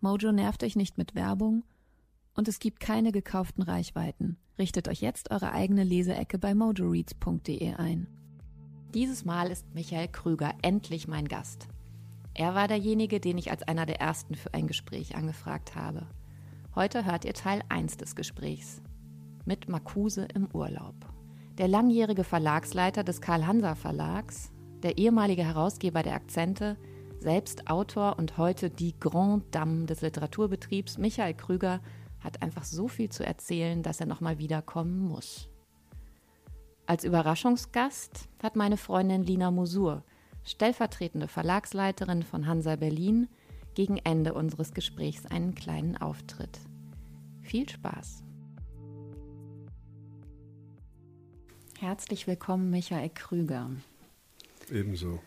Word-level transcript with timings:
Mojo 0.00 0.32
nervt 0.32 0.64
euch 0.64 0.76
nicht 0.76 0.96
mit 0.96 1.14
Werbung 1.14 1.62
und 2.34 2.48
es 2.48 2.58
gibt 2.58 2.80
keine 2.80 3.12
gekauften 3.12 3.62
Reichweiten. 3.62 4.38
Richtet 4.58 4.88
euch 4.88 5.02
jetzt 5.02 5.30
eure 5.30 5.52
eigene 5.52 5.84
Leseecke 5.84 6.38
bei 6.38 6.54
mojoreads.de 6.54 7.74
ein. 7.74 8.06
Dieses 8.94 9.26
Mal 9.26 9.50
ist 9.50 9.74
Michael 9.74 10.08
Krüger 10.08 10.54
endlich 10.62 11.06
mein 11.06 11.28
Gast. 11.28 11.68
Er 12.32 12.54
war 12.54 12.66
derjenige, 12.66 13.20
den 13.20 13.36
ich 13.36 13.50
als 13.50 13.62
einer 13.62 13.84
der 13.84 14.00
ersten 14.00 14.34
für 14.34 14.54
ein 14.54 14.66
Gespräch 14.66 15.16
angefragt 15.16 15.76
habe. 15.76 16.06
Heute 16.74 17.04
hört 17.04 17.26
ihr 17.26 17.34
Teil 17.34 17.62
1 17.68 17.98
des 17.98 18.16
Gesprächs 18.16 18.80
mit 19.44 19.68
Marcuse 19.68 20.26
im 20.34 20.48
Urlaub. 20.54 20.94
Der 21.58 21.68
langjährige 21.68 22.24
Verlagsleiter 22.24 23.04
des 23.04 23.20
Karl-Hanser 23.20 23.76
Verlags, 23.76 24.50
der 24.82 24.96
ehemalige 24.96 25.44
Herausgeber 25.44 26.02
der 26.02 26.14
Akzente, 26.14 26.78
selbst 27.20 27.68
Autor 27.70 28.18
und 28.18 28.38
heute 28.38 28.70
die 28.70 28.98
Grand 28.98 29.54
Dame 29.54 29.84
des 29.84 30.00
Literaturbetriebs, 30.00 30.98
Michael 30.98 31.34
Krüger, 31.34 31.80
hat 32.20 32.42
einfach 32.42 32.64
so 32.64 32.88
viel 32.88 33.10
zu 33.10 33.24
erzählen, 33.24 33.82
dass 33.82 34.00
er 34.00 34.06
nochmal 34.06 34.38
wiederkommen 34.38 34.98
muss. 34.98 35.48
Als 36.86 37.04
Überraschungsgast 37.04 38.28
hat 38.42 38.56
meine 38.56 38.76
Freundin 38.76 39.22
Lina 39.22 39.50
Musur, 39.50 40.02
stellvertretende 40.44 41.28
Verlagsleiterin 41.28 42.22
von 42.22 42.46
Hansa 42.46 42.76
Berlin, 42.76 43.28
gegen 43.74 43.98
Ende 43.98 44.34
unseres 44.34 44.72
Gesprächs 44.72 45.26
einen 45.26 45.54
kleinen 45.54 45.96
Auftritt. 45.96 46.58
Viel 47.42 47.68
Spaß! 47.68 48.24
Herzlich 51.78 52.26
willkommen, 52.26 52.70
Michael 52.70 53.10
Krüger. 53.10 53.70
Ebenso. 54.70 55.20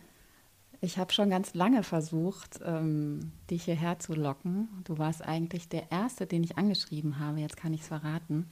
Ich 0.84 0.98
habe 0.98 1.14
schon 1.14 1.30
ganz 1.30 1.54
lange 1.54 1.82
versucht, 1.82 2.60
ähm, 2.62 3.32
dich 3.50 3.64
hierher 3.64 3.98
zu 4.00 4.12
locken. 4.12 4.68
Du 4.84 4.98
warst 4.98 5.22
eigentlich 5.22 5.66
der 5.66 5.90
Erste, 5.90 6.26
den 6.26 6.44
ich 6.44 6.58
angeschrieben 6.58 7.18
habe. 7.18 7.40
Jetzt 7.40 7.56
kann 7.56 7.72
ich 7.72 7.80
es 7.80 7.88
verraten. 7.88 8.50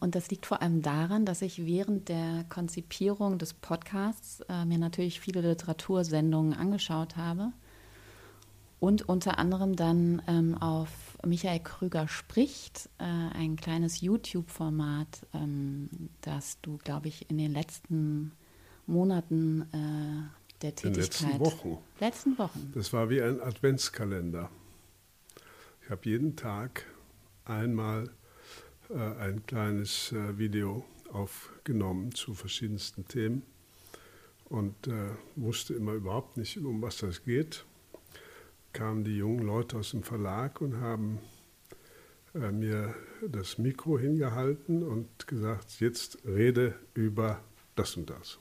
Und 0.00 0.14
das 0.14 0.28
liegt 0.30 0.44
vor 0.44 0.60
allem 0.60 0.82
daran, 0.82 1.24
dass 1.24 1.40
ich 1.40 1.64
während 1.64 2.10
der 2.10 2.44
Konzipierung 2.50 3.38
des 3.38 3.54
Podcasts 3.54 4.42
äh, 4.50 4.66
mir 4.66 4.76
natürlich 4.76 5.18
viele 5.18 5.40
Literatursendungen 5.40 6.52
angeschaut 6.52 7.16
habe 7.16 7.52
und 8.78 9.08
unter 9.08 9.38
anderem 9.38 9.76
dann 9.76 10.20
ähm, 10.26 10.58
auf 10.58 11.16
Michael 11.24 11.60
Krüger 11.60 12.06
spricht, 12.06 12.90
äh, 12.98 13.04
ein 13.04 13.56
kleines 13.56 14.02
YouTube-Format, 14.02 15.26
ähm, 15.32 15.88
das 16.20 16.60
du, 16.60 16.76
glaube 16.76 17.08
ich, 17.08 17.30
in 17.30 17.38
den 17.38 17.52
letzten 17.52 18.32
Monaten 18.86 19.62
äh, 19.72 20.43
der 20.64 20.74
Tätigkeit. 20.74 20.84
In 20.84 20.92
den 20.92 21.02
letzten 21.02 21.40
Wochen. 21.40 21.78
Letzten 22.00 22.38
Wochen. 22.38 22.72
Das 22.74 22.92
war 22.92 23.10
wie 23.10 23.20
ein 23.20 23.40
Adventskalender. 23.40 24.50
Ich 25.82 25.90
habe 25.90 26.00
jeden 26.04 26.36
Tag 26.36 26.86
einmal 27.44 28.10
äh, 28.88 28.94
ein 28.94 29.44
kleines 29.46 30.12
äh, 30.12 30.38
Video 30.38 30.84
aufgenommen 31.12 32.14
zu 32.14 32.34
verschiedensten 32.34 33.06
Themen 33.06 33.42
und 34.46 34.86
äh, 34.86 35.10
wusste 35.36 35.74
immer 35.74 35.92
überhaupt 35.92 36.38
nicht, 36.38 36.56
um 36.58 36.80
was 36.80 36.98
das 36.98 37.22
geht. 37.24 37.64
Kamen 38.72 39.04
die 39.04 39.18
jungen 39.18 39.44
Leute 39.44 39.76
aus 39.76 39.90
dem 39.90 40.02
Verlag 40.02 40.60
und 40.60 40.80
haben 40.80 41.18
äh, 42.34 42.50
mir 42.50 42.94
das 43.28 43.58
Mikro 43.58 43.98
hingehalten 43.98 44.82
und 44.82 45.26
gesagt, 45.26 45.80
jetzt 45.80 46.18
rede 46.24 46.74
über 46.94 47.40
das 47.76 47.96
und 47.96 48.08
das. 48.08 48.38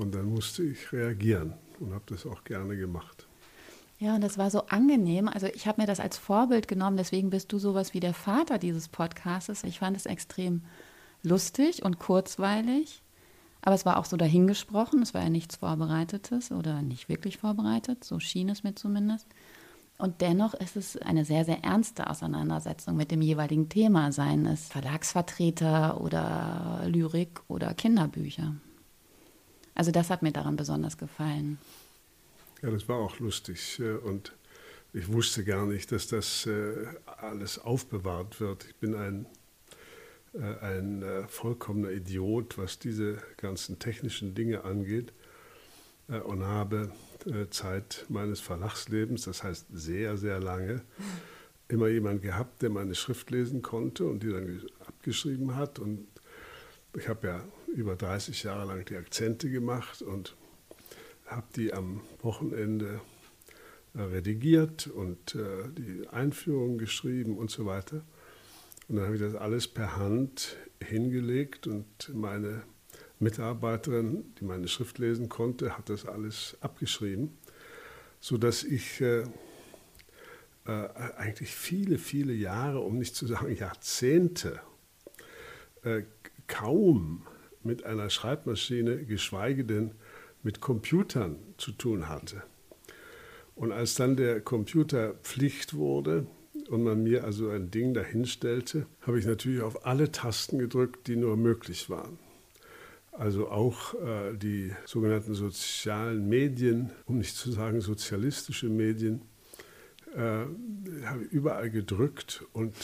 Und 0.00 0.14
dann 0.14 0.32
musste 0.32 0.62
ich 0.62 0.94
reagieren 0.94 1.52
und 1.78 1.92
habe 1.92 2.04
das 2.06 2.24
auch 2.24 2.42
gerne 2.44 2.74
gemacht. 2.74 3.26
Ja, 3.98 4.14
und 4.14 4.22
das 4.22 4.38
war 4.38 4.50
so 4.50 4.62
angenehm. 4.68 5.28
Also 5.28 5.46
ich 5.48 5.66
habe 5.66 5.82
mir 5.82 5.86
das 5.86 6.00
als 6.00 6.16
Vorbild 6.16 6.68
genommen, 6.68 6.96
deswegen 6.96 7.28
bist 7.28 7.52
du 7.52 7.58
sowas 7.58 7.92
wie 7.92 8.00
der 8.00 8.14
Vater 8.14 8.56
dieses 8.56 8.88
Podcasts. 8.88 9.62
Ich 9.62 9.78
fand 9.78 9.98
es 9.98 10.06
extrem 10.06 10.62
lustig 11.22 11.84
und 11.84 11.98
kurzweilig. 11.98 13.02
Aber 13.60 13.74
es 13.74 13.84
war 13.84 13.98
auch 13.98 14.06
so 14.06 14.16
dahingesprochen, 14.16 15.02
es 15.02 15.12
war 15.12 15.22
ja 15.22 15.28
nichts 15.28 15.56
Vorbereitetes 15.56 16.50
oder 16.50 16.80
nicht 16.80 17.10
wirklich 17.10 17.36
vorbereitet, 17.36 18.02
so 18.02 18.20
schien 18.20 18.48
es 18.48 18.62
mir 18.62 18.74
zumindest. 18.74 19.26
Und 19.98 20.22
dennoch 20.22 20.54
ist 20.54 20.76
es 20.78 20.96
eine 20.96 21.26
sehr, 21.26 21.44
sehr 21.44 21.62
ernste 21.62 22.08
Auseinandersetzung 22.08 22.96
mit 22.96 23.10
dem 23.10 23.20
jeweiligen 23.20 23.68
Thema, 23.68 24.12
seien 24.12 24.46
es 24.46 24.68
Verlagsvertreter 24.68 26.00
oder 26.00 26.84
Lyrik 26.86 27.42
oder 27.48 27.74
Kinderbücher. 27.74 28.54
Also 29.80 29.92
das 29.92 30.10
hat 30.10 30.20
mir 30.20 30.30
daran 30.30 30.56
besonders 30.56 30.98
gefallen. 30.98 31.56
Ja, 32.60 32.68
das 32.68 32.86
war 32.86 32.98
auch 32.98 33.18
lustig 33.18 33.80
äh, 33.80 33.92
und 33.92 34.36
ich 34.92 35.10
wusste 35.10 35.42
gar 35.42 35.64
nicht, 35.64 35.90
dass 35.90 36.06
das 36.06 36.44
äh, 36.44 36.86
alles 37.06 37.58
aufbewahrt 37.58 38.42
wird. 38.42 38.66
Ich 38.66 38.76
bin 38.76 38.94
ein, 38.94 39.24
äh, 40.34 40.58
ein 40.60 41.24
vollkommener 41.28 41.92
Idiot, 41.92 42.58
was 42.58 42.78
diese 42.78 43.22
ganzen 43.38 43.78
technischen 43.78 44.34
Dinge 44.34 44.64
angeht 44.64 45.14
und 46.08 46.44
habe 46.44 46.92
Zeit 47.48 48.04
meines 48.10 48.40
Verlagslebens, 48.40 49.22
das 49.22 49.42
heißt 49.42 49.68
sehr, 49.72 50.18
sehr 50.18 50.40
lange, 50.40 50.82
immer 51.68 51.88
jemanden 51.88 52.20
gehabt, 52.20 52.60
der 52.60 52.68
meine 52.68 52.94
Schrift 52.94 53.30
lesen 53.30 53.62
konnte 53.62 54.04
und 54.04 54.22
die 54.22 54.28
dann 54.28 54.62
abgeschrieben 54.86 55.56
hat. 55.56 55.78
Und 55.78 56.06
ich 56.98 57.08
habe 57.08 57.26
ja 57.26 57.44
über 57.74 57.96
30 57.96 58.42
Jahre 58.42 58.66
lang 58.66 58.84
die 58.84 58.96
Akzente 58.96 59.50
gemacht 59.50 60.02
und 60.02 60.36
habe 61.26 61.46
die 61.56 61.72
am 61.72 62.00
Wochenende 62.22 63.00
äh, 63.94 64.02
redigiert 64.02 64.88
und 64.88 65.34
äh, 65.34 65.68
die 65.76 66.08
Einführung 66.08 66.78
geschrieben 66.78 67.38
und 67.38 67.50
so 67.50 67.66
weiter. 67.66 68.02
Und 68.88 68.96
dann 68.96 69.04
habe 69.04 69.14
ich 69.14 69.20
das 69.20 69.34
alles 69.34 69.68
per 69.68 69.96
Hand 69.96 70.56
hingelegt 70.82 71.66
und 71.66 72.10
meine 72.12 72.62
Mitarbeiterin, 73.20 74.34
die 74.40 74.44
meine 74.44 74.66
Schrift 74.66 74.98
lesen 74.98 75.28
konnte, 75.28 75.76
hat 75.76 75.90
das 75.90 76.06
alles 76.06 76.56
abgeschrieben, 76.60 77.36
sodass 78.18 78.64
ich 78.64 79.00
äh, 79.00 79.24
äh, 80.66 80.88
eigentlich 81.16 81.50
viele, 81.50 81.98
viele 81.98 82.32
Jahre, 82.32 82.80
um 82.80 82.98
nicht 82.98 83.14
zu 83.14 83.26
sagen 83.26 83.54
Jahrzehnte, 83.54 84.60
äh, 85.82 86.02
kaum 86.46 87.26
mit 87.62 87.84
einer 87.84 88.10
Schreibmaschine, 88.10 89.04
geschweige 89.04 89.64
denn 89.64 89.92
mit 90.42 90.60
Computern 90.60 91.36
zu 91.58 91.72
tun 91.72 92.08
hatte. 92.08 92.42
Und 93.54 93.72
als 93.72 93.94
dann 93.94 94.16
der 94.16 94.40
Computer 94.40 95.14
Pflicht 95.22 95.74
wurde 95.74 96.26
und 96.68 96.82
man 96.82 97.02
mir 97.02 97.24
also 97.24 97.50
ein 97.50 97.70
Ding 97.70 97.92
dahinstellte, 97.92 98.86
habe 99.02 99.18
ich 99.18 99.26
natürlich 99.26 99.60
auf 99.60 99.84
alle 99.84 100.10
Tasten 100.12 100.58
gedrückt, 100.58 101.08
die 101.08 101.16
nur 101.16 101.36
möglich 101.36 101.90
waren. 101.90 102.18
Also 103.12 103.50
auch 103.50 103.94
äh, 103.94 104.34
die 104.34 104.72
sogenannten 104.86 105.34
sozialen 105.34 106.28
Medien, 106.28 106.90
um 107.04 107.18
nicht 107.18 107.36
zu 107.36 107.52
sagen 107.52 107.82
sozialistische 107.82 108.68
Medien, 108.68 109.22
äh, 110.14 110.46
habe 111.04 111.24
ich 111.24 111.32
überall 111.32 111.70
gedrückt 111.70 112.46
und 112.54 112.74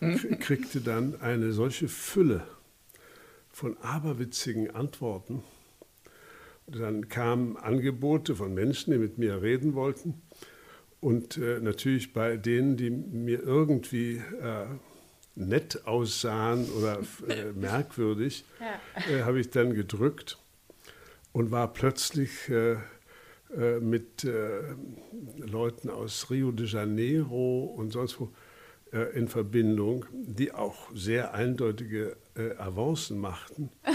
kriegte 0.40 0.80
dann 0.80 1.20
eine 1.20 1.52
solche 1.52 1.88
Fülle 1.88 2.46
von 3.60 3.76
aberwitzigen 3.82 4.74
Antworten. 4.74 5.42
Und 6.66 6.80
dann 6.80 7.10
kamen 7.10 7.58
Angebote 7.58 8.34
von 8.34 8.54
Menschen, 8.54 8.90
die 8.90 8.98
mit 8.98 9.18
mir 9.18 9.42
reden 9.42 9.74
wollten. 9.74 10.22
Und 11.02 11.36
äh, 11.36 11.60
natürlich 11.60 12.14
bei 12.14 12.38
denen, 12.38 12.78
die 12.78 12.88
mir 12.88 13.42
irgendwie 13.42 14.16
äh, 14.16 14.64
nett 15.34 15.86
aussahen 15.86 16.70
oder 16.70 17.00
äh, 17.28 17.52
merkwürdig, 17.54 18.46
ja. 18.60 19.14
Äh, 19.14 19.24
habe 19.24 19.38
ich 19.40 19.50
dann 19.50 19.74
gedrückt 19.74 20.38
und 21.32 21.50
war 21.50 21.70
plötzlich 21.70 22.48
äh, 22.48 22.76
äh, 23.54 23.78
mit 23.78 24.26
Leuten 25.36 25.90
aus 25.90 26.30
Rio 26.30 26.50
de 26.50 26.66
Janeiro 26.66 27.64
und 27.64 27.90
sonst 27.90 28.18
wo 28.20 28.32
in 29.14 29.28
Verbindung, 29.28 30.04
die 30.12 30.52
auch 30.52 30.90
sehr 30.94 31.32
eindeutige 31.32 32.16
Avancen 32.58 33.18
machten. 33.20 33.70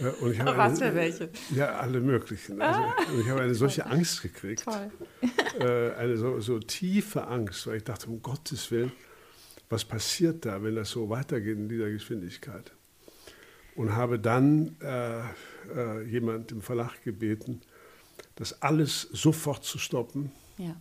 Äh, 0.00 0.08
und 0.22 0.32
ich 0.32 0.40
habe 0.40 0.56
Was 0.56 0.80
eine, 0.80 0.90
für 0.90 0.96
welche? 0.96 1.30
Ja, 1.54 1.76
alle 1.78 2.00
möglichen. 2.00 2.60
Also, 2.60 2.80
ah. 2.80 2.94
ich 3.20 3.28
habe 3.28 3.42
eine 3.42 3.54
solche 3.54 3.86
Angst 3.86 4.22
gekriegt. 4.22 4.64
Toll. 4.64 4.90
Äh, 5.58 5.92
eine 5.94 6.16
so, 6.16 6.38
so, 6.38 6.60
tiefe 6.60 7.26
Angst, 7.26 7.66
weil 7.66 7.78
ich 7.78 7.82
dachte, 7.82 8.06
um 8.06 8.22
Gottes 8.22 8.70
Willen, 8.70 8.92
was 9.68 9.84
passiert 9.84 10.46
da, 10.46 10.62
wenn 10.62 10.76
das 10.76 10.90
so 10.90 11.10
weitergeht 11.10 11.56
in 11.56 11.68
dieser 11.68 11.90
Geschwindigkeit? 11.90 12.70
Und 13.74 13.96
habe 13.96 14.20
dann 14.20 14.76
äh, 14.80 15.18
äh, 15.74 16.02
jemand 16.04 16.52
im 16.52 16.62
Verlag 16.62 17.02
gebeten, 17.02 17.60
das 18.36 18.62
alles 18.62 19.02
sofort 19.10 19.64
zu 19.64 19.78
stoppen. 19.78 20.30
Ja. 20.58 20.76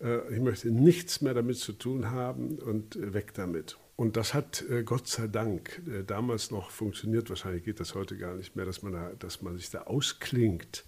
Äh, 0.00 0.34
ich 0.34 0.40
möchte 0.40 0.70
nichts 0.70 1.20
mehr 1.20 1.34
damit 1.34 1.56
zu 1.58 1.72
tun 1.72 2.10
haben 2.10 2.58
und 2.58 2.96
weg 3.00 3.34
damit. 3.34 3.78
Und 3.96 4.16
das 4.16 4.34
hat 4.34 4.64
äh, 4.68 4.82
Gott 4.82 5.06
sei 5.06 5.28
Dank 5.28 5.82
äh, 5.86 6.02
damals 6.02 6.50
noch 6.50 6.70
funktioniert. 6.70 7.28
Wahrscheinlich 7.28 7.64
geht 7.64 7.80
das 7.80 7.94
heute 7.94 8.16
gar 8.16 8.34
nicht 8.34 8.56
mehr, 8.56 8.64
dass 8.64 8.82
man, 8.82 8.92
da, 8.92 9.12
dass 9.18 9.42
man 9.42 9.56
sich 9.56 9.70
da 9.70 9.82
ausklingt. 9.82 10.84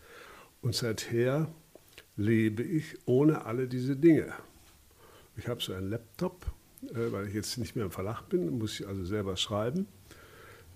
Und 0.61 0.75
seither 0.75 1.49
lebe 2.17 2.63
ich 2.63 2.97
ohne 3.07 3.45
alle 3.45 3.69
diese 3.69 3.97
Dinge. 3.97 4.33
Ich 5.37 5.49
habe 5.49 5.63
so 5.63 5.73
einen 5.73 5.91
Laptop, 5.91 6.47
äh, 6.83 7.13
weil 7.13 7.29
ich 7.29 7.35
jetzt 7.35 7.59
nicht 7.59 7.77
mehr 7.77 7.85
im 7.85 7.91
Verlag 7.91 8.23
bin, 8.29 8.59
muss 8.59 8.81
ich 8.81 8.89
also 8.89 9.05
selber 9.05 9.37
schreiben. 9.37 9.87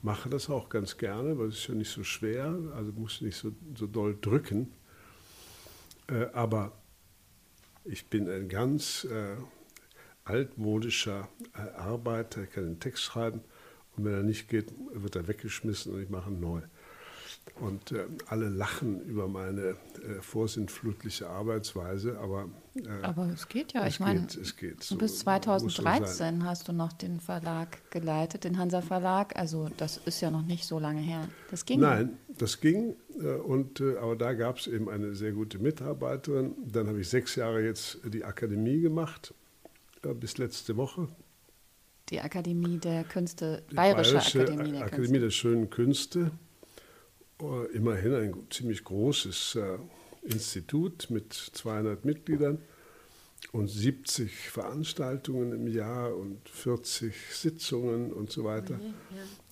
Mache 0.03 0.31
das 0.31 0.49
auch 0.49 0.69
ganz 0.69 0.97
gerne, 0.97 1.37
weil 1.39 1.49
es 1.49 1.57
ist 1.57 1.69
ja 1.69 1.75
nicht 1.75 1.91
so 1.91 2.05
schwer, 2.05 2.57
also 2.75 2.93
muss 2.93 3.21
nicht 3.21 3.37
so, 3.37 3.53
so 3.77 3.87
doll 3.87 4.17
drücken. 4.19 4.73
aber 6.33 6.80
ich 7.85 8.07
bin 8.07 8.29
ein 8.29 8.49
ganz 8.49 9.07
altmodischer 10.25 11.29
äh, 11.55 11.61
Arbeiter, 11.77 12.45
ich 12.45 12.51
kann 12.51 12.65
den 12.65 12.81
Text 12.81 13.03
schreiben 13.03 13.41
und 13.97 14.05
wenn 14.05 14.15
er 14.15 14.23
nicht 14.23 14.49
geht, 14.49 14.73
wird 14.93 15.17
er 15.17 15.29
weggeschmissen 15.29 15.95
und 15.95 16.03
ich 16.03 16.09
mache 16.09 16.31
ihn 16.31 16.41
neu. 16.41 16.61
Und 17.61 17.93
äh, 17.93 18.07
alle 18.27 18.49
lachen 18.49 19.03
über 19.03 19.29
meine 19.29 19.61
äh, 19.61 20.21
vorsinnflutliche 20.21 21.29
Arbeitsweise, 21.29 22.19
aber. 22.19 22.49
Äh, 22.75 22.89
aber 23.03 23.29
es 23.35 23.49
geht 23.49 23.75
ja, 23.75 23.87
ich 23.87 24.01
meine. 24.01 24.27
Es 24.41 24.57
geht. 24.57 24.83
So 24.83 24.97
bis 24.97 25.19
2013 25.21 26.45
hast 26.45 26.69
du 26.69 26.73
noch 26.73 26.93
den 26.93 27.21
Verlag 27.21 27.91
geleitet, 27.91 28.45
den 28.45 28.59
Hansa 28.59 28.81
Verlag. 28.81 29.37
Also, 29.37 29.69
das 29.77 29.99
ist 29.99 30.23
ja 30.23 30.31
noch 30.31 30.47
nicht 30.47 30.65
so 30.65 30.79
lange 30.79 31.01
her. 31.01 31.29
Das 31.51 31.67
ging. 31.67 31.81
Nein, 31.81 32.17
das 32.39 32.61
ging. 32.61 32.95
Äh, 33.21 33.35
und, 33.35 33.81
äh, 33.81 33.99
aber 33.99 34.17
da 34.17 34.33
gab 34.33 34.57
es 34.57 34.67
eben 34.67 34.89
eine 34.89 35.15
sehr 35.15 35.33
gute 35.33 35.59
Mitarbeiterin. 35.59 36.55
Dann 36.65 36.87
habe 36.89 37.01
ich 37.01 37.09
sechs 37.09 37.35
Jahre 37.37 37.63
jetzt 37.63 37.99
die 38.05 38.25
Akademie 38.25 38.81
gemacht 38.81 39.35
bis 40.15 40.39
letzte 40.39 40.79
Woche. 40.79 41.09
Die 42.09 42.21
Akademie 42.21 42.79
der 42.79 43.05
Künste, 43.05 43.63
die 43.71 43.75
Bayerische, 43.75 44.15
Bayerische 44.15 44.41
Akademie, 44.41 44.73
der, 44.73 44.83
Akademie 44.87 45.19
der 45.19 45.31
schönen 45.31 45.69
Künste. 45.69 46.31
Oh, 47.43 47.63
immerhin 47.73 48.15
ein 48.15 48.35
ziemlich 48.51 48.85
großes 48.85 49.55
äh, 49.55 49.79
Institut 50.23 51.09
mit 51.11 51.33
200 51.33 52.05
Mitgliedern 52.05 52.59
und 53.53 53.69
70 53.69 54.51
Veranstaltungen 54.51 55.53
im 55.53 55.67
Jahr 55.67 56.15
und 56.15 56.47
40 56.49 57.15
Sitzungen 57.33 58.13
und 58.13 58.31
so 58.31 58.45
weiter. 58.45 58.75
Mhm. 58.75 58.95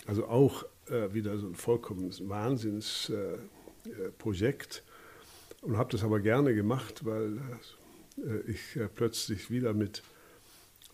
Also 0.07 0.27
auch 0.27 0.65
äh, 0.91 1.15
wieder 1.15 1.39
so 1.39 1.47
ein 1.47 1.55
vollkommenes 1.55 2.29
Wahnsinnsprojekt. 2.29 4.77
Äh, 4.77 4.83
und 5.63 5.77
habe 5.77 5.91
das 5.91 6.05
aber 6.05 6.21
gerne 6.21 6.55
gemacht, 6.55 7.05
weil 7.05 7.39
äh, 8.19 8.51
ich 8.51 8.77
äh, 8.77 8.89
plötzlich 8.89 9.51
wieder 9.51 9.73
mit 9.73 10.03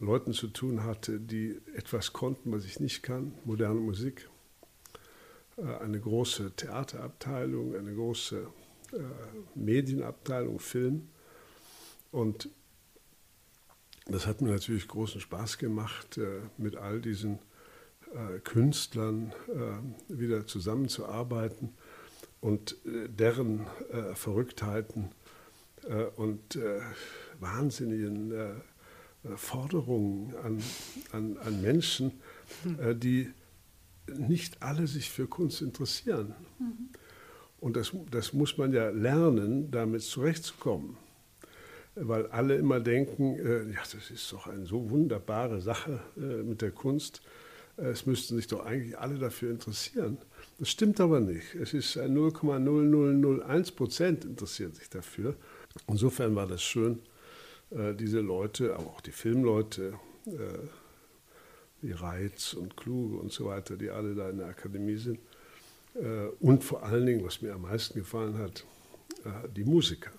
Leuten 0.00 0.32
zu 0.32 0.48
tun 0.48 0.84
hatte, 0.84 1.20
die 1.20 1.60
etwas 1.74 2.12
konnten, 2.12 2.52
was 2.52 2.64
ich 2.64 2.80
nicht 2.80 3.02
kann, 3.02 3.32
moderne 3.44 3.80
Musik, 3.80 4.22
äh, 4.22 4.33
eine 5.56 6.00
große 6.00 6.52
Theaterabteilung, 6.56 7.76
eine 7.76 7.94
große 7.94 8.46
äh, 8.92 8.96
Medienabteilung, 9.54 10.58
Film. 10.58 11.08
Und 12.10 12.48
das 14.06 14.26
hat 14.26 14.40
mir 14.40 14.50
natürlich 14.50 14.88
großen 14.88 15.20
Spaß 15.20 15.58
gemacht, 15.58 16.18
äh, 16.18 16.40
mit 16.58 16.76
all 16.76 17.00
diesen 17.00 17.38
Künstlern 18.44 19.32
wieder 20.06 20.46
zusammenzuarbeiten 20.46 21.74
und 22.40 22.76
deren 22.84 23.66
Verrücktheiten 24.14 25.10
und 26.14 26.56
wahnsinnigen 27.40 28.62
Forderungen 29.36 30.34
an, 30.36 30.62
an, 31.12 31.36
an 31.38 31.60
Menschen, 31.62 32.12
äh, 32.78 32.94
die 32.94 33.32
nicht 34.12 34.62
alle 34.62 34.86
sich 34.86 35.10
für 35.10 35.26
Kunst 35.26 35.62
interessieren. 35.62 36.34
Mhm. 36.58 36.90
Und 37.60 37.76
das, 37.76 37.92
das 38.10 38.32
muss 38.32 38.58
man 38.58 38.72
ja 38.72 38.90
lernen, 38.90 39.70
damit 39.70 40.02
zurechtzukommen. 40.02 40.96
Weil 41.94 42.26
alle 42.26 42.56
immer 42.56 42.80
denken, 42.80 43.36
äh, 43.38 43.70
ja, 43.70 43.80
das 43.80 44.10
ist 44.10 44.30
doch 44.32 44.48
eine 44.48 44.66
so 44.66 44.90
wunderbare 44.90 45.60
Sache 45.60 46.00
äh, 46.16 46.42
mit 46.42 46.60
der 46.60 46.72
Kunst. 46.72 47.22
Äh, 47.78 47.86
es 47.86 48.04
müssten 48.04 48.36
sich 48.36 48.48
doch 48.48 48.66
eigentlich 48.66 48.98
alle 48.98 49.18
dafür 49.18 49.50
interessieren. 49.50 50.18
Das 50.58 50.68
stimmt 50.68 51.00
aber 51.00 51.20
nicht. 51.20 51.54
Es 51.54 51.72
ist 51.72 51.96
0,0001 51.96 53.74
Prozent 53.74 54.24
interessiert 54.24 54.74
sich 54.74 54.90
dafür. 54.90 55.36
Insofern 55.86 56.34
war 56.34 56.46
das 56.46 56.62
schön, 56.62 56.98
äh, 57.70 57.94
diese 57.94 58.20
Leute, 58.20 58.74
aber 58.74 58.88
auch 58.88 59.00
die 59.00 59.12
Filmleute, 59.12 59.94
wie 61.84 61.92
Reitz 61.92 62.54
und 62.54 62.76
Kluge 62.76 63.18
und 63.18 63.30
so 63.30 63.46
weiter, 63.46 63.76
die 63.76 63.90
alle 63.90 64.14
da 64.14 64.30
in 64.30 64.38
der 64.38 64.48
Akademie 64.48 64.96
sind. 64.96 65.18
Äh, 65.94 66.28
und 66.40 66.64
vor 66.64 66.82
allen 66.82 67.06
Dingen, 67.06 67.24
was 67.24 67.42
mir 67.42 67.54
am 67.54 67.62
meisten 67.62 67.98
gefallen 67.98 68.38
hat, 68.38 68.64
äh, 69.24 69.48
die 69.54 69.64
Musiker. 69.64 70.10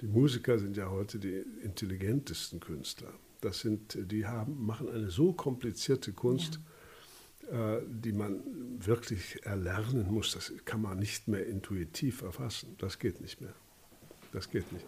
Die 0.00 0.06
Musiker 0.06 0.58
sind 0.58 0.76
ja 0.76 0.88
heute 0.90 1.18
die 1.18 1.44
intelligentesten 1.62 2.60
Künstler. 2.60 3.12
Das 3.40 3.60
sind, 3.60 3.98
die 4.10 4.26
haben, 4.26 4.64
machen 4.64 4.88
eine 4.88 5.10
so 5.10 5.32
komplizierte 5.32 6.12
Kunst, 6.12 6.60
ja. 7.50 7.78
äh, 7.78 7.82
die 7.86 8.12
man 8.12 8.40
wirklich 8.78 9.44
erlernen 9.44 10.06
muss. 10.12 10.32
Das 10.32 10.52
kann 10.64 10.82
man 10.82 10.98
nicht 10.98 11.26
mehr 11.26 11.44
intuitiv 11.44 12.22
erfassen. 12.22 12.76
Das 12.78 13.00
geht 13.00 13.20
nicht 13.20 13.40
mehr. 13.40 13.54
Das 14.32 14.48
geht 14.48 14.72
nicht. 14.72 14.86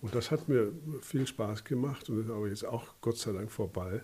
Und 0.00 0.14
das 0.14 0.30
hat 0.30 0.48
mir 0.48 0.72
viel 1.00 1.26
Spaß 1.26 1.64
gemacht 1.64 2.08
und 2.10 2.20
ist 2.20 2.30
aber 2.30 2.48
jetzt 2.48 2.64
auch 2.64 2.94
Gott 3.00 3.18
sei 3.18 3.32
Dank 3.32 3.50
vorbei, 3.50 4.02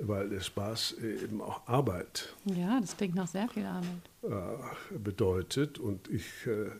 weil 0.00 0.28
der 0.28 0.40
Spaß 0.40 0.96
eben 0.98 1.40
auch 1.40 1.66
Arbeit. 1.66 2.34
Ja, 2.44 2.80
das 2.80 2.96
klingt 2.96 3.14
nach 3.14 3.28
sehr 3.28 3.48
viel 3.48 3.64
Arbeit. 3.64 4.10
Äh, 4.22 4.98
bedeutet 4.98 5.78
und 5.78 6.08
ich, 6.08 6.46
äh, 6.46 6.70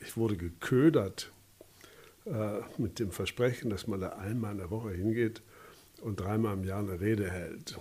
ich 0.00 0.16
wurde 0.16 0.36
geködert 0.36 1.32
äh, 2.26 2.60
mit 2.78 2.98
dem 2.98 3.10
Versprechen, 3.10 3.70
dass 3.70 3.86
man 3.86 4.00
da 4.00 4.10
einmal 4.10 4.52
in 4.52 4.58
der 4.58 4.70
Woche 4.70 4.90
hingeht 4.90 5.42
und 6.02 6.20
dreimal 6.20 6.54
im 6.54 6.64
Jahr 6.64 6.80
eine 6.80 7.00
Rede 7.00 7.30
hält. 7.30 7.78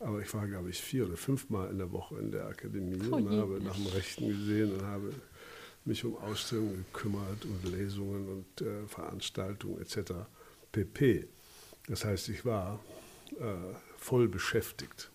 Aber 0.00 0.20
ich 0.20 0.32
war, 0.32 0.46
glaube 0.46 0.70
ich, 0.70 0.80
vier 0.80 1.06
oder 1.06 1.16
fünfmal 1.16 1.70
in 1.70 1.78
der 1.78 1.90
Woche 1.90 2.18
in 2.18 2.30
der 2.30 2.46
Akademie 2.46 3.00
oh 3.10 3.16
und 3.16 3.30
habe 3.30 3.60
nach 3.60 3.74
dem 3.74 3.86
Rechten 3.86 4.28
gesehen 4.28 4.72
und 4.72 4.82
habe 4.82 5.12
mich 5.84 6.04
um 6.04 6.16
Ausstellungen 6.18 6.84
gekümmert 6.92 7.44
und 7.44 7.72
Lesungen 7.72 8.28
und 8.28 8.60
äh, 8.60 8.86
Veranstaltungen 8.86 9.80
etc. 9.80 10.12
pp. 10.70 11.28
Das 11.88 12.04
heißt, 12.04 12.28
ich 12.28 12.44
war 12.44 12.78
äh, 12.78 12.97
voll 13.96 14.28
beschäftigt. 14.28 15.10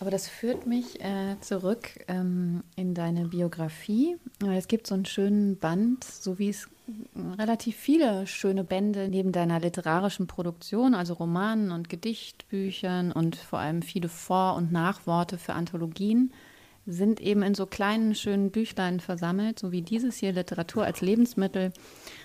Aber 0.00 0.10
das 0.10 0.28
führt 0.28 0.66
mich 0.66 1.00
äh, 1.00 1.36
zurück 1.40 1.88
ähm, 2.06 2.62
in 2.76 2.94
deine 2.94 3.26
Biografie. 3.26 4.16
Es 4.46 4.68
gibt 4.68 4.86
so 4.86 4.94
einen 4.94 5.06
schönen 5.06 5.58
Band, 5.58 6.04
so 6.04 6.38
wie 6.38 6.50
es 6.50 6.68
relativ 7.36 7.76
viele 7.76 8.26
schöne 8.28 8.62
Bände 8.62 9.08
neben 9.08 9.32
deiner 9.32 9.58
literarischen 9.58 10.28
Produktion, 10.28 10.94
also 10.94 11.14
Romanen 11.14 11.72
und 11.72 11.88
Gedichtbüchern 11.88 13.10
und 13.10 13.36
vor 13.36 13.58
allem 13.58 13.82
viele 13.82 14.08
Vor- 14.08 14.54
und 14.54 14.70
Nachworte 14.70 15.36
für 15.36 15.54
Anthologien 15.54 16.32
sind 16.86 17.20
eben 17.20 17.42
in 17.42 17.54
so 17.54 17.66
kleinen, 17.66 18.14
schönen 18.14 18.50
Büchlein 18.50 19.00
versammelt, 19.00 19.58
so 19.58 19.72
wie 19.72 19.82
dieses 19.82 20.16
hier, 20.16 20.32
Literatur 20.32 20.84
als 20.84 21.02
Lebensmittel. 21.02 21.72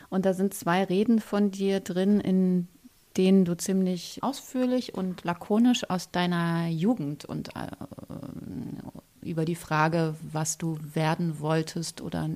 Und 0.10 0.26
da 0.26 0.34
sind 0.34 0.54
zwei 0.54 0.86
Reden 0.86 1.20
von 1.20 1.52
dir 1.52 1.82
drin, 1.82 2.22
in 2.22 2.70
denen 3.18 3.46
du 3.46 3.56
ziemlich 3.56 4.22
ausführlich 4.22 4.96
und 4.96 5.24
lakonisch 5.24 5.90
aus 5.90 6.12
deiner 6.12 6.68
Jugend 6.68 7.26
und 7.26 7.56
äh, 7.56 7.68
über 9.22 9.46
die 9.46 9.56
Frage, 9.56 10.16
was 10.32 10.58
du 10.58 10.78
werden 10.94 11.40
wolltest 11.40 12.02
oder 12.02 12.30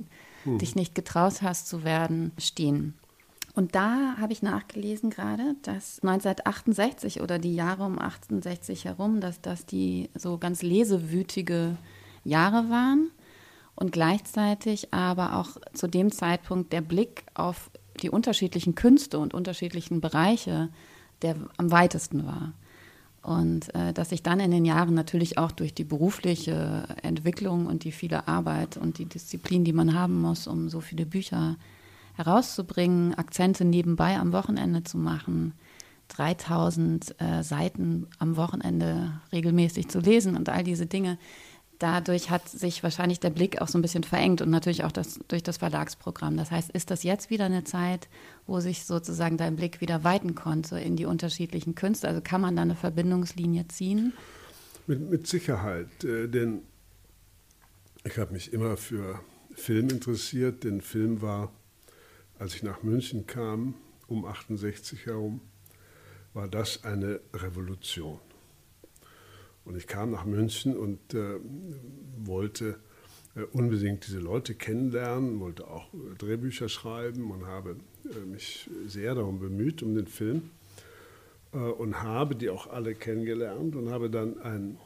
hm. 0.44 0.58
dich 0.58 0.74
nicht 0.74 0.94
getraut 0.94 1.42
hast 1.42 1.68
zu 1.68 1.84
werden, 1.84 2.32
stehen. 2.38 2.94
Und 3.54 3.74
da 3.74 4.16
habe 4.20 4.32
ich 4.32 4.40
nachgelesen 4.40 5.10
gerade, 5.10 5.56
dass 5.62 6.00
1968 6.02 7.20
oder 7.20 7.40
die 7.40 7.56
Jahre 7.56 7.84
um 7.84 7.98
68 7.98 8.84
herum, 8.84 9.20
dass 9.20 9.40
das 9.40 9.66
die 9.66 10.10
so 10.14 10.38
ganz 10.38 10.62
lesewütige 10.62 11.76
Jahre 12.22 12.70
waren 12.70 13.10
und 13.74 13.90
gleichzeitig 13.90 14.94
aber 14.94 15.36
auch 15.36 15.56
zu 15.72 15.88
dem 15.88 16.12
Zeitpunkt 16.12 16.72
der 16.72 16.82
Blick 16.82 17.24
auf 17.34 17.70
die 18.02 18.10
unterschiedlichen 18.10 18.74
Künste 18.74 19.18
und 19.18 19.34
unterschiedlichen 19.34 20.00
Bereiche, 20.00 20.68
der 21.22 21.36
am 21.56 21.70
weitesten 21.70 22.26
war. 22.26 22.52
Und 23.22 23.74
äh, 23.74 23.92
dass 23.92 24.10
sich 24.10 24.22
dann 24.22 24.40
in 24.40 24.50
den 24.50 24.64
Jahren 24.64 24.94
natürlich 24.94 25.38
auch 25.38 25.52
durch 25.52 25.74
die 25.74 25.84
berufliche 25.84 26.84
Entwicklung 27.02 27.66
und 27.66 27.84
die 27.84 27.92
viele 27.92 28.28
Arbeit 28.28 28.76
und 28.76 28.98
die 28.98 29.04
Disziplin, 29.04 29.64
die 29.64 29.72
man 29.72 29.94
haben 29.94 30.20
muss, 30.20 30.46
um 30.46 30.68
so 30.68 30.80
viele 30.80 31.04
Bücher 31.04 31.56
herauszubringen, 32.14 33.14
Akzente 33.14 33.64
nebenbei 33.64 34.16
am 34.18 34.32
Wochenende 34.32 34.82
zu 34.82 34.98
machen, 34.98 35.52
3000 36.08 37.20
äh, 37.20 37.42
Seiten 37.42 38.06
am 38.18 38.36
Wochenende 38.36 39.20
regelmäßig 39.32 39.88
zu 39.88 40.00
lesen 40.00 40.36
und 40.36 40.48
all 40.48 40.64
diese 40.64 40.86
Dinge, 40.86 41.18
dadurch 41.78 42.30
hat 42.30 42.48
sich 42.48 42.82
wahrscheinlich 42.82 43.20
der 43.20 43.30
Blick 43.30 43.60
auch 43.60 43.68
so 43.68 43.78
ein 43.78 43.82
bisschen 43.82 44.02
verengt 44.02 44.42
und 44.42 44.50
natürlich 44.50 44.84
auch 44.84 44.92
das, 44.92 45.20
durch 45.28 45.42
das 45.42 45.58
Verlagsprogramm. 45.58 46.36
Das 46.36 46.50
heißt, 46.50 46.70
ist 46.70 46.90
das 46.90 47.02
jetzt 47.02 47.30
wieder 47.30 47.44
eine 47.44 47.64
Zeit, 47.64 48.08
wo 48.46 48.60
sich 48.60 48.84
sozusagen 48.84 49.36
dein 49.36 49.56
Blick 49.56 49.80
wieder 49.80 50.04
weiten 50.04 50.34
konnte 50.34 50.78
in 50.78 50.96
die 50.96 51.04
unterschiedlichen 51.04 51.74
Künste? 51.74 52.08
Also 52.08 52.20
kann 52.20 52.40
man 52.40 52.56
da 52.56 52.62
eine 52.62 52.74
Verbindungslinie 52.74 53.68
ziehen? 53.68 54.12
Mit, 54.86 55.10
mit 55.10 55.26
Sicherheit, 55.26 56.02
äh, 56.04 56.28
denn 56.28 56.62
ich 58.04 58.18
habe 58.18 58.32
mich 58.32 58.52
immer 58.52 58.76
für 58.76 59.20
Film 59.54 59.90
interessiert, 59.90 60.64
denn 60.64 60.80
Film 60.80 61.20
war, 61.20 61.52
als 62.38 62.54
ich 62.54 62.62
nach 62.62 62.82
München 62.82 63.26
kam, 63.26 63.74
um 64.06 64.24
68 64.24 65.06
herum, 65.06 65.40
war 66.32 66.48
das 66.48 66.84
eine 66.84 67.20
Revolution. 67.34 68.20
Und 69.68 69.76
ich 69.76 69.86
kam 69.86 70.10
nach 70.10 70.24
München 70.24 70.76
und 70.76 71.12
äh, 71.12 71.38
wollte 72.24 72.76
äh, 73.36 73.42
unbedingt 73.52 74.06
diese 74.06 74.18
Leute 74.18 74.54
kennenlernen, 74.54 75.40
wollte 75.40 75.68
auch 75.68 75.92
äh, 75.92 76.14
Drehbücher 76.16 76.70
schreiben 76.70 77.30
und 77.30 77.46
habe 77.46 77.76
äh, 78.04 78.26
mich 78.26 78.70
sehr 78.86 79.14
darum 79.14 79.38
bemüht, 79.38 79.82
um 79.82 79.94
den 79.94 80.06
Film. 80.06 80.50
Äh, 81.52 81.58
und 81.58 82.02
habe 82.02 82.34
die 82.34 82.48
auch 82.48 82.66
alle 82.68 82.94
kennengelernt 82.94 83.76
und 83.76 83.90
habe 83.90 84.08
dann 84.08 84.40
ein, 84.40 84.78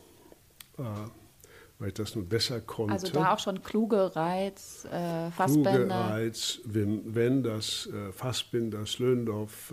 weil 1.79 1.89
ich 1.89 1.95
das 1.95 2.17
nun 2.17 2.29
besser 2.29 2.61
konnte. 2.61 2.95
Also 2.95 3.13
da 3.13 3.35
auch 3.35 3.39
schon 3.39 3.63
Kluge, 3.63 4.17
Reiz, 4.17 4.85
äh, 4.91 5.31
Fassbender. 5.31 5.77
Kluge, 5.77 5.95
Reiz, 5.95 6.61
Wim 6.65 7.15
Wenders, 7.15 7.89
Fassbinder, 8.13 8.85
Slöndorf, 8.85 9.73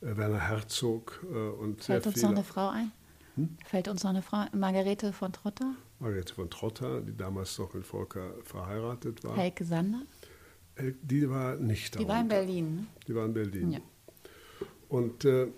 Werner 0.00 0.40
Herzog 0.40 1.22
und 1.60 1.84
Fällt 1.84 2.04
sehr 2.04 2.06
uns 2.06 2.14
viele. 2.14 2.26
noch 2.28 2.36
eine 2.36 2.44
Frau 2.44 2.68
ein? 2.68 2.92
Hm? 3.36 3.56
Fällt 3.66 3.88
uns 3.88 4.02
noch 4.02 4.10
eine 4.10 4.22
Frau, 4.22 4.44
Margarete 4.52 5.12
von 5.12 5.32
Trotter? 5.32 5.74
Margarete 6.00 6.34
von 6.34 6.50
Trotter, 6.50 7.00
die 7.00 7.16
damals 7.16 7.58
noch 7.58 7.72
mit 7.74 7.86
Volker 7.86 8.34
verheiratet 8.42 9.22
war. 9.24 9.36
Helke 9.36 9.64
Sander? 9.64 10.02
Die 11.02 11.28
war 11.30 11.56
nicht 11.56 11.94
da. 11.94 12.00
Die 12.00 12.08
war 12.08 12.20
in 12.20 12.28
Berlin. 12.28 12.74
Ne? 12.76 12.86
Die 13.06 13.14
war 13.14 13.24
in 13.24 13.34
Berlin. 13.34 13.72
Ja. 13.72 13.80
Und 14.88 15.24
äh, 15.24 15.48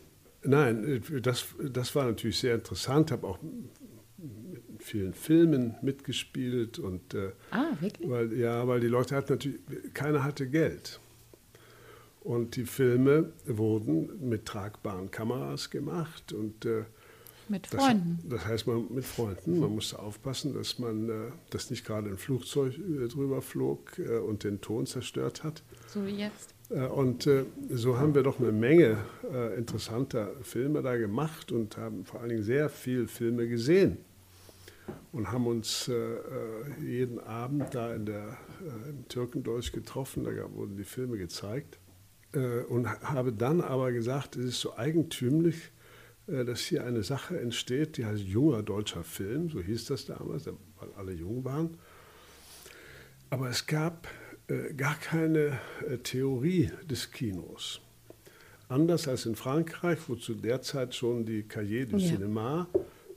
nein, 0.45 1.03
das, 1.23 1.47
das 1.73 1.95
war 1.95 2.07
natürlich 2.07 2.39
sehr 2.39 2.55
interessant. 2.55 3.11
Habe 3.11 3.27
auch 3.27 3.39
mit 3.43 4.83
vielen 4.83 5.15
Filmen 5.15 5.75
mitgespielt 5.83 6.79
und 6.79 7.15
äh, 7.15 7.33
ah 7.51 7.73
wirklich? 7.81 8.09
Weil, 8.09 8.33
ja, 8.33 8.67
weil 8.67 8.81
die 8.81 8.87
Leute 8.87 9.17
hatten 9.17 9.33
natürlich 9.33 9.61
keiner 9.95 10.23
hatte 10.25 10.49
Geld. 10.49 11.01
Und 12.21 12.57
die 12.57 12.65
Filme 12.65 13.33
wurden 13.47 14.29
mit 14.29 14.45
tragbaren 14.47 15.11
Kameras 15.11 15.71
gemacht 15.71 16.33
und 16.33 16.65
äh, 16.65 16.85
mit 17.49 17.67
Freunden. 17.67 18.19
Das, 18.23 18.41
das, 18.41 18.49
heißt, 18.49 18.67
man 18.67 18.87
mit 18.93 19.05
Freunden. 19.05 19.61
Man 19.61 19.75
musste 19.75 19.99
aufpassen, 19.99 20.55
dass 20.55 20.79
man, 20.79 21.09
äh, 21.09 21.13
dass 21.51 21.71
nicht 21.71 21.85
gerade 21.85 22.09
ein 22.09 22.19
Flugzeug 22.19 22.79
äh, 22.79 23.09
drüber 23.09 23.43
flog 23.43 23.99
äh, 23.99 24.19
und 24.19 24.45
den 24.45 24.61
Ton 24.61 24.87
zerstört 24.87 25.45
hat. 25.45 25.63
So 25.89 26.07
wie 26.07 26.17
jetzt. 26.17 26.55
Äh, 26.71 26.87
und 26.87 27.27
äh, 27.27 27.45
so 27.71 27.99
haben 27.99 28.15
wir 28.15 28.23
doch 28.23 28.39
eine 28.39 28.53
Menge 28.53 28.99
äh, 29.33 29.57
interessanter 29.57 30.33
Filme 30.43 30.83
da 30.83 30.97
gemacht 30.97 31.53
und 31.53 31.77
haben 31.77 32.05
vor 32.05 32.21
allen 32.21 32.31
Dingen 32.31 32.43
sehr 32.43 32.69
viele 32.69 33.09
Filme 33.09 33.49
gesehen 33.49 33.99
und 35.13 35.31
haben 35.31 35.47
uns 35.47 35.91
jeden 36.83 37.21
Abend 37.21 37.75
da 37.75 37.95
in 37.95 38.07
der, 38.07 38.39
im 38.89 39.07
Türkendolch 39.09 39.73
getroffen. 39.73 40.25
Da 40.25 40.31
wurden 40.55 40.79
die 40.79 40.85
Filme 40.85 41.19
gezeigt 41.19 41.79
und 42.71 42.89
habe 43.03 43.35
dann 43.35 43.61
aber 43.61 43.93
gesagt, 43.93 44.37
es 44.37 44.47
ist 44.47 44.61
so 44.61 44.79
eigentümlich 44.79 45.73
dass 46.29 46.61
hier 46.61 46.85
eine 46.85 47.03
Sache 47.03 47.41
entsteht, 47.41 47.97
die 47.97 48.05
heißt 48.05 48.23
junger 48.23 48.63
deutscher 48.63 49.03
Film, 49.03 49.49
so 49.49 49.61
hieß 49.61 49.87
das 49.87 50.05
damals, 50.05 50.47
weil 50.47 50.89
alle 50.97 51.13
jung 51.13 51.45
waren. 51.45 51.79
Aber 53.31 53.49
es 53.49 53.67
gab 53.67 54.07
äh, 54.49 54.73
gar 54.75 54.95
keine 54.95 55.59
äh, 55.89 55.99
Theorie 55.99 56.71
des 56.89 57.11
Kinos. 57.11 57.81
Anders 58.69 59.09
als 59.09 59.27
in 59.27 59.35
Frankreich, 59.35 59.99
wo 60.09 60.15
zu 60.15 60.35
der 60.35 60.63
Zeit 60.63 60.95
schon 60.95 61.25
die 61.25 61.43
Cahiers 61.43 61.91
du 61.91 61.97
ja. 61.97 62.17
Cinéma 62.17 62.67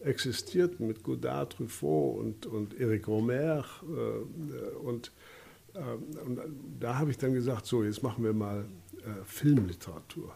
existierten 0.04 0.88
mit 0.88 1.04
Godard, 1.04 1.54
Truffaut 1.54 2.20
und, 2.20 2.46
und 2.46 2.80
Eric 2.80 3.08
Romer. 3.08 3.66
Äh, 3.84 4.76
und, 4.78 5.12
äh, 5.74 5.80
und, 6.26 6.40
da 6.80 6.98
habe 6.98 7.12
ich 7.12 7.18
dann 7.18 7.34
gesagt, 7.34 7.66
so, 7.66 7.84
jetzt 7.84 8.04
machen 8.04 8.24
wir 8.24 8.34
mal 8.34 8.66
äh, 8.98 9.24
Filmliteratur. 9.26 10.36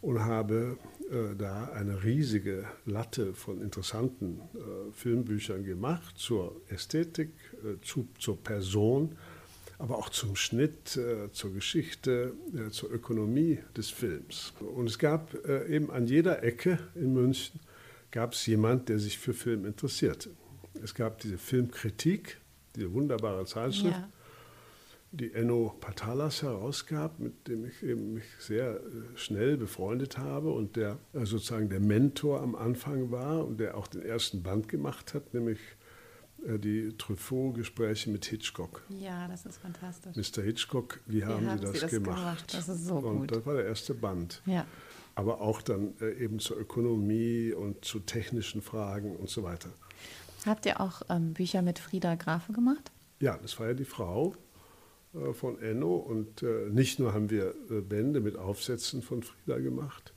Und 0.00 0.24
habe 0.24 0.76
äh, 0.95 0.95
da 1.38 1.70
eine 1.72 2.02
riesige 2.02 2.64
Latte 2.84 3.32
von 3.34 3.60
interessanten 3.60 4.40
äh, 4.54 4.92
Filmbüchern 4.92 5.64
gemacht 5.64 6.18
zur 6.18 6.60
Ästhetik, 6.68 7.30
äh, 7.64 7.80
zu, 7.84 8.08
zur 8.18 8.42
Person, 8.42 9.16
aber 9.78 9.98
auch 9.98 10.08
zum 10.08 10.36
Schnitt, 10.36 10.96
äh, 10.96 11.30
zur 11.32 11.52
Geschichte, 11.52 12.32
äh, 12.54 12.70
zur 12.70 12.90
Ökonomie 12.90 13.58
des 13.76 13.90
Films. 13.90 14.52
Und 14.60 14.86
es 14.86 14.98
gab 14.98 15.34
äh, 15.46 15.66
eben 15.74 15.90
an 15.90 16.06
jeder 16.06 16.42
Ecke 16.42 16.78
in 16.94 17.12
München 17.12 17.60
gab 18.10 18.32
es 18.32 18.46
jemand, 18.46 18.88
der 18.88 18.98
sich 18.98 19.18
für 19.18 19.34
Film 19.34 19.66
interessierte. 19.66 20.30
Es 20.82 20.94
gab 20.94 21.20
diese 21.20 21.38
Filmkritik, 21.38 22.38
diese 22.74 22.92
wunderbare 22.92 23.44
Zeitschrift. 23.44 23.96
Ja 23.96 24.08
die 25.16 25.32
Enno 25.32 25.74
Patalas 25.80 26.42
herausgab, 26.42 27.18
mit 27.18 27.48
dem 27.48 27.64
ich 27.66 27.82
eben 27.82 28.14
mich 28.14 28.24
sehr 28.38 28.76
äh, 28.76 28.80
schnell 29.16 29.56
befreundet 29.56 30.18
habe 30.18 30.50
und 30.52 30.76
der 30.76 30.98
äh, 31.14 31.24
sozusagen 31.24 31.68
der 31.68 31.80
Mentor 31.80 32.42
am 32.42 32.54
Anfang 32.54 33.10
war 33.10 33.46
und 33.46 33.58
der 33.58 33.76
auch 33.76 33.86
den 33.86 34.02
ersten 34.02 34.42
Band 34.42 34.68
gemacht 34.68 35.14
hat, 35.14 35.32
nämlich 35.32 35.58
äh, 36.46 36.58
die 36.58 36.96
Truffaut-Gespräche 36.98 38.10
mit 38.10 38.26
Hitchcock. 38.26 38.82
Ja, 38.88 39.26
das 39.28 39.46
ist 39.46 39.58
fantastisch. 39.58 40.16
Mr. 40.16 40.42
Hitchcock, 40.42 41.00
wie, 41.06 41.18
wie 41.18 41.24
haben, 41.24 41.48
Sie 41.48 41.60
das, 41.60 41.72
Sie 41.72 41.80
das 41.80 41.90
gemacht? 41.90 42.18
gemacht? 42.18 42.54
Das 42.54 42.68
ist 42.68 42.84
so 42.84 42.96
und 42.96 43.20
gut. 43.20 43.32
das 43.32 43.46
war 43.46 43.54
der 43.54 43.64
erste 43.64 43.94
Band. 43.94 44.42
Ja. 44.44 44.66
Aber 45.14 45.40
auch 45.40 45.62
dann 45.62 45.94
eben 46.20 46.40
zur 46.40 46.58
Ökonomie 46.58 47.54
und 47.54 47.86
zu 47.86 48.00
technischen 48.00 48.60
Fragen 48.60 49.16
und 49.16 49.30
so 49.30 49.42
weiter. 49.42 49.70
Habt 50.44 50.66
ihr 50.66 50.78
auch 50.78 51.00
ähm, 51.08 51.32
Bücher 51.32 51.62
mit 51.62 51.78
Frieda 51.78 52.16
Grafe 52.16 52.52
gemacht? 52.52 52.92
Ja, 53.18 53.38
das 53.38 53.58
war 53.58 53.68
ja 53.68 53.74
die 53.74 53.86
Frau, 53.86 54.34
von 55.32 55.58
Enno 55.60 55.96
und 55.96 56.42
äh, 56.42 56.68
nicht 56.70 56.98
nur 56.98 57.14
haben 57.14 57.30
wir 57.30 57.54
äh, 57.70 57.80
Bände 57.80 58.20
mit 58.20 58.36
Aufsätzen 58.36 59.02
von 59.02 59.22
Frieda 59.22 59.58
gemacht, 59.58 60.12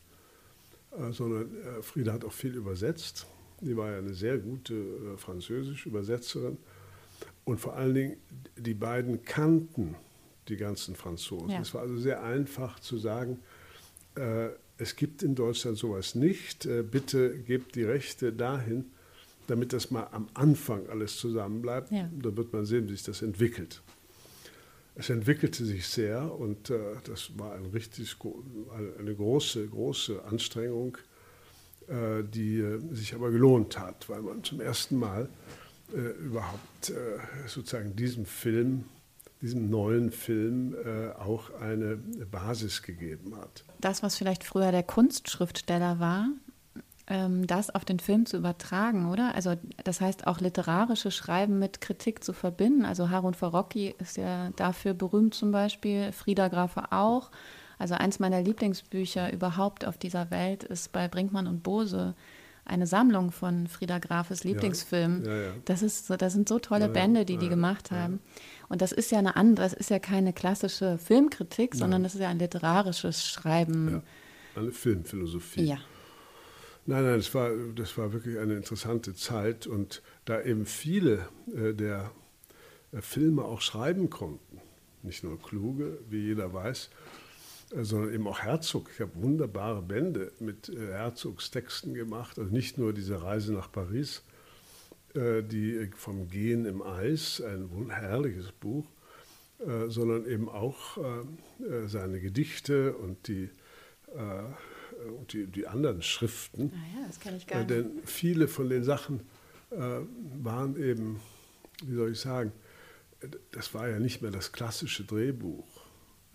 sondern 1.12 1.51
Frieda 1.82 2.13
hat 2.13 2.25
auch 2.25 2.34
viel 2.34 2.56
übersetzt. 2.56 3.27
Die 3.62 3.77
war 3.77 3.91
ja 3.91 4.00
eine 4.00 4.15
sehr 4.15 4.39
gute 4.39 5.18
französische 5.18 5.88
Übersetzerin. 5.88 6.58
Und 7.46 7.60
vor 7.60 7.75
allen 7.75 7.94
Dingen, 7.94 8.18
die 8.58 8.74
beiden 8.74 9.24
kannten 9.24 9.96
die 10.48 10.58
ganzen 10.58 10.96
Franzosen. 10.96 11.51
Ja. 11.51 11.62
Es 11.62 11.75
war 11.75 11.82
also 11.82 11.96
sehr 11.96 12.24
einfach 12.24 12.79
zu 12.79 12.98
sagen, 12.98 13.39
es 14.79 14.96
gibt 14.96 15.22
in 15.22 15.36
Deutschland 15.36 15.77
sowas 15.77 16.15
nicht. 16.15 16.68
bitte 16.89 17.38
gebt 17.38 17.75
die 17.75 17.84
Rechte 17.84 18.34
dahin, 18.34 18.86
damit 19.46 19.74
das 19.74 19.91
mal 19.91 20.08
am 20.12 20.27
Anfang 20.34 20.89
alles 20.89 21.18
zusammenbleibt. 21.18 21.91
Ja. 21.91 22.10
Dann 22.20 22.36
wird 22.36 22.51
man 22.51 22.65
sehen, 22.65 22.88
wie 22.88 22.94
sich 22.94 23.03
das 23.03 23.22
entwickelt. 23.22 23.84
Es 25.00 25.10
entwickelte 25.10 25.63
sich 25.63 25.88
sehr 25.88 26.38
und 26.38 26.70
äh, 26.70 26.77
das 27.06 27.32
war 27.38 27.53
ein 27.53 27.68
richtig, 27.68 28.18
eine 29.00 29.15
große, 29.15 29.65
große 29.65 30.25
Anstrengung, 30.25 30.98
äh, 31.88 32.22
die 32.22 32.60
äh, 32.60 32.82
sich 32.94 33.15
aber 33.15 33.32
gelohnt 33.32 33.79
hat, 33.79 34.10
weil 34.10 34.22
man 34.22 34.44
zum 34.44 34.60
ersten 34.60 34.98
Mal 34.98 35.29
äh, 35.94 36.00
überhaupt 36.00 36.89
äh, 36.89 36.94
sozusagen 37.48 37.96
diesem 37.96 38.25
Film, 38.25 38.84
diesem 39.41 39.70
neuen 39.70 40.12
Film 40.12 40.75
äh, 40.75 41.12
auch 41.13 41.50
eine 41.62 41.96
Basis 42.29 42.82
gegeben 42.82 43.38
hat. 43.38 43.63
Das, 43.79 44.03
was 44.03 44.18
vielleicht 44.18 44.44
früher 44.44 44.74
der 44.74 44.84
Kunstschriftsteller 44.84 46.01
war, 46.01 46.27
das 47.48 47.72
auf 47.72 47.86
den 47.86 48.00
Film 48.00 48.28
zu 48.28 48.38
übertragen, 48.38 49.10
oder? 49.10 49.34
Also 49.34 49.56
das 49.84 50.00
heißt 50.00 50.28
auch 50.28 50.39
literarische 50.42 51.10
Schreiben 51.10 51.58
mit 51.58 51.82
Kritik 51.82 52.24
zu 52.24 52.34
verbinden. 52.34 52.86
Also 52.86 53.10
Harun 53.10 53.34
Farocki 53.34 53.96
ist 53.98 54.18
ja 54.18 54.51
dafür 54.51 54.94
berühmt 54.94 55.34
zum 55.34 55.51
Beispiel, 55.51 56.12
Frieda 56.12 56.50
Grafe 56.50 56.92
auch. 56.92 57.32
Also 57.80 57.96
eins 57.96 58.20
meiner 58.20 58.42
Lieblingsbücher 58.42 59.34
überhaupt 59.34 59.86
auf 59.86 59.98
dieser 59.98 60.30
Welt 60.30 60.63
ist 60.63 60.92
bei 60.92 61.08
Brinkmann 61.08 61.48
und 61.48 61.63
Bose 61.63 62.13
eine 62.63 62.86
Sammlung 62.86 63.32
von 63.32 63.66
Frieda 63.66 63.98
Grafes 63.98 64.44
Lieblingsfilmen. 64.44 65.25
Ja, 65.25 65.32
ja, 65.36 65.42
ja. 65.42 65.51
Das 65.66 65.82
ist 65.82 66.06
so, 66.06 66.16
das 66.16 66.34
sind 66.34 66.48
so 66.48 66.60
tolle 66.60 66.89
Bände, 66.89 67.25
die 67.25 67.38
die 67.38 67.50
gemacht 67.50 67.89
haben. 67.89 68.20
Und 68.68 68.84
das 68.84 68.92
ist 68.92 69.12
ja 69.12 69.18
eine 69.18 69.36
andere, 69.36 69.66
das 69.66 69.74
ist 69.74 69.89
ja 69.89 69.98
keine 69.98 70.32
klassische 70.34 71.00
Filmkritik, 71.00 71.74
sondern 71.74 72.04
das 72.04 72.13
ist 72.13 72.22
ja 72.22 72.30
ein 72.30 72.38
literarisches 72.38 73.25
Schreiben. 73.25 74.04
Eine 74.56 74.72
Filmphilosophie. 74.72 75.63
Ja. 75.63 75.78
Nein, 76.89 77.03
nein, 77.03 77.17
das 77.17 77.36
war, 77.36 77.51
das 77.75 77.96
war 78.00 78.13
wirklich 78.13 78.39
eine 78.39 78.55
interessante 78.55 79.13
Zeit 79.13 79.67
und 79.67 80.01
da 80.25 80.41
eben 80.41 80.65
viele 80.65 81.29
äh, 81.55 81.72
der 81.75 82.10
äh, 82.91 83.01
Filme 83.01 83.43
auch 83.43 83.62
schreiben 83.62 84.10
konnten, 84.10 84.60
nicht 85.03 85.24
nur 85.24 85.39
kluge, 85.39 86.00
wie 86.10 86.17
jeder 86.17 86.51
weiß, 86.51 86.89
äh, 87.75 87.84
sondern 87.84 88.12
eben 88.12 88.27
auch 88.27 88.39
Herzog. 88.39 88.89
Ich 88.91 89.01
habe 89.01 89.12
wunderbare 89.22 89.84
Bände 89.84 90.31
mit 90.39 90.69
äh, 90.69 90.88
Herzogs 90.88 91.51
Texten 91.51 91.93
gemacht, 91.93 92.39
also 92.39 92.51
nicht 92.51 92.79
nur 92.79 92.91
diese 92.91 93.22
Reise 93.22 93.53
nach 93.53 93.72
Paris, 93.72 94.24
äh, 95.13 95.43
die 95.43 95.91
vom 95.96 96.27
Gehen 96.27 96.65
im 96.65 96.81
Eis, 96.81 97.39
ein 97.39 97.91
herrliches 97.91 98.51
Buch, 98.51 98.88
äh, 99.60 99.89
sondern 99.89 100.25
eben 100.25 100.50
auch 100.50 100.98
seine 101.86 102.19
Gedichte 102.19 102.96
und 102.96 103.27
die 103.27 103.51
und 105.18 105.34
die, 105.34 105.48
die 105.48 105.68
anderen 105.68 106.01
Schriften. 106.01 106.72
Ah 106.74 107.00
ja, 107.00 107.08
das 107.08 107.20
kann 107.20 107.36
ich 107.36 107.48
gar 107.48 107.60
nicht. 107.60 107.70
Denn 107.70 107.91
viele 108.06 108.48
von 108.48 108.70
den 108.70 108.84
Sachen 108.84 109.22
äh, 109.72 110.00
waren 110.41 110.75
eben, 110.82 111.20
wie 111.84 111.96
soll 111.96 112.12
ich 112.12 112.20
sagen, 112.20 112.51
das 113.51 113.74
war 113.74 113.89
ja 113.89 114.00
nicht 114.00 114.22
mehr 114.22 114.32
das 114.32 114.51
klassische 114.51 115.03
Drehbuch. 115.03 115.68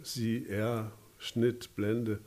Sie, 0.03 0.47
er, 0.47 0.93
Schnitt, 1.19 1.75
Blende, 1.77 2.21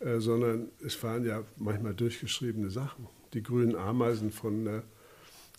äh, 0.00 0.18
sondern 0.18 0.68
es 0.84 1.02
waren 1.02 1.24
ja 1.24 1.44
manchmal 1.56 1.94
durchgeschriebene 1.94 2.70
Sachen. 2.70 3.08
Die 3.32 3.42
grünen 3.42 3.76
Ameisen 3.76 4.30
von 4.30 4.66
äh, 4.66 4.82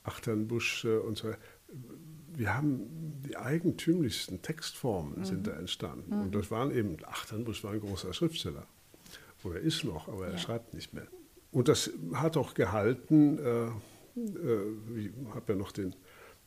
Achternbusch 0.04 0.86
äh, 0.86 0.98
und 0.98 1.18
so 1.18 1.34
wir 2.36 2.54
haben 2.56 3.22
die 3.26 3.38
eigentümlichsten 3.38 4.42
Textformen 4.42 5.20
mhm. 5.20 5.26
sind 5.26 5.48
da 5.48 5.52
entstanden. 5.52 6.16
Mhm. 6.16 6.22
Und 6.24 6.36
das 6.36 6.52
waren 6.52 6.72
eben, 6.72 6.98
Achternbusch 7.06 7.64
war 7.64 7.72
ein 7.72 7.80
großer 7.80 8.14
Schriftsteller. 8.14 8.68
Oder 9.44 9.60
ist 9.60 9.84
noch, 9.84 10.08
aber 10.08 10.28
er 10.28 10.34
ja. 10.34 10.38
schreibt 10.38 10.74
nicht 10.74 10.94
mehr. 10.94 11.08
Und 11.52 11.68
das 11.68 11.92
hat 12.14 12.36
auch 12.36 12.54
gehalten. 12.54 13.38
Äh, 13.38 13.66
äh, 14.16 15.00
ich 15.00 15.12
habe 15.34 15.54
ja 15.54 15.56
noch 15.56 15.72
den, 15.72 15.96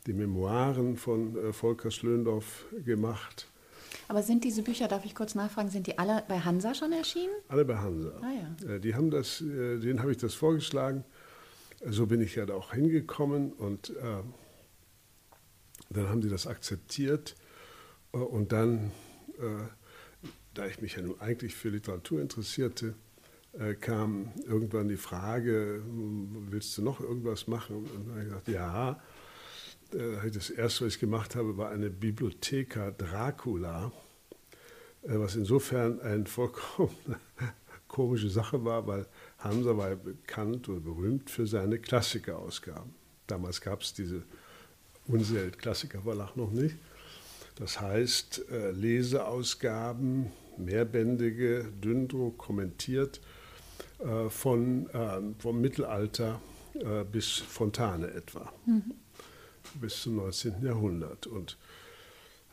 die 0.06 0.12
Memoiren 0.12 0.96
von 0.96 1.36
äh, 1.36 1.52
Volker 1.52 1.90
Schlöndorff 1.90 2.66
gemacht. 2.84 3.48
Aber 4.08 4.22
sind 4.22 4.44
diese 4.44 4.62
Bücher, 4.62 4.88
darf 4.88 5.04
ich 5.04 5.14
kurz 5.14 5.34
nachfragen, 5.34 5.70
sind 5.70 5.86
die 5.86 5.98
alle 5.98 6.22
bei 6.28 6.40
Hansa 6.40 6.74
schon 6.74 6.92
erschienen? 6.92 7.32
Alle 7.48 7.64
bei 7.64 7.76
Hansa. 7.76 8.12
Ah, 8.20 8.32
ja. 8.66 8.74
Äh, 8.74 8.80
die 8.80 8.94
haben 8.94 9.10
das, 9.10 9.40
äh, 9.40 9.78
denen 9.78 10.00
habe 10.00 10.12
ich 10.12 10.18
das 10.18 10.34
vorgeschlagen. 10.34 11.04
So 11.84 12.06
bin 12.06 12.20
ich 12.20 12.34
ja 12.34 12.46
da 12.46 12.54
auch 12.54 12.72
hingekommen 12.72 13.52
und 13.52 13.92
dann 15.90 16.08
haben 16.08 16.22
die 16.22 16.30
das 16.30 16.46
akzeptiert 16.46 17.36
und 18.12 18.50
dann 18.50 18.92
da 20.58 20.66
ich 20.66 20.80
mich 20.80 20.96
ja 20.96 21.02
nun 21.02 21.20
eigentlich 21.20 21.54
für 21.54 21.68
Literatur 21.68 22.20
interessierte, 22.20 22.94
äh, 23.58 23.74
kam 23.74 24.32
irgendwann 24.46 24.88
die 24.88 24.96
Frage, 24.96 25.82
willst 26.50 26.76
du 26.76 26.82
noch 26.82 27.00
irgendwas 27.00 27.46
machen? 27.46 27.76
Und 27.76 28.06
dann 28.06 28.10
habe 28.10 28.20
ich 28.20 28.26
gesagt, 28.26 28.48
ja. 28.48 29.00
Äh, 29.92 30.30
das 30.30 30.50
erste, 30.50 30.84
was 30.84 30.94
ich 30.94 31.00
gemacht 31.00 31.36
habe, 31.36 31.56
war 31.56 31.70
eine 31.70 31.90
Bibliotheka 31.90 32.90
Dracula, 32.90 33.92
äh, 35.02 35.18
was 35.18 35.36
insofern 35.36 36.00
eine 36.00 36.26
vollkommen 36.26 36.96
komische 37.88 38.28
Sache 38.28 38.64
war, 38.64 38.86
weil 38.86 39.06
Hansa 39.38 39.76
war 39.76 39.94
bekannt 39.94 40.68
oder 40.68 40.80
berühmt 40.80 41.30
für 41.30 41.46
seine 41.46 41.78
Klassikerausgaben. 41.78 42.94
Damals 43.26 43.60
gab 43.60 43.80
es 43.80 43.94
diese 43.94 44.22
Unseld 45.06 45.58
Klassikerverlag 45.58 46.36
noch 46.36 46.50
nicht. 46.50 46.76
Das 47.54 47.80
heißt, 47.80 48.44
Leseausgaben 48.72 50.30
mehrbändige, 50.58 51.64
Dünndruck, 51.82 52.38
kommentiert, 52.38 53.20
äh, 53.98 54.28
von, 54.28 54.88
äh, 54.90 55.20
vom 55.38 55.60
Mittelalter 55.60 56.40
äh, 56.74 57.04
bis 57.04 57.38
Fontane 57.38 58.08
etwa, 58.12 58.52
mhm. 58.66 58.94
bis 59.80 60.02
zum 60.02 60.16
19. 60.16 60.62
Jahrhundert. 60.62 61.26
Und, 61.26 61.56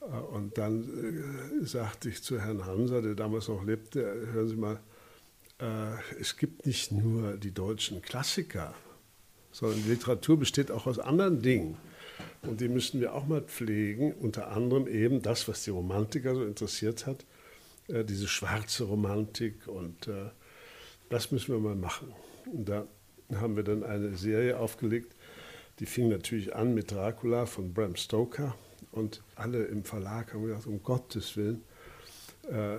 äh, 0.02 0.06
und 0.06 0.58
dann 0.58 1.62
äh, 1.62 1.66
sagte 1.66 2.10
ich 2.10 2.24
zu 2.24 2.40
Herrn 2.40 2.66
Hanser, 2.66 3.02
der 3.02 3.16
damals 3.16 3.48
noch 3.48 3.64
lebte, 3.64 4.02
hören 4.32 4.48
Sie 4.48 4.56
mal, 4.56 4.80
äh, 5.60 6.20
es 6.20 6.38
gibt 6.38 6.66
nicht 6.66 6.92
nur 6.92 7.38
die 7.38 7.54
deutschen 7.54 8.02
Klassiker, 8.02 8.74
sondern 9.52 9.84
die 9.84 9.90
Literatur 9.90 10.40
besteht 10.40 10.72
auch 10.72 10.88
aus 10.88 11.00
anderen 11.00 11.42
Dingen. 11.42 11.78
Und 12.42 12.60
die 12.60 12.68
müssen 12.68 13.00
wir 13.00 13.14
auch 13.14 13.26
mal 13.26 13.42
pflegen, 13.42 14.14
unter 14.14 14.52
anderem 14.52 14.88
eben 14.88 15.22
das, 15.22 15.48
was 15.48 15.64
die 15.64 15.70
Romantiker 15.70 16.36
so 16.36 16.44
interessiert 16.44 17.06
hat, 17.06 17.26
äh, 17.88 18.04
diese 18.04 18.28
schwarze 18.28 18.86
Romantik 18.86 19.68
und 19.68 20.08
äh, 20.08 20.30
das 21.10 21.32
müssen 21.32 21.54
wir 21.54 21.60
mal 21.60 21.76
machen. 21.76 22.14
Und 22.46 22.70
da 22.70 22.88
haben 23.36 23.56
wir 23.56 23.64
dann 23.64 23.84
eine 23.84 24.16
Serie 24.16 24.58
aufgelegt, 24.58 25.16
die 25.80 25.86
fing 25.86 26.10
natürlich 26.10 26.56
an 26.56 26.74
mit 26.74 26.92
Dracula 26.92 27.46
von 27.46 27.74
Bram 27.74 27.96
Stoker 27.96 28.56
und 28.92 29.22
alle 29.36 29.66
im 29.66 29.84
Verlag 29.84 30.34
haben 30.34 30.46
gesagt, 30.46 30.68
um 30.68 30.82
Gottes 30.84 31.36
Willen, 31.36 31.64
äh, 32.50 32.78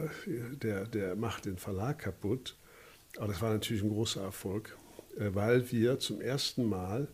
der, 0.63 0.87
der 0.87 1.17
macht 1.17 1.47
den 1.47 1.59
Verlag 1.59 1.99
kaputt. 1.99 2.57
Aber 3.17 3.29
das 3.29 3.43
war 3.43 3.53
natürlich 3.53 3.83
ein 3.83 3.91
großer 3.91 4.23
Erfolg, 4.23 4.77
äh, 5.19 5.31
weil 5.35 5.71
wir 5.71 5.99
zum 5.99 6.21
ersten 6.21 6.65
Mal 6.69 7.09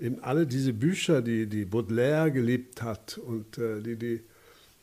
eben 0.00 0.22
alle 0.22 0.46
diese 0.46 0.72
Bücher, 0.72 1.22
die, 1.22 1.46
die 1.46 1.64
Baudelaire 1.64 2.30
geliebt 2.30 2.82
hat 2.82 3.18
und 3.18 3.56
die, 3.56 3.96
die 3.96 4.20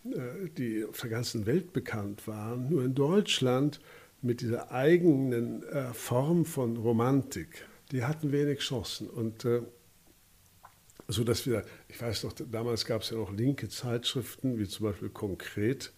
die 0.03 0.85
auf 0.85 0.99
der 0.99 1.09
ganzen 1.09 1.45
Welt 1.45 1.71
bekannt 1.71 2.27
waren, 2.27 2.69
nur 2.69 2.83
in 2.83 2.93
Deutschland 2.93 3.79
mit 4.21 4.41
dieser 4.41 4.71
eigenen 4.71 5.63
äh, 5.63 5.93
Form 5.93 6.45
von 6.45 6.77
Romantik, 6.77 7.67
die 7.91 8.03
hatten 8.03 8.31
wenig 8.31 8.59
Chancen. 8.59 9.09
Und 9.09 9.45
äh, 9.45 9.61
so 11.07 11.23
dass 11.23 11.45
wir, 11.45 11.65
ich 11.89 12.01
weiß 12.01 12.23
noch, 12.23 12.33
damals 12.33 12.85
gab 12.85 13.01
es 13.01 13.09
ja 13.09 13.17
noch 13.17 13.33
linke 13.33 13.69
Zeitschriften, 13.69 14.57
wie 14.57 14.67
zum 14.67 14.87
Beispiel 14.87 15.09
Konkret, 15.09 15.91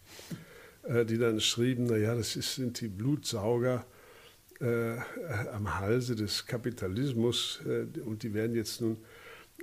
äh, 0.84 1.06
die 1.06 1.18
dann 1.18 1.40
schrieben, 1.40 1.86
naja, 1.86 2.16
das 2.16 2.34
sind 2.34 2.82
die 2.82 2.88
Blutsauger 2.88 3.86
äh, 4.60 4.98
am 5.52 5.80
Halse 5.80 6.16
des 6.16 6.46
Kapitalismus 6.46 7.62
äh, 7.66 8.00
und 8.00 8.24
die 8.24 8.34
werden 8.34 8.56
jetzt 8.56 8.82
nun 8.82 8.98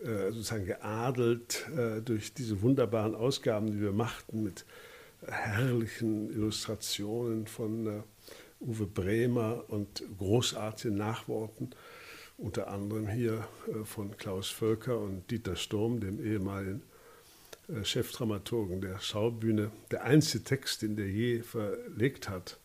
äh, 0.05 0.33
sozusagen 0.33 0.67
geadelt 0.67 1.69
äh, 1.77 2.01
durch 2.01 2.35
diese 2.35 2.61
wunderbaren 2.63 3.15
Ausgaben, 3.15 3.71
die 3.71 3.81
wir 3.81 3.93
machten 3.93 4.43
mit 4.43 4.65
herrlichen 5.27 6.31
Illustrationen 6.31 7.47
von 7.47 7.87
äh, 7.87 8.03
Uwe 8.61 8.87
Bremer 8.87 9.65
und 9.69 10.03
großartigen 10.19 10.97
Nachworten, 10.97 11.71
unter 12.37 12.69
anderem 12.69 13.09
hier 13.09 13.47
von 13.85 14.17
Klaus 14.17 14.49
Völker 14.49 14.99
und 15.01 15.31
Dieter 15.31 15.57
Sturm, 15.57 16.01
dem 16.01 16.25
ehemaligen 16.25 16.83
Chefdramaturgen 17.83 18.81
der 18.81 19.01
Schaubühne. 19.01 19.73
Der 19.91 20.05
einzige 20.05 20.45
Text, 20.45 20.83
den 20.83 20.95
der 20.95 21.09
je 21.09 21.43
verlegt 21.43 22.29
hat, 22.29 22.59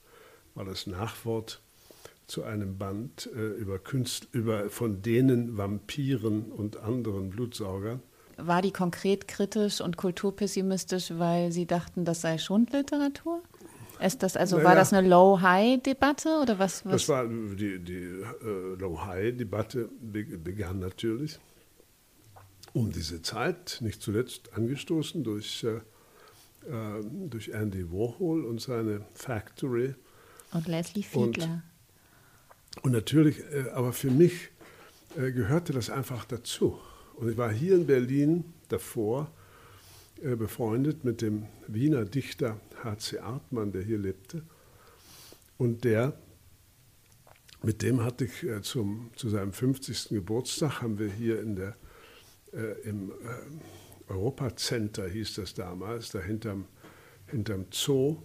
war 0.53 0.65
das 0.65 0.85
Nachwort 0.85 1.61
zu 2.27 2.43
einem 2.43 2.77
Band 2.77 3.29
äh, 3.33 3.39
über, 3.39 3.79
Künst, 3.79 4.27
über 4.33 4.69
von 4.69 5.01
denen 5.01 5.57
Vampiren 5.57 6.51
und 6.51 6.77
anderen 6.77 7.29
Blutsaugern. 7.29 8.01
War 8.37 8.61
die 8.61 8.71
konkret 8.71 9.27
kritisch 9.27 9.81
und 9.81 9.97
kulturpessimistisch, 9.97 11.13
weil 11.17 11.51
Sie 11.51 11.65
dachten, 11.65 12.05
das 12.05 12.21
sei 12.21 12.37
Schundliteratur? 12.37 13.41
Ist 13.99 14.21
das 14.21 14.37
also, 14.37 14.57
naja, 14.57 14.69
war 14.69 14.75
das 14.75 14.93
eine 14.93 15.07
Low-High-Debatte 15.07 16.39
oder 16.41 16.59
was, 16.59 16.85
was? 16.85 16.91
Das 16.91 17.09
war 17.09 17.25
die, 17.27 17.79
die 17.79 17.93
äh, 17.93 18.75
Low-High-Debatte 18.77 19.89
begann 19.99 20.79
natürlich 20.79 21.39
um 22.73 22.91
diese 22.91 23.23
Zeit, 23.23 23.79
nicht 23.81 24.03
zuletzt 24.03 24.53
angestoßen 24.53 25.23
durch, 25.23 25.63
äh, 25.63 25.77
äh 26.69 27.03
durch 27.27 27.49
Andy 27.49 27.91
Warhol 27.91 28.45
und 28.45 28.61
seine 28.61 29.01
Factory. 29.15 29.95
Und 30.51 30.67
Leslie 30.67 31.03
Fiedler. 31.03 31.63
Und 32.81 32.91
natürlich, 32.91 33.39
äh, 33.51 33.69
aber 33.73 33.93
für 33.93 34.11
mich 34.11 34.49
äh, 35.15 35.31
gehörte 35.31 35.73
das 35.73 35.89
einfach 35.89 36.25
dazu. 36.25 36.79
Und 37.15 37.29
ich 37.29 37.37
war 37.37 37.51
hier 37.51 37.75
in 37.75 37.87
Berlin 37.87 38.53
davor 38.69 39.31
äh, 40.21 40.35
befreundet 40.35 41.03
mit 41.03 41.21
dem 41.21 41.47
Wiener 41.67 42.05
Dichter 42.05 42.59
H.C. 42.83 43.19
Artmann, 43.19 43.71
der 43.71 43.81
hier 43.81 43.97
lebte. 43.97 44.43
Und 45.57 45.83
der 45.83 46.17
mit 47.63 47.81
dem 47.81 48.03
hatte 48.03 48.25
ich 48.25 48.45
zum, 48.61 49.09
zu 49.15 49.29
seinem 49.29 49.51
50. 49.51 50.09
Geburtstag, 50.09 50.83
haben 50.83 50.99
wir 50.99 51.09
hier 51.09 51.41
in 51.41 51.55
der, 51.55 51.75
im 52.83 53.11
Europa 54.07 54.55
Center, 54.55 55.07
hieß 55.07 55.33
das 55.33 55.55
damals, 55.55 56.11
da 56.11 56.19
hinterm, 56.19 56.65
hinterm 57.25 57.65
Zoo, 57.71 58.17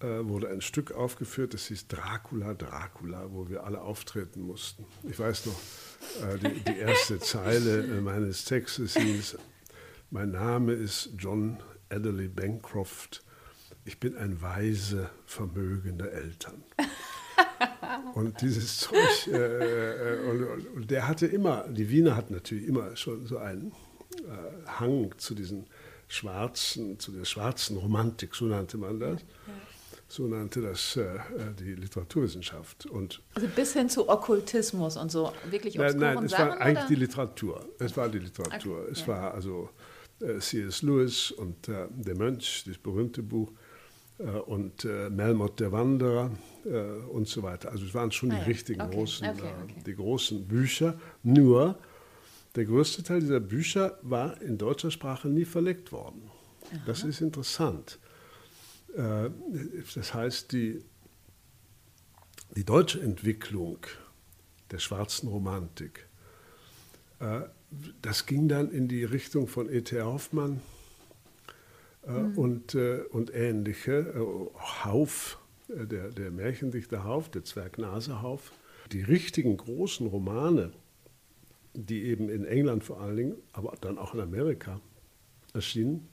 wurde 0.00 0.48
ein 0.48 0.60
Stück 0.60 0.92
aufgeführt, 0.92 1.54
das 1.54 1.66
hieß 1.66 1.88
Dracula, 1.88 2.54
Dracula, 2.54 3.32
wo 3.32 3.48
wir 3.48 3.64
alle 3.64 3.80
auftreten 3.80 4.42
mussten. 4.42 4.84
Ich 5.08 5.18
weiß 5.18 5.46
noch, 5.46 5.60
äh, 6.22 6.38
die, 6.38 6.60
die, 6.60 6.78
erste 6.78 7.18
Zeile 7.18 7.82
äh, 7.84 8.00
meines 8.00 8.44
Textes 8.44 8.94
hieß, 8.94 9.38
mein 10.10 10.30
Name 10.30 10.72
ist 10.72 11.10
John 11.18 11.58
Adderley 11.90 12.28
Bancroft, 12.28 13.24
ich 13.84 13.98
bin 13.98 14.16
ein 14.16 14.40
weise, 14.40 15.10
vermögender 15.26 16.12
Eltern. 16.12 16.62
Und 18.14 18.40
dieses 18.40 18.78
Zeug, 18.78 19.26
äh, 19.28 20.16
äh, 20.16 20.30
und, 20.30 20.66
und, 20.76 20.90
der 20.90 21.08
hatte 21.08 21.26
immer, 21.26 21.66
die 21.68 21.88
Wiener 21.88 22.16
hatten 22.16 22.34
natürlich 22.34 22.66
immer 22.66 22.94
schon 22.96 23.26
so 23.26 23.38
einen 23.38 23.72
äh, 24.26 24.66
Hang 24.66 25.14
zu 25.18 25.34
diesen 25.34 25.66
schwarzen, 26.08 26.98
zu 26.98 27.12
der 27.12 27.24
schwarzen 27.24 27.76
Romantik, 27.76 28.34
so 28.34 28.44
nannte 28.46 28.76
man 28.76 29.00
das. 29.00 29.20
Ja. 29.20 29.54
So 30.10 30.26
nannte 30.26 30.62
das 30.62 30.96
äh, 30.96 31.02
äh, 31.02 31.18
die 31.58 31.74
Literaturwissenschaft. 31.74 32.86
Und 32.86 33.22
also 33.34 33.46
bis 33.48 33.74
hin 33.74 33.90
zu 33.90 34.08
Okkultismus 34.08 34.96
und 34.96 35.12
so, 35.12 35.32
wirklich 35.50 35.74
Nein, 35.74 35.98
nein 35.98 36.24
es 36.24 36.30
Sachen, 36.32 36.48
war 36.48 36.60
eigentlich 36.60 36.78
oder? 36.78 36.88
die 36.88 36.94
Literatur. 36.94 37.68
Es 37.78 37.96
war 37.96 38.08
die 38.08 38.18
Literatur. 38.18 38.82
Okay. 38.82 38.92
Es 38.92 39.00
ja. 39.02 39.08
war 39.08 39.34
also 39.34 39.68
äh, 40.20 40.38
C.S. 40.38 40.82
Lewis 40.82 41.30
und 41.30 41.68
Der 41.68 42.16
Mönch, 42.16 42.64
das 42.66 42.78
berühmte 42.78 43.22
Buch 43.22 43.52
äh, 44.18 44.24
und 44.24 44.84
äh, 44.84 45.10
Melmoth 45.10 45.60
der 45.60 45.72
Wanderer 45.72 46.30
äh, 46.64 46.70
und 47.08 47.28
so 47.28 47.42
weiter. 47.42 47.70
Also 47.70 47.84
es 47.84 47.94
waren 47.94 48.10
schon 48.10 48.30
ah, 48.30 48.34
die 48.34 48.40
ja. 48.40 48.46
richtigen 48.46 48.80
okay. 48.80 48.96
großen, 48.96 49.28
okay. 49.28 49.52
die 49.86 49.94
großen 49.94 50.46
Bücher. 50.46 50.98
Nur 51.22 51.78
der 52.56 52.64
größte 52.64 53.02
Teil 53.02 53.20
dieser 53.20 53.40
Bücher 53.40 53.98
war 54.02 54.40
in 54.42 54.58
deutscher 54.58 54.90
Sprache 54.90 55.28
nie 55.28 55.44
verlegt 55.44 55.92
worden. 55.92 56.30
Aha. 56.70 56.80
Das 56.86 57.04
ist 57.04 57.20
interessant. 57.20 57.98
Das 58.96 60.14
heißt, 60.14 60.52
die, 60.52 60.82
die 62.56 62.64
deutsche 62.64 63.00
Entwicklung 63.00 63.78
der 64.70 64.78
schwarzen 64.78 65.28
Romantik, 65.28 66.06
das 68.02 68.26
ging 68.26 68.48
dann 68.48 68.70
in 68.70 68.88
die 68.88 69.04
Richtung 69.04 69.46
von 69.46 69.72
E.T. 69.72 70.00
Hoffmann, 70.00 70.60
mhm. 72.08 72.38
und, 72.38 72.74
äh, 72.74 73.02
und 73.10 73.34
ähnliche. 73.34 73.92
Äh, 73.92 74.84
Hauf, 74.84 75.38
der, 75.68 76.10
der 76.10 76.30
Märchendichter 76.30 77.04
Hauf, 77.04 77.30
der 77.30 77.44
Zwergnase 77.44 78.22
Hauf. 78.22 78.52
Die 78.92 79.02
richtigen 79.02 79.56
großen 79.56 80.06
Romane, 80.06 80.72
die 81.74 82.04
eben 82.04 82.28
in 82.30 82.44
England 82.44 82.84
vor 82.84 83.00
allen 83.00 83.16
Dingen, 83.16 83.36
aber 83.52 83.76
dann 83.80 83.98
auch 83.98 84.14
in 84.14 84.20
Amerika 84.20 84.80
erschienen, 85.52 86.07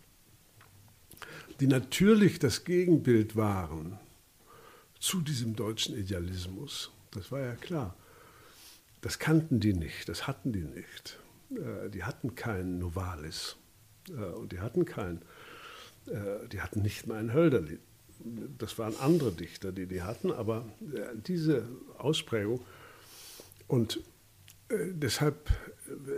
die 1.60 1.68
natürlich 1.68 2.40
das 2.40 2.64
Gegenbild 2.64 3.36
waren 3.36 4.00
zu 5.00 5.22
diesem 5.22 5.56
deutschen 5.56 5.98
Idealismus. 5.98 6.92
Das 7.12 7.32
war 7.32 7.40
ja 7.42 7.56
klar. 7.56 7.96
Das 9.02 9.20
kannten 9.20 9.60
die 9.60 9.74
nicht, 9.74 10.10
das 10.10 10.28
hatten 10.28 10.52
die 10.52 10.64
nicht. 10.64 11.20
Die 11.94 12.04
hatten 12.04 12.36
keinen 12.36 12.80
Novalis 12.80 13.56
und 14.10 14.52
die 14.52 14.60
hatten 14.60 14.84
keinen 14.86 15.22
äh, 16.08 16.48
die 16.52 16.62
hatten 16.62 16.82
nicht 16.82 17.08
mal 17.08 17.18
ein 17.18 17.34
Hölderlin. 17.34 17.80
Das 18.58 18.78
waren 18.80 18.96
andere 19.00 19.32
Dichter, 19.32 19.72
die 19.72 19.88
die 19.88 20.02
hatten, 20.02 20.32
aber 20.32 20.66
äh, 20.94 21.16
diese 21.28 21.68
Ausprägung 21.98 22.62
und 23.68 24.00
äh, 24.70 24.92
deshalb 24.92 25.50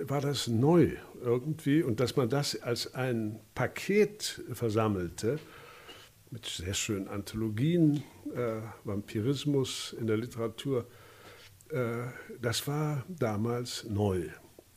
war 0.04 0.22
das 0.22 0.48
neu 0.48 0.92
irgendwie 1.22 1.84
und 1.84 2.00
dass 2.00 2.16
man 2.16 2.30
das 2.30 2.62
als 2.62 2.94
ein 2.94 3.40
Paket 3.56 4.42
versammelte 4.54 5.40
mit 6.32 6.46
sehr 6.46 6.74
schönen 6.74 7.08
Anthologien, 7.08 8.04
äh, 8.36 8.62
Vampirismus 8.84 9.96
in 10.00 10.08
der 10.08 10.18
Literatur, 10.18 10.86
äh, 11.70 12.06
das 12.42 12.68
war 12.68 13.06
damals 13.08 13.86
neu, 13.86 14.30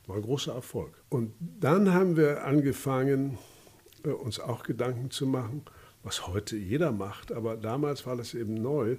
war 0.07 0.17
ein 0.17 0.23
großer 0.23 0.55
Erfolg. 0.55 1.03
Und 1.09 1.33
dann 1.39 1.93
haben 1.93 2.17
wir 2.17 2.45
angefangen, 2.45 3.39
äh, 4.05 4.11
uns 4.11 4.39
auch 4.41 4.63
Gedanken 4.63 5.11
zu 5.11 5.27
machen, 5.27 5.63
was 6.03 6.27
heute 6.27 6.57
jeder 6.57 6.93
macht, 6.93 7.33
aber 7.33 7.57
damals 7.57 8.07
war 8.07 8.17
das 8.17 8.35
eben 8.35 8.55
neu, 8.55 8.97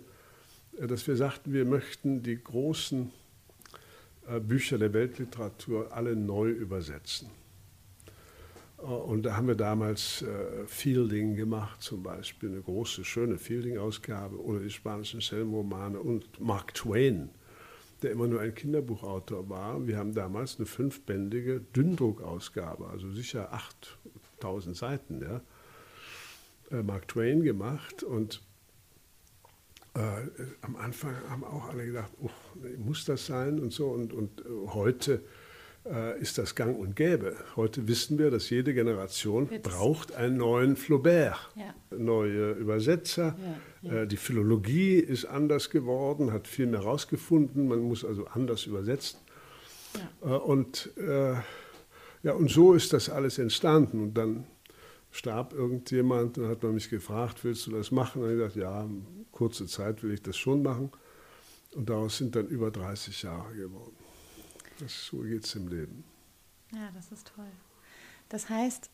äh, 0.77 0.87
dass 0.87 1.07
wir 1.07 1.15
sagten, 1.15 1.53
wir 1.53 1.65
möchten 1.65 2.21
die 2.21 2.41
großen 2.41 3.11
Bücher 4.39 4.77
der 4.77 4.93
Weltliteratur 4.93 5.91
alle 5.91 6.15
neu 6.15 6.49
übersetzen. 6.49 7.29
Und 8.77 9.23
da 9.23 9.35
haben 9.35 9.47
wir 9.47 9.55
damals 9.55 10.25
Fielding 10.65 11.35
gemacht, 11.35 11.83
zum 11.83 12.01
Beispiel, 12.01 12.49
eine 12.49 12.61
große, 12.61 13.05
schöne 13.05 13.37
Fielding-Ausgabe 13.37 14.41
oder 14.41 14.59
die 14.59 14.71
spanischen 14.71 15.21
Schellenromane 15.21 15.99
und 15.99 16.39
Mark 16.39 16.73
Twain, 16.73 17.29
der 18.01 18.11
immer 18.11 18.27
nur 18.27 18.41
ein 18.41 18.55
Kinderbuchautor 18.55 19.47
war. 19.49 19.85
Wir 19.85 19.97
haben 19.97 20.13
damals 20.13 20.57
eine 20.57 20.65
fünfbändige 20.65 21.61
Dünndruckausgabe, 21.75 22.87
also 22.87 23.11
sicher 23.11 23.53
acht 23.53 23.99
1000 24.41 24.75
Seiten, 24.75 25.21
ja, 25.21 25.41
äh, 26.71 26.83
Mark 26.83 27.07
Twain 27.07 27.43
gemacht 27.43 28.03
und 28.03 28.41
äh, 29.93 29.99
am 30.61 30.75
Anfang 30.77 31.15
haben 31.29 31.43
auch 31.43 31.69
alle 31.69 31.85
gedacht, 31.85 32.11
muss 32.77 33.05
das 33.05 33.25
sein 33.25 33.59
und 33.59 33.73
so. 33.73 33.87
Und, 33.87 34.13
und 34.13 34.41
äh, 34.41 34.43
heute 34.67 35.23
äh, 35.85 36.19
ist 36.21 36.37
das 36.37 36.55
gang 36.55 36.79
und 36.79 36.95
gäbe. 36.95 37.35
Heute 37.55 37.87
wissen 37.87 38.17
wir, 38.17 38.31
dass 38.31 38.49
jede 38.49 38.73
Generation 38.73 39.49
Jetzt. 39.51 39.63
braucht 39.63 40.15
einen 40.15 40.37
neuen 40.37 40.75
Flaubert, 40.77 41.49
ja. 41.55 41.73
neue 41.97 42.51
Übersetzer. 42.51 43.35
Ja, 43.83 43.91
ja. 43.91 44.01
Äh, 44.01 44.07
die 44.07 44.17
Philologie 44.17 44.95
ist 44.95 45.25
anders 45.25 45.69
geworden, 45.69 46.31
hat 46.31 46.47
viel 46.47 46.67
mehr 46.67 46.81
herausgefunden. 46.81 47.67
Man 47.67 47.81
muss 47.81 48.05
also 48.05 48.25
anders 48.27 48.65
übersetzen. 48.65 49.19
Äh, 50.21 50.27
und 50.27 50.91
ja, 52.23 52.33
und 52.33 52.51
so 52.51 52.73
ist 52.73 52.93
das 52.93 53.09
alles 53.09 53.39
entstanden. 53.39 53.99
Und 53.99 54.13
dann 54.13 54.45
starb 55.09 55.53
irgendjemand, 55.53 56.37
dann 56.37 56.47
hat 56.47 56.61
man 56.61 56.75
mich 56.75 56.89
gefragt, 56.89 57.43
willst 57.43 57.65
du 57.65 57.71
das 57.71 57.89
machen? 57.89 58.21
Und 58.21 58.29
ich 58.29 58.37
gesagt, 58.37 58.55
ja, 58.55 58.87
kurze 59.41 59.65
Zeit 59.65 60.03
will 60.03 60.13
ich 60.13 60.21
das 60.21 60.37
schon 60.37 60.61
machen. 60.61 60.91
Und 61.73 61.89
daraus 61.89 62.17
sind 62.17 62.35
dann 62.35 62.45
über 62.45 62.69
30 62.69 63.23
Jahre 63.23 63.51
geworden. 63.55 63.95
Das, 64.79 65.05
so 65.05 65.21
geht 65.21 65.45
es 65.45 65.55
im 65.55 65.67
Leben. 65.67 66.03
Ja, 66.71 66.91
das 66.93 67.11
ist 67.11 67.31
toll. 67.35 67.51
Das 68.29 68.49
heißt, 68.49 68.91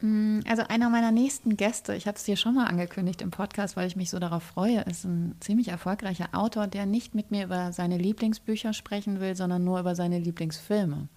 mm, 0.00 0.40
also 0.46 0.62
einer 0.68 0.90
meiner 0.90 1.10
nächsten 1.10 1.56
Gäste, 1.56 1.96
ich 1.96 2.06
habe 2.06 2.18
es 2.18 2.22
dir 2.22 2.36
schon 2.36 2.54
mal 2.54 2.66
angekündigt 2.66 3.20
im 3.20 3.32
Podcast, 3.32 3.76
weil 3.76 3.88
ich 3.88 3.96
mich 3.96 4.10
so 4.10 4.20
darauf 4.20 4.44
freue, 4.44 4.82
ist 4.82 5.04
ein 5.04 5.34
ziemlich 5.40 5.68
erfolgreicher 5.68 6.28
Autor, 6.32 6.68
der 6.68 6.86
nicht 6.86 7.16
mit 7.16 7.32
mir 7.32 7.46
über 7.46 7.72
seine 7.72 7.98
Lieblingsbücher 7.98 8.72
sprechen 8.74 9.18
will, 9.18 9.34
sondern 9.34 9.64
nur 9.64 9.80
über 9.80 9.96
seine 9.96 10.20
Lieblingsfilme. 10.20 11.08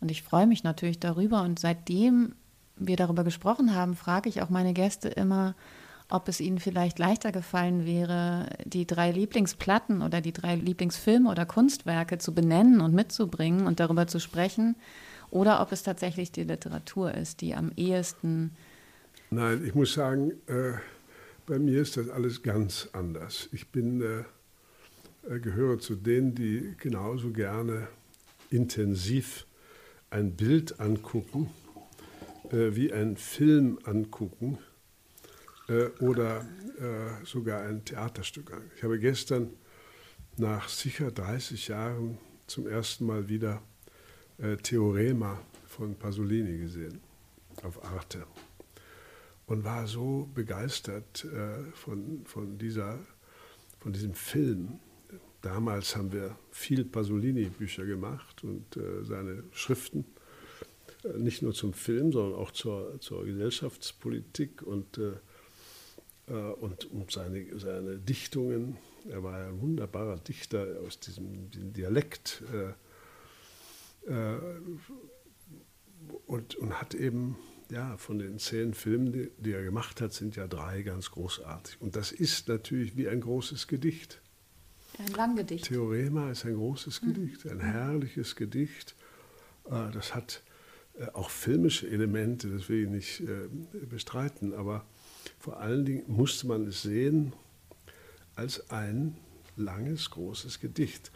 Und 0.00 0.10
ich 0.12 0.22
freue 0.22 0.46
mich 0.46 0.62
natürlich 0.62 1.00
darüber. 1.00 1.42
Und 1.42 1.58
seitdem 1.58 2.36
wir 2.76 2.96
darüber 2.96 3.24
gesprochen 3.24 3.74
haben, 3.74 3.96
frage 3.96 4.28
ich 4.28 4.42
auch 4.42 4.50
meine 4.50 4.74
Gäste 4.74 5.08
immer, 5.08 5.56
ob 6.08 6.28
es 6.28 6.40
ihnen 6.40 6.58
vielleicht 6.58 6.98
leichter 6.98 7.32
gefallen 7.32 7.84
wäre, 7.84 8.48
die 8.64 8.86
drei 8.86 9.10
Lieblingsplatten 9.10 10.02
oder 10.02 10.20
die 10.20 10.32
drei 10.32 10.54
Lieblingsfilme 10.54 11.30
oder 11.30 11.46
Kunstwerke 11.46 12.18
zu 12.18 12.32
benennen 12.32 12.80
und 12.80 12.94
mitzubringen 12.94 13.66
und 13.66 13.80
darüber 13.80 14.06
zu 14.06 14.20
sprechen, 14.20 14.76
oder 15.30 15.60
ob 15.60 15.72
es 15.72 15.82
tatsächlich 15.82 16.30
die 16.30 16.44
Literatur 16.44 17.12
ist, 17.12 17.40
die 17.40 17.54
am 17.54 17.72
ehesten. 17.76 18.52
Nein, 19.30 19.64
ich 19.66 19.74
muss 19.74 19.92
sagen, 19.92 20.30
äh, 20.46 20.74
bei 21.46 21.58
mir 21.58 21.82
ist 21.82 21.96
das 21.96 22.08
alles 22.08 22.42
ganz 22.42 22.88
anders. 22.92 23.48
Ich 23.50 23.68
bin, 23.68 24.00
äh, 24.00 24.24
äh 25.28 25.40
gehöre 25.40 25.80
zu 25.80 25.96
denen, 25.96 26.36
die 26.36 26.74
genauso 26.78 27.30
gerne 27.30 27.88
intensiv 28.50 29.46
ein 30.10 30.36
Bild 30.36 30.78
angucken, 30.78 31.50
äh, 32.52 32.76
wie 32.76 32.92
ein 32.92 33.16
Film 33.16 33.80
angucken 33.84 34.58
äh, 35.68 35.86
oder 36.00 36.46
äh, 36.78 37.24
sogar 37.24 37.62
ein 37.62 37.84
Theaterstück 37.84 38.52
an. 38.52 38.70
Ich 38.76 38.82
habe 38.82 38.98
gestern 38.98 39.52
nach 40.36 40.68
sicher 40.68 41.10
30 41.10 41.68
Jahren 41.68 42.18
zum 42.46 42.66
ersten 42.66 43.06
Mal 43.06 43.28
wieder 43.28 43.62
äh, 44.38 44.56
Theorema 44.56 45.40
von 45.66 45.94
Pasolini 45.96 46.58
gesehen 46.58 47.00
auf 47.62 47.82
Arte 47.84 48.26
und 49.46 49.64
war 49.64 49.86
so 49.86 50.28
begeistert 50.34 51.24
äh, 51.24 51.62
von, 51.72 52.24
von, 52.26 52.58
dieser, 52.58 52.98
von 53.80 53.92
diesem 53.92 54.14
Film 54.14 54.78
Damals 55.46 55.94
haben 55.94 56.10
wir 56.12 56.36
viel 56.50 56.84
Pasolini-Bücher 56.84 57.86
gemacht 57.86 58.42
und 58.42 58.76
äh, 58.76 59.04
seine 59.04 59.44
Schriften, 59.52 60.04
äh, 61.04 61.16
nicht 61.18 61.40
nur 61.40 61.52
zum 61.52 61.72
Film, 61.72 62.10
sondern 62.10 62.40
auch 62.40 62.50
zur, 62.50 63.00
zur 63.00 63.24
Gesellschaftspolitik. 63.24 64.62
Und 64.62 64.98
äh, 64.98 65.12
und 66.26 66.90
um 66.90 67.08
seine, 67.08 67.58
seine 67.58 67.98
Dichtungen. 67.98 68.78
Er 69.08 69.22
war 69.22 69.46
ein 69.46 69.60
wunderbarer 69.60 70.18
Dichter 70.18 70.80
aus 70.84 70.98
diesem, 70.98 71.50
diesem 71.50 71.72
Dialekt 71.72 72.42
äh, 72.52 72.72
äh, 74.06 74.38
und, 76.26 76.54
und 76.56 76.80
hat 76.80 76.94
eben, 76.94 77.36
ja, 77.70 77.96
von 77.96 78.18
den 78.18 78.38
zehn 78.38 78.74
Filmen, 78.74 79.12
die, 79.12 79.30
die 79.38 79.52
er 79.52 79.62
gemacht 79.62 80.00
hat, 80.00 80.12
sind 80.12 80.36
ja 80.36 80.46
drei 80.46 80.82
ganz 80.82 81.10
großartig. 81.10 81.80
Und 81.80 81.96
das 81.96 82.12
ist 82.12 82.48
natürlich 82.48 82.96
wie 82.96 83.08
ein 83.08 83.20
großes 83.20 83.66
Gedicht. 83.66 84.20
Ein 84.98 85.08
Langgedicht. 85.08 85.66
Theorema 85.66 86.30
ist 86.30 86.44
ein 86.44 86.54
großes 86.54 87.02
mhm. 87.02 87.14
Gedicht, 87.14 87.46
ein 87.46 87.60
herrliches 87.60 88.36
Gedicht. 88.36 88.94
Äh, 89.66 89.90
das 89.92 90.14
hat 90.14 90.42
äh, 90.98 91.06
auch 91.12 91.30
filmische 91.30 91.88
Elemente, 91.88 92.48
das 92.48 92.68
will 92.68 92.84
ich 92.84 92.90
nicht 92.90 93.20
äh, 93.20 93.48
bestreiten, 93.86 94.54
aber 94.54 94.84
vor 95.38 95.60
allen 95.60 95.84
Dingen 95.84 96.04
musste 96.06 96.46
man 96.46 96.66
es 96.66 96.82
sehen 96.82 97.32
als 98.34 98.70
ein 98.70 99.16
langes, 99.56 100.10
großes 100.10 100.60
Gedicht. 100.60 101.10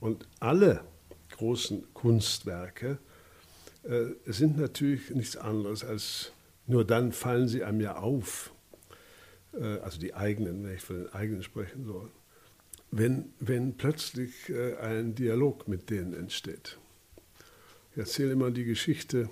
Und 0.00 0.26
alle 0.40 0.84
großen 1.30 1.84
Kunstwerke 1.94 2.98
äh, 3.84 4.06
sind 4.26 4.58
natürlich 4.58 5.10
nichts 5.10 5.36
anderes 5.36 5.84
als, 5.84 6.32
nur 6.66 6.84
dann 6.84 7.12
fallen 7.12 7.48
sie 7.48 7.64
einem 7.64 7.80
ja 7.80 7.96
auf, 7.96 8.52
äh, 9.52 9.78
also 9.78 9.98
die 9.98 10.14
eigenen, 10.14 10.64
wenn 10.64 10.74
ich 10.74 10.82
von 10.82 10.96
den 10.96 11.12
eigenen 11.12 11.42
sprechen 11.42 11.84
soll, 11.84 12.10
wenn, 12.90 13.32
wenn 13.40 13.76
plötzlich 13.76 14.48
äh, 14.48 14.76
ein 14.76 15.14
Dialog 15.14 15.68
mit 15.68 15.90
denen 15.90 16.14
entsteht. 16.14 16.78
Ich 17.92 17.98
erzähle 17.98 18.32
immer 18.32 18.50
die 18.50 18.64
Geschichte, 18.64 19.28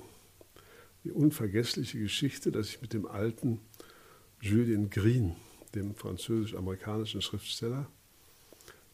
die 1.05 1.11
unvergessliche 1.11 1.98
Geschichte, 1.98 2.52
dass 2.52 2.68
ich 2.68 2.81
mit 2.81 2.92
dem 2.92 3.07
alten 3.07 3.61
Julien 4.44 4.90
Green, 4.90 5.37
dem 5.72 5.94
französisch-amerikanischen 5.94 7.22
Schriftsteller, 7.22 7.87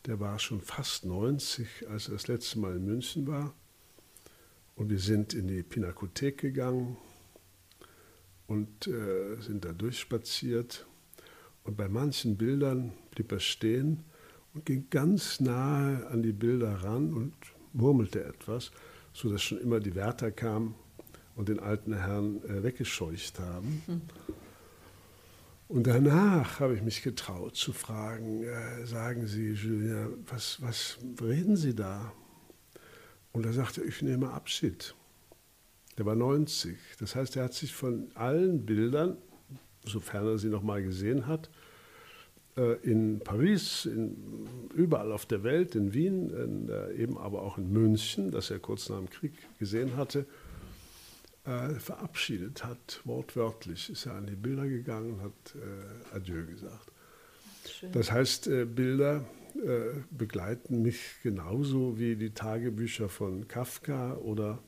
der 0.04 0.20
war 0.20 0.38
schon 0.38 0.60
fast 0.60 1.06
90, 1.06 1.88
als 1.88 2.08
er 2.08 2.12
das 2.12 2.28
letzte 2.28 2.58
Mal 2.58 2.76
in 2.76 2.84
München 2.84 3.26
war. 3.26 3.54
Und 4.76 4.90
wir 4.90 4.98
sind 4.98 5.32
in 5.32 5.48
die 5.48 5.62
Pinakothek 5.62 6.36
gegangen 6.36 6.98
und 8.46 8.88
äh, 8.88 9.40
sind 9.40 9.64
da 9.64 9.72
durchspaziert. 9.72 10.86
Und 11.64 11.78
bei 11.78 11.88
manchen 11.88 12.36
Bildern 12.36 12.92
blieb 13.12 13.32
er 13.32 13.40
stehen 13.40 14.04
und 14.52 14.66
ging 14.66 14.88
ganz 14.90 15.40
nahe 15.40 16.06
an 16.08 16.22
die 16.22 16.32
Bilder 16.32 16.84
ran 16.84 17.14
und 17.14 17.32
murmelte 17.72 18.22
etwas, 18.22 18.70
sodass 19.14 19.42
schon 19.42 19.62
immer 19.62 19.80
die 19.80 19.94
Wärter 19.94 20.30
kamen 20.30 20.74
und 21.36 21.48
den 21.48 21.58
alten 21.58 21.94
Herrn 21.94 22.44
äh, 22.44 22.62
weggescheucht 22.62 23.38
haben. 23.38 23.82
Mhm. 23.86 24.02
Und 25.68 25.86
danach 25.86 26.60
habe 26.60 26.74
ich 26.74 26.82
mich 26.82 27.02
getraut 27.02 27.54
zu 27.54 27.74
fragen, 27.74 28.42
äh, 28.42 28.86
sagen 28.86 29.26
Sie, 29.26 29.52
Julien, 29.52 30.24
was, 30.26 30.62
was 30.62 30.98
reden 31.20 31.56
Sie 31.56 31.74
da? 31.74 32.12
Und 33.32 33.44
er 33.44 33.52
sagte, 33.52 33.84
ich 33.84 34.00
nehme 34.00 34.30
Abschied. 34.30 34.94
Der 35.98 36.06
war 36.06 36.14
90. 36.14 36.78
Das 37.00 37.14
heißt, 37.14 37.36
er 37.36 37.44
hat 37.44 37.54
sich 37.54 37.74
von 37.74 38.10
allen 38.14 38.64
Bildern, 38.64 39.18
sofern 39.84 40.26
er 40.26 40.38
sie 40.38 40.48
noch 40.48 40.62
mal 40.62 40.82
gesehen 40.82 41.26
hat, 41.26 41.50
äh, 42.56 42.74
in 42.82 43.20
Paris, 43.20 43.84
in, 43.84 44.16
überall 44.74 45.12
auf 45.12 45.26
der 45.26 45.42
Welt, 45.42 45.74
in 45.74 45.92
Wien, 45.92 46.30
in, 46.30 46.68
äh, 46.70 46.94
eben 46.94 47.18
aber 47.18 47.42
auch 47.42 47.58
in 47.58 47.70
München, 47.70 48.30
das 48.30 48.50
er 48.50 48.58
kurz 48.58 48.88
nach 48.88 48.98
dem 48.98 49.10
Krieg 49.10 49.32
gesehen 49.58 49.96
hatte, 49.96 50.24
äh, 51.48 51.80
verabschiedet 51.80 52.62
hat, 52.64 53.00
wortwörtlich. 53.04 53.88
Ist 53.88 54.04
er 54.06 54.14
an 54.14 54.26
die 54.26 54.36
Bilder 54.36 54.68
gegangen 54.68 55.14
und 55.14 55.22
hat 55.22 55.54
äh, 55.54 56.16
Adieu 56.16 56.44
gesagt. 56.44 56.92
Schön. 57.66 57.92
Das 57.92 58.12
heißt, 58.12 58.48
äh, 58.48 58.64
Bilder 58.66 59.24
äh, 59.54 60.00
begleiten 60.10 60.82
mich 60.82 61.00
genauso 61.22 61.98
wie 61.98 62.16
die 62.16 62.30
Tagebücher 62.30 63.08
von 63.08 63.48
Kafka 63.48 64.14
oder 64.16 64.58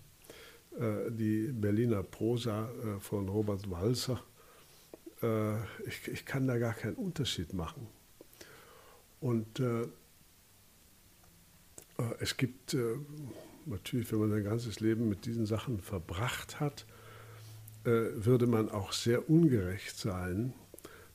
äh, 0.79 1.11
die 1.11 1.53
Berliner 1.53 2.03
Prosa 2.03 2.71
äh, 2.71 3.01
von 3.01 3.29
Robert 3.29 3.71
Walser. 3.71 4.23
Ich, 5.87 6.09
ich, 6.09 6.25
kann 6.25 6.47
da 6.47 6.57
gar 6.57 6.73
keinen 6.73 6.95
Unterschied 6.95 7.53
machen. 7.53 7.87
Und 9.21 9.63
es 12.21 12.39
gibt 12.39 12.75
natürlich, 13.67 14.11
wenn 14.13 14.21
man 14.21 14.31
sein 14.31 14.45
ganzes 14.45 14.81
Leben 14.81 15.09
mit 15.09 15.27
diesen 15.27 15.47
Sachen 15.47 15.81
verbracht 15.81 16.61
hat, 16.61 16.87
würde 17.83 18.47
man 18.47 18.69
auch 18.69 18.93
sehr 18.93 19.31
ungerecht 19.31 19.97
sein, 19.97 20.53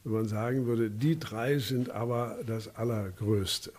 wenn 0.03 0.13
man 0.13 0.27
sagen 0.27 0.65
würde, 0.65 0.89
die 0.89 1.19
drei 1.19 1.59
sind 1.59 1.89
aber 1.89 2.39
das 2.45 2.75
Allergrößte. 2.75 3.71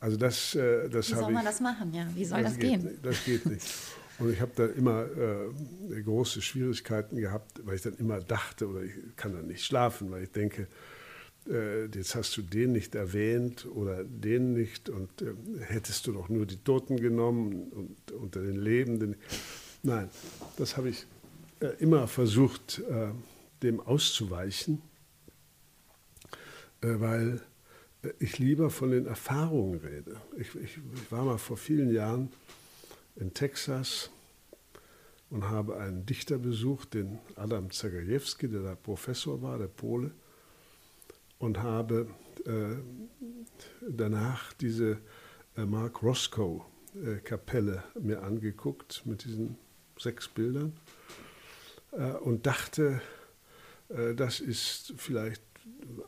Also 0.00 0.16
das, 0.16 0.54
äh, 0.54 0.88
das 0.88 1.10
Wie 1.10 1.14
soll 1.14 1.32
man 1.32 1.42
ich, 1.42 1.48
das 1.50 1.60
machen? 1.60 1.92
Ja, 1.92 2.06
wie 2.14 2.24
soll 2.24 2.42
das, 2.42 2.52
das 2.52 2.60
gehen? 2.60 2.82
Nicht, 2.82 3.04
das 3.04 3.24
geht 3.24 3.46
nicht. 3.46 3.66
Und 4.18 4.32
ich 4.32 4.40
habe 4.40 4.52
da 4.54 4.66
immer 4.66 5.04
äh, 5.04 6.02
große 6.02 6.42
Schwierigkeiten 6.42 7.16
gehabt, 7.16 7.64
weil 7.64 7.76
ich 7.76 7.82
dann 7.82 7.94
immer 7.94 8.20
dachte, 8.20 8.68
oder 8.68 8.82
ich 8.82 8.92
kann 9.16 9.32
dann 9.32 9.46
nicht 9.46 9.64
schlafen, 9.64 10.10
weil 10.10 10.24
ich 10.24 10.30
denke, 10.30 10.66
äh, 11.48 11.86
jetzt 11.86 12.14
hast 12.14 12.36
du 12.36 12.42
den 12.42 12.72
nicht 12.72 12.94
erwähnt 12.94 13.66
oder 13.66 14.04
den 14.04 14.52
nicht 14.52 14.88
und 14.88 15.22
äh, 15.22 15.34
hättest 15.60 16.06
du 16.06 16.12
doch 16.12 16.28
nur 16.28 16.46
die 16.46 16.58
Toten 16.58 16.96
genommen 16.96 17.70
und 17.72 18.12
unter 18.12 18.42
den 18.42 18.56
Lebenden. 18.56 19.16
Nein, 19.82 20.10
das 20.56 20.76
habe 20.76 20.90
ich 20.90 21.06
äh, 21.60 21.68
immer 21.78 22.08
versucht, 22.08 22.80
äh, 22.88 23.08
dem 23.62 23.80
auszuweichen. 23.80 24.82
Äh, 26.82 27.00
weil 27.00 27.40
äh, 28.02 28.08
ich 28.18 28.38
lieber 28.38 28.70
von 28.70 28.90
den 28.90 29.06
Erfahrungen 29.06 29.80
rede. 29.80 30.20
Ich, 30.38 30.54
ich, 30.54 30.78
ich, 30.94 31.12
war 31.12 31.24
mal 31.24 31.38
vor 31.38 31.56
vielen 31.56 31.92
Jahren 31.92 32.30
in 33.16 33.34
Texas 33.34 34.10
und 35.28 35.48
habe 35.48 35.78
einen 35.78 36.06
Dichter 36.06 36.38
besucht, 36.38 36.94
den 36.94 37.18
Adam 37.36 37.70
Zagajewski, 37.70 38.48
der 38.48 38.62
da 38.62 38.74
Professor 38.74 39.40
war, 39.42 39.58
der 39.58 39.68
Pole, 39.68 40.12
und 41.40 41.58
habe 41.58 42.06
äh, 42.46 42.76
danach 43.88 44.52
diese 44.52 44.98
äh, 45.56 45.64
Mark 45.64 46.02
Roscoe 46.02 46.62
äh, 46.94 47.20
mir 48.00 48.22
angeguckt 48.22 49.02
mit 49.06 49.24
diesen 49.24 49.56
sechs 49.98 50.28
Bildern 50.28 50.72
und 52.22 52.46
dachte, 52.46 53.02
das 54.16 54.38
ist 54.38 54.94
vielleicht 54.96 55.42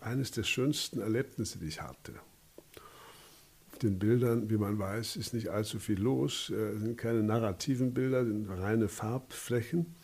eines 0.00 0.30
der 0.30 0.44
schönsten 0.44 1.00
Erlebnisse, 1.00 1.58
die 1.58 1.66
ich 1.66 1.82
hatte. 1.82 2.14
Auf 3.70 3.78
den 3.80 3.98
Bildern, 3.98 4.48
wie 4.48 4.56
man 4.56 4.78
weiß, 4.78 5.16
ist 5.16 5.34
nicht 5.34 5.48
allzu 5.48 5.78
viel 5.78 6.00
los. 6.00 6.50
Es 6.50 6.80
sind 6.80 6.96
keine 6.96 7.22
narrativen 7.22 7.92
Bilder, 7.92 8.24
sind 8.24 8.48
reine 8.48 8.88
Farbflächen. 8.88 9.94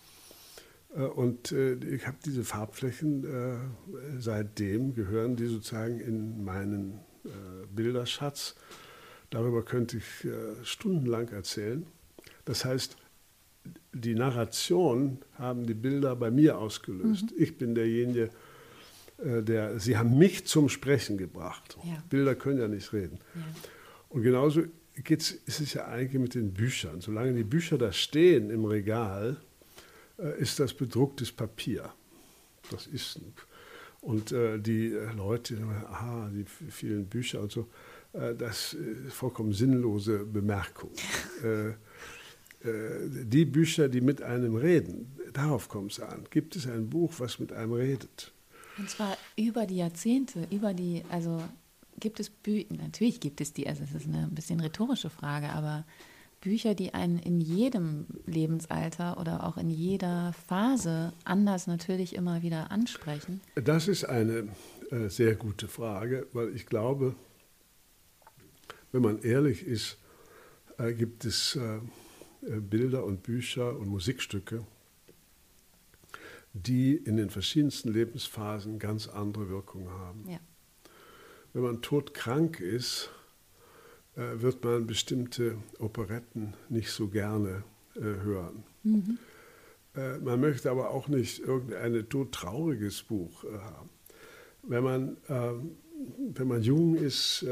Äh, 0.95 1.03
und 1.03 1.53
äh, 1.53 1.75
ich 1.75 2.07
habe 2.07 2.19
diese 2.25 2.45
Farbflächen, 2.45 3.27
seitdem 4.19 4.95
gehören 4.95 5.37
die 5.37 5.47
sozusagen 5.47 6.01
in 6.01 6.45
meinen 6.45 7.01
Bilderschatz. 7.75 8.55
Darüber 9.31 9.65
könnte 9.65 9.99
ich 9.99 10.27
stundenlang 10.63 11.29
erzählen. 11.29 11.87
Das 12.45 12.65
heißt, 12.65 12.97
die 13.93 14.15
Narration 14.15 15.19
haben 15.35 15.67
die 15.67 15.75
Bilder 15.75 16.17
bei 16.17 16.31
mir 16.31 16.59
ausgelöst. 16.59 17.33
Mhm. 17.33 17.43
Ich 17.43 17.59
bin 17.59 17.75
derjenige, 17.75 18.31
äh, 19.19 19.43
der, 19.43 19.79
Sie 19.79 19.97
haben 19.97 20.17
mich 20.19 20.47
zum 20.47 20.69
Sprechen 20.69 21.19
gebracht. 21.19 21.77
Ja. 21.85 22.03
Bilder 22.09 22.35
können 22.35 22.59
ja 22.59 22.69
nicht 22.69 22.93
reden. 22.93 23.19
Ja. 23.35 23.43
Und 24.09 24.23
genauso 24.23 24.63
geht's, 24.95 25.31
ist 25.31 25.61
es 25.61 25.75
ja 25.75 25.87
eigentlich 25.87 26.21
mit 26.21 26.35
den 26.35 26.55
Büchern. 26.55 27.01
Solange 27.01 27.35
die 27.35 27.45
Bücher 27.45 27.79
da 27.79 27.93
stehen 27.93 28.51
im 28.51 28.65
Regal, 28.65 29.37
äh, 29.37 29.48
ist 30.39 30.59
das 30.59 30.75
bedrucktes 30.75 31.33
Papier. 31.33 31.93
Das 32.71 32.87
ist. 32.87 33.21
Und 34.01 34.33
äh, 34.33 34.59
die 34.59 34.93
äh, 34.93 35.13
Leute, 35.13 35.57
aha, 35.91 36.31
die 36.33 36.45
vielen 36.45 37.07
Bücher 37.07 37.41
und 37.41 37.51
so, 37.51 37.69
äh, 38.13 38.35
das 38.35 38.75
ist 38.75 39.15
vollkommen 39.15 39.53
sinnlose 39.53 40.25
Bemerkung. 40.25 40.91
äh, 41.43 41.73
die 42.63 43.45
Bücher, 43.45 43.89
die 43.89 44.01
mit 44.01 44.23
einem 44.23 44.57
reden, 44.57 45.17
darauf 45.33 45.69
kommt 45.69 45.93
es 45.93 46.01
an. 46.01 46.25
Gibt 46.31 46.57
es 46.57 46.67
ein 46.67 46.89
Buch, 46.91 47.13
was 47.19 47.39
mit 47.39 47.53
einem 47.53 47.73
redet? 47.73 48.33
Und 48.79 48.89
zwar 48.89 49.17
über 49.37 49.67
die 49.67 49.77
Jahrzehnte, 49.77 50.47
über 50.51 50.75
die, 50.75 51.03
also 51.09 51.43
gibt 51.99 52.21
es 52.21 52.31
Bücher, 52.31 52.67
natürlich 52.75 53.21
gibt 53.21 53.41
es 53.41 53.53
die, 53.53 53.67
also 53.69 53.83
es 53.83 53.95
ist 53.95 54.07
eine 54.07 54.25
ein 54.25 54.35
bisschen 54.35 54.61
rhetorische 54.61 55.11
Frage, 55.11 55.49
aber 55.51 55.85
Bücher, 56.41 56.75
die 56.75 56.95
einen 56.95 57.19
in 57.19 57.41
jedem 57.41 58.07
Lebensalter 58.27 59.19
oder 59.19 59.45
auch 59.45 59.57
in 59.57 59.71
jeder 59.71 60.33
Phase 60.47 61.13
anders 61.25 61.67
natürlich 61.67 62.15
immer 62.15 62.43
wieder 62.43 62.71
ansprechen? 62.71 63.41
Das 63.57 63.89
ist 63.89 64.05
eine 64.05 64.49
äh, 64.91 65.09
sehr 65.09 65.35
gute 65.35 65.69
Frage, 65.69 66.27
weil 66.33 66.55
ich 66.55 66.67
glaube, 66.67 67.15
wenn 68.93 69.03
man 69.03 69.21
ehrlich 69.23 69.67
ist, 69.67 69.99
äh, 70.79 70.93
gibt 70.93 71.25
es 71.25 71.57
äh, 71.57 71.77
äh 72.47 72.61
Bilder 72.61 73.05
und 73.05 73.23
Bücher 73.23 73.77
und 73.77 73.89
Musikstücke, 73.89 74.65
die 76.53 76.95
in 76.95 77.17
den 77.17 77.31
verschiedensten 77.31 77.93
Lebensphasen 77.93 78.79
ganz 78.79 79.09
andere 79.09 79.49
Wirkungen 79.49 79.91
haben. 79.91 80.29
Ja. 80.29 80.39
Wenn 81.53 81.63
man 81.63 81.83
todkrank 81.83 82.61
ist, 82.61 83.11
wird 84.19 84.65
man 84.65 84.87
bestimmte 84.87 85.57
Operetten 85.79 86.55
nicht 86.69 86.91
so 86.91 87.07
gerne 87.07 87.63
äh, 87.95 88.01
hören. 88.01 88.65
Mhm. 88.83 89.19
Äh, 89.95 90.19
man 90.19 90.41
möchte 90.41 90.71
aber 90.71 90.91
auch 90.91 91.07
nicht 91.07 91.39
irgendein 91.41 92.09
todtrauriges 92.09 93.03
Buch 93.05 93.45
haben. 93.45 93.91
Wenn 94.65 94.83
man, 94.83 95.17
ähm, 95.29 95.77
wenn 96.35 96.49
man 96.49 96.63
jung 96.63 96.97
ist, 96.97 97.45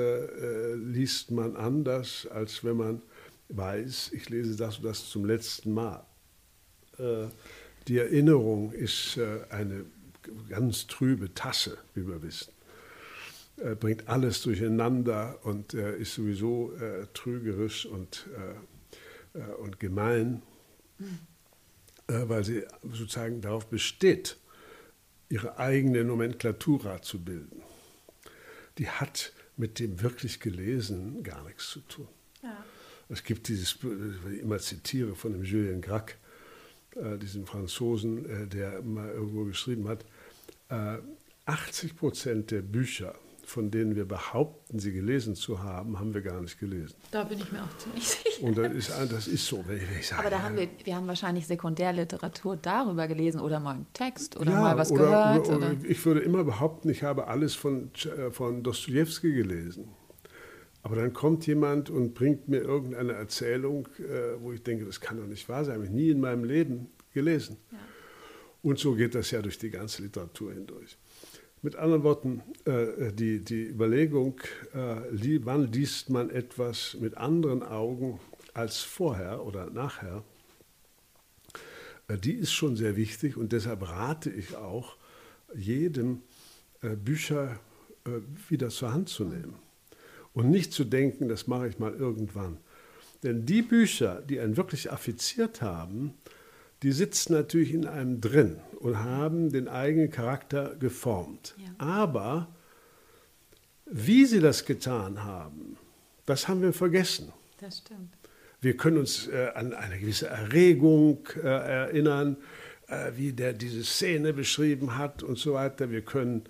liest 0.74 1.30
man 1.30 1.56
anders, 1.56 2.28
als 2.30 2.62
wenn 2.62 2.76
man 2.76 3.02
weiß, 3.48 4.10
ich 4.12 4.28
lese 4.28 4.56
das 4.56 4.78
und 4.78 4.84
das 4.84 5.08
zum 5.08 5.24
letzten 5.24 5.72
Mal. 5.72 6.04
Die 7.88 7.98
Erinnerung 7.98 8.72
ist 8.72 9.18
eine 9.50 9.86
ganz 10.48 10.86
trübe 10.86 11.32
Tasse, 11.34 11.78
wie 11.94 12.06
wir 12.06 12.22
wissen 12.22 12.52
äh, 12.52 12.55
bringt 13.56 14.08
alles 14.08 14.42
durcheinander 14.42 15.38
und 15.42 15.72
äh, 15.72 15.96
ist 15.96 16.14
sowieso 16.14 16.74
äh, 16.74 17.06
trügerisch 17.14 17.86
und, 17.86 18.28
äh, 19.34 19.38
äh, 19.38 19.54
und 19.54 19.80
gemein, 19.80 20.42
weil 22.08 22.44
sie 22.44 22.62
sozusagen 22.84 23.40
darauf 23.40 23.66
besteht, 23.66 24.36
ihre 25.28 25.58
eigene 25.58 26.04
Nomenklatura 26.04 27.02
zu 27.02 27.24
bilden. 27.24 27.62
Die 28.78 28.88
hat 28.88 29.32
mit 29.56 29.80
dem 29.80 30.00
wirklich 30.02 30.38
Gelesenen 30.38 31.24
gar 31.24 31.42
nichts 31.44 31.68
zu 31.70 31.80
tun. 31.80 32.06
Ja. 32.44 32.64
Es 33.08 33.24
gibt 33.24 33.48
dieses, 33.48 33.78
was 33.82 34.32
ich 34.32 34.40
immer 34.40 34.58
zitiere, 34.60 35.16
von 35.16 35.32
dem 35.32 35.42
Julien 35.42 35.80
Gracq, 35.80 36.16
diesem 37.20 37.44
Franzosen, 37.44 38.48
der 38.50 38.82
mal 38.82 39.10
irgendwo 39.10 39.44
geschrieben 39.44 39.88
hat, 39.88 40.04
80 41.46 41.96
Prozent 41.96 42.52
der 42.52 42.62
Bücher, 42.62 43.16
von 43.46 43.70
denen 43.70 43.94
wir 43.94 44.04
behaupten, 44.04 44.78
sie 44.80 44.92
gelesen 44.92 45.36
zu 45.36 45.62
haben, 45.62 45.98
haben 46.00 46.12
wir 46.12 46.20
gar 46.20 46.40
nicht 46.40 46.58
gelesen. 46.58 46.96
Da 47.12 47.22
bin 47.22 47.38
ich 47.38 47.52
mir 47.52 47.62
auch 47.62 47.78
ziemlich 47.78 48.08
sicher. 48.08 48.42
Und 48.42 48.58
das 48.58 48.72
ist, 48.72 48.90
das 48.90 49.28
ist 49.28 49.46
so. 49.46 49.64
Sage, 50.02 50.18
Aber 50.18 50.30
da 50.30 50.42
haben 50.42 50.56
wir, 50.56 50.68
wir 50.82 50.96
haben 50.96 51.06
wahrscheinlich 51.06 51.46
Sekundärliteratur 51.46 52.56
darüber 52.56 53.06
gelesen 53.06 53.40
oder 53.40 53.60
mal 53.60 53.76
einen 53.76 53.86
Text 53.92 54.36
oder 54.36 54.50
ja, 54.50 54.60
mal 54.60 54.76
was 54.76 54.90
oder, 54.90 55.04
gehört. 55.04 55.48
Oder, 55.48 55.56
oder, 55.56 55.76
ich 55.88 56.04
würde 56.04 56.20
immer 56.20 56.42
behaupten, 56.42 56.88
ich 56.88 57.04
habe 57.04 57.28
alles 57.28 57.54
von, 57.54 57.90
äh, 58.04 58.30
von 58.32 58.64
Dostoevsky 58.64 59.32
gelesen. 59.32 59.88
Aber 60.82 60.96
dann 60.96 61.12
kommt 61.12 61.46
jemand 61.46 61.88
und 61.88 62.14
bringt 62.14 62.48
mir 62.48 62.62
irgendeine 62.62 63.12
Erzählung, 63.12 63.88
äh, 63.98 64.40
wo 64.40 64.52
ich 64.52 64.62
denke, 64.62 64.84
das 64.84 65.00
kann 65.00 65.18
doch 65.18 65.26
nicht 65.26 65.48
wahr 65.48 65.64
sein, 65.64 65.76
habe 65.76 65.84
ich 65.84 65.90
nie 65.90 66.10
in 66.10 66.20
meinem 66.20 66.44
Leben 66.44 66.90
gelesen. 67.12 67.58
Ja. 67.70 67.78
Und 68.62 68.80
so 68.80 68.94
geht 68.94 69.14
das 69.14 69.30
ja 69.30 69.40
durch 69.40 69.58
die 69.58 69.70
ganze 69.70 70.02
Literatur 70.02 70.52
hindurch. 70.52 70.98
Mit 71.66 71.74
anderen 71.74 72.04
Worten, 72.04 72.42
äh, 72.64 73.12
die, 73.12 73.40
die 73.40 73.64
Überlegung, 73.64 74.40
äh, 74.72 75.40
wann 75.42 75.72
liest 75.72 76.10
man 76.10 76.30
etwas 76.30 76.96
mit 77.00 77.16
anderen 77.16 77.64
Augen 77.64 78.20
als 78.54 78.82
vorher 78.82 79.44
oder 79.44 79.68
nachher, 79.70 80.22
äh, 82.06 82.18
die 82.18 82.34
ist 82.34 82.52
schon 82.52 82.76
sehr 82.76 82.94
wichtig 82.94 83.36
und 83.36 83.50
deshalb 83.50 83.82
rate 83.82 84.30
ich 84.30 84.54
auch 84.54 84.96
jedem, 85.56 86.22
Bücher 87.04 87.58
wieder 88.48 88.68
zur 88.68 88.92
Hand 88.92 89.08
zu 89.08 89.24
nehmen 89.24 89.56
und 90.34 90.50
nicht 90.50 90.72
zu 90.72 90.84
denken, 90.84 91.26
das 91.28 91.48
mache 91.48 91.66
ich 91.66 91.80
mal 91.80 91.94
irgendwann. 91.94 92.58
Denn 93.24 93.44
die 93.44 93.62
Bücher, 93.62 94.22
die 94.22 94.38
einen 94.38 94.56
wirklich 94.56 94.92
affiziert 94.92 95.62
haben, 95.62 96.14
die 96.82 96.92
sitzen 96.92 97.32
natürlich 97.32 97.72
in 97.72 97.86
einem 97.86 98.20
drin 98.20 98.60
und 98.80 98.98
haben 98.98 99.50
den 99.50 99.68
eigenen 99.68 100.10
Charakter 100.10 100.76
geformt. 100.76 101.54
Ja. 101.58 101.68
Aber 101.78 102.48
wie 103.86 104.26
sie 104.26 104.40
das 104.40 104.64
getan 104.64 105.24
haben, 105.24 105.78
das 106.26 106.48
haben 106.48 106.62
wir 106.62 106.72
vergessen. 106.72 107.32
Das 107.60 107.78
stimmt. 107.78 108.12
Wir 108.60 108.76
können 108.76 108.98
uns 108.98 109.28
äh, 109.28 109.50
an 109.54 109.72
eine 109.74 109.98
gewisse 109.98 110.26
Erregung 110.26 111.26
äh, 111.36 111.46
erinnern, 111.46 112.36
äh, 112.88 113.12
wie 113.14 113.32
der 113.32 113.52
diese 113.52 113.84
Szene 113.84 114.32
beschrieben 114.32 114.96
hat 114.96 115.22
und 115.22 115.38
so 115.38 115.54
weiter. 115.54 115.90
Wir 115.90 116.02
können 116.02 116.44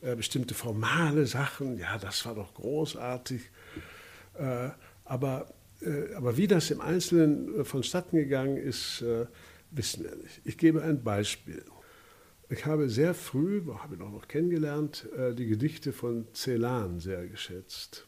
äh, 0.00 0.16
bestimmte 0.16 0.54
formale 0.54 1.26
Sachen, 1.26 1.78
ja, 1.78 1.98
das 1.98 2.24
war 2.26 2.34
doch 2.34 2.54
großartig. 2.54 3.42
Äh, 4.38 4.70
aber, 5.04 5.52
äh, 5.80 6.14
aber 6.14 6.36
wie 6.36 6.46
das 6.46 6.70
im 6.70 6.80
Einzelnen 6.80 7.64
vonstatten 7.64 8.16
gegangen 8.16 8.56
ist, 8.56 9.04
wissen 9.70 10.04
wir 10.04 10.16
nicht. 10.16 10.40
Ich 10.44 10.58
gebe 10.58 10.82
ein 10.82 11.02
Beispiel. 11.02 11.64
Ich 12.48 12.66
habe 12.66 12.88
sehr 12.88 13.14
früh, 13.14 13.62
habe 13.72 13.94
ich 13.94 14.00
auch 14.00 14.10
noch 14.10 14.26
kennengelernt, 14.26 15.08
äh, 15.16 15.34
die 15.34 15.46
Gedichte 15.46 15.92
von 15.92 16.26
Celan 16.34 16.98
sehr 16.98 17.26
geschätzt. 17.28 18.06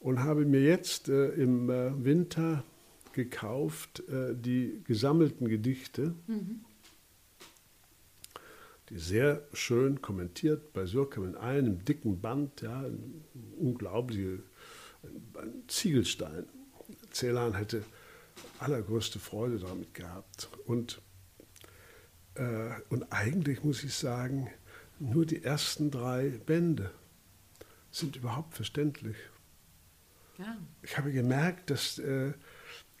Und 0.00 0.22
habe 0.22 0.46
mir 0.46 0.62
jetzt 0.62 1.08
äh, 1.08 1.28
im 1.30 1.68
äh, 1.68 2.04
Winter 2.04 2.64
gekauft 3.12 4.02
die 4.10 4.82
gesammelten 4.84 5.48
Gedichte, 5.48 6.14
mhm. 6.26 6.66
die 8.90 8.98
sehr 8.98 9.48
schön 9.54 10.02
kommentiert 10.02 10.74
bei 10.74 10.84
Surkam 10.84 11.24
in 11.24 11.34
einem 11.34 11.82
dicken 11.82 12.20
Band, 12.20 12.60
ja, 12.60 12.82
ein 12.82 13.24
unglaublicher 13.58 14.42
ein 15.38 15.62
Ziegelstein. 15.66 16.44
Celan 17.10 17.54
hätte 17.54 17.84
allergrößte 18.60 19.18
Freude 19.18 19.58
damit 19.58 19.94
gehabt. 19.94 20.48
Und, 20.66 21.00
äh, 22.34 22.70
und 22.88 23.12
eigentlich 23.12 23.64
muss 23.64 23.84
ich 23.84 23.94
sagen, 23.94 24.48
nur 24.98 25.26
die 25.26 25.42
ersten 25.42 25.90
drei 25.90 26.28
Bände 26.28 26.90
sind 27.90 28.16
überhaupt 28.16 28.54
verständlich. 28.54 29.16
Ja. 30.38 30.56
Ich 30.82 30.96
habe 30.98 31.12
gemerkt, 31.12 31.70
dass, 31.70 31.98
äh, 31.98 32.32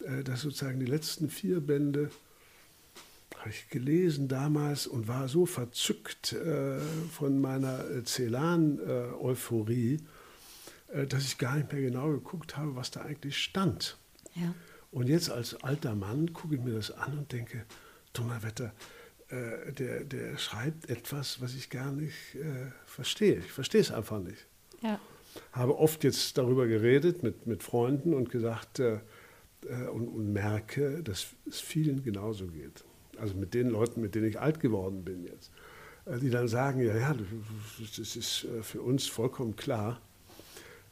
äh 0.04 0.22
dass 0.24 0.42
sozusagen 0.42 0.80
die 0.80 0.86
letzten 0.86 1.28
vier 1.28 1.60
Bände 1.60 2.10
habe 3.38 3.50
ich 3.50 3.68
gelesen 3.68 4.28
damals 4.28 4.86
und 4.86 5.08
war 5.08 5.28
so 5.28 5.46
verzückt 5.46 6.32
äh, 6.32 6.80
von 7.12 7.40
meiner 7.40 7.84
Celan-Euphorie, 8.04 10.00
äh, 10.88 11.06
dass 11.06 11.24
ich 11.24 11.38
gar 11.38 11.56
nicht 11.56 11.72
mehr 11.72 11.82
genau 11.82 12.10
geguckt 12.10 12.56
habe, 12.56 12.74
was 12.74 12.90
da 12.90 13.02
eigentlich 13.02 13.38
stand. 13.38 13.98
Ja. 14.34 14.54
Und 14.96 15.10
jetzt 15.10 15.30
als 15.30 15.62
alter 15.62 15.94
Mann 15.94 16.32
gucke 16.32 16.54
ich 16.54 16.60
mir 16.62 16.72
das 16.72 16.90
an 16.90 17.18
und 17.18 17.30
denke, 17.30 17.66
Donnerwetter, 18.14 18.72
äh, 19.28 19.70
der, 19.70 20.04
der 20.04 20.38
schreibt 20.38 20.88
etwas, 20.88 21.38
was 21.42 21.54
ich 21.54 21.68
gar 21.68 21.92
nicht 21.92 22.34
äh, 22.34 22.72
verstehe. 22.86 23.40
Ich 23.40 23.52
verstehe 23.52 23.82
es 23.82 23.92
einfach 23.92 24.20
nicht. 24.20 24.46
Ja. 24.80 24.98
Habe 25.52 25.76
oft 25.76 26.02
jetzt 26.02 26.38
darüber 26.38 26.66
geredet 26.66 27.22
mit, 27.22 27.46
mit 27.46 27.62
Freunden 27.62 28.14
und 28.14 28.30
gesagt 28.30 28.78
äh, 28.78 29.00
äh 29.68 29.86
und, 29.88 30.08
und, 30.08 30.32
merke, 30.32 31.02
dass 31.02 31.26
es 31.46 31.60
vielen 31.60 32.02
genauso 32.02 32.46
geht. 32.46 32.82
Also 33.18 33.34
mit 33.34 33.52
den 33.52 33.68
Leuten, 33.68 34.00
mit 34.00 34.14
denen 34.14 34.26
ich 34.26 34.40
alt 34.40 34.60
geworden 34.60 35.04
bin 35.04 35.24
jetzt. 35.24 35.50
Äh, 36.06 36.20
die 36.20 36.30
dann 36.30 36.48
sagen, 36.48 36.80
ja, 36.80 36.96
ja, 36.96 37.14
das 37.98 38.16
ist 38.16 38.44
äh, 38.44 38.62
für 38.62 38.80
uns 38.80 39.06
vollkommen 39.06 39.56
klar. 39.56 40.00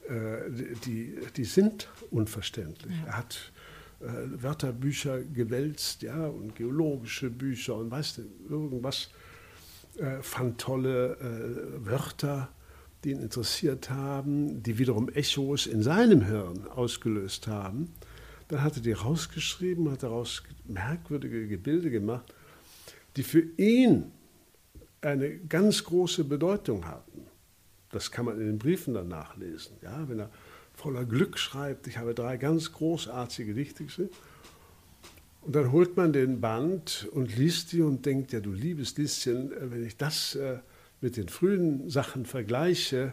Die, 0.07 1.17
die 1.35 1.45
sind 1.47 1.89
unverständlich. 2.11 2.93
Ja. 2.95 3.07
Er 3.07 3.17
hat 3.17 3.54
Wörterbücher 4.01 5.21
gewälzt, 5.21 6.03
ja, 6.03 6.27
und 6.27 6.55
geologische 6.55 7.31
Bücher 7.31 7.77
und 7.77 7.91
weißt 7.91 8.19
du, 8.19 8.23
irgendwas, 8.49 9.11
äh, 9.97 10.23
fand 10.23 10.61
tolle 10.61 11.17
äh, 11.19 11.87
Wörter, 11.87 12.49
die 13.03 13.11
ihn 13.11 13.21
interessiert 13.21 13.91
haben, 13.91 14.63
die 14.63 14.79
wiederum 14.79 15.09
Echos 15.09 15.67
in 15.67 15.83
seinem 15.83 16.23
Hirn 16.23 16.67
ausgelöst 16.67 17.47
haben. 17.47 17.93
Dann 18.49 18.63
hat 18.63 18.77
er 18.77 18.83
die 18.83 18.93
rausgeschrieben, 18.93 19.91
hat 19.91 20.03
daraus 20.03 20.43
merkwürdige 20.67 21.47
Gebilde 21.47 21.91
gemacht, 21.91 22.35
die 23.17 23.23
für 23.23 23.43
ihn 23.57 24.13
eine 25.01 25.39
ganz 25.39 25.85
große 25.85 26.25
Bedeutung 26.25 26.87
hatten. 26.87 27.27
Das 27.91 28.11
kann 28.11 28.25
man 28.25 28.41
in 28.41 28.47
den 28.47 28.59
Briefen 28.59 28.95
dann 28.95 29.09
nachlesen. 29.09 29.77
Ja, 29.83 30.09
wenn 30.09 30.19
er 30.19 30.31
voller 30.75 31.05
Glück 31.05 31.39
schreibt. 31.39 31.87
Ich 31.87 31.99
habe 31.99 32.15
drei 32.15 32.37
ganz 32.37 32.73
großartige 32.73 33.55
geschrieben. 33.55 34.11
Und 35.45 35.55
dann 35.55 35.73
holt 35.73 35.97
man 35.97 36.13
den 36.13 36.41
Band 36.41 37.07
und 37.13 37.37
liest 37.37 37.73
die 37.73 37.83
und 37.83 38.07
denkt, 38.07 38.33
ja 38.33 38.41
du 38.41 38.53
liebes 38.53 38.97
Lieschen, 38.97 39.53
äh, 39.53 39.71
wenn 39.71 39.87
ich 39.87 39.97
das 39.97 40.35
äh, 40.37 40.59
mit 41.01 41.17
den 41.17 41.29
frühen 41.29 41.91
Sachen 41.91 42.25
vergleiche, 42.25 43.13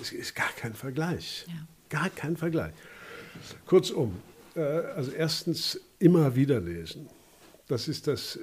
es 0.00 0.12
ist 0.12 0.34
gar 0.34 0.50
kein 0.56 0.74
Vergleich. 0.74 1.44
Ja. 1.48 1.66
Gar 1.88 2.10
kein 2.10 2.36
Vergleich. 2.36 2.72
Kurzum, 3.66 4.16
äh, 4.54 4.60
also 4.60 5.10
erstens 5.12 5.80
immer 5.98 6.34
wieder 6.34 6.60
lesen. 6.60 7.08
Das 7.68 7.88
ist 7.88 8.06
das, 8.06 8.38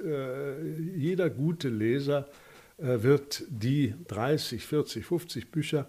jeder 0.94 1.30
gute 1.30 1.70
Leser 1.70 2.28
wird 2.76 3.42
die 3.48 3.94
30, 4.06 4.66
40, 4.66 5.06
50 5.06 5.50
Bücher 5.50 5.86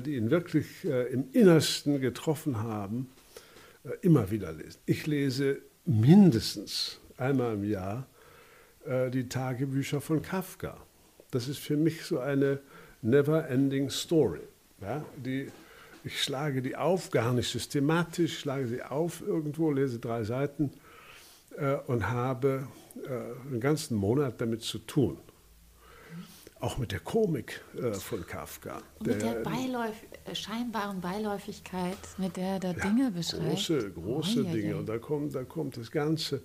die 0.00 0.16
ihn 0.16 0.30
wirklich 0.30 0.84
äh, 0.84 1.12
im 1.12 1.30
Innersten 1.32 2.00
getroffen 2.00 2.58
haben, 2.62 3.08
äh, 3.84 3.90
immer 4.02 4.30
wieder 4.30 4.52
lesen. 4.52 4.80
Ich 4.86 5.06
lese 5.06 5.58
mindestens 5.84 6.98
einmal 7.16 7.54
im 7.54 7.64
Jahr 7.64 8.06
äh, 8.84 9.10
die 9.10 9.28
Tagebücher 9.28 10.00
von 10.00 10.22
Kafka. 10.22 10.76
Das 11.30 11.48
ist 11.48 11.58
für 11.58 11.76
mich 11.76 12.04
so 12.04 12.18
eine 12.18 12.60
never-ending 13.02 13.90
Story. 13.90 14.40
Ja, 14.80 15.04
die, 15.16 15.50
ich 16.04 16.22
schlage 16.22 16.62
die 16.62 16.76
auf, 16.76 17.10
gar 17.10 17.32
nicht 17.32 17.50
systematisch, 17.50 18.38
schlage 18.40 18.66
sie 18.66 18.82
auf 18.82 19.22
irgendwo, 19.22 19.70
lese 19.70 19.98
drei 19.98 20.22
Seiten 20.24 20.70
äh, 21.56 21.76
und 21.86 22.10
habe 22.10 22.66
äh, 23.04 23.48
einen 23.48 23.60
ganzen 23.60 23.96
Monat 23.96 24.40
damit 24.40 24.62
zu 24.62 24.78
tun. 24.78 25.18
Auch 26.58 26.78
mit 26.78 26.90
der 26.92 27.00
Komik 27.00 27.60
äh, 27.76 27.92
von 27.92 28.26
Kafka. 28.26 28.80
Und 28.98 29.08
mit 29.08 29.20
der, 29.20 29.34
der 29.34 29.42
Beiläuf 29.42 29.94
äh, 30.24 30.34
scheinbaren 30.34 31.00
Beiläufigkeit, 31.00 31.98
mit 32.16 32.36
der 32.36 32.54
er 32.54 32.60
da 32.60 32.72
ja, 32.72 32.78
Dinge 32.78 33.10
beschreibt. 33.10 33.44
Große, 33.44 33.90
große 33.92 34.40
oh, 34.40 34.44
Dinge. 34.44 34.60
Ja, 34.60 34.68
ja. 34.70 34.76
Und 34.76 34.88
da 34.88 34.98
kommt, 34.98 35.34
da 35.34 35.44
kommt 35.44 35.76
das 35.76 35.90
ganze 35.90 36.42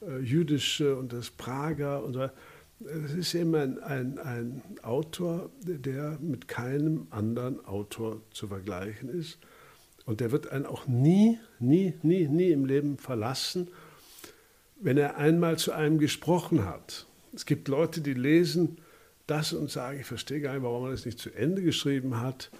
äh, 0.00 0.18
Jüdische 0.18 0.96
und 0.96 1.12
das 1.12 1.30
Prager. 1.30 2.02
Und 2.02 2.16
es 2.16 3.14
ist 3.14 3.34
eben 3.34 3.54
ein, 3.54 3.78
ein, 3.78 4.18
ein 4.18 4.62
Autor, 4.82 5.50
der 5.60 6.18
mit 6.20 6.48
keinem 6.48 7.06
anderen 7.10 7.64
Autor 7.64 8.20
zu 8.32 8.48
vergleichen 8.48 9.08
ist. 9.08 9.38
Und 10.04 10.20
der 10.20 10.32
wird 10.32 10.48
einen 10.48 10.66
auch 10.66 10.88
nie, 10.88 11.38
nie, 11.60 11.94
nie, 12.02 12.26
nie 12.26 12.50
im 12.50 12.64
Leben 12.64 12.98
verlassen, 12.98 13.68
wenn 14.80 14.98
er 14.98 15.16
einmal 15.16 15.58
zu 15.58 15.70
einem 15.70 15.98
gesprochen 15.98 16.64
hat. 16.64 17.06
Es 17.32 17.46
gibt 17.46 17.68
Leute, 17.68 18.00
die 18.00 18.14
lesen 18.14 18.78
das 19.26 19.52
und 19.52 19.70
sagen, 19.70 20.00
ich 20.00 20.06
verstehe 20.06 20.40
gar 20.40 20.52
nicht, 20.54 20.62
warum 20.62 20.84
er 20.84 20.90
das 20.92 21.04
nicht 21.04 21.18
zu 21.18 21.30
Ende 21.30 21.62
geschrieben 21.62 22.20
hat. 22.20 22.50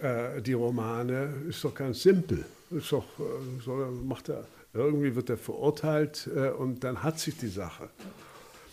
Äh, 0.00 0.42
die 0.42 0.52
Romane 0.52 1.34
ist 1.48 1.64
doch 1.64 1.74
ganz 1.74 2.02
simpel. 2.02 2.44
Ist 2.70 2.92
doch, 2.92 3.04
äh, 3.18 3.62
soll, 3.62 3.90
macht 3.90 4.28
er, 4.28 4.46
irgendwie 4.72 5.14
wird 5.14 5.30
er 5.30 5.36
verurteilt 5.36 6.28
äh, 6.34 6.50
und 6.50 6.84
dann 6.84 7.02
hat 7.02 7.18
sich 7.18 7.36
die 7.36 7.48
Sache. 7.48 7.90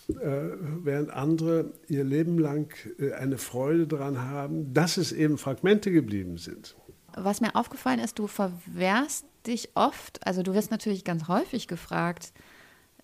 Äh, 0.09 0.57
während 0.83 1.11
andere 1.11 1.71
ihr 1.87 2.03
Leben 2.03 2.37
lang 2.39 2.73
äh, 2.99 3.13
eine 3.13 3.37
Freude 3.37 3.87
daran 3.87 4.21
haben, 4.21 4.73
dass 4.73 4.97
es 4.97 5.11
eben 5.11 5.37
Fragmente 5.37 5.91
geblieben 5.91 6.37
sind. 6.37 6.75
Was 7.15 7.41
mir 7.41 7.55
aufgefallen 7.55 7.99
ist, 7.99 8.19
du 8.19 8.27
verwehrst 8.27 9.25
dich 9.45 9.69
oft, 9.75 10.25
also 10.25 10.43
du 10.43 10.53
wirst 10.53 10.71
natürlich 10.71 11.03
ganz 11.03 11.27
häufig 11.27 11.67
gefragt 11.67 12.33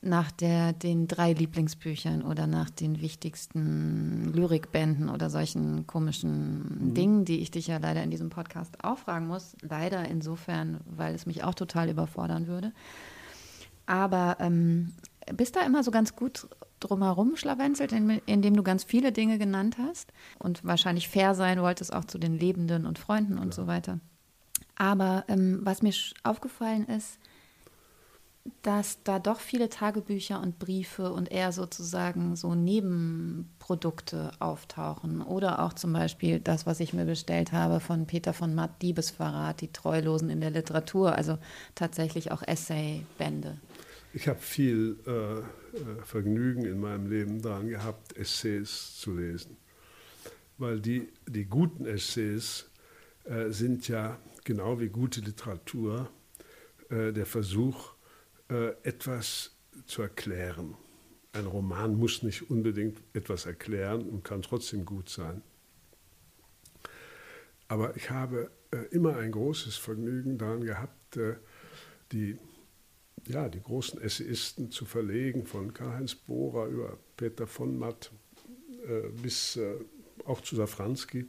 nach 0.02 0.32
der, 0.32 0.74
den 0.74 1.08
drei 1.08 1.34
Lieblingsbüchern 1.34 2.22
oder 2.22 2.48
nach 2.48 2.70
den 2.70 3.02
wichtigsten 3.02 4.32
Lyrikbänden 4.34 5.10
oder 5.10 5.30
solchen 5.30 5.88
komischen 5.88 6.90
mhm. 6.90 6.94
Dingen, 6.94 7.26
die 7.26 7.40
ich 7.40 7.52
dich 7.52 7.68
ja 7.68 7.78
leider 7.78 8.04
in 8.04 8.12
diesem 8.12 8.30
Podcast 8.30 8.84
auch 8.84 8.98
fragen 8.98 9.28
muss. 9.28 9.56
Leider 9.62 10.08
insofern, 10.08 10.80
weil 10.86 11.16
es 11.16 11.26
mich 11.26 11.44
auch 11.44 11.56
total 11.56 11.90
überfordern 11.90 12.48
würde. 12.48 12.72
Aber 13.86 14.38
ähm, 14.40 14.94
bist 15.34 15.56
da 15.56 15.66
immer 15.66 15.84
so 15.84 15.92
ganz 15.92 16.16
gut 16.16 16.48
drumherum 16.80 17.36
schlawenzelt, 17.36 17.92
indem 17.92 18.56
du 18.56 18.64
ganz 18.64 18.84
viele 18.84 19.12
Dinge 19.12 19.38
genannt 19.40 19.78
hast 19.80 20.14
und 20.38 20.64
wahrscheinlich 20.64 21.10
fair 21.10 21.34
sein 21.34 21.62
wolltest 21.62 21.94
auch 21.94 22.06
zu 22.06 22.20
den 22.20 22.38
Lebenden 22.38 22.86
und 22.86 23.00
Freunden 23.00 23.38
und 23.38 23.48
ja. 23.48 23.52
so 23.54 23.68
weiter. 23.68 24.00
Aber 24.76 25.26
ähm, 25.28 25.62
was 25.64 25.82
mir 25.82 25.94
aufgefallen 26.24 26.86
ist, 26.86 27.18
dass 28.62 29.04
da 29.04 29.20
doch 29.20 29.40
viele 29.40 29.70
Tagebücher 29.70 30.42
und 30.42 30.60
Briefe 30.60 31.12
und 31.12 31.32
eher 31.32 31.52
sozusagen 31.52 32.36
so 32.36 32.56
Nebenprodukte 32.56 34.32
auftauchen. 34.40 35.22
Oder 35.22 35.64
auch 35.64 35.74
zum 35.74 35.94
Beispiel 35.94 36.40
das, 36.40 36.66
was 36.66 36.80
ich 36.80 36.94
mir 36.94 37.06
bestellt 37.06 37.52
habe 37.52 37.80
von 37.80 38.08
Peter 38.08 38.34
von 38.34 38.56
Matt, 38.56 38.82
Diebesverrat, 38.82 39.62
die 39.62 39.72
Treulosen 39.72 40.30
in 40.30 40.42
der 40.42 40.52
Literatur, 40.52 41.16
also 41.16 41.38
tatsächlich 41.76 42.32
auch 42.32 42.42
Essaybände. 42.42 43.58
Ich 44.14 44.28
habe 44.28 44.40
viel 44.40 44.98
äh, 45.06 45.12
äh, 45.40 45.44
Vergnügen 46.04 46.66
in 46.66 46.80
meinem 46.80 47.08
Leben 47.08 47.42
daran 47.42 47.68
gehabt, 47.68 48.18
Essays 48.18 48.96
zu 48.98 49.14
lesen. 49.16 49.58
Weil 50.58 50.80
die, 50.80 51.10
die 51.28 51.46
guten 51.46 51.86
Essays 51.86 52.66
äh, 53.26 53.50
sind 53.50 53.88
ja 53.88 54.18
genau 54.44 54.80
wie 54.80 54.88
gute 54.88 55.22
Literatur 55.22 56.10
äh, 56.90 57.12
der 57.12 57.26
Versuch, 57.26 57.94
äh, 58.50 58.70
etwas 58.84 59.56
zu 59.86 60.02
erklären. 60.02 60.76
Ein 61.34 61.46
Roman 61.46 61.96
muss 61.96 62.24
nicht 62.24 62.50
unbedingt 62.50 63.02
etwas 63.14 63.46
erklären 63.46 64.08
und 64.10 64.24
kann 64.24 64.42
trotzdem 64.42 64.86
gut 64.86 65.10
sein. 65.10 65.42
Aber 67.68 67.96
ich 67.96 68.10
habe 68.10 68.50
äh, 68.72 68.78
immer 68.92 69.18
ein 69.18 69.32
großes 69.32 69.76
Vergnügen 69.78 70.38
daran 70.38 70.64
gehabt, 70.64 71.20
die 72.12 72.38
ja, 73.28 73.50
die 73.50 73.62
großen 73.62 74.02
Essayisten 74.02 74.72
zu 74.72 74.86
verlegen, 74.86 75.46
von 75.46 75.74
Karl-Heinz 75.74 76.16
Bohrer 76.16 76.68
über 76.68 76.98
Peter 77.18 77.48
von 77.48 77.78
Matt 77.78 78.12
äh, 78.88 79.10
bis 79.22 79.58
äh, 79.58 79.76
auch 80.26 80.42
zu 80.42 80.56
Safranski, 80.56 81.28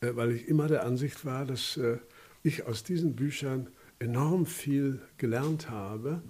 äh, 0.00 0.14
weil 0.14 0.32
ich 0.32 0.48
immer 0.48 0.68
der 0.68 0.84
Ansicht 0.84 1.24
war, 1.24 1.44
dass 1.44 1.76
äh, 1.76 1.98
ich 2.42 2.64
aus 2.64 2.82
diesen 2.82 3.14
Büchern 3.14 3.68
enorm 4.00 4.46
viel 4.46 5.00
gelernt 5.18 5.70
habe, 5.70 6.22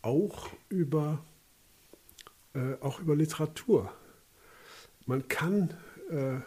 auch 0.00 0.48
über, 0.70 1.22
äh, 2.54 2.74
auch 2.80 3.00
über 3.00 3.14
Literatur. 3.14 3.92
Man 5.04 5.28
kann, 5.28 5.74
äh, 6.10 6.40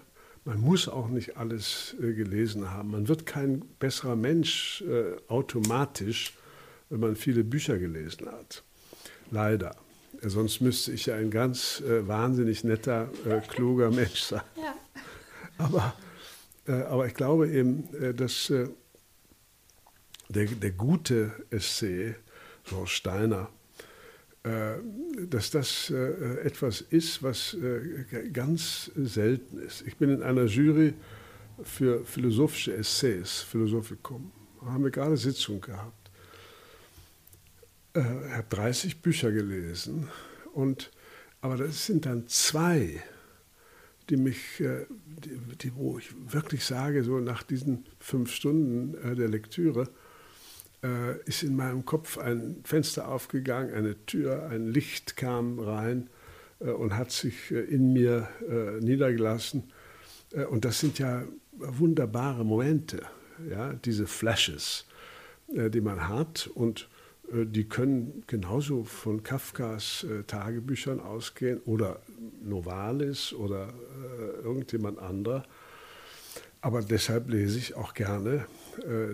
man 0.44 0.60
muss 0.60 0.88
auch 0.88 1.10
nicht 1.10 1.38
alles 1.38 1.96
gelesen 2.00 2.72
haben. 2.72 2.92
Man 2.92 3.08
wird 3.08 3.28
kein 3.28 3.60
besserer 3.78 4.16
Mensch 4.16 4.84
automatisch, 5.28 6.34
wenn 6.90 7.00
man 7.00 7.16
viele 7.16 7.44
Bücher 7.44 7.78
gelesen 7.78 8.28
hat. 8.32 8.64
Leider. 9.30 9.76
Sonst 10.24 10.62
müsste 10.62 10.92
ich 10.92 11.06
ja 11.08 11.16
ein 11.16 11.32
ganz 11.32 11.82
äh, 11.82 12.08
wahnsinnig 12.08 12.64
netter, 12.64 13.10
äh, 13.26 13.40
kluger 13.40 13.90
Mensch 13.90 14.22
sein. 14.22 14.42
Ja. 14.56 14.76
Aber, 15.58 15.96
äh, 16.68 16.74
aber 16.84 17.08
ich 17.08 17.14
glaube 17.14 17.50
eben, 17.50 17.88
äh, 17.96 18.14
dass 18.14 18.50
äh, 18.50 18.68
der, 20.32 20.46
der 20.46 20.72
gute 20.72 21.32
Essay, 21.50 22.16
so 22.66 22.86
Steiner, 22.86 23.50
äh, 24.44 24.74
dass 25.28 25.52
das 25.52 25.90
etwas 25.90 26.82
ist, 26.82 27.22
was 27.22 27.56
ganz 28.34 28.92
selten 28.96 29.60
ist. 29.60 29.86
Ich 29.86 29.98
bin 29.98 30.10
in 30.10 30.24
einer 30.24 30.46
Jury 30.46 30.94
für 31.64 32.04
philosophische 32.06 32.76
Essays, 32.76 33.42
Philosophikum. 33.42 34.32
Haben 34.62 34.84
wir 34.84 34.92
gerade 34.92 35.18
Sitzung 35.18 35.62
gehabt 35.62 36.02
äh, 37.94 38.02
habe 38.02 38.48
30 38.50 39.02
Bücher 39.02 39.32
gelesen. 39.32 40.08
Und, 40.54 40.92
aber 41.42 41.58
das 41.58 41.86
sind 41.86 42.06
dann 42.06 42.28
zwei, 42.28 43.02
die 44.10 44.18
mich, 44.18 44.60
äh, 44.60 44.86
die, 44.90 45.38
die, 45.58 45.76
wo 45.76 45.98
ich 45.98 46.10
wirklich 46.32 46.66
sage, 46.66 47.04
so 47.04 47.20
nach 47.20 47.44
diesen 47.44 47.86
fünf 48.00 48.34
Stunden 48.34 48.96
äh, 49.04 49.16
der 49.16 49.28
Lektüre, 49.28 49.90
äh, 50.84 51.20
ist 51.26 51.44
in 51.44 51.56
meinem 51.56 51.86
Kopf 51.86 52.18
ein 52.18 52.62
Fenster 52.64 53.08
aufgegangen, 53.08 53.74
eine 53.74 54.06
Tür, 54.06 54.48
ein 54.50 54.68
Licht 54.68 55.16
kam 55.18 55.60
rein 55.60 56.10
äh, 56.60 56.72
und 56.72 56.96
hat 56.96 57.12
sich 57.12 57.52
äh, 57.52 57.60
in 57.60 57.94
mir 57.94 58.28
niedergelassen. 58.80 59.72
und 60.50 60.66
das 60.66 60.80
sind 60.80 60.98
ja 61.00 61.24
wunderbare 61.52 62.46
Momente, 62.46 63.04
ja, 63.50 63.74
diese 63.74 64.08
Flashes, 64.08 64.86
die 65.48 65.82
man 65.82 66.08
hat. 66.08 66.50
Und 66.54 66.88
äh, 67.32 67.46
die 67.46 67.66
können 67.68 68.24
genauso 68.28 68.84
von 68.84 69.24
Kafkas 69.24 70.04
äh, 70.04 70.24
Tagebüchern 70.24 71.00
ausgehen 71.00 71.60
oder 71.66 72.00
Novalis 72.44 73.34
oder 73.34 73.70
äh, 73.70 74.44
irgendjemand 74.44 75.00
anderer. 75.00 75.44
Aber 76.62 76.82
deshalb 76.82 77.30
lese 77.30 77.58
ich 77.58 77.76
auch 77.76 77.94
gerne 77.94 78.36
äh, 78.36 78.61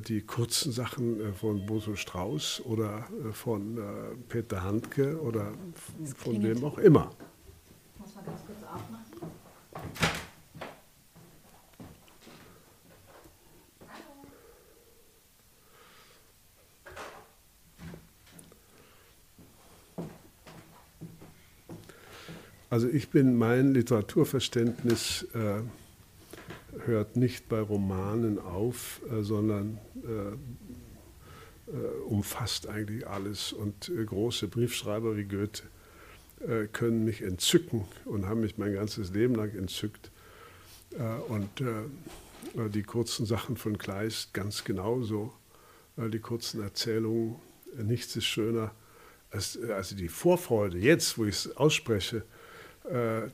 die 0.07 0.21
kurzen 0.21 0.71
Sachen 0.71 1.19
äh, 1.19 1.33
von 1.33 1.65
Boso 1.65 1.95
Strauß 1.95 2.61
oder 2.65 3.07
äh, 3.27 3.31
von 3.33 3.79
Peter 4.29 4.63
Handke 4.63 5.19
oder 5.21 5.51
von 6.15 6.43
wem 6.43 6.63
auch 6.63 6.77
immer. 6.77 7.11
Muss 7.99 8.15
man 8.15 8.25
ganz 8.25 8.45
kurz 8.45 8.63
aufmachen? 8.63 9.07
Also 22.69 22.89
ich 22.89 23.09
bin, 23.09 23.37
mein 23.37 23.73
Literaturverständnis 23.73 25.25
äh, 25.33 25.61
hört 26.87 27.15
nicht 27.15 27.49
bei 27.49 27.59
Romanen 27.59 28.39
auf, 28.39 29.01
äh, 29.11 29.21
sondern 29.21 29.79
äh, 30.03 31.71
äh 31.71 31.77
umfasst 32.07 32.67
eigentlich 32.67 33.07
alles. 33.07 33.53
Und 33.53 33.91
große 34.05 34.47
Briefschreiber 34.47 35.17
wie 35.17 35.25
Goethe 35.25 35.63
können 36.71 37.03
mich 37.03 37.23
entzücken 37.23 37.85
und 38.05 38.27
haben 38.27 38.41
mich 38.41 38.59
mein 38.59 38.71
ganzes 38.71 39.11
Leben 39.11 39.33
lang 39.33 39.55
entzückt. 39.55 40.11
und 41.29 41.49
die 42.75 42.83
kurzen 42.83 43.25
Sachen 43.25 43.57
von 43.57 43.79
Kleist 43.79 44.35
ganz 44.35 44.63
genauso, 44.63 45.33
die 45.97 46.19
kurzen 46.19 46.61
Erzählungen, 46.61 47.37
nichts 47.75 48.15
ist 48.15 48.25
schöner 48.25 48.71
also 49.31 49.95
die 49.95 50.09
Vorfreude, 50.09 50.77
jetzt, 50.77 51.17
wo 51.17 51.25
ich 51.25 51.35
es 51.35 51.57
ausspreche, 51.57 52.23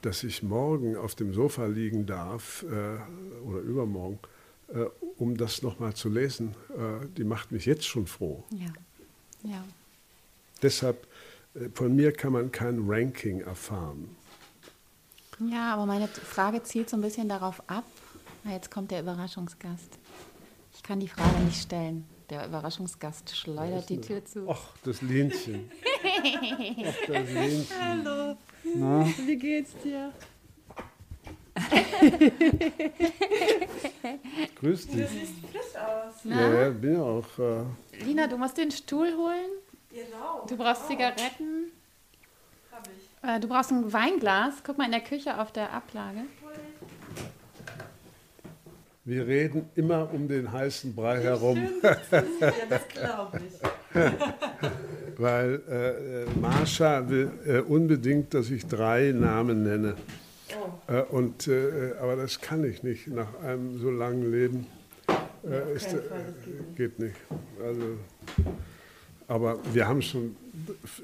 dass 0.02 0.24
ich 0.24 0.42
morgen 0.42 0.98
auf 0.98 1.14
dem 1.14 1.34
Sofa 1.34 1.66
liegen 1.68 2.06
darf 2.08 2.64
äh, 2.64 3.46
oder 3.48 3.60
übermorgen, 3.60 4.20
äh, 4.74 4.86
um 5.18 5.38
das 5.38 5.62
nochmal 5.62 5.94
zu 5.94 6.10
lesen, 6.10 6.56
äh, 6.70 7.06
die 7.18 7.24
macht 7.24 7.52
mich 7.52 7.66
jetzt 7.66 7.86
schon 7.86 8.08
froh. 8.08 8.44
Ja. 8.52 8.74
ja. 9.44 9.64
Deshalb, 10.62 11.06
äh, 11.54 11.70
von 11.74 11.96
mir 11.96 12.12
kann 12.12 12.34
man 12.34 12.52
kein 12.52 12.84
Ranking 12.88 13.42
erfahren. 13.42 14.16
Ja, 15.52 15.74
aber 15.74 15.86
meine 15.86 16.08
Frage 16.08 16.64
zielt 16.64 16.90
so 16.90 16.98
ein 16.98 17.02
bisschen 17.02 17.30
darauf 17.30 17.62
ab. 17.70 17.86
Jetzt 18.46 18.72
kommt 18.72 18.92
der 18.92 19.02
Überraschungsgast. 19.02 20.00
Ich 20.74 20.84
kann 20.84 21.00
die 21.00 21.08
Frage 21.08 21.40
nicht 21.46 21.62
stellen. 21.62 22.06
Der 22.34 22.48
Überraschungsgast 22.48 23.38
schleudert 23.38 23.88
die 23.90 24.02
Tür 24.02 24.26
zu. 24.26 24.50
Ach, 24.50 24.76
das 24.84 25.04
Lenchen. 25.04 25.70
Ach, 26.84 26.96
das 27.08 27.30
Lenchen. 27.32 27.68
Hallo. 27.80 28.36
Na? 28.74 29.06
Wie 29.24 29.36
geht's 29.36 29.74
dir? 29.84 30.12
Grüß 34.60 34.88
dich. 34.88 34.96
Du 34.96 35.08
siehst 35.10 35.34
frisch 35.52 35.76
aus. 35.80 36.14
Na? 36.24 36.64
Ja, 36.64 36.70
bin 36.72 36.94
ja 36.96 37.04
auch. 37.04 37.38
Äh 37.38 37.66
Lina, 38.04 38.26
du 38.26 38.38
musst 38.38 38.58
den 38.58 38.72
Stuhl 38.72 39.16
holen. 39.16 39.52
Genau. 39.92 40.44
Du 40.50 40.58
brauchst 40.58 40.88
Zigaretten. 40.88 41.72
Hab 42.72 42.88
ich. 42.88 43.30
Äh, 43.30 43.40
du 43.42 43.48
brauchst 43.48 43.70
ein 43.70 43.94
Weinglas. 43.94 44.64
Guck 44.64 44.80
mal 44.80 44.86
in 44.86 44.92
der 44.92 45.02
Küche 45.02 45.40
auf 45.40 45.52
der 45.52 45.72
Ablage. 45.72 46.22
Wir 49.06 49.28
reden 49.28 49.70
immer 49.76 50.14
um 50.14 50.30
den 50.30 50.50
heißen 50.50 50.96
Brei 50.96 51.22
herum. 51.22 51.60
ja, 51.82 51.94
das 52.70 52.88
glaube 52.88 53.42
ich. 53.46 53.60
Weil 55.18 55.62
äh, 55.70 56.40
Marsha 56.40 57.10
will 57.10 57.30
äh, 57.46 57.60
unbedingt, 57.60 58.34
dass 58.34 58.50
ich 58.50 58.66
drei 58.66 59.12
Namen 59.12 59.64
nenne. 59.64 59.96
Oh. 60.58 60.92
Äh, 60.92 61.02
und, 61.02 61.50
äh, 61.50 61.94
aber 62.02 62.16
das 62.16 62.40
kann 62.40 62.64
ich 62.64 62.84
nicht 62.84 63.08
nach 63.08 63.40
einem 63.42 63.78
so 63.78 63.92
langen 63.92 64.32
Leben. 64.32 64.68
Äh, 65.44 65.76
ist, 65.76 65.88
Fall, 65.88 66.34
geht, 66.46 66.58
nicht. 66.58 66.76
geht 66.78 67.00
nicht. 67.00 67.16
Also, 67.62 67.98
aber 69.28 69.60
wir 69.74 69.86
haben 69.86 70.02
schon 70.02 70.38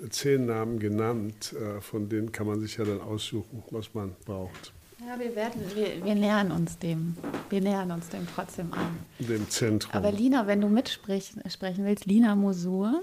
zehn 0.09 0.45
Namen 0.45 0.79
genannt, 0.79 1.53
äh, 1.53 1.81
von 1.81 2.07
denen 2.07 2.31
kann 2.31 2.47
man 2.47 2.61
sich 2.61 2.77
ja 2.77 2.85
dann 2.85 3.01
aussuchen, 3.01 3.61
was 3.71 3.93
man 3.93 4.15
braucht. 4.25 4.71
Ja, 5.09 5.19
wir 5.19 5.35
werden, 5.35 5.59
wir, 5.73 6.05
wir 6.05 6.13
nähern 6.13 6.51
uns 6.51 6.77
dem. 6.77 7.15
Wir 7.49 7.61
nähern 7.61 7.89
uns 7.89 8.09
dem 8.09 8.27
trotzdem 8.27 8.71
an. 8.73 8.99
Dem 9.17 9.49
Zentrum. 9.49 9.91
Aber 9.91 10.11
Lina, 10.11 10.45
wenn 10.45 10.61
du 10.61 10.67
mitsprechen 10.67 11.41
willst, 11.43 12.05
Lina 12.05 12.35
Mosur, 12.35 13.01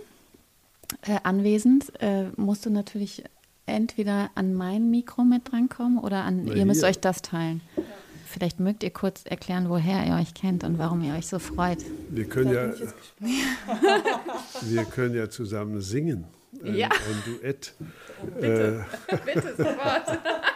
äh, 1.03 1.19
anwesend, 1.25 1.93
äh, 2.01 2.27
musst 2.37 2.65
du 2.65 2.71
natürlich 2.71 3.25
entweder 3.67 4.31
an 4.37 4.55
mein 4.55 4.89
Mikro 4.89 5.25
mit 5.25 5.51
drankommen 5.51 5.99
oder 5.99 6.23
an, 6.23 6.45
Na, 6.45 6.55
ihr 6.55 6.65
müsst 6.65 6.85
euch 6.85 7.01
das 7.01 7.23
teilen. 7.23 7.61
Ja. 7.77 7.83
Vielleicht 8.25 8.61
mögt 8.61 8.85
ihr 8.85 8.91
kurz 8.91 9.25
erklären, 9.25 9.69
woher 9.69 10.07
ihr 10.07 10.15
euch 10.15 10.33
kennt 10.33 10.63
und 10.63 10.79
warum 10.79 11.03
ihr 11.03 11.15
euch 11.15 11.27
so 11.27 11.41
freut. 11.41 11.79
Wir 12.11 12.29
können, 12.29 12.55
ja, 12.55 12.73
wir 14.61 14.85
können 14.85 15.17
ja 15.17 15.29
zusammen 15.29 15.81
singen. 15.81 16.25
Ein, 16.65 16.77
ja. 16.77 16.89
ein 16.89 17.23
Duett. 17.27 17.75
Oh, 18.23 18.27
bitte, 18.27 18.85
äh, 19.09 19.17
bitte 19.25 19.57
sofort. 19.57 20.21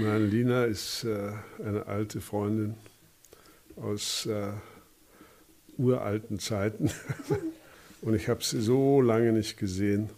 Nein, 0.00 0.30
Lina 0.30 0.64
ist 0.64 1.04
äh, 1.04 1.32
eine 1.64 1.86
alte 1.86 2.20
Freundin 2.20 2.74
aus 3.76 4.26
äh, 4.26 4.52
uralten 5.76 6.38
Zeiten. 6.38 6.90
Und 8.00 8.14
ich 8.14 8.28
habe 8.28 8.42
sie 8.42 8.60
so 8.60 9.00
lange 9.00 9.32
nicht 9.32 9.58
gesehen, 9.58 10.10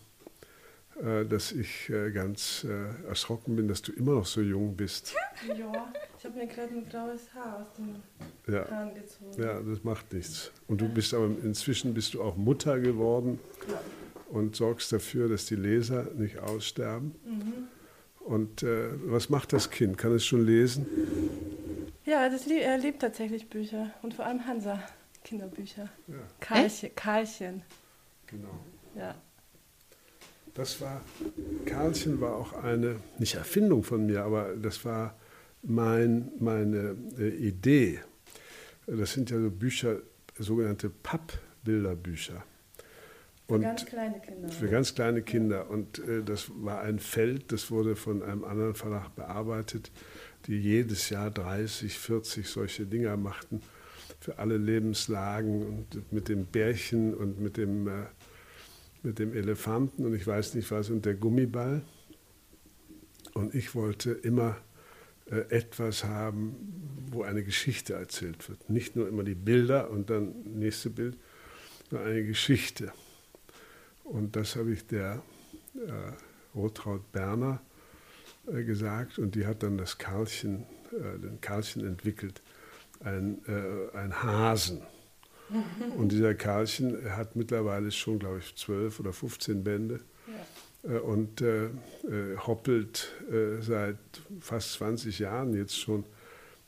äh, 1.02 1.24
dass 1.24 1.52
ich 1.52 1.90
äh, 1.90 2.10
ganz 2.12 2.64
äh, 2.64 3.08
erschrocken 3.08 3.56
bin, 3.56 3.68
dass 3.68 3.82
du 3.82 3.92
immer 3.92 4.14
noch 4.14 4.26
so 4.26 4.40
jung 4.40 4.76
bist. 4.76 5.14
Ja, 5.48 5.92
ich 6.18 6.24
habe 6.24 6.38
mir 6.38 6.46
gerade 6.46 6.72
ein 6.72 6.88
graues 6.88 7.34
Haar 7.34 7.60
aus 7.60 7.66
den 7.76 8.54
ja. 8.54 8.70
Haaren 8.70 8.94
gezogen. 8.94 9.42
Ja, 9.42 9.60
das 9.60 9.82
macht 9.82 10.12
nichts. 10.12 10.52
Und 10.68 10.80
du 10.80 10.88
bist 10.88 11.12
aber 11.12 11.26
inzwischen 11.26 11.92
bist 11.92 12.14
du 12.14 12.22
auch 12.22 12.36
Mutter 12.36 12.78
geworden 12.78 13.40
ja. 13.68 13.80
und 14.30 14.56
sorgst 14.56 14.92
dafür, 14.92 15.28
dass 15.28 15.46
die 15.46 15.56
Leser 15.56 16.06
nicht 16.14 16.38
aussterben. 16.38 17.14
Mhm. 17.24 17.68
Und 18.24 18.62
äh, 18.62 18.88
was 19.04 19.28
macht 19.28 19.52
das 19.52 19.70
Kind? 19.70 19.98
Kann 19.98 20.12
es 20.12 20.24
schon 20.24 20.44
lesen? 20.46 20.86
Ja, 22.06 22.28
das, 22.28 22.46
er 22.46 22.78
liebt 22.78 23.00
tatsächlich 23.00 23.48
Bücher 23.48 23.90
und 24.02 24.14
vor 24.14 24.26
allem 24.26 24.46
Hansa 24.46 24.82
Kinderbücher. 25.24 25.88
Ja. 26.06 26.14
Karlchen, 26.40 26.94
Karlchen. 26.94 27.62
Genau. 28.26 28.60
Ja. 28.94 29.14
Das 30.54 30.80
war, 30.80 31.00
Karlchen 31.66 32.20
war 32.20 32.36
auch 32.36 32.52
eine, 32.52 32.96
nicht 33.18 33.34
Erfindung 33.34 33.82
von 33.82 34.06
mir, 34.06 34.22
aber 34.22 34.54
das 34.54 34.84
war 34.84 35.16
mein, 35.62 36.30
meine 36.38 36.96
äh, 37.18 37.28
Idee. 37.28 38.00
Das 38.86 39.12
sind 39.12 39.30
ja 39.30 39.40
so 39.40 39.50
Bücher, 39.50 40.00
sogenannte 40.38 40.90
Pappbilderbücher. 40.90 42.44
Für 43.46 43.60
ganz 43.60 43.84
kleine 43.84 44.20
Kinder. 44.20 44.48
Für 44.48 44.68
ganz 44.68 44.94
kleine 44.94 45.22
Kinder. 45.22 45.70
Und 45.70 45.98
äh, 45.98 46.22
das 46.22 46.50
war 46.56 46.80
ein 46.80 46.98
Feld, 46.98 47.52
das 47.52 47.70
wurde 47.70 47.94
von 47.94 48.22
einem 48.22 48.44
anderen 48.44 48.74
Verlag 48.74 49.14
bearbeitet, 49.14 49.90
die 50.46 50.58
jedes 50.58 51.10
Jahr 51.10 51.30
30, 51.30 51.98
40 51.98 52.48
solche 52.48 52.86
Dinger 52.86 53.16
machten 53.16 53.60
für 54.24 54.38
alle 54.38 54.56
Lebenslagen 54.56 55.66
und 55.66 56.12
mit 56.12 56.30
dem 56.30 56.46
Bärchen 56.46 57.12
und 57.12 57.40
mit 57.40 57.58
dem, 57.58 57.88
äh, 57.88 58.06
mit 59.02 59.18
dem 59.18 59.34
Elefanten 59.34 60.06
und 60.06 60.14
ich 60.14 60.26
weiß 60.26 60.54
nicht 60.54 60.70
was 60.70 60.88
und 60.88 61.04
der 61.04 61.14
Gummiball. 61.14 61.82
Und 63.34 63.54
ich 63.54 63.74
wollte 63.74 64.12
immer 64.12 64.56
äh, 65.26 65.40
etwas 65.50 66.04
haben, 66.04 66.54
wo 67.10 67.22
eine 67.22 67.44
Geschichte 67.44 67.92
erzählt 67.92 68.48
wird. 68.48 68.70
Nicht 68.70 68.96
nur 68.96 69.08
immer 69.08 69.24
die 69.24 69.34
Bilder 69.34 69.90
und 69.90 70.08
dann 70.08 70.32
nächste 70.58 70.88
Bild, 70.88 71.18
sondern 71.90 72.08
eine 72.08 72.24
Geschichte. 72.24 72.92
Und 74.04 74.36
das 74.36 74.56
habe 74.56 74.72
ich 74.72 74.86
der 74.86 75.22
äh, 75.74 76.12
Rotraud 76.54 77.10
Berner 77.12 77.60
äh, 78.46 78.62
gesagt 78.64 79.18
und 79.18 79.34
die 79.34 79.46
hat 79.46 79.62
dann 79.62 79.78
das 79.78 79.98
Karlchen, 79.98 80.66
äh, 80.92 81.18
den 81.18 81.40
Karlchen 81.40 81.86
entwickelt 81.86 82.42
ein, 83.00 83.40
äh, 83.46 83.96
ein 83.96 84.22
Hasen. 84.22 84.82
Und 85.96 86.10
dieser 86.10 86.34
Karlchen 86.34 87.10
hat 87.16 87.36
mittlerweile 87.36 87.90
schon, 87.90 88.18
glaube 88.18 88.38
ich, 88.38 88.56
zwölf 88.56 88.98
oder 88.98 89.12
15 89.12 89.62
Bände 89.62 90.00
ja. 90.82 90.94
äh, 90.94 90.98
und 90.98 91.42
äh, 91.42 91.68
hoppelt 92.46 93.12
seit 93.60 93.98
fast 94.40 94.72
20 94.74 95.18
Jahren 95.18 95.54
jetzt 95.54 95.78
schon 95.78 96.04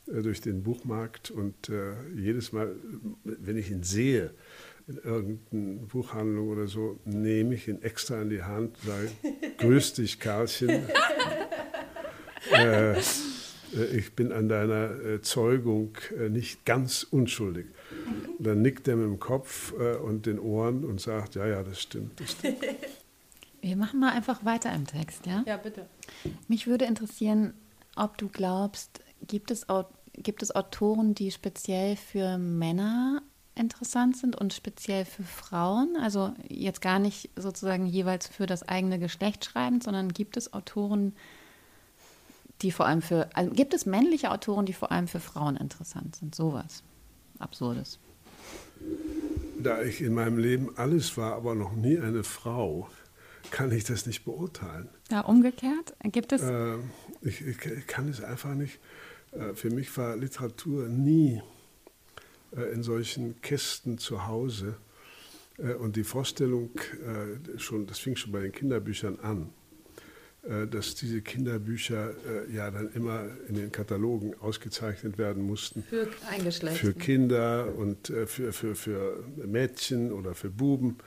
durch 0.05 0.41
den 0.41 0.63
Buchmarkt. 0.63 1.31
Und 1.31 1.71
jedes 2.15 2.53
Mal, 2.53 2.75
wenn 3.23 3.57
ich 3.57 3.69
ihn 3.69 3.83
sehe, 3.83 4.33
in 4.87 4.97
irgendeiner 4.97 5.85
Buchhandlung 5.87 6.49
oder 6.49 6.67
so, 6.67 6.99
nehme 7.05 7.55
ich 7.55 7.67
ihn 7.67 7.81
extra 7.81 8.21
in 8.21 8.29
die 8.29 8.43
Hand, 8.43 8.77
sage, 8.85 9.11
grüß 9.57 9.93
dich, 9.93 10.19
Karlchen. 10.19 10.83
Äh, 12.49 12.97
ich 13.97 14.13
bin 14.13 14.31
an 14.31 14.47
deiner 14.47 14.91
äh, 15.03 15.21
Zeugung 15.21 15.97
äh, 16.17 16.29
nicht 16.29 16.65
ganz 16.65 17.03
unschuldig. 17.03 17.67
Dann 18.39 18.61
nickt 18.61 18.87
er 18.87 18.95
mit 18.95 19.05
dem 19.05 19.19
Kopf 19.19 19.73
und 19.73 20.25
den 20.25 20.39
Ohren 20.39 20.85
und 20.85 21.01
sagt, 21.01 21.35
ja, 21.35 21.45
ja, 21.45 21.63
das 21.63 21.81
stimmt. 21.81 22.19
Das 22.19 22.31
stimmt. 22.31 22.59
Wir 23.61 23.75
machen 23.75 23.99
mal 23.99 24.13
einfach 24.13 24.45
weiter 24.45 24.73
im 24.73 24.85
Text, 24.85 25.25
ja? 25.25 25.43
Ja, 25.45 25.57
bitte. 25.57 25.87
Mich 26.47 26.67
würde 26.67 26.85
interessieren, 26.85 27.53
ob 27.95 28.17
du 28.17 28.29
glaubst, 28.29 29.01
gibt 29.27 29.51
es, 29.51 29.65
gibt 30.13 30.43
es 30.43 30.55
Autoren, 30.55 31.15
die 31.15 31.31
speziell 31.31 31.95
für 31.95 32.37
Männer 32.37 33.23
interessant 33.57 34.17
sind 34.17 34.35
und 34.35 34.53
speziell 34.53 35.05
für 35.05 35.23
Frauen? 35.23 35.97
Also 36.01 36.33
jetzt 36.47 36.81
gar 36.81 36.99
nicht 36.99 37.29
sozusagen 37.35 37.85
jeweils 37.85 38.27
für 38.27 38.45
das 38.45 38.67
eigene 38.67 38.99
Geschlecht 38.99 39.45
schreibend, 39.45 39.83
sondern 39.83 40.13
gibt 40.13 40.37
es 40.37 40.53
Autoren, 40.53 41.13
die 42.61 42.71
vor 42.71 42.85
allem 42.85 43.01
für, 43.01 43.29
also 43.35 43.51
gibt 43.51 43.73
es 43.73 43.85
männliche 43.85 44.31
Autoren, 44.31 44.65
die 44.65 44.73
vor 44.73 44.91
allem 44.91 45.07
für 45.07 45.19
Frauen 45.19 45.57
interessant 45.57 46.15
sind? 46.15 46.33
Sowas 46.33 46.83
Absurdes. 47.39 47.99
Da 49.59 49.81
ich 49.81 50.01
in 50.01 50.13
meinem 50.13 50.37
Leben 50.37 50.69
alles 50.75 51.17
war, 51.17 51.33
aber 51.33 51.55
noch 51.55 51.73
nie 51.73 51.97
eine 51.99 52.23
Frau, 52.23 52.89
kann 53.51 53.71
ich 53.71 53.83
das 53.83 54.05
nicht 54.05 54.25
beurteilen. 54.25 54.89
Ja, 55.09 55.21
umgekehrt? 55.21 55.95
Gibt 56.03 56.31
es? 56.31 56.41
Äh, 56.43 56.77
ich, 57.21 57.41
ich, 57.41 57.87
kann 57.87 58.09
es 58.09 58.23
einfach 58.23 58.53
nicht. 58.53 58.79
Äh, 59.31 59.53
für 59.53 59.69
mich 59.69 59.95
war 59.97 60.15
Literatur 60.15 60.87
nie 60.87 61.41
in 62.73 62.83
solchen 62.83 63.41
Kästen 63.41 63.97
zu 63.97 64.27
Hause. 64.27 64.77
Äh, 65.57 65.73
und 65.73 65.95
die 65.95 66.03
Vorstellung, 66.03 66.71
äh, 67.05 67.59
schon, 67.59 67.87
das 67.87 67.99
fing 67.99 68.15
schon 68.15 68.31
bei 68.31 68.41
den 68.41 68.51
Kinderbüchern 68.51 69.19
an, 69.19 69.49
äh, 70.43 70.67
dass 70.67 70.95
diese 70.95 71.21
Kinderbücher 71.21 72.11
äh, 72.11 72.53
ja 72.53 72.71
dann 72.71 72.91
immer 72.93 73.25
in 73.47 73.55
den 73.55 73.71
Katalogen 73.71 74.33
ausgezeichnet 74.39 75.17
werden 75.17 75.43
mussten. 75.43 75.83
Für 75.83 76.07
Eingeschlecht. 76.29 76.77
Für 76.77 76.93
Kinder 76.93 77.73
und 77.75 78.09
äh, 78.09 78.27
für, 78.27 78.53
für, 78.53 78.75
für 78.75 79.23
Mädchen 79.45 80.11
oder 80.11 80.35
für 80.35 80.49
Buben. 80.49 80.97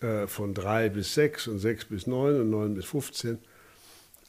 äh, 0.00 0.26
von 0.26 0.52
drei 0.52 0.88
bis 0.88 1.14
sechs 1.14 1.48
und 1.48 1.58
sechs 1.58 1.86
bis 1.86 2.06
neun 2.06 2.40
und 2.40 2.50
neun 2.50 2.74
bis 2.74 2.84
15. 2.86 3.38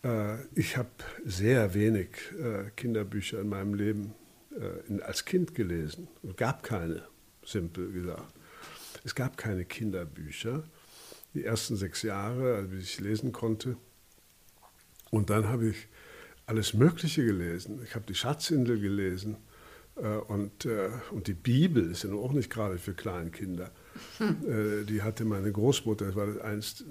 Äh, 0.04 0.36
ich 0.56 0.78
habe 0.78 0.90
sehr 1.26 1.74
wenig 1.74 2.10
äh, 2.40 2.70
Kinderbücher 2.76 3.42
in 3.42 3.50
meinem 3.50 3.74
Leben 3.74 4.14
äh, 4.60 5.02
als 5.02 5.26
Kind 5.26 5.56
gelesen. 5.56 6.08
Es 6.28 6.36
gab 6.36 6.64
keine, 6.64 7.04
simpel 7.46 7.92
gesagt. 7.92 8.34
Es 9.04 9.16
gab 9.16 9.38
keine 9.38 9.66
Kinderbücher. 9.66 10.64
Die 11.34 11.44
ersten 11.44 11.76
sechs 11.76 12.02
Jahre, 12.02 12.56
als 12.56 12.74
ich 12.74 13.00
lesen 13.00 13.32
konnte. 13.32 13.78
Und 15.12 15.30
dann 15.30 15.48
habe 15.48 15.70
ich 15.70 15.88
alles 16.46 16.74
Mögliche 16.74 17.24
gelesen. 17.24 17.82
Ich 17.84 17.96
habe 17.96 18.06
die 18.08 18.16
Schatzinsel 18.16 18.80
gelesen 18.80 19.38
äh, 19.96 20.18
und, 20.18 20.66
äh, 20.66 20.90
und 21.12 21.28
die 21.28 21.34
Bibel 21.34 21.92
ist 21.92 22.04
ja 22.04 22.12
auch 22.14 22.32
nicht 22.32 22.50
gerade 22.50 22.78
für 22.78 22.94
Kleinkinder. 22.94 23.72
Hm. 24.20 24.86
die 24.88 25.02
hatte 25.02 25.26
meine 25.26 25.52
Großmutter, 25.52 26.06
das 26.06 26.16
war 26.16 26.28
das 26.28 26.38
einst, 26.38 26.86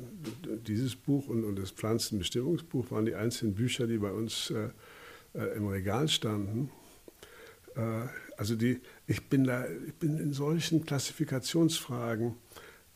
dieses 0.66 0.96
Buch 0.96 1.28
und, 1.28 1.44
und 1.44 1.56
das 1.56 1.70
Pflanzenbestimmungsbuch 1.70 2.90
waren 2.90 3.06
die 3.06 3.14
einzigen 3.14 3.54
Bücher, 3.54 3.86
die 3.86 3.98
bei 3.98 4.10
uns 4.10 4.52
im 5.32 5.68
Regal 5.68 6.08
standen. 6.08 6.68
Also 8.36 8.56
die, 8.56 8.80
ich, 9.06 9.28
bin 9.28 9.44
da, 9.44 9.66
ich 9.86 9.94
bin 9.94 10.18
in 10.18 10.32
solchen 10.32 10.84
Klassifikationsfragen 10.84 12.34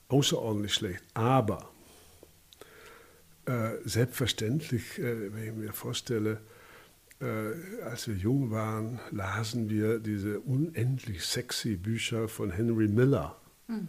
außerordentlich 0.08 0.74
schlecht. 0.74 1.02
Aber 1.14 1.70
äh, 3.46 3.70
selbstverständlich, 3.84 4.98
äh, 4.98 5.34
wenn 5.34 5.44
ich 5.44 5.54
mir 5.54 5.72
vorstelle, 5.72 6.40
äh, 7.20 7.82
als 7.84 8.08
wir 8.08 8.14
jung 8.14 8.50
waren, 8.50 9.00
lasen 9.10 9.68
wir 9.68 9.98
diese 9.98 10.40
unendlich 10.40 11.24
sexy 11.24 11.76
Bücher 11.76 12.28
von 12.28 12.50
Henry 12.50 12.88
Miller. 12.88 13.36
Mhm. 13.68 13.88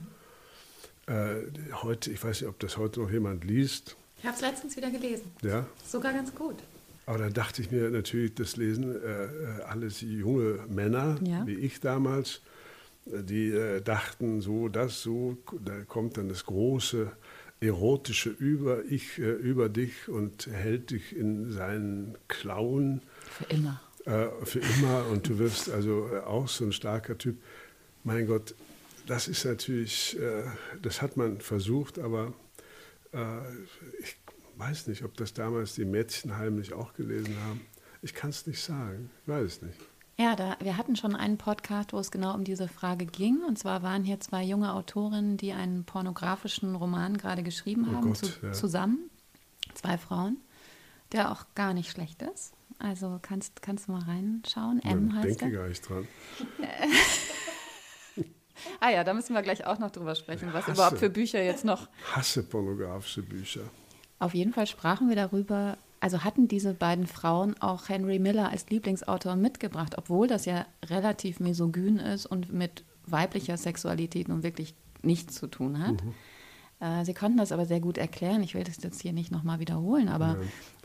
Äh, 1.07 1.43
heute, 1.81 2.11
ich 2.11 2.23
weiß 2.23 2.41
nicht, 2.41 2.49
ob 2.49 2.59
das 2.59 2.77
heute 2.77 3.01
noch 3.01 3.11
jemand 3.11 3.43
liest. 3.43 3.95
Ich 4.17 4.25
habe 4.25 4.35
es 4.35 4.41
letztens 4.41 4.77
wieder 4.77 4.91
gelesen. 4.91 5.31
Ja. 5.41 5.65
Sogar 5.85 6.13
ganz 6.13 6.33
gut. 6.33 6.57
Aber 7.11 7.19
dann 7.19 7.33
dachte 7.33 7.61
ich 7.61 7.71
mir 7.71 7.89
natürlich, 7.89 8.35
das 8.35 8.55
lesen 8.55 8.95
äh, 8.95 9.63
alles 9.63 9.99
junge 9.99 10.59
Männer, 10.69 11.19
ja. 11.21 11.45
wie 11.45 11.55
ich 11.55 11.81
damals, 11.81 12.39
die 13.05 13.49
äh, 13.49 13.81
dachten 13.81 14.39
so, 14.39 14.69
das 14.69 15.01
so, 15.01 15.37
da 15.59 15.81
kommt 15.81 16.15
dann 16.15 16.29
das 16.29 16.45
große 16.45 17.11
erotische 17.59 18.29
über 18.29 18.85
ich 18.85 19.19
äh, 19.19 19.23
über 19.23 19.67
dich 19.67 20.07
und 20.07 20.47
hält 20.47 20.91
dich 20.91 21.13
in 21.13 21.51
seinen 21.51 22.17
Klauen 22.29 23.01
für 23.29 23.53
immer. 23.55 23.81
Äh, 24.05 24.27
für 24.45 24.59
immer 24.59 25.05
und 25.07 25.27
du 25.27 25.37
wirst 25.37 25.69
also 25.69 26.07
äh, 26.13 26.19
auch 26.19 26.47
so 26.47 26.63
ein 26.63 26.71
starker 26.71 27.17
Typ. 27.17 27.35
Mein 28.05 28.25
Gott, 28.25 28.55
das 29.05 29.27
ist 29.27 29.43
natürlich, 29.43 30.17
äh, 30.17 30.43
das 30.81 31.01
hat 31.01 31.17
man 31.17 31.41
versucht, 31.41 31.99
aber 31.99 32.33
äh, 33.11 33.17
ich 33.99 34.15
weiß 34.57 34.87
nicht, 34.87 35.03
ob 35.03 35.15
das 35.17 35.33
damals 35.33 35.75
die 35.75 35.85
Mädchen 35.85 36.37
heimlich 36.37 36.73
auch 36.73 36.93
gelesen 36.93 37.35
haben. 37.45 37.61
Ich 38.01 38.13
kann 38.13 38.31
es 38.31 38.47
nicht 38.47 38.61
sagen, 38.61 39.09
ich 39.23 39.27
weiß 39.27 39.45
es 39.45 39.61
nicht. 39.61 39.77
Ja, 40.17 40.35
da, 40.35 40.55
wir 40.59 40.77
hatten 40.77 40.95
schon 40.95 41.15
einen 41.15 41.37
Podcast, 41.37 41.93
wo 41.93 41.99
es 41.99 42.11
genau 42.11 42.35
um 42.35 42.43
diese 42.43 42.67
Frage 42.67 43.05
ging. 43.05 43.43
Und 43.43 43.57
zwar 43.57 43.81
waren 43.81 44.03
hier 44.03 44.19
zwei 44.19 44.43
junge 44.43 44.73
Autorinnen, 44.73 45.37
die 45.37 45.51
einen 45.51 45.83
pornografischen 45.83 46.75
Roman 46.75 47.17
gerade 47.17 47.41
geschrieben 47.41 47.87
oh 47.89 47.95
haben, 47.95 48.07
Gott, 48.09 48.17
zu, 48.17 48.27
ja. 48.43 48.51
zusammen. 48.51 49.09
Zwei 49.73 49.97
Frauen, 49.97 50.37
der 51.11 51.31
auch 51.31 51.45
gar 51.55 51.73
nicht 51.73 51.89
schlecht 51.89 52.21
ist. 52.21 52.53
Also 52.77 53.19
kannst, 53.21 53.61
kannst 53.61 53.87
du 53.87 53.93
mal 53.93 54.03
reinschauen. 54.03 54.79
M 54.83 55.07
Man 55.07 55.15
heißt 55.17 55.41
denke 55.41 55.49
der. 55.49 55.59
gar 55.61 55.67
nicht 55.69 55.87
dran. 55.87 56.07
ah 58.79 58.89
ja, 58.89 59.03
da 59.03 59.13
müssen 59.13 59.33
wir 59.33 59.41
gleich 59.41 59.65
auch 59.65 59.79
noch 59.79 59.91
drüber 59.91 60.15
sprechen, 60.15 60.49
was 60.51 60.67
hasse, 60.67 60.71
überhaupt 60.73 60.99
für 60.99 61.09
Bücher 61.09 61.41
jetzt 61.41 61.65
noch. 61.65 61.89
Hasse 62.13 62.43
pornografische 62.43 63.23
Bücher. 63.23 63.61
Auf 64.21 64.35
jeden 64.35 64.53
Fall 64.53 64.67
sprachen 64.67 65.09
wir 65.09 65.15
darüber, 65.15 65.79
also 65.99 66.23
hatten 66.23 66.47
diese 66.47 66.75
beiden 66.75 67.07
Frauen 67.07 67.59
auch 67.59 67.89
Henry 67.89 68.19
Miller 68.19 68.49
als 68.49 68.69
Lieblingsautor 68.69 69.35
mitgebracht, 69.35 69.95
obwohl 69.97 70.27
das 70.27 70.45
ja 70.45 70.67
relativ 70.85 71.39
misogyn 71.39 71.97
ist 71.97 72.27
und 72.27 72.53
mit 72.53 72.83
weiblicher 73.07 73.57
Sexualität 73.57 74.29
nun 74.29 74.43
wirklich 74.43 74.75
nichts 75.01 75.33
zu 75.33 75.47
tun 75.47 75.79
hat. 75.79 76.03
Mhm. 76.03 76.13
Äh, 76.81 77.03
sie 77.03 77.15
konnten 77.15 77.39
das 77.39 77.51
aber 77.51 77.65
sehr 77.65 77.79
gut 77.79 77.97
erklären. 77.97 78.43
Ich 78.43 78.53
will 78.53 78.63
das 78.63 78.83
jetzt 78.83 79.01
hier 79.01 79.11
nicht 79.11 79.31
nochmal 79.31 79.59
wiederholen, 79.59 80.07
aber 80.07 80.37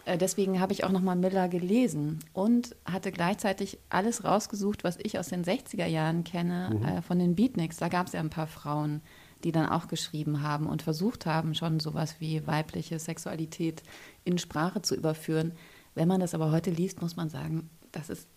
ja. 0.06 0.14
äh, 0.14 0.16
deswegen 0.16 0.58
habe 0.58 0.72
ich 0.72 0.84
auch 0.84 0.90
nochmal 0.90 1.16
Miller 1.16 1.50
gelesen 1.50 2.20
und 2.32 2.74
hatte 2.86 3.12
gleichzeitig 3.12 3.76
alles 3.90 4.24
rausgesucht, 4.24 4.82
was 4.82 4.96
ich 5.02 5.18
aus 5.18 5.28
den 5.28 5.44
60er 5.44 5.84
Jahren 5.84 6.24
kenne, 6.24 6.70
mhm. 6.72 6.86
äh, 6.86 7.02
von 7.02 7.18
den 7.18 7.34
Beatniks. 7.34 7.76
Da 7.76 7.90
gab 7.90 8.06
es 8.06 8.14
ja 8.14 8.20
ein 8.20 8.30
paar 8.30 8.46
Frauen, 8.46 9.02
die 9.44 9.52
dann 9.52 9.68
auch 9.68 9.88
geschrieben 9.88 10.42
haben 10.42 10.66
und 10.66 10.82
versucht 10.82 11.26
haben, 11.26 11.54
schon 11.54 11.80
sowas 11.80 12.16
wie 12.18 12.46
weibliche 12.46 12.98
Sexualität 12.98 13.82
in 14.24 14.38
Sprache 14.38 14.82
zu 14.82 14.94
überführen. 14.94 15.52
Wenn 15.94 16.08
man 16.08 16.20
das 16.20 16.34
aber 16.34 16.50
heute 16.50 16.70
liest, 16.70 17.00
muss 17.02 17.16
man 17.16 17.28
sagen, 17.28 17.70
das 17.92 18.10
ist 18.10 18.28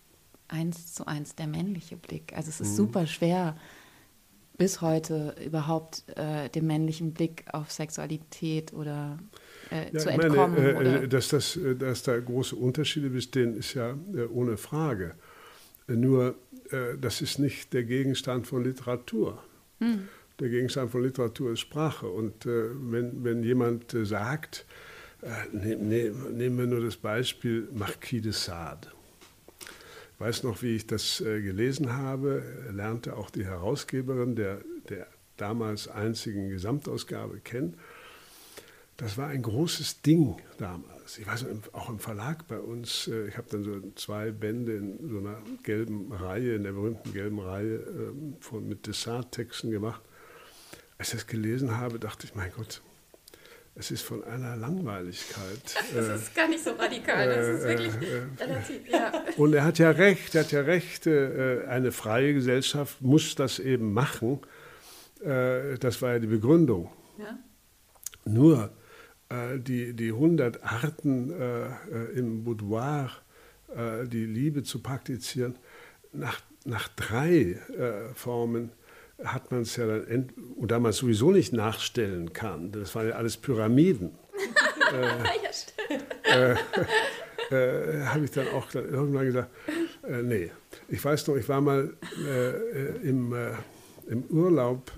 eins 0.48 0.94
zu 0.94 1.06
eins 1.06 1.34
der 1.34 1.46
männliche 1.46 1.96
Blick. 1.96 2.32
Also 2.36 2.48
es 2.48 2.60
ist 2.60 2.72
mhm. 2.72 2.76
super 2.76 3.06
schwer, 3.06 3.56
bis 4.60 4.82
heute 4.82 5.34
überhaupt 5.44 6.04
äh, 6.16 6.50
dem 6.50 6.66
männlichen 6.66 7.14
Blick 7.14 7.44
auf 7.52 7.70
Sexualität 7.70 8.74
oder 8.74 9.18
äh, 9.70 9.90
ja, 9.92 9.98
zu 9.98 10.10
entkommen. 10.10 10.74
Meine, 10.74 11.02
äh, 11.02 11.08
dass, 11.08 11.28
das, 11.28 11.56
äh, 11.56 11.74
dass 11.74 12.02
da 12.02 12.18
große 12.18 12.56
Unterschiede 12.56 13.08
bestehen, 13.08 13.56
ist 13.56 13.72
ja 13.72 13.96
äh, 14.14 14.26
ohne 14.26 14.58
Frage. 14.58 15.14
Nur, 15.86 16.34
äh, 16.70 16.98
das 17.00 17.22
ist 17.22 17.38
nicht 17.38 17.72
der 17.72 17.84
Gegenstand 17.84 18.46
von 18.46 18.62
Literatur. 18.62 19.42
Mhm. 19.78 20.08
Der 20.40 20.48
Gegenstand 20.48 20.90
von 20.90 21.02
Literatur 21.02 21.52
ist 21.52 21.60
Sprache. 21.60 22.08
Und 22.08 22.46
wenn, 22.46 23.22
wenn 23.22 23.42
jemand 23.42 23.94
sagt, 24.04 24.66
äh, 25.22 25.54
nehmen 25.54 25.88
ne, 25.88 26.10
nehm 26.32 26.58
wir 26.58 26.66
nur 26.66 26.80
das 26.80 26.96
Beispiel 26.96 27.68
Marquis 27.72 28.22
de 28.22 28.32
Sade. 28.32 28.88
Ich 30.14 30.20
weiß 30.20 30.44
noch, 30.44 30.62
wie 30.62 30.76
ich 30.76 30.86
das 30.86 31.20
äh, 31.20 31.42
gelesen 31.42 31.92
habe, 31.92 32.42
lernte 32.72 33.16
auch 33.16 33.30
die 33.30 33.44
Herausgeberin 33.44 34.34
der, 34.34 34.60
der 34.88 35.06
damals 35.36 35.88
einzigen 35.88 36.48
Gesamtausgabe 36.48 37.40
kennen. 37.40 37.76
Das 38.96 39.16
war 39.16 39.28
ein 39.28 39.42
großes 39.42 40.02
Ding 40.02 40.36
damals. 40.58 41.18
Ich 41.18 41.26
weiß 41.26 41.46
auch 41.72 41.88
im 41.88 41.98
Verlag 41.98 42.46
bei 42.48 42.58
uns, 42.58 43.08
äh, 43.08 43.28
ich 43.28 43.36
habe 43.36 43.48
dann 43.50 43.64
so 43.64 43.80
zwei 43.96 44.30
Bände 44.30 44.76
in 44.76 45.10
so 45.10 45.18
einer 45.18 45.38
gelben 45.62 46.12
Reihe, 46.12 46.54
in 46.54 46.62
der 46.62 46.72
berühmten 46.72 47.12
gelben 47.12 47.40
Reihe 47.40 47.76
ähm, 47.76 48.36
von, 48.40 48.66
mit 48.66 48.86
Dessert-Texten 48.86 49.70
gemacht. 49.70 50.02
Als 51.00 51.14
ich 51.14 51.20
das 51.20 51.26
gelesen 51.28 51.78
habe, 51.78 51.98
dachte 51.98 52.26
ich, 52.26 52.34
mein 52.34 52.52
Gott, 52.54 52.82
es 53.74 53.90
ist 53.90 54.02
von 54.02 54.22
einer 54.22 54.54
Langweiligkeit. 54.56 55.62
Das 55.94 56.08
äh, 56.08 56.14
ist 56.14 56.34
gar 56.34 56.46
nicht 56.46 56.62
so 56.62 56.72
radikal, 56.72 57.26
das 57.26 57.48
ist 57.48 57.62
wirklich 57.62 57.94
äh, 58.02 58.18
äh, 58.18 58.22
relativ, 58.38 58.86
ja. 58.86 59.10
Und 59.38 59.54
er 59.54 59.64
hat 59.64 59.78
ja 59.78 59.92
recht, 59.92 60.34
er 60.34 60.42
hat 60.42 60.52
ja 60.52 60.60
recht, 60.60 61.06
eine 61.06 61.90
freie 61.90 62.34
Gesellschaft 62.34 63.00
muss 63.00 63.34
das 63.34 63.58
eben 63.60 63.94
machen. 63.94 64.40
Das 65.20 66.02
war 66.02 66.12
ja 66.12 66.18
die 66.18 66.26
Begründung. 66.26 66.90
Ja. 67.18 67.38
Nur 68.26 68.70
die, 69.56 69.94
die 69.94 70.08
100 70.08 70.62
Arten 70.62 71.32
im 72.14 72.44
Boudoir, 72.44 73.10
die 74.06 74.26
Liebe 74.26 74.64
zu 74.64 74.82
praktizieren, 74.82 75.56
nach, 76.12 76.42
nach 76.66 76.88
drei 76.88 77.58
Formen 78.14 78.72
hat 79.24 79.50
man 79.50 79.62
es 79.62 79.76
ja 79.76 79.86
dann, 79.86 80.30
und 80.56 80.70
da 80.70 80.78
man 80.78 80.90
es 80.90 80.98
sowieso 80.98 81.30
nicht 81.30 81.52
nachstellen 81.52 82.32
kann, 82.32 82.72
das 82.72 82.94
waren 82.94 83.08
ja 83.08 83.14
alles 83.14 83.36
Pyramiden, 83.36 84.12
äh, 84.92 85.06
ja, 85.44 85.52
stimmt. 85.52 86.06
Äh, 86.24 86.56
äh, 87.50 88.04
habe 88.06 88.24
ich 88.24 88.30
dann 88.30 88.48
auch 88.48 88.70
dann 88.70 88.88
irgendwann 88.88 89.26
gesagt, 89.26 89.50
äh, 90.08 90.22
nee. 90.22 90.50
Ich 90.88 91.04
weiß 91.04 91.26
noch, 91.26 91.36
ich 91.36 91.48
war 91.48 91.60
mal 91.60 91.92
äh, 92.26 93.08
im, 93.08 93.32
äh, 93.32 93.52
im 94.08 94.24
Urlaub 94.24 94.92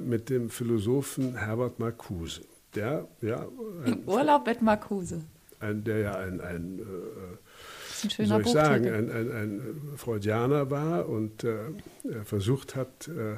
mit 0.00 0.28
dem 0.28 0.50
Philosophen 0.50 1.34
Herbert 1.34 1.78
Marcuse. 1.78 2.42
Der, 2.74 3.08
ja, 3.22 3.46
Im 3.86 4.06
Urlaub 4.06 4.44
mit 4.44 4.60
Marcuse. 4.60 5.22
Ein, 5.60 5.82
der 5.82 5.98
ja 5.98 6.14
ein, 6.16 6.42
ein 6.42 6.86
ein 8.04 8.10
schöner 8.10 8.28
soll 8.28 8.42
ich 8.42 8.52
sagen, 8.52 8.88
ein, 8.88 9.10
ein, 9.10 9.32
ein, 9.32 9.78
Freudianer 9.96 10.70
war 10.70 11.08
und 11.08 11.44
äh, 11.44 11.70
versucht 12.24 12.74
hat, 12.74 13.08
äh, 13.08 13.36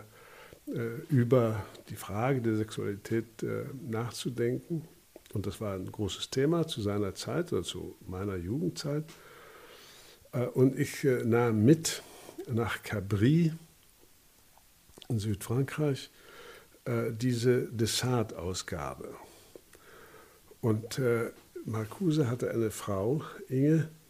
äh, 0.66 1.00
über 1.10 1.62
die 1.90 1.94
Frage 1.94 2.40
der 2.40 2.56
Sexualität 2.56 3.42
äh, 3.42 3.64
nachzudenken. 3.86 4.88
Und 5.34 5.46
das 5.46 5.60
war 5.60 5.74
ein 5.74 5.92
großes 5.92 6.30
Thema 6.30 6.66
zu 6.66 6.80
seiner 6.80 7.14
Zeit 7.14 7.52
oder 7.52 7.64
zu 7.64 7.96
meiner 8.06 8.36
Jugendzeit. 8.36 9.04
Äh, 10.32 10.46
und 10.46 10.78
ich 10.78 11.04
äh, 11.04 11.22
nahm 11.22 11.66
mit 11.66 12.02
nach 12.48 12.82
Cabri 12.82 13.52
in 15.08 15.18
Südfrankreich 15.18 16.10
diese 17.12 17.62
Dessert-Ausgabe. 17.72 19.14
Und 20.60 21.00
Marcuse 21.64 22.28
hatte 22.28 22.50
eine 22.50 22.70
Frau, 22.70 23.22
Inge, 23.48 23.78
äh, 23.78 24.03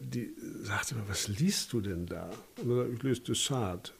die 0.00 0.34
sagte 0.62 0.94
mir, 0.94 1.08
was 1.08 1.28
liest 1.28 1.72
du 1.72 1.80
denn 1.80 2.06
da? 2.06 2.30
Und 2.62 2.68
dann, 2.68 2.94
ich 2.94 3.02
lese 3.02 3.20
Dessart. 3.20 3.94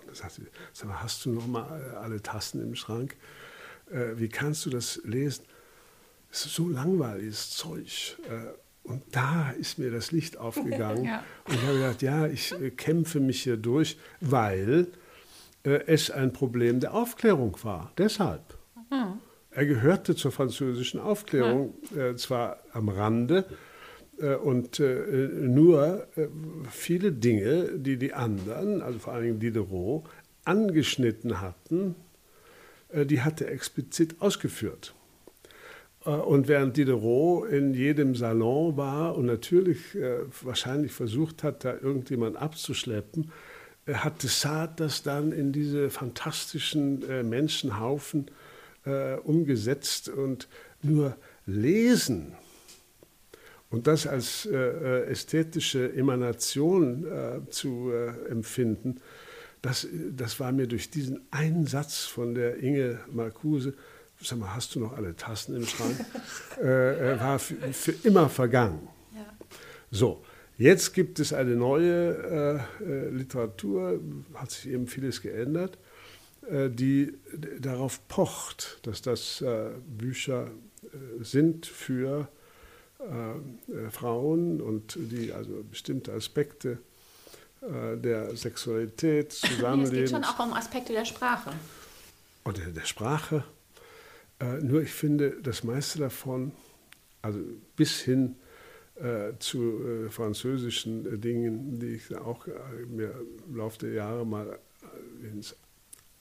Und 0.00 0.08
dann 0.08 0.14
sagte 0.14 0.42
sie, 0.42 0.48
sag 0.72 0.88
mal, 0.88 1.02
hast 1.02 1.24
du 1.24 1.30
noch 1.30 1.46
mal 1.46 1.96
alle 1.96 2.22
Tassen 2.22 2.62
im 2.62 2.74
Schrank? 2.74 3.16
äh, 3.90 4.18
wie 4.18 4.28
kannst 4.28 4.66
du 4.66 4.70
das 4.70 5.00
lesen? 5.04 5.44
Es 6.30 6.46
ist 6.46 6.54
so 6.54 6.68
langweiliges 6.68 7.50
Zeug. 7.50 8.16
Äh, 8.28 8.52
und 8.82 9.02
da 9.12 9.50
ist 9.50 9.78
mir 9.78 9.90
das 9.90 10.12
Licht 10.12 10.36
aufgegangen. 10.36 11.04
ja. 11.06 11.24
Und 11.46 11.54
ich 11.54 11.62
habe 11.62 11.74
gedacht, 11.74 12.02
ja, 12.02 12.26
ich 12.26 12.52
äh, 12.52 12.70
kämpfe 12.70 13.20
mich 13.20 13.42
hier 13.42 13.56
durch, 13.56 13.98
weil 14.20 14.88
äh, 15.64 15.80
es 15.86 16.10
ein 16.10 16.32
Problem 16.32 16.80
der 16.80 16.94
Aufklärung 16.94 17.56
war. 17.62 17.92
Deshalb. 17.98 18.58
Mhm. 18.90 19.20
Er 19.50 19.66
gehörte 19.66 20.16
zur 20.16 20.32
französischen 20.32 20.98
Aufklärung, 20.98 21.74
ja. 21.94 22.08
äh, 22.08 22.16
zwar 22.16 22.58
am 22.72 22.88
Rande, 22.88 23.46
äh, 23.48 23.54
und 24.42 24.80
äh, 24.80 25.28
nur 25.32 26.06
äh, 26.16 26.28
viele 26.70 27.12
Dinge, 27.12 27.70
die 27.76 27.96
die 27.96 28.12
anderen, 28.12 28.80
also 28.82 28.98
vor 28.98 29.12
allem 29.12 29.40
Diderot, 29.40 30.04
angeschnitten 30.44 31.40
hatten, 31.40 31.94
die 32.92 33.22
hat 33.22 33.40
er 33.40 33.50
explizit 33.50 34.20
ausgeführt. 34.20 34.94
Und 36.04 36.48
während 36.48 36.76
Diderot 36.76 37.48
in 37.48 37.72
jedem 37.72 38.14
Salon 38.14 38.76
war 38.76 39.16
und 39.16 39.24
natürlich 39.24 39.94
äh, 39.94 40.18
wahrscheinlich 40.42 40.92
versucht 40.92 41.42
hat, 41.42 41.64
da 41.64 41.72
irgendjemand 41.72 42.36
abzuschleppen, 42.36 43.32
äh, 43.86 43.94
hat 43.94 44.22
Dessart 44.22 44.80
das 44.80 45.02
dann 45.02 45.32
in 45.32 45.50
diese 45.52 45.88
fantastischen 45.88 47.08
äh, 47.08 47.22
Menschenhaufen 47.22 48.26
umgesetzt 49.24 50.10
und 50.10 50.46
nur 50.82 51.16
lesen 51.46 52.34
und 53.74 53.86
das 53.86 54.06
als 54.06 54.46
ästhetische 54.46 55.92
Emanation 55.94 57.06
zu 57.50 57.92
empfinden, 58.28 59.00
das, 59.62 59.86
das 60.16 60.38
war 60.40 60.52
mir 60.52 60.66
durch 60.66 60.90
diesen 60.90 61.20
Einsatz 61.30 62.04
von 62.04 62.34
der 62.34 62.58
Inge 62.58 63.00
Marcuse 63.12 63.74
sag 64.26 64.38
mal, 64.38 64.54
hast 64.54 64.74
du 64.74 64.80
noch 64.80 64.96
alle 64.96 65.14
Tassen 65.16 65.56
im 65.56 65.66
Schrank? 65.66 65.96
äh, 66.60 67.18
war 67.20 67.38
für, 67.38 67.56
für, 67.72 67.92
immer 68.06 68.28
vergangen. 68.28 68.88
Ja. 69.14 69.26
So, 69.90 70.24
jetzt 70.56 70.94
gibt 70.94 71.20
es 71.20 71.32
eine 71.32 71.56
neue 71.56 72.62
äh, 72.80 72.84
äh, 72.84 73.08
Literatur, 73.10 74.00
hat 74.34 74.50
sich 74.50 74.72
eben 74.72 74.86
vieles 74.86 75.20
geändert, 75.20 75.78
äh, 76.48 76.70
die 76.70 77.14
darauf 77.60 78.06
pocht, 78.08 78.78
dass 78.82 79.02
das 79.02 79.40
äh, 79.40 79.70
Bücher 79.86 80.50
äh, 80.82 81.22
sind 81.22 81.66
für 81.66 82.28
Frauen 83.90 84.60
und 84.60 84.96
die 84.96 85.32
also 85.32 85.62
bestimmte 85.70 86.12
Aspekte 86.12 86.78
der 87.60 88.36
Sexualität, 88.36 89.32
Zusammenlebens... 89.32 89.92
Es 89.92 90.00
geht 90.00 90.10
schon 90.10 90.24
auch 90.24 90.38
um 90.38 90.52
Aspekte 90.52 90.92
der 90.92 91.04
Sprache. 91.04 91.52
Und 92.44 92.58
der, 92.58 92.68
der 92.68 92.84
Sprache 92.84 93.44
äh, 94.40 94.60
nur 94.60 94.82
ich 94.82 94.92
finde, 94.92 95.36
das 95.42 95.64
meiste 95.64 95.98
davon, 95.98 96.52
also 97.22 97.40
bis 97.76 98.00
hin 98.00 98.36
äh, 98.96 99.32
zu 99.38 100.06
äh, 100.06 100.10
französischen 100.10 101.06
äh, 101.06 101.18
Dingen, 101.18 101.78
die 101.78 101.94
ich 101.94 102.14
auch 102.16 102.46
äh, 102.46 102.52
mir 102.86 103.14
im 103.46 103.56
Laufe 103.56 103.78
der 103.78 103.92
Jahre 103.92 104.26
mal 104.26 104.58
ins 105.22 105.56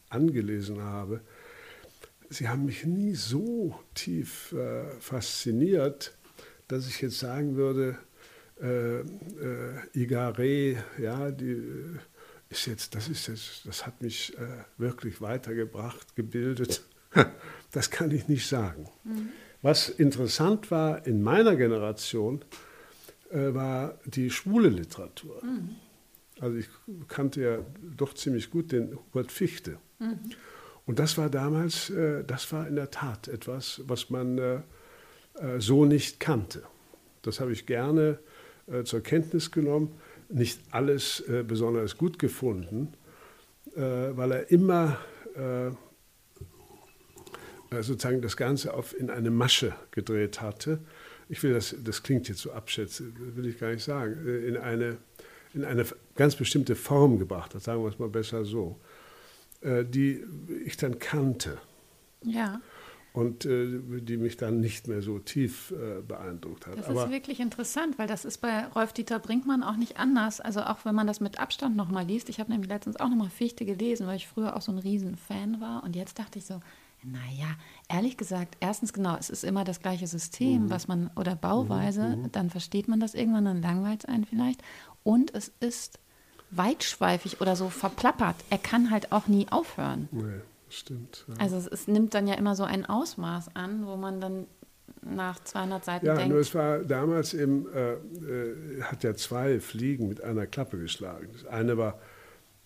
angelesen 0.09 0.81
habe, 0.81 1.21
sie 2.29 2.47
haben 2.47 2.65
mich 2.65 2.85
nie 2.85 3.13
so 3.13 3.77
tief 3.93 4.55
fasziniert, 4.99 6.15
dass 6.67 6.87
ich 6.87 7.01
jetzt 7.01 7.19
sagen 7.19 7.55
würde, 7.55 7.97
äh, 8.61 9.03
Igaré, 9.97 10.77
ja, 10.99 11.31
die 11.31 11.61
ist 12.49 12.67
jetzt, 12.67 12.95
das 12.95 13.09
ist 13.09 13.27
jetzt, 13.27 13.65
das 13.65 13.85
hat 13.85 14.01
mich 14.01 14.35
wirklich 14.77 15.21
weitergebracht, 15.21 16.15
gebildet. 16.15 16.83
Das 17.71 17.89
kann 17.89 18.11
ich 18.11 18.27
nicht 18.27 18.47
sagen. 18.47 18.87
Mhm. 19.03 19.29
Was 19.63 19.89
interessant 19.89 20.69
war 20.69 21.07
in 21.07 21.23
meiner 21.23 21.55
Generation, 21.55 22.45
äh, 23.33 23.53
war 23.53 23.97
die 24.05 24.29
schwule 24.29 24.69
Literatur. 24.69 25.43
Mhm. 25.43 25.75
Also 26.39 26.57
ich 26.57 26.67
kannte 27.07 27.41
ja 27.41 27.57
doch 27.97 28.13
ziemlich 28.13 28.51
gut 28.51 28.71
den 28.71 28.95
Hubert 28.95 29.31
Fichte. 29.31 29.79
Mhm. 29.99 30.19
Und 30.85 30.99
das 30.99 31.17
war 31.17 31.29
damals, 31.29 31.89
äh, 31.89 32.23
das 32.23 32.51
war 32.51 32.67
in 32.67 32.75
der 32.75 32.91
Tat 32.91 33.27
etwas, 33.27 33.81
was 33.87 34.09
man 34.09 34.37
äh, 34.37 34.55
äh 34.55 34.61
so 35.57 35.85
nicht 35.85 36.19
kannte. 36.19 36.63
Das 37.21 37.39
habe 37.39 37.51
ich 37.51 37.65
gerne 37.65 38.19
äh, 38.67 38.83
zur 38.83 39.01
Kenntnis 39.01 39.51
genommen. 39.51 39.99
Nicht 40.29 40.61
alles 40.71 41.21
äh, 41.21 41.43
besonders 41.43 41.97
gut 41.97 42.19
gefunden, 42.19 42.93
weil 43.75 44.31
er 44.31 44.51
immer 44.51 44.99
äh, 45.35 45.71
sozusagen 47.81 48.21
das 48.21 48.37
Ganze 48.37 48.73
auf, 48.73 48.97
in 48.97 49.09
eine 49.09 49.31
Masche 49.31 49.73
gedreht 49.91 50.41
hatte. 50.41 50.79
Ich 51.29 51.41
will 51.41 51.53
das, 51.53 51.75
das 51.83 52.03
klingt 52.03 52.29
jetzt 52.29 52.41
so 52.41 52.51
abschätzend, 52.51 53.35
will 53.35 53.47
ich 53.47 53.57
gar 53.57 53.71
nicht 53.71 53.83
sagen, 53.83 54.27
äh, 54.27 54.47
in 54.47 54.57
eine, 54.57 54.97
in 55.53 55.65
eine 55.65 55.85
ganz 56.15 56.35
bestimmte 56.35 56.75
Form 56.75 57.17
gebracht 57.17 57.55
hat, 57.55 57.63
sagen 57.63 57.81
wir 57.81 57.89
es 57.89 57.99
mal 57.99 58.09
besser 58.09 58.45
so, 58.45 58.79
äh, 59.61 59.83
die 59.85 60.23
ich 60.65 60.77
dann 60.77 60.99
kannte. 60.99 61.57
Ja. 62.21 62.61
Und 63.13 63.43
die 63.43 64.17
mich 64.17 64.37
dann 64.37 64.59
nicht 64.59 64.87
mehr 64.87 65.03
so 65.03 65.19
tief 65.19 65.71
beeindruckt 66.07 66.65
hat. 66.65 66.79
Das 66.79 66.89
Aber 66.89 67.05
ist 67.05 67.11
wirklich 67.11 67.39
interessant, 67.39 67.99
weil 67.99 68.07
das 68.07 68.25
ist 68.25 68.39
bei 68.39 68.65
Rolf-Dieter 68.65 69.19
Brinkmann 69.19 69.61
auch 69.61 69.75
nicht 69.75 69.97
anders. 69.99 70.41
Also 70.41 70.61
auch 70.61 70.83
wenn 70.83 70.95
man 70.95 71.05
das 71.05 71.19
mit 71.19 71.39
Abstand 71.39 71.75
nochmal 71.75 72.07
liest. 72.07 72.27
Ich 72.29 72.39
habe 72.39 72.51
nämlich 72.51 72.69
letztens 72.69 72.99
auch 72.99 73.09
nochmal 73.09 73.29
Fichte 73.29 73.65
gelesen, 73.65 74.07
weil 74.07 74.15
ich 74.15 74.27
früher 74.27 74.55
auch 74.55 74.63
so 74.63 74.71
ein 74.71 74.79
Riesenfan 74.79 75.61
war. 75.61 75.83
Und 75.83 75.95
jetzt 75.95 76.17
dachte 76.17 76.39
ich 76.39 76.45
so, 76.45 76.59
naja, 77.03 77.55
ehrlich 77.87 78.17
gesagt, 78.17 78.57
erstens 78.61 78.93
genau, 78.93 79.15
es 79.19 79.29
ist 79.29 79.43
immer 79.43 79.63
das 79.63 79.81
gleiche 79.81 80.07
System, 80.07 80.63
mhm. 80.63 80.69
was 80.71 80.87
man, 80.87 81.11
oder 81.15 81.35
Bauweise, 81.35 82.15
mhm. 82.15 82.31
dann 82.31 82.49
versteht 82.49 82.87
man 82.87 82.99
das 82.99 83.13
irgendwann, 83.13 83.45
dann 83.45 83.61
langweilt 83.61 84.05
es 84.05 84.09
einen 84.09 84.25
vielleicht. 84.25 84.63
Und 85.03 85.35
es 85.35 85.51
ist 85.59 85.99
weitschweifig 86.49 87.41
oder 87.41 87.55
so 87.55 87.69
verplappert. 87.69 88.37
Er 88.49 88.57
kann 88.57 88.89
halt 88.89 89.11
auch 89.11 89.27
nie 89.27 89.47
aufhören. 89.51 90.09
Nee, 90.11 90.41
stimmt. 90.73 91.25
Ja. 91.27 91.35
Also 91.39 91.57
es, 91.57 91.67
es, 91.67 91.87
nimmt 91.87 92.13
dann 92.13 92.27
ja 92.27 92.35
immer 92.35 92.55
so 92.55 92.63
ein 92.63 92.85
Ausmaß 92.85 93.55
an, 93.55 93.85
wo 93.85 93.95
man 93.95 94.19
dann 94.21 94.47
nach 95.01 95.43
200 95.43 95.83
Seiten 95.85 96.05
ja, 96.05 96.13
denkt. 96.13 96.27
Ja, 96.27 96.33
nur 96.33 96.41
es 96.41 96.55
war 96.55 96.79
damals 96.79 97.33
eben, 97.33 97.67
äh, 97.73 97.93
äh, 97.93 98.81
hat 98.83 99.03
ja 99.03 99.15
zwei 99.15 99.59
Fliegen 99.59 100.07
mit 100.07 100.21
einer 100.21 100.47
Klappe 100.47 100.77
geschlagen. 100.77 101.29
Das 101.33 101.45
eine 101.45 101.77
war 101.77 101.99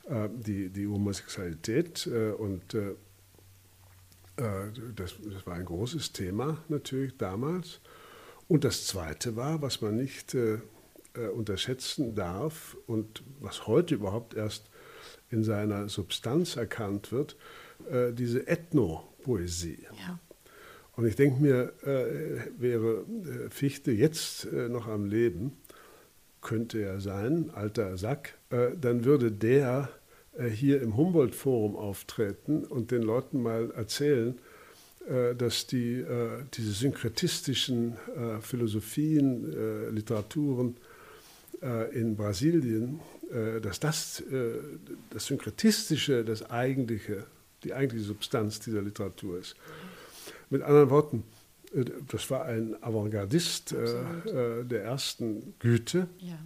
äh, 0.10 0.30
die, 0.32 0.70
die 0.70 0.88
Homosexualität 0.88 2.08
äh, 2.08 2.32
und 2.32 2.74
äh, 2.74 2.92
äh, 4.38 4.72
das, 4.96 5.16
das, 5.24 5.46
war 5.46 5.56
ein 5.56 5.66
großes 5.66 6.14
Thema 6.14 6.60
natürlich 6.70 7.18
damals. 7.18 7.82
Und 8.48 8.64
das 8.64 8.88
Zweite 8.88 9.36
war, 9.36 9.62
was 9.62 9.82
man 9.82 9.98
nicht 9.98 10.38
unterschätzen 11.36 12.16
darf 12.16 12.78
und 12.86 13.24
was 13.42 13.68
heute 13.68 13.96
überhaupt 13.96 14.36
erst 14.36 14.70
in 15.30 15.44
seiner 15.44 15.90
Substanz 15.90 16.56
erkannt 16.56 17.12
wird, 17.12 17.36
äh, 17.90 18.14
diese 18.14 18.48
Ethnopoesie. 18.48 19.80
Ja. 20.08 20.20
Und 20.96 21.06
ich 21.06 21.16
denke 21.16 21.42
mir, 21.42 21.74
äh, 21.84 22.50
wäre 22.60 23.06
äh, 23.26 23.50
Fichte 23.50 23.92
jetzt 23.92 24.52
noch 24.52 24.88
am 24.88 25.06
Leben, 25.06 25.58
könnte 26.42 26.80
er 26.80 27.02
sein, 27.02 27.52
alter 27.54 27.98
Sack, 27.98 28.36
dann 28.50 29.04
würde 29.04 29.32
der 29.32 29.90
äh, 30.38 30.50
hier 30.50 30.82
im 30.82 30.96
Humboldt-Forum 30.96 31.76
auftreten 31.76 32.64
und 32.64 32.92
den 32.92 33.02
Leuten 33.02 33.42
mal 33.42 33.72
erzählen, 33.72 34.38
äh, 35.10 35.36
dass 35.36 35.68
die, 35.68 36.00
äh, 36.00 36.44
diese 36.54 36.72
synkretistischen 36.72 37.98
Philosophien, 38.42 39.92
Literaturen 39.94 40.76
in 41.92 42.16
Brasilien, 42.16 43.00
dass 43.62 43.80
das, 43.80 44.24
das 45.10 45.26
Synkretistische, 45.26 46.24
das 46.24 46.50
eigentliche, 46.50 47.26
die 47.64 47.74
eigentliche 47.74 48.06
Substanz 48.06 48.60
dieser 48.60 48.82
Literatur 48.82 49.40
ist. 49.40 49.56
Mit 50.50 50.62
anderen 50.62 50.90
Worten, 50.90 51.24
das 52.10 52.30
war 52.30 52.46
ein 52.46 52.82
Avantgardist 52.82 53.74
der 53.74 54.84
ersten 54.84 55.54
Güte. 55.60 56.08
Ja. 56.20 56.40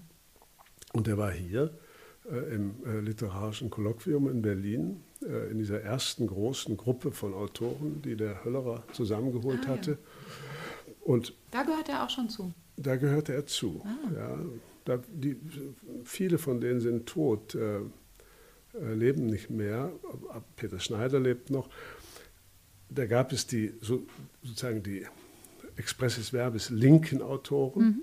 Und 0.93 1.07
der 1.07 1.17
war 1.17 1.31
hier 1.31 1.71
äh, 2.29 2.53
im 2.53 2.75
äh, 2.85 2.99
Literarischen 2.99 3.69
Kolloquium 3.69 4.29
in 4.29 4.41
Berlin, 4.41 5.01
äh, 5.23 5.49
in 5.49 5.57
dieser 5.57 5.81
ersten 5.81 6.27
großen 6.27 6.77
Gruppe 6.77 7.11
von 7.11 7.33
Autoren, 7.33 8.01
die 8.03 8.15
der 8.15 8.43
Höllerer 8.43 8.83
zusammengeholt 8.93 9.61
ah, 9.65 9.69
hatte. 9.69 9.91
Ja. 9.91 9.97
Und 11.01 11.33
da 11.49 11.63
gehört 11.63 11.89
er 11.89 12.05
auch 12.05 12.09
schon 12.09 12.29
zu. 12.29 12.53
Da 12.77 12.95
gehörte 12.95 13.33
er 13.33 13.45
zu. 13.45 13.81
Ah. 13.83 14.13
Ja, 14.15 14.39
da, 14.85 14.99
die, 15.11 15.37
viele 16.03 16.37
von 16.37 16.61
denen 16.61 16.79
sind 16.79 17.07
tot, 17.07 17.55
äh, 17.55 17.79
leben 18.73 19.25
nicht 19.25 19.49
mehr. 19.49 19.91
Peter 20.55 20.79
Schneider 20.79 21.19
lebt 21.19 21.49
noch. 21.49 21.69
Da 22.89 23.05
gab 23.05 23.31
es 23.31 23.47
die 23.47 23.73
so, 23.81 24.03
sozusagen 24.43 24.83
die 24.83 25.05
expressis 25.77 26.29
verbis 26.33 26.69
linken 26.69 27.21
Autoren, 27.21 27.83
mhm. 27.83 28.01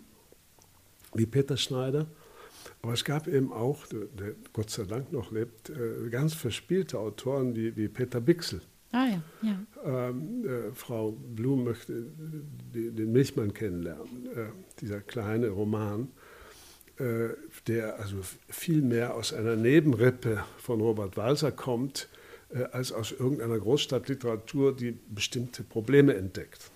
wie 1.14 1.26
Peter 1.26 1.56
Schneider. 1.56 2.06
Aber 2.82 2.92
es 2.92 3.04
gab 3.04 3.28
eben 3.28 3.52
auch, 3.52 3.86
der 3.86 4.34
Gott 4.52 4.70
sei 4.70 4.84
Dank 4.84 5.12
noch 5.12 5.30
lebt, 5.30 5.70
äh, 5.70 6.08
ganz 6.10 6.34
verspielte 6.34 6.98
Autoren 6.98 7.54
wie, 7.54 7.76
wie 7.76 7.88
Peter 7.88 8.20
Bixel. 8.20 8.60
Ah 8.92 9.06
ja, 9.06 9.22
ja. 9.42 10.08
Ähm, 10.08 10.46
äh, 10.46 10.72
Frau 10.72 11.12
Blum 11.12 11.64
möchte 11.64 12.06
den 12.72 13.12
Milchmann 13.12 13.52
kennenlernen. 13.52 14.26
Äh, 14.34 14.46
dieser 14.80 15.00
kleine 15.00 15.48
Roman, 15.48 16.04
äh, 16.04 16.06
der 16.98 18.00
also 18.00 18.16
viel 18.48 18.82
mehr 18.82 19.14
aus 19.14 19.32
einer 19.32 19.54
Nebenrippe 19.54 20.44
von 20.58 20.80
Robert 20.80 21.16
Walser 21.16 21.52
kommt, 21.52 22.08
äh, 22.50 22.62
als 22.72 22.92
aus 22.92 23.12
irgendeiner 23.12 23.58
Großstadtliteratur, 23.58 24.74
die 24.74 24.92
bestimmte 24.92 25.62
Probleme 25.62 26.14
entdeckt. 26.14 26.70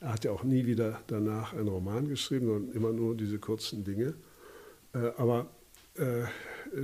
Er 0.00 0.14
hat 0.14 0.24
ja 0.24 0.30
auch 0.30 0.42
nie 0.42 0.66
wieder 0.66 1.00
danach 1.06 1.52
einen 1.52 1.68
Roman 1.68 2.08
geschrieben, 2.08 2.46
sondern 2.46 2.74
immer 2.74 2.92
nur 2.92 3.14
diese 3.14 3.38
kurzen 3.38 3.84
Dinge. 3.84 4.14
Äh, 4.94 5.10
aber 5.18 5.50
äh, 5.96 6.24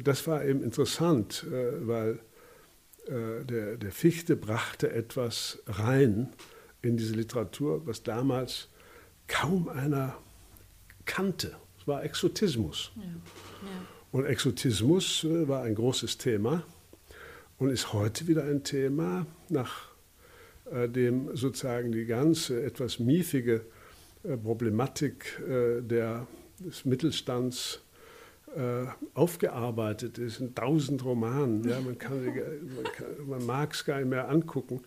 das 0.02 0.26
war 0.26 0.44
eben 0.44 0.62
interessant, 0.62 1.44
weil 1.50 2.20
der, 3.08 3.76
der 3.76 3.90
Fichte 3.90 4.36
brachte 4.36 4.92
etwas 4.92 5.60
rein 5.66 6.32
in 6.82 6.96
diese 6.96 7.14
Literatur, 7.14 7.84
was 7.84 8.04
damals 8.04 8.68
kaum 9.26 9.68
einer 9.68 10.16
kannte. 11.04 11.56
Es 11.82 11.88
war 11.88 12.04
Exotismus. 12.04 12.92
Ja. 12.94 13.02
Ja. 13.02 13.08
Und 14.12 14.24
Exotismus 14.26 15.26
war 15.28 15.64
ein 15.64 15.74
großes 15.74 16.16
Thema 16.16 16.62
und 17.58 17.70
ist 17.70 17.92
heute 17.92 18.28
wieder 18.28 18.44
ein 18.44 18.62
Thema, 18.62 19.26
nachdem 19.48 21.28
äh, 21.28 21.36
sozusagen 21.36 21.90
die 21.90 22.04
ganze 22.06 22.62
etwas 22.62 23.00
miefige 23.00 23.62
äh, 24.22 24.36
Problematik 24.36 25.40
äh, 25.40 25.80
der, 25.82 26.28
des 26.60 26.84
Mittelstands 26.84 27.80
aufgearbeitet 29.14 30.18
ist 30.18 30.40
in 30.40 30.54
tausend 30.54 31.02
Romanen. 31.06 31.66
Ja, 31.66 31.80
man, 31.80 31.96
kann, 31.96 32.22
man, 32.22 33.26
man 33.26 33.46
mag 33.46 33.72
es 33.72 33.82
gar 33.82 33.96
nicht 33.96 34.10
mehr 34.10 34.28
angucken, 34.28 34.82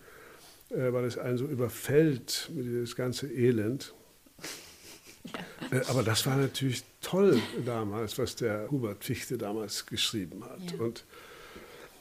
weil 0.70 1.04
es 1.04 1.18
einen 1.18 1.36
so 1.36 1.46
überfällt 1.46 2.48
mit 2.54 2.64
dieses 2.64 2.94
ganze 2.94 3.26
Elend. 3.26 3.92
Ja. 5.70 5.82
Aber 5.88 6.02
das 6.02 6.26
war 6.26 6.36
natürlich 6.36 6.84
toll 7.00 7.40
damals, 7.64 8.18
was 8.18 8.36
der 8.36 8.70
Hubert 8.70 9.04
Fichte 9.04 9.38
damals 9.38 9.86
geschrieben 9.86 10.44
hat. 10.44 10.72
Ja. 10.72 10.84
Und 10.84 11.04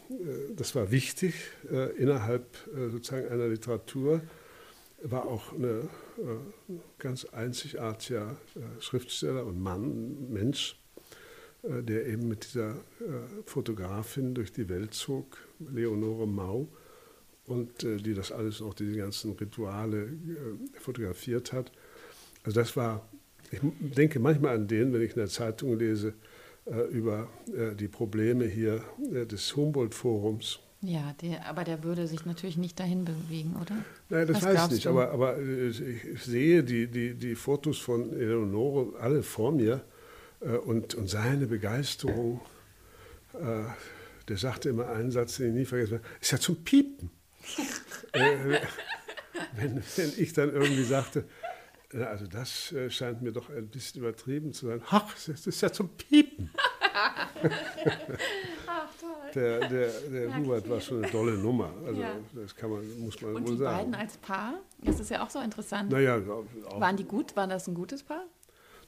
äh, 0.10 0.54
das 0.56 0.76
war 0.76 0.92
wichtig 0.92 1.36
äh, 1.72 1.92
innerhalb 1.96 2.46
äh, 2.76 2.90
sozusagen 2.90 3.28
einer 3.30 3.48
Literatur, 3.48 4.22
war 5.04 5.26
auch 5.26 5.52
ein 5.52 5.90
ganz 6.98 7.26
einzigartiger 7.26 8.38
Schriftsteller 8.80 9.46
und 9.46 9.62
Mann, 9.62 10.32
Mensch, 10.32 10.80
der 11.62 12.08
eben 12.08 12.28
mit 12.28 12.46
dieser 12.46 12.78
Fotografin 13.46 14.34
durch 14.34 14.52
die 14.52 14.68
Welt 14.68 14.96
zog, 14.96 15.38
Leonore 15.60 16.26
Mau, 16.26 16.70
und 17.46 17.84
die 17.84 18.16
das 18.16 18.32
alles 18.32 18.64
auch, 18.64 18.74
diese 18.74 18.96
ganzen 18.98 19.34
Rituale 19.34 20.14
fotografiert 20.80 21.54
hat. 21.54 21.72
Also 22.44 22.60
das 22.62 22.76
war, 22.76 23.08
ich 23.52 23.60
denke 23.96 24.20
manchmal 24.20 24.56
an 24.56 24.68
den, 24.68 24.94
wenn 24.94 25.02
ich 25.02 25.12
in 25.12 25.18
der 25.18 25.28
Zeitung 25.28 25.78
lese, 25.78 26.14
äh, 26.66 26.82
über 26.90 27.30
äh, 27.56 27.76
die 27.76 27.88
Probleme 27.88 28.46
hier 28.46 28.84
äh, 29.14 29.28
des 29.28 29.56
Humboldt-Forums. 29.56 30.60
Ja, 30.82 31.14
der, 31.22 31.46
aber 31.46 31.64
der 31.64 31.84
würde 31.84 32.08
sich 32.08 32.26
natürlich 32.26 32.58
nicht 32.58 32.80
dahin 32.80 33.06
bewegen, 33.06 33.56
oder? 33.62 33.76
Nein, 34.10 34.28
das 34.28 34.42
weiß 34.42 34.66
ich 34.66 34.72
nicht, 34.72 34.88
aber, 34.88 35.12
aber 35.12 35.40
ich 35.40 36.24
sehe 36.24 36.64
die, 36.64 36.88
die, 36.88 37.14
die 37.14 37.36
Fotos 37.36 37.78
von 37.78 38.14
Eleonore 38.14 39.00
alle 39.00 39.22
vor 39.24 39.52
mir 39.52 39.82
und, 40.66 40.94
und 40.94 41.10
seine 41.10 41.48
Begeisterung. 41.48 42.42
Der 43.34 44.38
sagte 44.38 44.70
immer 44.70 44.90
einen 44.90 45.10
Satz, 45.10 45.38
den 45.38 45.50
ich 45.50 45.54
nie 45.54 45.66
vergessen 45.66 45.96
habe, 45.96 46.06
ist 46.22 46.32
ja 46.32 46.40
zum 46.40 46.64
Piepen. 46.64 47.10
wenn, 48.14 49.82
wenn 49.96 50.14
ich 50.18 50.34
dann 50.34 50.54
irgendwie 50.54 50.84
sagte, 50.84 51.24
also 51.94 52.28
das 52.28 52.72
äh, 52.72 52.90
scheint 52.90 53.22
mir 53.22 53.32
doch 53.32 53.50
ein 53.50 53.68
bisschen 53.68 54.02
übertrieben 54.02 54.54
zu 54.54 54.68
sein. 54.68 54.82
Ach, 54.90 55.14
das 55.14 55.48
ist 55.48 55.62
ja 55.62 55.72
zum 55.72 55.90
Piepen. 55.90 56.50
Ach, 58.68 58.90
toll. 59.00 59.32
Der, 59.34 59.68
der, 59.68 59.90
der 60.12 60.38
Hubert 60.38 60.70
war 60.70 60.80
schon 60.80 61.04
eine 61.04 61.12
tolle 61.12 61.34
Nummer. 61.34 61.72
Also 61.86 62.02
ja. 62.02 62.16
das 62.34 62.56
kann 62.56 62.70
man, 62.72 63.00
muss 63.00 63.22
man 63.22 63.36
Und 63.36 63.48
wohl 63.48 63.52
die 63.54 63.58
sagen. 63.58 63.78
beiden 63.78 63.96
als 63.96 64.18
Paar, 64.18 64.62
das 64.80 65.00
ist 65.00 65.10
ja 65.12 65.24
auch 65.24 65.30
so 65.30 65.40
interessant. 65.40 65.92
Naja, 65.92 66.18
auch, 66.18 66.80
Waren 66.80 66.98
die 66.98 67.04
gut? 67.04 67.36
War 67.36 67.48
das 67.48 67.68
ein 67.68 67.76
gutes 67.76 68.04
Paar? 68.04 68.26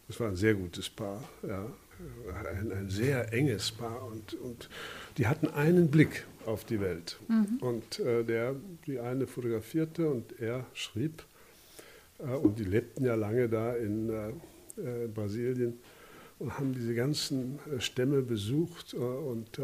Das 0.07 0.19
war 0.19 0.29
ein 0.29 0.35
sehr 0.35 0.55
gutes 0.55 0.89
Paar, 0.89 1.23
ja. 1.45 1.65
Ein, 2.51 2.71
ein 2.71 2.89
sehr 2.89 3.33
enges 3.33 3.71
Paar. 3.71 4.03
Und, 4.05 4.35
und 4.35 4.69
die 5.17 5.27
hatten 5.27 5.47
einen 5.47 5.89
Blick 5.89 6.25
auf 6.45 6.63
die 6.63 6.79
Welt. 6.79 7.19
Mhm. 7.27 7.57
Und 7.59 7.99
äh, 7.99 8.23
der, 8.23 8.55
die 8.85 8.99
eine 8.99 9.27
fotografierte 9.27 10.09
und 10.09 10.39
er 10.39 10.65
schrieb. 10.73 11.23
Äh, 12.19 12.35
und 12.35 12.59
die 12.59 12.63
lebten 12.63 13.05
ja 13.05 13.15
lange 13.15 13.49
da 13.49 13.73
in 13.73 14.09
äh, 14.09 14.29
äh, 14.81 15.07
Brasilien 15.07 15.79
und 16.39 16.57
haben 16.57 16.73
diese 16.73 16.93
ganzen 16.93 17.59
Stämme 17.79 18.21
besucht 18.21 18.93
und 18.93 19.59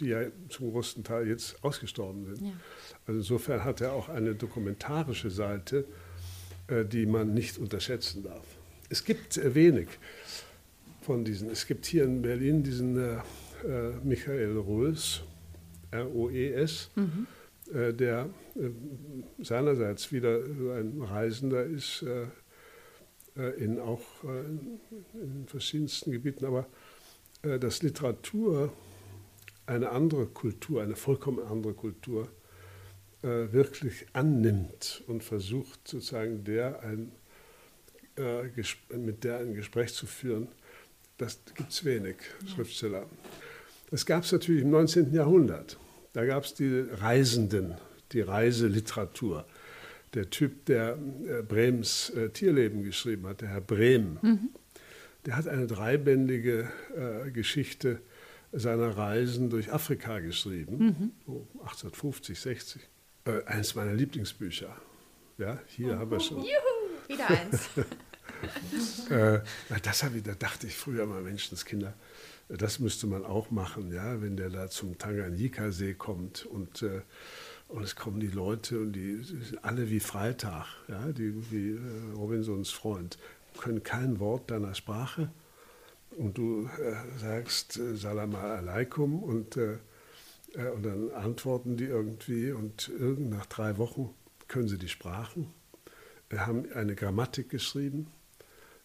die 0.00 0.06
ja 0.06 0.22
zum 0.48 0.72
größten 0.72 1.04
Teil 1.04 1.28
jetzt 1.28 1.62
ausgestorben 1.62 2.26
sind. 2.26 2.48
Ja. 2.48 2.52
Also 3.06 3.20
insofern 3.20 3.62
hat 3.62 3.80
er 3.80 3.92
auch 3.92 4.08
eine 4.08 4.34
dokumentarische 4.34 5.30
Seite, 5.30 5.84
die 6.68 7.06
man 7.06 7.32
nicht 7.32 7.58
unterschätzen 7.58 8.24
darf. 8.24 8.44
Es 8.88 9.04
gibt 9.04 9.54
wenig 9.54 9.86
von 11.02 11.24
diesen. 11.24 11.48
Es 11.48 11.64
gibt 11.64 11.86
hier 11.86 12.02
in 12.02 12.22
Berlin 12.22 12.64
diesen 12.64 12.98
äh, 12.98 13.20
Michael 14.02 14.56
Roes, 14.56 15.22
R-O-E-S. 15.92 16.90
Mhm 16.96 17.28
äh, 17.72 17.92
der 17.92 18.28
seinerseits 19.40 20.12
wieder 20.12 20.36
ein 20.38 21.00
Reisender 21.02 21.64
ist, 21.64 22.02
äh, 22.02 22.26
in 23.56 23.78
auch 23.80 24.02
in 25.14 25.46
verschiedensten 25.46 26.12
Gebieten, 26.12 26.44
aber 26.44 26.66
dass 27.40 27.82
Literatur 27.82 28.70
eine 29.64 29.88
andere 29.88 30.26
Kultur, 30.26 30.82
eine 30.82 30.96
vollkommen 30.96 31.38
andere 31.46 31.72
Kultur 31.72 32.28
wirklich 33.22 34.04
annimmt 34.12 35.02
und 35.06 35.24
versucht 35.24 35.88
sozusagen 35.88 36.44
der 36.44 36.82
ein, 36.82 37.10
mit 38.94 39.24
der 39.24 39.38
ein 39.38 39.54
Gespräch 39.54 39.94
zu 39.94 40.04
führen, 40.04 40.48
das 41.16 41.38
gibt 41.54 41.70
es 41.70 41.84
wenig 41.84 42.16
Schriftsteller. 42.46 43.06
Das 43.92 44.06
gab 44.06 44.24
es 44.24 44.32
natürlich 44.32 44.62
im 44.62 44.70
19. 44.70 45.12
Jahrhundert. 45.12 45.78
Da 46.14 46.24
gab 46.24 46.44
es 46.44 46.54
die 46.54 46.86
Reisenden, 46.90 47.76
die 48.12 48.20
Reiseliteratur. 48.20 49.46
Der 50.14 50.28
Typ, 50.30 50.66
der 50.66 50.98
äh, 51.26 51.42
Brems 51.42 52.10
äh, 52.10 52.28
Tierleben 52.28 52.84
geschrieben 52.84 53.26
hat, 53.26 53.40
der 53.40 53.48
Herr 53.48 53.60
Brehm, 53.60 54.18
mhm. 54.20 54.50
der 55.24 55.36
hat 55.36 55.48
eine 55.48 55.66
dreibändige 55.66 56.68
äh, 56.94 57.30
Geschichte 57.30 58.00
seiner 58.52 58.96
Reisen 58.96 59.48
durch 59.48 59.72
Afrika 59.72 60.18
geschrieben, 60.20 60.76
mhm. 60.78 61.10
so 61.26 61.48
1850, 61.60 62.38
60. 62.38 62.82
Äh, 63.24 63.44
eines 63.44 63.74
meiner 63.74 63.94
Lieblingsbücher. 63.94 64.76
Ja, 65.38 65.58
hier 65.66 65.94
oh, 65.94 65.98
haben 65.98 66.10
wir 66.10 66.20
schon. 66.20 66.38
Juhu, 66.38 67.08
wieder 67.08 67.28
eins. 67.28 67.70
äh, 69.10 69.40
das 69.82 70.02
ich, 70.02 70.22
da 70.22 70.34
dachte 70.34 70.66
ich 70.66 70.76
früher 70.76 71.06
mal, 71.06 71.22
Menschenskinder, 71.22 71.94
das 72.48 72.78
müsste 72.78 73.06
man 73.06 73.24
auch 73.24 73.50
machen, 73.50 73.92
ja, 73.92 74.20
wenn 74.20 74.36
der 74.36 74.50
da 74.50 74.68
zum 74.68 74.98
Tanganyika-See 74.98 75.94
kommt 75.94 76.44
und, 76.44 76.82
äh, 76.82 77.02
und 77.72 77.82
es 77.82 77.96
kommen 77.96 78.20
die 78.20 78.28
Leute 78.28 78.78
und 78.80 78.92
die 78.92 79.20
alle 79.62 79.90
wie 79.90 80.00
Freitag, 80.00 80.66
ja, 80.88 81.10
die, 81.12 81.32
wie 81.50 81.70
äh, 81.70 82.14
Robinsons 82.14 82.70
Freund, 82.70 83.18
können 83.58 83.82
kein 83.82 84.20
Wort 84.20 84.50
deiner 84.50 84.74
Sprache. 84.74 85.30
Und 86.16 86.36
du 86.36 86.68
äh, 86.78 87.18
sagst 87.18 87.78
äh, 87.78 87.96
Salam 87.96 88.34
alaikum 88.34 89.22
und, 89.22 89.56
äh, 89.56 89.78
äh, 90.54 90.68
und 90.74 90.84
dann 90.84 91.10
antworten 91.12 91.78
die 91.78 91.86
irgendwie 91.86 92.52
und 92.52 92.90
nach 92.98 93.46
drei 93.46 93.78
Wochen 93.78 94.10
können 94.48 94.68
sie 94.68 94.78
die 94.78 94.88
Sprachen, 94.88 95.46
Wir 96.28 96.46
haben 96.46 96.70
eine 96.74 96.94
Grammatik 96.94 97.48
geschrieben. 97.48 98.08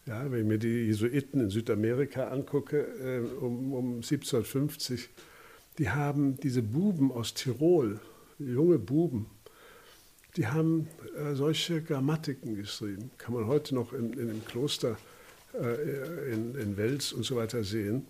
Ja, 0.06 0.32
wenn 0.32 0.40
ich 0.40 0.46
mir 0.46 0.58
die 0.58 0.86
Jesuiten 0.86 1.42
in 1.42 1.50
Südamerika 1.50 2.30
angucke, 2.30 3.28
um, 3.42 3.74
um 3.74 3.96
1750, 3.96 5.10
die 5.78 5.90
haben 5.90 6.38
diese 6.38 6.62
Buben 6.62 7.12
aus 7.12 7.34
Tirol, 7.34 8.00
junge 8.40 8.80
Buben, 8.80 9.28
die 10.36 10.48
haben 10.48 10.88
äh, 11.18 11.34
solche 11.34 11.82
Grammatiken 11.82 12.56
geschrieben. 12.56 13.12
Kann 13.18 13.34
man 13.34 13.48
heute 13.48 13.74
noch 13.76 13.94
in, 13.94 14.14
in 14.14 14.28
dem 14.28 14.46
Kloster 14.46 14.98
äh, 15.54 16.34
in, 16.34 16.56
in 16.56 16.78
Wels 16.78 17.12
und 17.14 17.24
so 17.24 17.36
weiter 17.36 17.64
sehen. 17.64 18.06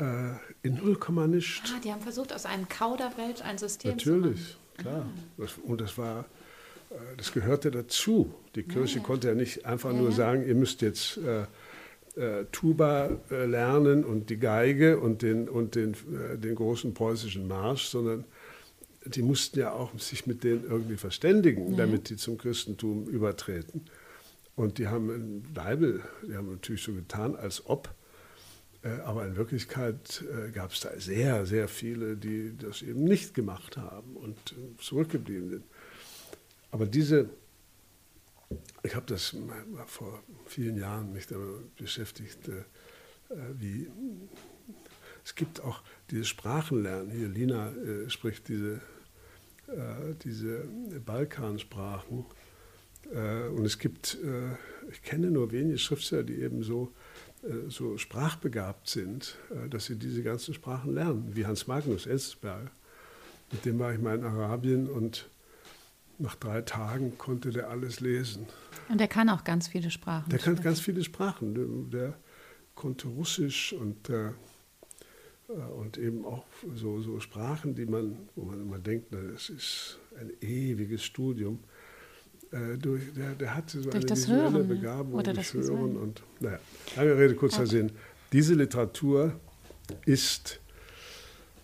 Äh, 0.00 0.32
in 0.62 0.76
null 0.76 0.96
Komma 0.96 1.26
nicht. 1.26 1.62
Ah, 1.66 1.80
die 1.82 1.92
haben 1.92 2.00
versucht, 2.00 2.32
aus 2.32 2.46
einem 2.46 2.68
Kauderwelsch 2.68 3.42
ein 3.42 3.58
System 3.58 3.92
Natürlich, 3.92 4.06
zu 4.06 4.18
machen. 4.18 4.30
Natürlich, 4.30 4.56
klar. 4.78 5.06
Ah. 5.06 5.42
Das, 5.42 5.58
und 5.58 5.80
das 5.80 5.98
war 5.98 6.24
äh, 6.90 6.94
das 7.16 7.32
gehörte 7.32 7.70
dazu. 7.70 8.32
Die 8.54 8.62
Kirche 8.62 8.98
ja, 8.98 9.04
konnte 9.04 9.28
ja 9.28 9.34
nicht 9.34 9.66
einfach 9.66 9.92
ja, 9.92 9.98
nur 9.98 10.12
sagen, 10.12 10.46
ihr 10.46 10.54
müsst 10.54 10.82
jetzt 10.82 11.18
äh, 11.18 11.42
äh, 12.18 12.46
Tuba 12.52 13.10
äh, 13.30 13.44
lernen 13.46 14.04
und 14.04 14.30
die 14.30 14.38
Geige 14.38 14.98
und 14.98 15.22
den, 15.22 15.48
und 15.48 15.74
den, 15.74 15.92
äh, 15.92 16.38
den 16.38 16.54
großen 16.54 16.94
preußischen 16.94 17.46
Marsch, 17.46 17.84
sondern 17.84 18.24
die 19.14 19.22
mussten 19.22 19.58
ja 19.58 19.72
auch 19.72 19.98
sich 19.98 20.26
mit 20.26 20.44
denen 20.44 20.64
irgendwie 20.64 20.96
verständigen, 20.96 21.72
ja. 21.72 21.78
damit 21.78 22.10
die 22.10 22.16
zum 22.16 22.38
Christentum 22.38 23.06
übertreten. 23.06 23.84
Und 24.56 24.78
die 24.78 24.88
haben 24.88 25.10
in 25.14 25.54
Leibel, 25.54 26.02
die 26.26 26.34
haben 26.34 26.50
natürlich 26.50 26.82
so 26.82 26.92
getan, 26.92 27.36
als 27.36 27.66
ob, 27.66 27.94
äh, 28.82 28.88
aber 29.00 29.26
in 29.26 29.36
Wirklichkeit 29.36 30.22
äh, 30.22 30.50
gab 30.50 30.72
es 30.72 30.80
da 30.80 30.90
sehr, 30.98 31.46
sehr 31.46 31.68
viele, 31.68 32.16
die 32.16 32.56
das 32.56 32.82
eben 32.82 33.04
nicht 33.04 33.34
gemacht 33.34 33.76
haben 33.76 34.16
und 34.16 34.36
äh, 34.52 34.80
zurückgeblieben 34.80 35.50
sind. 35.50 35.64
Aber 36.70 36.86
diese, 36.86 37.28
ich 38.82 38.94
habe 38.94 39.06
das 39.06 39.36
vor 39.86 40.22
vielen 40.46 40.76
Jahren 40.76 41.12
mich 41.12 41.26
damit 41.26 41.76
beschäftigt, 41.76 42.38
wie 43.58 43.88
es 45.28 45.34
gibt 45.34 45.60
auch 45.62 45.82
dieses 46.10 46.28
Sprachenlernen. 46.28 47.10
Hier, 47.10 47.28
Lina 47.28 47.70
äh, 47.72 48.08
spricht 48.08 48.48
diese, 48.48 48.80
diese 50.22 50.66
Balkansprachen. 51.04 52.24
Äh, 53.12 53.48
und 53.48 53.64
es 53.64 53.78
gibt, 53.78 54.18
äh, 54.22 54.52
ich 54.90 55.02
kenne 55.02 55.30
nur 55.30 55.52
wenige 55.52 55.78
Schriftsteller, 55.78 56.24
die 56.24 56.40
eben 56.40 56.62
so, 56.62 56.92
äh, 57.42 57.70
so 57.70 57.96
sprachbegabt 57.98 58.88
sind, 58.88 59.36
äh, 59.50 59.68
dass 59.68 59.86
sie 59.86 59.96
diese 59.96 60.22
ganzen 60.22 60.54
Sprachen 60.54 60.94
lernen, 60.94 61.30
wie 61.34 61.46
Hans 61.46 61.66
Magnus 61.66 62.06
Enzensberger. 62.06 62.70
Mit 63.52 63.64
dem 63.64 63.78
war 63.78 63.92
ich 63.92 64.00
mal 64.00 64.16
in 64.16 64.24
Arabien 64.24 64.88
und 64.88 65.28
nach 66.18 66.34
drei 66.34 66.62
Tagen 66.62 67.16
konnte 67.16 67.50
der 67.50 67.70
alles 67.70 68.00
lesen. 68.00 68.46
Und 68.88 68.98
der 68.98 69.08
kann 69.08 69.28
auch 69.30 69.44
ganz 69.44 69.68
viele 69.68 69.90
Sprachen. 69.90 70.28
Der 70.30 70.38
kann 70.38 70.60
ganz 70.60 70.80
viele 70.80 71.04
Sprachen. 71.04 71.54
Der, 71.54 72.00
der 72.00 72.14
konnte 72.74 73.08
Russisch 73.08 73.72
und 73.72 74.10
äh, 74.10 74.28
äh, 74.28 74.32
und 75.48 75.96
eben 75.96 76.24
auch 76.24 76.44
so, 76.74 77.00
so 77.00 77.20
Sprachen, 77.20 77.74
die 77.74 77.86
man, 77.86 78.16
wo 78.36 78.44
man 78.44 78.60
immer 78.60 78.78
denkt, 78.78 79.08
na, 79.10 79.18
das 79.32 79.48
ist 79.48 79.98
ein 80.20 80.30
ewiges 80.40 81.04
Studium. 81.04 81.58
Äh, 82.50 82.76
durch, 82.78 83.02
der, 83.14 83.34
der 83.34 83.54
hatte 83.54 83.80
so 83.80 83.90
durch 83.90 84.04
eine 84.04 84.10
visuelle 84.10 84.52
Hören, 84.52 84.68
Begabung 84.68 85.14
oder 85.14 85.32
das 85.32 85.54
Hören 85.54 85.96
und 85.96 86.22
naja, 86.40 86.58
lange 86.96 87.18
Rede, 87.18 87.34
kurzer 87.34 87.60
okay. 87.60 87.70
Sinn. 87.70 87.92
Diese 88.32 88.54
Literatur 88.54 89.38
ist 90.04 90.60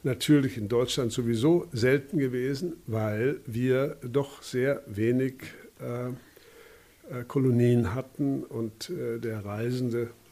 natürlich 0.02 0.56
in 0.58 0.68
Deutschland 0.68 1.12
sowieso 1.12 1.68
selten 1.72 2.18
gewesen, 2.18 2.74
weil 2.86 3.40
wir 3.46 3.96
doch 4.02 4.42
sehr 4.42 4.82
wenig 4.86 5.34
äh, 5.80 6.08
äh 6.08 7.24
Kolonien 7.26 7.94
hatten 7.94 8.44
und 8.44 8.90
äh, 8.90 9.18
der 9.18 9.44
Reisende 9.44 10.02
äh, 10.02 10.23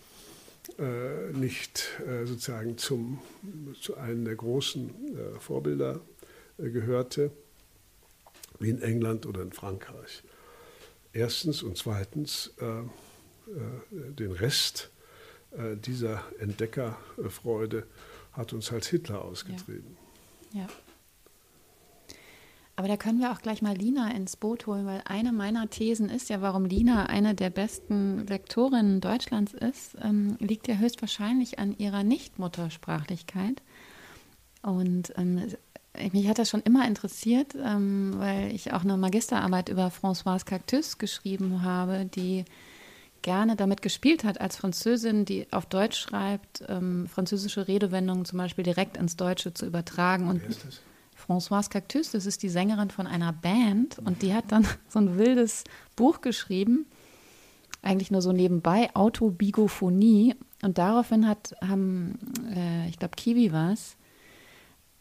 nicht 1.32 2.00
äh, 2.06 2.24
sozusagen 2.24 2.78
zum, 2.78 3.20
zu 3.80 3.96
einem 3.96 4.24
der 4.24 4.36
großen 4.36 4.90
äh, 5.16 5.40
Vorbilder 5.40 6.00
äh, 6.58 6.70
gehörte, 6.70 7.30
wie 8.58 8.70
in 8.70 8.80
England 8.80 9.26
oder 9.26 9.42
in 9.42 9.52
Frankreich. 9.52 10.22
Erstens 11.12 11.62
und 11.62 11.76
zweitens 11.76 12.52
äh, 12.60 12.64
äh, 12.64 12.84
den 13.90 14.32
Rest 14.32 14.90
dieser 15.84 16.24
Entdeckerfreude 16.38 17.86
hat 18.32 18.54
uns 18.54 18.70
halt 18.72 18.86
Hitler 18.86 19.22
ausgetrieben. 19.22 19.98
ja. 20.54 20.60
ja. 20.60 20.68
Aber 22.74 22.88
da 22.88 22.96
können 22.96 23.20
wir 23.20 23.32
auch 23.32 23.42
gleich 23.42 23.60
mal 23.60 23.76
Lina 23.76 24.10
ins 24.12 24.36
Boot 24.36 24.66
holen, 24.66 24.86
weil 24.86 25.02
eine 25.04 25.32
meiner 25.32 25.68
Thesen 25.68 26.08
ist 26.08 26.30
ja, 26.30 26.40
warum 26.40 26.64
Lina 26.64 27.06
eine 27.06 27.34
der 27.34 27.50
besten 27.50 28.26
Lektorinnen 28.26 29.00
Deutschlands 29.00 29.52
ist, 29.52 29.96
ähm, 30.02 30.36
liegt 30.40 30.68
ja 30.68 30.76
höchstwahrscheinlich 30.76 31.58
an 31.58 31.76
ihrer 31.76 32.02
Nichtmuttersprachlichkeit. 32.02 33.62
Und 34.62 35.12
ähm, 35.16 35.52
mich 36.12 36.28
hat 36.28 36.38
das 36.38 36.48
schon 36.48 36.62
immer 36.62 36.86
interessiert, 36.86 37.54
ähm, 37.62 38.14
weil 38.16 38.54
ich 38.54 38.72
auch 38.72 38.82
eine 38.82 38.96
Magisterarbeit 38.96 39.68
über 39.68 39.88
Françoise 39.88 40.46
Cactus 40.46 40.96
geschrieben 40.96 41.62
habe, 41.62 42.06
die 42.06 42.46
gerne 43.20 43.54
damit 43.54 43.82
gespielt 43.82 44.24
hat, 44.24 44.40
als 44.40 44.56
Französin, 44.56 45.26
die 45.26 45.46
auf 45.52 45.66
Deutsch 45.66 45.98
schreibt, 45.98 46.64
ähm, 46.68 47.06
französische 47.06 47.68
Redewendungen 47.68 48.24
zum 48.24 48.38
Beispiel 48.38 48.64
direkt 48.64 48.96
ins 48.96 49.16
Deutsche 49.16 49.52
zu 49.52 49.66
übertragen. 49.66 50.28
Und 50.28 50.40
Wer 50.42 50.48
ist 50.48 50.64
das? 50.64 50.80
Françoise 51.26 51.70
Cactus, 51.70 52.10
das 52.10 52.26
ist 52.26 52.42
die 52.42 52.48
Sängerin 52.48 52.90
von 52.90 53.06
einer 53.06 53.32
Band 53.32 53.98
und 53.98 54.22
die 54.22 54.34
hat 54.34 54.46
dann 54.48 54.66
so 54.88 54.98
ein 54.98 55.18
wildes 55.18 55.64
Buch 55.96 56.20
geschrieben, 56.20 56.86
eigentlich 57.82 58.10
nur 58.10 58.22
so 58.22 58.32
nebenbei, 58.32 58.90
Autobigophonie. 58.94 60.34
Und 60.62 60.78
daraufhin 60.78 61.26
hat, 61.26 61.54
haben, 61.60 62.18
äh, 62.54 62.88
ich 62.88 62.98
glaube, 62.98 63.16
Kiwi 63.16 63.52
war 63.52 63.72
es, 63.72 63.96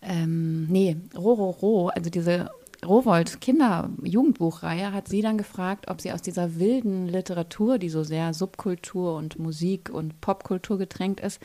ähm, 0.02 0.66
nee, 0.66 0.98
Rororo, 1.16 1.90
also 1.90 2.10
diese 2.10 2.50
Rowold 2.84 3.42
Kinder-Jugendbuchreihe, 3.42 4.92
hat 4.92 5.08
sie 5.08 5.22
dann 5.22 5.38
gefragt, 5.38 5.88
ob 5.88 6.02
sie 6.02 6.12
aus 6.12 6.24
dieser 6.24 6.60
wilden 6.60 7.08
Literatur, 7.08 7.78
die 7.78 7.90
so 7.90 8.04
sehr 8.04 8.34
Subkultur 8.34 9.16
und 9.16 9.38
Musik 9.38 9.92
und 9.92 10.20
Popkultur 10.20 10.80
getränkt 10.80 11.20
ist, 11.20 11.40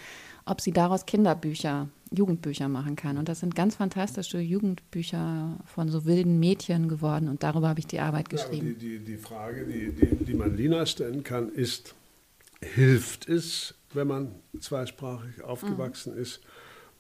ob 0.47 0.63
sie 0.63 0.73
daraus 0.73 1.05
Kinderbücher 1.05 1.89
Jugendbücher 2.13 2.69
machen 2.69 2.97
kann. 2.97 3.19
Und 3.19 3.29
das 3.29 3.41
sind 3.41 3.55
ganz 3.55 3.77
fantastische 3.77 4.39
Jugendbücher 4.39 5.59
von 5.67 5.89
so 5.89 6.05
wilden 6.05 6.39
Mädchen 6.39 6.89
geworden. 6.89 7.29
Und 7.29 7.43
darüber 7.43 7.69
habe 7.69 7.81
ich 7.81 7.87
die 7.87 8.01
Arbeit 8.01 8.29
geschrieben. 8.29 8.69
Ja, 8.69 8.73
die, 8.75 8.99
die, 8.99 9.05
die, 9.05 9.17
Frage, 9.17 9.65
die, 9.65 9.91
die, 9.93 10.25
die 10.25 10.35
man 10.35 10.57
Lina 10.57 10.87
stellen 10.87 11.25
kann, 11.25 11.51
ist, 11.51 11.95
hilft 12.61 13.29
es, 13.29 13.75
wenn 13.93 14.07
man 14.07 14.35
zweisprachig 14.61 15.43
aufgewachsen 15.43 16.15
mhm. 16.15 16.23
ist? 16.23 16.41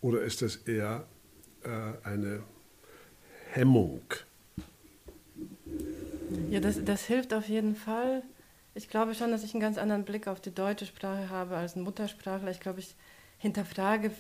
Oder 0.01 0.23
ist 0.23 0.43
das 0.43 0.57
eher 0.57 1.07
äh, 1.63 2.07
eine 2.07 2.43
Hemmung? 3.53 4.03
Ja, 6.51 6.61
das, 6.61 6.85
das 6.85 7.05
hilft 7.05 7.33
auf 7.33 7.49
jeden 7.49 7.77
Fall. 7.77 8.23
Ich 8.75 8.89
glaube 8.89 9.15
schon, 9.15 9.31
dass 9.31 9.43
ich 9.43 9.55
einen 9.55 9.61
ganz 9.61 9.79
anderen 9.79 10.05
Blick 10.05 10.29
auf 10.29 10.41
die 10.41 10.55
deutsche 10.55 10.85
Sprache 10.85 11.31
habe 11.31 11.57
als 11.57 11.77
ein 11.77 11.83
Muttersprachler. 11.83 12.51
Ich 12.51 12.61
glaube, 12.61 12.81
ich 12.81 12.95
hinterfrage 13.39 14.11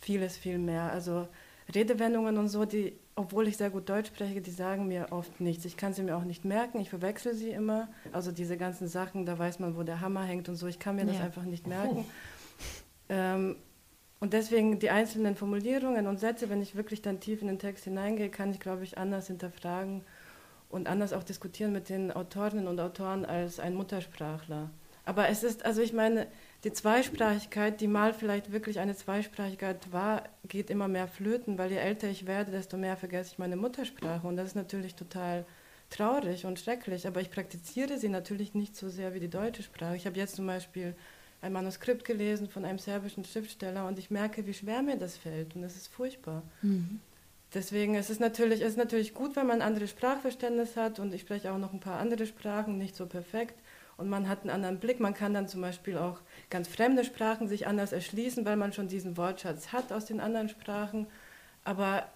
vieles 0.00 0.36
viel 0.36 0.58
mehr. 0.58 0.92
Also 0.92 1.28
Redewendungen 1.74 2.38
und 2.38 2.48
so, 2.48 2.64
die, 2.64 2.98
obwohl 3.14 3.48
ich 3.48 3.56
sehr 3.56 3.70
gut 3.70 3.88
Deutsch 3.88 4.08
spreche, 4.08 4.40
die 4.40 4.50
sagen 4.50 4.88
mir 4.88 5.08
oft 5.10 5.40
nichts. 5.40 5.64
Ich 5.64 5.76
kann 5.76 5.92
sie 5.92 6.02
mir 6.02 6.16
auch 6.16 6.24
nicht 6.24 6.44
merken, 6.44 6.80
ich 6.80 6.88
verwechsel 6.88 7.34
sie 7.34 7.50
immer. 7.50 7.88
Also 8.12 8.32
diese 8.32 8.56
ganzen 8.56 8.88
Sachen, 8.88 9.26
da 9.26 9.38
weiß 9.38 9.58
man, 9.58 9.76
wo 9.76 9.82
der 9.82 10.00
Hammer 10.00 10.24
hängt 10.24 10.48
und 10.48 10.56
so, 10.56 10.66
ich 10.66 10.78
kann 10.78 10.96
mir 10.96 11.04
ja. 11.04 11.12
das 11.12 11.20
einfach 11.20 11.44
nicht 11.44 11.66
merken. 11.66 12.04
Ähm, 13.10 13.56
und 14.20 14.32
deswegen 14.32 14.80
die 14.80 14.90
einzelnen 14.90 15.36
Formulierungen 15.36 16.06
und 16.06 16.18
Sätze, 16.18 16.50
wenn 16.50 16.60
ich 16.60 16.74
wirklich 16.74 17.02
dann 17.02 17.20
tief 17.20 17.40
in 17.40 17.46
den 17.46 17.58
Text 17.58 17.84
hineingehe, 17.84 18.28
kann 18.28 18.50
ich, 18.50 18.60
glaube 18.60 18.82
ich, 18.84 18.98
anders 18.98 19.28
hinterfragen 19.28 20.02
und 20.68 20.88
anders 20.88 21.12
auch 21.12 21.22
diskutieren 21.22 21.72
mit 21.72 21.88
den 21.88 22.12
Autorinnen 22.12 22.66
und 22.66 22.80
Autoren 22.80 23.24
als 23.24 23.60
ein 23.60 23.74
Muttersprachler. 23.74 24.70
Aber 25.04 25.28
es 25.28 25.42
ist, 25.42 25.64
also 25.64 25.80
ich 25.80 25.92
meine, 25.92 26.26
die 26.64 26.72
Zweisprachigkeit, 26.72 27.80
die 27.80 27.86
mal 27.86 28.12
vielleicht 28.12 28.50
wirklich 28.50 28.80
eine 28.80 28.96
Zweisprachigkeit 28.96 29.92
war, 29.92 30.24
geht 30.48 30.70
immer 30.70 30.88
mehr 30.88 31.06
flöten, 31.06 31.56
weil 31.56 31.70
je 31.70 31.76
älter 31.76 32.08
ich 32.08 32.26
werde, 32.26 32.50
desto 32.50 32.76
mehr 32.76 32.96
vergesse 32.96 33.32
ich 33.32 33.38
meine 33.38 33.56
Muttersprache. 33.56 34.26
Und 34.26 34.36
das 34.36 34.48
ist 34.48 34.56
natürlich 34.56 34.96
total 34.96 35.44
traurig 35.88 36.44
und 36.46 36.58
schrecklich, 36.58 37.06
aber 37.06 37.20
ich 37.20 37.30
praktiziere 37.30 37.98
sie 37.98 38.08
natürlich 38.08 38.54
nicht 38.54 38.76
so 38.76 38.88
sehr 38.88 39.14
wie 39.14 39.20
die 39.20 39.30
deutsche 39.30 39.62
Sprache. 39.62 39.96
Ich 39.96 40.06
habe 40.06 40.18
jetzt 40.18 40.34
zum 40.34 40.46
Beispiel 40.46 40.94
ein 41.40 41.52
Manuskript 41.52 42.04
gelesen 42.04 42.48
von 42.48 42.64
einem 42.64 42.78
serbischen 42.78 43.24
Schriftsteller 43.24 43.86
und 43.86 43.98
ich 43.98 44.10
merke, 44.10 44.44
wie 44.46 44.52
schwer 44.52 44.82
mir 44.82 44.96
das 44.96 45.16
fällt 45.16 45.54
und 45.54 45.62
es 45.62 45.76
ist 45.76 45.88
furchtbar. 45.88 46.42
Mhm. 46.62 47.00
Deswegen 47.54 47.94
ist 47.94 48.10
es 48.10 48.18
natürlich, 48.18 48.60
ist 48.60 48.76
natürlich 48.76 49.14
gut, 49.14 49.36
wenn 49.36 49.46
man 49.46 49.62
ein 49.62 49.68
anderes 49.68 49.90
Sprachverständnis 49.90 50.76
hat 50.76 50.98
und 50.98 51.14
ich 51.14 51.22
spreche 51.22 51.52
auch 51.52 51.58
noch 51.58 51.72
ein 51.72 51.80
paar 51.80 51.98
andere 51.98 52.26
Sprachen, 52.26 52.76
nicht 52.76 52.96
so 52.96 53.06
perfekt 53.06 53.54
und 53.98 54.08
man 54.08 54.28
hat 54.28 54.42
einen 54.42 54.50
anderen 54.50 54.78
Blick. 54.78 55.00
Man 55.00 55.12
kann 55.12 55.34
dann 55.34 55.48
zum 55.48 55.60
Beispiel 55.60 55.98
auch 55.98 56.20
ganz 56.50 56.68
fremde 56.68 57.04
Sprachen 57.04 57.48
sich 57.48 57.66
anders 57.66 57.92
erschließen, 57.92 58.46
weil 58.46 58.56
man 58.56 58.72
schon 58.72 58.88
diesen 58.88 59.16
Wortschatz 59.16 59.72
hat 59.72 59.92
aus 59.92 60.06
den 60.06 60.20
anderen 60.20 60.48
Sprachen. 60.48 61.08
Aber 61.64 62.06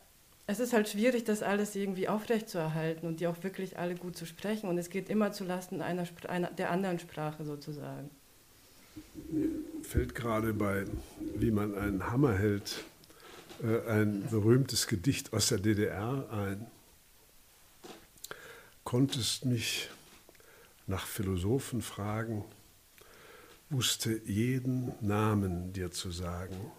es 0.46 0.60
ist 0.60 0.72
halt 0.72 0.88
schwierig, 0.88 1.24
das 1.24 1.42
alles 1.42 1.74
irgendwie 1.74 2.08
aufrechtzuerhalten 2.08 3.06
und 3.06 3.18
die 3.18 3.26
auch 3.26 3.42
wirklich 3.42 3.78
alle 3.78 3.96
gut 3.96 4.16
zu 4.16 4.26
sprechen. 4.26 4.68
Und 4.68 4.78
es 4.78 4.90
geht 4.90 5.10
immer 5.10 5.32
zulasten 5.32 5.82
einer, 5.82 6.06
einer 6.28 6.50
der 6.52 6.70
anderen 6.70 7.00
Sprache 7.00 7.44
sozusagen. 7.44 8.10
Mir 9.30 9.48
fällt 9.82 10.14
gerade 10.14 10.52
bei, 10.52 10.84
wie 11.34 11.50
man 11.50 11.74
einen 11.74 12.12
Hammer 12.12 12.38
hält, 12.38 12.84
äh, 13.60 13.90
ein 13.90 14.28
berühmtes 14.30 14.86
Gedicht 14.86 15.32
aus 15.32 15.48
der 15.48 15.58
DDR 15.58 16.28
ein. 16.30 16.66
Konntest 18.84 19.46
mich 19.46 19.88
nach 20.86 21.06
Philosophen 21.06 21.82
fragen, 21.82 22.44
wusste 23.70 24.20
jeden 24.24 24.92
Namen 25.00 25.72
dir 25.72 25.90
zu 25.90 26.10
sagen. 26.10 26.72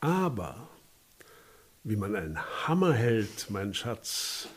Aber 0.00 0.68
wie 1.84 1.96
man 1.96 2.16
einen 2.16 2.38
Hammer 2.66 2.92
hält, 2.92 3.50
mein 3.50 3.74
Schatz, 3.74 4.48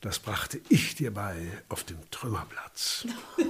das 0.00 0.18
brachte 0.18 0.60
ich 0.68 0.94
dir 0.94 1.12
bei 1.12 1.36
auf 1.68 1.84
dem 1.84 1.98
Trümmerplatz. 2.10 3.06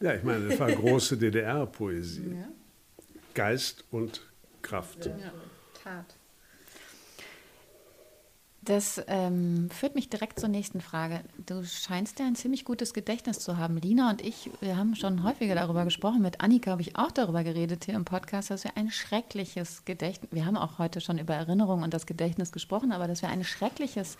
ja, 0.00 0.14
ich 0.14 0.22
meine, 0.22 0.48
das 0.48 0.58
war 0.58 0.72
große 0.72 1.18
DDR-Poesie. 1.18 2.44
Geist 3.34 3.84
und 3.90 4.22
Kraft. 4.62 5.06
Ja, 5.06 5.32
Tat. 5.82 6.16
Das 8.64 9.02
ähm, 9.08 9.68
führt 9.70 9.94
mich 9.94 10.08
direkt 10.08 10.40
zur 10.40 10.48
nächsten 10.48 10.80
Frage. 10.80 11.20
Du 11.44 11.64
scheinst 11.64 12.18
ja 12.18 12.26
ein 12.26 12.34
ziemlich 12.34 12.64
gutes 12.64 12.94
Gedächtnis 12.94 13.40
zu 13.40 13.58
haben. 13.58 13.76
Lina 13.76 14.08
und 14.08 14.22
ich, 14.22 14.50
wir 14.60 14.78
haben 14.78 14.96
schon 14.96 15.22
häufiger 15.22 15.54
darüber 15.54 15.84
gesprochen. 15.84 16.22
Mit 16.22 16.40
Annika 16.40 16.70
habe 16.70 16.80
ich 16.80 16.96
auch 16.96 17.10
darüber 17.10 17.44
geredet 17.44 17.84
hier 17.84 17.94
im 17.94 18.06
Podcast, 18.06 18.50
dass 18.50 18.64
wir 18.64 18.74
ein 18.76 18.90
schreckliches 18.90 19.84
Gedächtnis, 19.84 20.32
wir 20.32 20.46
haben 20.46 20.56
auch 20.56 20.78
heute 20.78 21.02
schon 21.02 21.18
über 21.18 21.34
Erinnerungen 21.34 21.84
und 21.84 21.92
das 21.92 22.06
Gedächtnis 22.06 22.52
gesprochen, 22.52 22.92
aber 22.92 23.06
dass 23.06 23.20
wir 23.20 23.28
ein 23.28 23.44
schreckliches, 23.44 24.16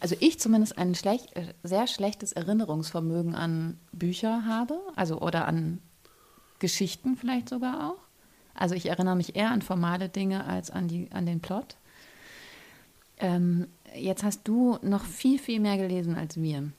also 0.00 0.16
ich 0.20 0.40
zumindest 0.40 0.78
ein 0.78 0.94
schlecht, 0.94 1.36
äh, 1.36 1.52
sehr 1.62 1.86
schlechtes 1.86 2.32
Erinnerungsvermögen 2.32 3.34
an 3.34 3.78
Bücher 3.92 4.46
habe, 4.46 4.80
also 4.96 5.20
oder 5.20 5.46
an 5.46 5.80
Geschichten 6.60 7.16
vielleicht 7.16 7.50
sogar 7.50 7.90
auch. 7.90 7.98
Also 8.54 8.74
ich 8.74 8.86
erinnere 8.86 9.16
mich 9.16 9.36
eher 9.36 9.50
an 9.50 9.60
formale 9.60 10.08
Dinge 10.08 10.44
als 10.46 10.70
an, 10.70 10.88
die, 10.88 11.10
an 11.12 11.26
den 11.26 11.40
Plot. 11.40 11.76
Ähm, 13.18 13.68
jetzt 13.96 14.24
hast 14.24 14.46
du 14.48 14.78
noch 14.82 15.04
viel, 15.04 15.38
viel 15.38 15.60
mehr 15.60 15.76
gelesen 15.76 16.14
als 16.14 16.40
wir. 16.40 16.70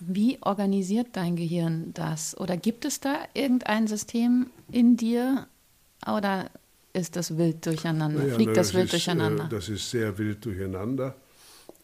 Wie 0.00 0.38
organisiert 0.40 1.08
dein 1.12 1.36
Gehirn 1.36 1.92
das? 1.94 2.36
Oder 2.38 2.56
gibt 2.56 2.84
es 2.84 3.00
da 3.00 3.28
irgendein 3.32 3.86
System 3.86 4.50
in 4.72 4.96
dir? 4.96 5.46
Oder 6.06 6.50
ist 6.92 7.16
das 7.16 7.36
wild 7.36 7.64
durcheinander? 7.64 8.26
Ja, 8.26 8.34
Fliegt 8.34 8.50
na, 8.50 8.54
das, 8.54 8.74
wild 8.74 8.84
ist, 8.84 8.92
durcheinander? 8.92 9.44
Äh, 9.44 9.48
das 9.48 9.68
ist 9.68 9.90
sehr 9.90 10.16
wild 10.18 10.44
durcheinander. 10.44 11.14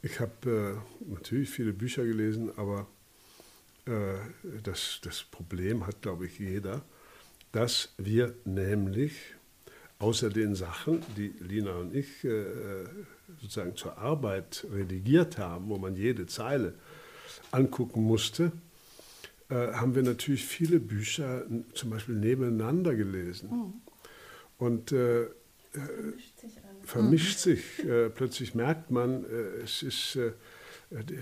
Ich 0.03 0.19
habe 0.19 0.81
äh, 1.09 1.11
natürlich 1.11 1.51
viele 1.51 1.73
Bücher 1.73 2.05
gelesen, 2.05 2.51
aber 2.57 2.87
äh, 3.87 4.17
das, 4.63 5.01
das 5.03 5.23
Problem 5.23 5.87
hat, 5.87 6.03
glaube 6.03 6.27
ich, 6.27 6.39
jeder, 6.39 6.83
dass 7.53 7.93
wir 7.99 8.35
nämlich 8.45 9.13
außer 10.01 10.31
den 10.31 10.55
Sachen, 10.55 11.03
die 11.17 11.33
Lina 11.41 11.77
und 11.77 11.95
ich 11.95 12.25
äh, 12.25 12.45
sozusagen 13.41 13.77
zur 13.77 13.99
Arbeit 13.99 14.67
redigiert 14.73 15.39
haben, 15.39 15.69
wo 15.69 15.79
man 15.79 15.95
jede 15.95 16.27
Zeile 16.27 16.75
angucken 17.53 18.03
musste, 18.03 18.51
äh, 19.51 19.55
haben 19.55 19.95
wir 19.95 20.03
natürlich 20.03 20.45
viele 20.45 20.81
Bücher 20.81 21.45
zum 21.75 21.91
Beispiel 21.91 22.17
nebeneinander 22.17 22.95
gelesen. 22.95 23.51
Mhm. 23.51 23.73
Und 24.59 24.93
äh, 24.93 25.27
vermischt 25.73 26.39
sich, 26.39 26.53
vermischt 26.83 27.39
sich. 27.39 27.85
Äh, 27.85 28.11
plötzlich 28.11 28.55
merkt 28.55 28.91
man, 28.91 29.25
äh, 29.25 29.63
es 29.63 29.83
ist 29.83 30.17
äh, 30.17 30.33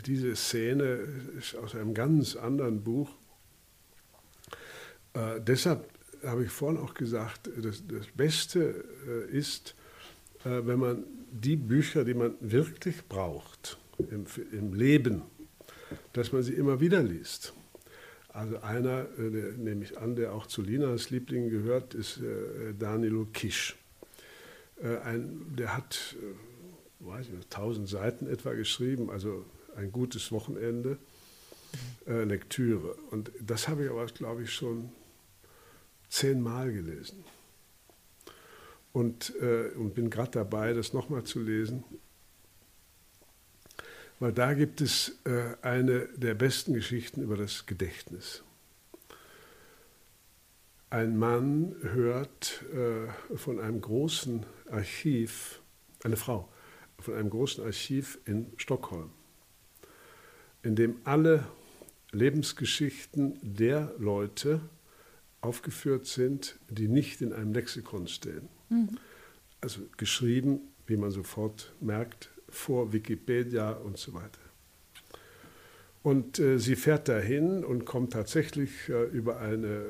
diese 0.07 0.35
Szene 0.35 1.07
ist 1.39 1.55
aus 1.57 1.75
einem 1.75 1.93
ganz 1.93 2.37
anderen 2.37 2.83
Buch. 2.83 3.11
Äh, 5.13 5.41
deshalb 5.41 5.89
habe 6.25 6.45
ich 6.45 6.51
vorhin 6.51 6.81
auch 6.81 6.95
gesagt, 6.95 7.51
das, 7.57 7.83
das 7.87 8.07
Beste 8.15 8.85
äh, 9.07 9.37
ist, 9.37 9.75
äh, 10.45 10.61
wenn 10.65 10.79
man 10.79 11.05
die 11.31 11.57
Bücher, 11.57 12.05
die 12.05 12.15
man 12.15 12.35
wirklich 12.41 13.07
braucht 13.09 13.79
im, 13.99 14.27
im 14.53 14.75
Leben, 14.75 15.23
dass 16.13 16.33
man 16.33 16.43
sie 16.43 16.55
immer 16.55 16.81
wieder 16.81 17.03
liest. 17.03 17.53
Also 18.29 18.61
einer, 18.61 19.07
äh, 19.19 19.31
der, 19.31 19.53
nehme 19.53 19.85
ich 19.85 19.99
an, 19.99 20.17
der 20.17 20.33
auch 20.33 20.47
zu 20.47 20.63
Linas 20.63 21.11
Lieblingen 21.11 21.51
gehört, 21.51 21.95
ist 21.95 22.21
Danilo 22.79 23.27
Kisch. 23.33 23.77
Ein, 24.81 25.57
der 25.57 25.77
hat, 25.77 26.17
weiß 27.01 27.27
ich 27.27 27.33
nicht, 27.33 27.53
1000 27.53 27.89
Seiten 27.89 28.29
etwa 28.29 28.53
geschrieben, 28.53 29.11
also 29.11 29.45
ein 29.75 29.91
gutes 29.91 30.31
Wochenende, 30.31 30.99
Lektüre. 32.07 32.95
Und 33.11 33.33
das 33.41 33.67
habe 33.67 33.85
ich 33.85 33.91
aber, 33.91 34.07
glaube 34.07 34.45
ich, 34.45 34.55
schon 34.55 34.93
zehnmal 36.09 36.73
gelesen. 36.73 37.25
Und, 38.93 39.35
äh, 39.41 39.71
und 39.77 39.95
bin 39.95 40.11
gerade 40.11 40.33
dabei, 40.33 40.73
das 40.73 40.93
nochmal 40.93 41.25
zu 41.25 41.41
lesen. 41.41 41.85
Weil 44.19 44.33
da 44.33 44.55
gibt 44.55 44.81
es 44.81 45.21
äh, 45.25 45.55
eine 45.63 46.09
der 46.17 46.35
besten 46.35 46.75
Geschichten 46.75 47.23
über 47.23 47.37
das 47.37 47.67
Gedächtnis. 47.67 48.43
Ein 50.91 51.19
Mann 51.19 51.77
hört 51.83 52.65
äh, 52.73 53.37
von 53.37 53.61
einem 53.61 53.81
großen 53.81 54.47
Archiv, 54.71 55.61
eine 56.03 56.17
Frau, 56.17 56.49
von 56.99 57.15
einem 57.15 57.31
großen 57.31 57.63
Archiv 57.63 58.19
in 58.25 58.51
Stockholm, 58.57 59.11
in 60.63 60.75
dem 60.77 60.97
alle 61.05 61.47
Lebensgeschichten 62.11 63.39
der 63.43 63.93
Leute, 63.99 64.63
aufgeführt 65.41 66.07
sind, 66.07 66.59
die 66.69 66.89
nicht 66.89 67.21
in 67.21 67.33
einem 67.33 67.53
Lexikon 67.53 68.09
stehen. 68.09 68.49
Mhm. 68.69 68.99
Also 69.61 69.83
geschrieben, 69.97 70.61
wie 70.87 70.97
man 70.97 71.11
sofort 71.11 71.75
merkt, 71.81 72.31
vor 72.49 72.93
Wikipedia 72.93 73.73
und 73.73 73.99
so 73.99 74.15
weiter. 74.15 74.41
Und 76.03 76.39
äh, 76.39 76.59
sie 76.59 76.77
fährt 76.77 77.09
dahin 77.09 77.65
und 77.65 77.85
kommt 77.85 78.13
tatsächlich 78.13 78.89
äh, 78.89 79.05
über 79.05 79.41
eine 79.41 79.85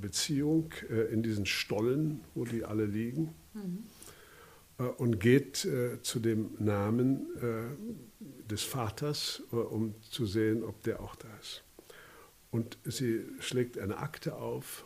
Beziehung 0.00 0.72
äh, 0.90 1.12
in 1.12 1.22
diesen 1.22 1.46
Stollen, 1.46 2.20
wo 2.34 2.44
die 2.44 2.64
alle 2.64 2.84
liegen, 2.84 3.34
mhm. 3.54 4.84
und 4.98 5.18
geht 5.20 5.64
äh, 5.64 6.00
zu 6.02 6.20
dem 6.20 6.50
Namen 6.58 7.26
äh, 7.40 8.48
des 8.48 8.62
Vaters, 8.62 9.42
äh, 9.52 9.56
um 9.56 9.94
zu 10.02 10.26
sehen, 10.26 10.62
ob 10.62 10.82
der 10.82 11.00
auch 11.00 11.16
da 11.16 11.28
ist. 11.40 11.64
Und 12.50 12.78
sie 12.84 13.24
schlägt 13.40 13.78
eine 13.78 13.98
Akte 13.98 14.36
auf 14.36 14.84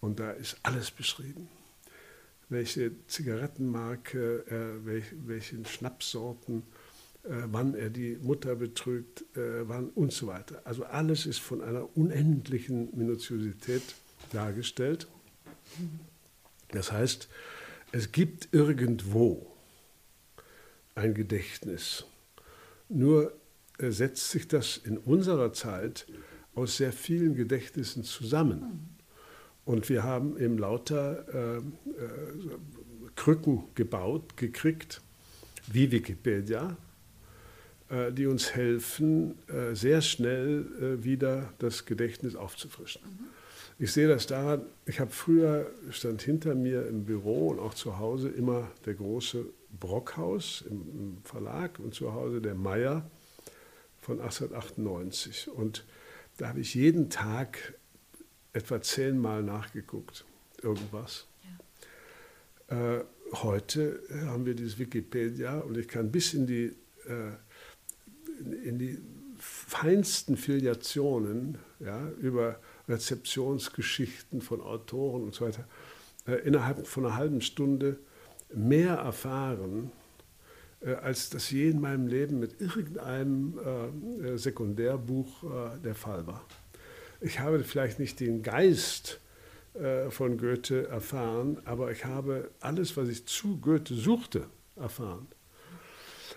und 0.00 0.20
da 0.20 0.30
ist 0.30 0.58
alles 0.62 0.90
beschrieben. 0.90 1.48
Welche 2.48 2.92
Zigarettenmarke, 3.08 4.46
äh, 4.46 4.86
welch, 4.86 5.06
welchen 5.26 5.66
Schnapssorten, 5.66 6.62
äh, 7.24 7.42
wann 7.46 7.74
er 7.74 7.90
die 7.90 8.16
Mutter 8.22 8.54
betrügt, 8.54 9.22
äh, 9.36 9.68
wann 9.68 9.90
und 9.90 10.12
so 10.12 10.28
weiter. 10.28 10.62
Also 10.64 10.84
alles 10.84 11.26
ist 11.26 11.40
von 11.40 11.60
einer 11.60 11.96
unendlichen 11.96 12.96
Minutiosität 12.96 13.82
dargestellt. 14.32 15.08
Das 16.70 16.92
heißt, 16.92 17.28
es 17.92 18.12
gibt 18.12 18.48
irgendwo 18.52 19.46
ein 20.94 21.14
Gedächtnis. 21.14 22.04
Nur 22.88 23.32
äh, 23.78 23.90
setzt 23.90 24.30
sich 24.30 24.46
das 24.46 24.76
in 24.76 24.96
unserer 24.98 25.52
Zeit 25.52 26.06
aus 26.56 26.78
sehr 26.78 26.92
vielen 26.92 27.36
Gedächtnissen 27.36 28.02
zusammen. 28.02 28.96
Und 29.64 29.88
wir 29.88 30.02
haben 30.02 30.38
eben 30.38 30.58
lauter 30.58 31.26
äh, 31.32 31.56
äh, 31.58 31.62
Krücken 33.14 33.64
gebaut, 33.74 34.36
gekriegt, 34.36 35.02
wie 35.66 35.90
Wikipedia, 35.90 36.76
äh, 37.88 38.12
die 38.12 38.26
uns 38.26 38.54
helfen, 38.54 39.34
äh, 39.48 39.74
sehr 39.74 40.00
schnell 40.02 40.66
äh, 40.80 41.04
wieder 41.04 41.52
das 41.58 41.84
Gedächtnis 41.84 42.36
aufzufrischen. 42.36 43.02
Ich 43.78 43.92
sehe 43.92 44.08
das 44.08 44.26
daran, 44.26 44.62
ich 44.86 45.00
habe 45.00 45.10
früher, 45.10 45.70
stand 45.90 46.22
hinter 46.22 46.54
mir 46.54 46.86
im 46.86 47.04
Büro 47.04 47.48
und 47.48 47.58
auch 47.58 47.74
zu 47.74 47.98
Hause 47.98 48.30
immer 48.30 48.70
der 48.86 48.94
große 48.94 49.44
Brockhaus 49.78 50.64
im, 50.70 50.80
im 50.80 51.18
Verlag 51.24 51.78
und 51.78 51.92
zu 51.94 52.14
Hause 52.14 52.40
der 52.40 52.54
Meier 52.54 53.10
von 53.98 54.20
1898. 54.20 55.48
Und 55.48 55.84
da 56.36 56.48
habe 56.48 56.60
ich 56.60 56.74
jeden 56.74 57.10
Tag 57.10 57.74
etwa 58.52 58.80
zehnmal 58.80 59.42
nachgeguckt, 59.42 60.24
irgendwas. 60.62 61.26
Ja. 62.70 62.96
Äh, 62.96 63.04
heute 63.32 64.00
haben 64.26 64.46
wir 64.46 64.54
dieses 64.54 64.78
Wikipedia 64.78 65.58
und 65.60 65.76
ich 65.76 65.88
kann 65.88 66.10
bis 66.10 66.34
in 66.34 66.46
die, 66.46 66.72
äh, 67.06 67.32
in 68.64 68.78
die 68.78 68.98
feinsten 69.38 70.36
Filiationen 70.36 71.58
ja, 71.80 72.08
über 72.20 72.60
Rezeptionsgeschichten 72.88 74.40
von 74.40 74.60
Autoren 74.60 75.24
und 75.24 75.34
so 75.34 75.46
weiter 75.46 75.66
äh, 76.26 76.34
innerhalb 76.46 76.86
von 76.86 77.06
einer 77.06 77.16
halben 77.16 77.40
Stunde 77.40 77.98
mehr 78.54 78.94
erfahren, 78.94 79.90
als 80.94 81.30
das 81.30 81.50
je 81.50 81.70
in 81.70 81.80
meinem 81.80 82.06
Leben 82.06 82.38
mit 82.38 82.60
irgendeinem 82.60 83.58
äh, 83.58 84.28
äh, 84.28 84.36
Sekundärbuch 84.36 85.42
äh, 85.42 85.78
der 85.82 85.94
Fall 85.94 86.26
war. 86.26 86.44
Ich 87.20 87.40
habe 87.40 87.64
vielleicht 87.64 87.98
nicht 87.98 88.20
den 88.20 88.42
Geist 88.42 89.20
äh, 89.74 90.10
von 90.10 90.38
Goethe 90.38 90.86
erfahren, 90.86 91.58
aber 91.64 91.90
ich 91.90 92.04
habe 92.04 92.50
alles, 92.60 92.96
was 92.96 93.08
ich 93.08 93.26
zu 93.26 93.58
Goethe 93.58 93.94
suchte, 93.94 94.46
erfahren. 94.76 95.26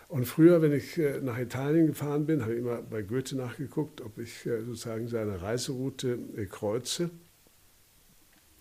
Und 0.07 0.25
früher, 0.25 0.63
wenn 0.63 0.73
ich 0.73 0.97
äh, 0.97 1.21
nach 1.21 1.37
Italien 1.37 1.85
gefahren 1.85 2.25
bin, 2.25 2.41
habe 2.41 2.53
ich 2.53 2.59
immer 2.59 2.81
bei 2.81 3.03
Goethe 3.03 3.37
nachgeguckt, 3.37 4.01
ob 4.01 4.17
ich 4.17 4.41
sozusagen 4.41 5.07
seine 5.07 5.43
Reiseroute 5.43 6.17
kreuze. 6.49 7.11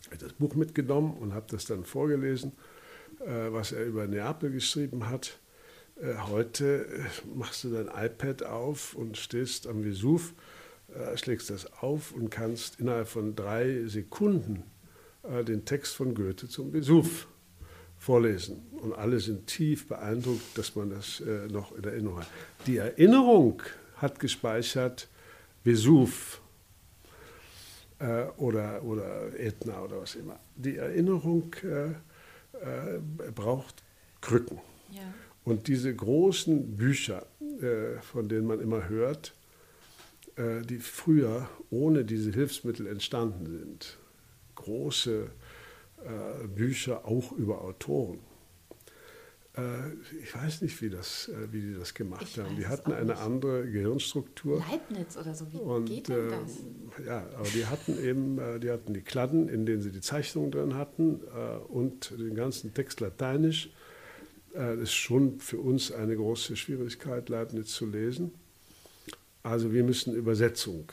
Ich 0.02 0.08
habe 0.08 0.18
das 0.18 0.32
Buch 0.34 0.54
mitgenommen 0.54 1.16
und 1.18 1.32
habe 1.32 1.46
das 1.48 1.64
dann 1.64 1.84
vorgelesen, 1.84 2.52
was 3.18 3.72
er 3.72 3.84
über 3.84 4.06
Neapel 4.06 4.50
geschrieben 4.50 5.08
hat. 5.08 5.38
Äh, 6.00 6.14
heute 6.28 6.86
äh, 6.86 7.28
machst 7.34 7.64
du 7.64 7.70
dein 7.70 7.88
iPad 7.88 8.44
auf 8.44 8.94
und 8.94 9.16
stehst 9.16 9.66
am 9.66 9.82
Vesuv, 9.82 10.32
äh, 10.94 11.16
schlägst 11.16 11.50
das 11.50 11.72
auf 11.82 12.12
und 12.12 12.30
kannst 12.30 12.78
innerhalb 12.80 13.08
von 13.08 13.34
drei 13.34 13.86
Sekunden 13.86 14.64
den 15.46 15.66
Text 15.66 15.96
von 15.96 16.14
Goethe 16.14 16.48
zum 16.48 16.72
Vesuv 16.72 17.26
vorlesen. 17.98 18.62
Und 18.80 18.94
alle 18.94 19.20
sind 19.20 19.46
tief 19.46 19.86
beeindruckt, 19.86 20.56
dass 20.56 20.74
man 20.74 20.88
das 20.88 21.22
noch 21.50 21.76
in 21.76 21.84
Erinnerung 21.84 22.20
hat. 22.20 22.28
Die 22.66 22.78
Erinnerung 22.78 23.62
hat 23.96 24.20
gespeichert 24.20 25.08
Vesuv 25.64 26.40
oder, 28.38 28.82
oder 28.84 29.38
Ätna 29.38 29.82
oder 29.82 30.00
was 30.00 30.14
immer. 30.14 30.38
Die 30.54 30.76
Erinnerung 30.76 31.54
braucht 33.34 33.82
Krücken. 34.22 34.60
Ja. 34.90 35.02
Und 35.48 35.66
diese 35.66 35.94
großen 35.94 36.76
Bücher, 36.76 37.24
äh, 37.62 38.02
von 38.02 38.28
denen 38.28 38.46
man 38.46 38.60
immer 38.60 38.90
hört, 38.90 39.32
äh, 40.36 40.60
die 40.60 40.76
früher 40.76 41.48
ohne 41.70 42.04
diese 42.04 42.30
Hilfsmittel 42.32 42.86
entstanden 42.86 43.46
sind, 43.46 43.96
große 44.56 45.30
äh, 46.04 46.46
Bücher 46.48 47.06
auch 47.06 47.32
über 47.32 47.62
Autoren. 47.62 48.20
Ich 50.22 50.32
weiß 50.36 50.62
nicht, 50.62 50.80
wie, 50.82 50.88
das, 50.88 51.32
wie 51.50 51.60
die 51.60 51.74
das 51.74 51.92
gemacht 51.92 52.22
ich 52.22 52.38
haben. 52.38 52.54
Die 52.54 52.68
hatten 52.68 52.92
eine 52.92 53.06
nicht. 53.06 53.20
andere 53.20 53.68
Gehirnstruktur. 53.68 54.62
Leibniz 54.70 55.16
oder 55.16 55.34
so, 55.34 55.52
wie 55.52 55.56
und, 55.56 55.84
geht 55.86 56.06
denn 56.06 56.28
das? 56.28 57.04
Ja, 57.04 57.26
aber 57.34 57.48
die 57.48 57.66
hatten 57.66 57.98
eben, 58.00 58.60
die 58.60 58.70
hatten 58.70 58.94
die 58.94 59.00
Kladden, 59.00 59.48
in 59.48 59.66
denen 59.66 59.82
sie 59.82 59.90
die 59.90 60.00
Zeichnungen 60.00 60.52
drin 60.52 60.74
hatten 60.76 61.16
und 61.70 62.12
den 62.16 62.36
ganzen 62.36 62.72
Text 62.72 63.00
lateinisch 63.00 63.70
das 64.52 64.78
äh, 64.78 64.82
ist 64.82 64.92
schon 64.92 65.40
für 65.40 65.58
uns 65.58 65.92
eine 65.92 66.16
große 66.16 66.56
Schwierigkeit, 66.56 67.28
Leibniz 67.28 67.72
zu 67.72 67.86
lesen. 67.86 68.32
Also 69.42 69.72
wir 69.72 69.84
müssen 69.84 70.14
Übersetzung 70.14 70.90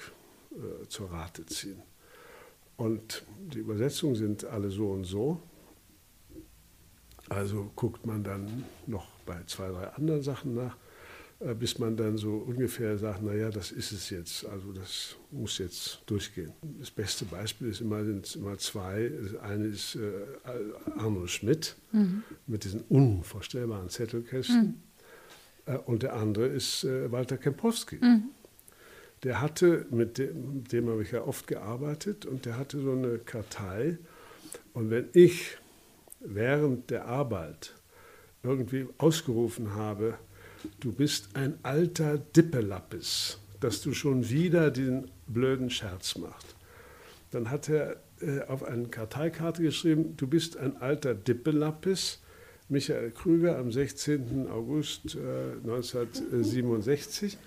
äh, 0.52 0.88
zur 0.88 1.12
Rate 1.12 1.46
ziehen. 1.46 1.82
Und 2.78 3.24
die 3.38 3.60
Übersetzungen 3.60 4.16
sind 4.16 4.46
alle 4.46 4.70
so 4.70 4.92
und 4.92 5.06
so. 5.06 5.42
Also 7.30 7.72
guckt 7.76 8.06
man 8.06 8.24
dann 8.24 8.66
noch 8.86 9.08
bei 9.26 9.42
zwei, 9.48 9.70
drei 9.70 9.88
anderen 9.90 10.22
Sachen 10.22 10.56
nach. 10.56 10.78
Äh, 11.46 11.54
bis 11.54 11.78
man 11.78 11.96
dann 11.96 12.18
so 12.18 12.38
ungefähr 12.38 12.98
sagt, 12.98 13.22
naja, 13.22 13.50
das 13.50 13.72
ist 13.72 13.92
es 13.92 14.10
jetzt, 14.10 14.46
also 14.46 14.72
das 14.72 15.16
muss 15.32 15.60
jetzt 15.60 16.02
durchgehen. 16.08 16.52
Das 16.80 16.90
beste 16.90 17.26
Beispiel 17.26 17.70
ist 17.70 17.82
immer, 17.82 18.04
sind 18.04 18.36
immer 18.36 18.58
zwei. 18.58 19.12
Das 19.22 19.36
eine 19.42 19.68
ist 19.68 19.96
äh, 19.96 20.26
Arnold 20.98 21.30
Schmidt 21.30 21.76
mhm. 21.92 22.24
mit 22.48 22.64
diesen 22.64 22.82
unvorstellbaren 22.90 23.90
Zettelkästen 23.90 24.82
mhm. 25.68 25.74
äh, 25.74 25.78
und 25.78 26.02
der 26.02 26.16
andere 26.16 26.48
ist 26.48 26.84
äh, 26.84 27.12
Walter 27.12 27.38
Kempowski. 27.38 27.98
Mhm. 28.02 28.24
Der 29.24 29.40
hatte, 29.42 29.86
mit 29.92 30.18
dem, 30.18 30.56
mit 30.56 30.72
dem 30.72 30.90
habe 30.90 31.04
ich 31.04 31.12
ja 31.12 31.24
oft 31.24 31.48
gearbeitet 31.48 32.26
und 32.26 32.46
der 32.46 32.58
hatte 32.58 32.82
so 32.82 32.92
eine 32.92 33.20
Kartei 33.20 34.00
und 34.74 34.90
wenn 34.90 35.10
ich 35.14 35.58
während 36.20 36.90
der 36.90 37.06
Arbeit 37.06 37.76
irgendwie 38.42 38.88
ausgerufen 38.98 39.76
habe, 39.76 40.18
du 40.80 40.92
bist 40.92 41.30
ein 41.36 41.58
alter 41.64 42.18
Dippelappes, 42.18 43.40
dass 43.60 43.82
du 43.82 43.94
schon 43.94 44.30
wieder 44.30 44.72
den 44.72 45.10
blöden 45.28 45.70
Scherz 45.70 46.18
machst. 46.18 46.56
Dann 47.32 47.50
hat 47.50 47.70
er 47.70 47.98
äh, 48.22 48.42
auf 48.48 48.64
eine 48.64 48.88
Karteikarte 48.88 49.62
geschrieben, 49.62 50.16
du 50.18 50.28
bist 50.28 50.58
ein 50.58 50.78
alter 50.78 51.14
Dippelappes, 51.14 52.20
Michael 52.70 53.12
Krüger 53.12 53.58
am 53.58 53.72
16. 53.72 54.50
August 54.50 55.16
äh, 55.16 55.58
1967 55.64 57.38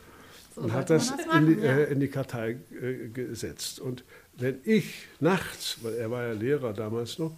so 0.54 0.60
und 0.60 0.72
hat 0.72 0.90
das, 0.90 1.08
das 1.08 1.26
machen, 1.26 1.48
in, 1.48 1.60
die, 1.60 1.66
äh, 1.66 1.92
in, 1.92 2.00
die, 2.00 2.08
Kartei 2.08 2.58
äh, 2.80 3.08
gesetzt. 3.08 3.80
Und 3.80 4.04
wenn 4.36 4.58
ich 4.64 5.06
nachts, 5.20 5.78
weil 5.82 5.94
er 5.94 6.10
war 6.10 6.22
ja 6.22 6.32
Lehrer 6.32 6.72
damals 6.72 7.18
noch, 7.18 7.36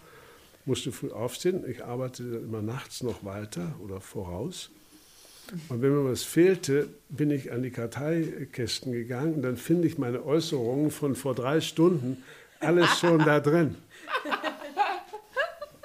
musste 0.66 0.93
früh 0.93 1.11
aufstehen, 1.11 1.65
ich 1.69 1.85
arbeitete 1.85 2.36
immer 2.36 2.62
nachts 2.62 3.02
noch 3.02 3.24
weiter 3.24 3.74
oder 3.82 4.01
voraus, 4.01 4.70
und 5.69 5.83
wenn 5.83 5.91
mir 5.93 6.11
was 6.11 6.23
fehlte, 6.23 6.89
bin 7.09 7.31
ich 7.31 7.53
an 7.53 7.63
die 7.63 7.71
Karteikästen 7.71 8.93
gegangen 8.93 9.35
und 9.35 9.43
dann 9.43 9.57
finde 9.57 9.89
ich 9.89 9.99
meine 9.99 10.25
Äußerungen 10.25 10.91
von 10.91 11.15
vor 11.15 11.35
drei 11.35 11.61
Stunden 11.61 12.23
alles 12.61 12.99
schon 12.99 13.19
da 13.19 13.41
drin. 13.41 13.77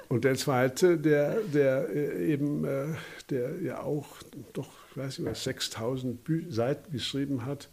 Und 0.08 0.24
der 0.24 0.36
zweite, 0.36 0.98
der, 0.98 1.40
der 1.42 1.88
äh, 1.88 2.32
eben, 2.32 2.64
äh, 2.64 2.86
der 3.28 3.60
ja 3.60 3.82
auch 3.82 4.06
doch, 4.52 4.70
ich 4.90 4.96
weiß 4.96 5.18
nicht, 5.18 5.28
was 5.28 5.44
6000 5.44 6.20
Seiten 6.48 6.92
geschrieben 6.92 7.44
hat, 7.44 7.68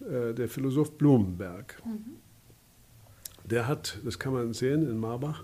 äh, 0.00 0.34
der 0.34 0.48
Philosoph 0.48 0.98
Blumenberg. 0.98 1.80
Mhm. 1.84 2.16
Der 3.44 3.66
hat, 3.66 3.98
das 4.04 4.18
kann 4.18 4.34
man 4.34 4.52
sehen 4.52 4.88
in 4.88 4.98
Marbach, 4.98 5.42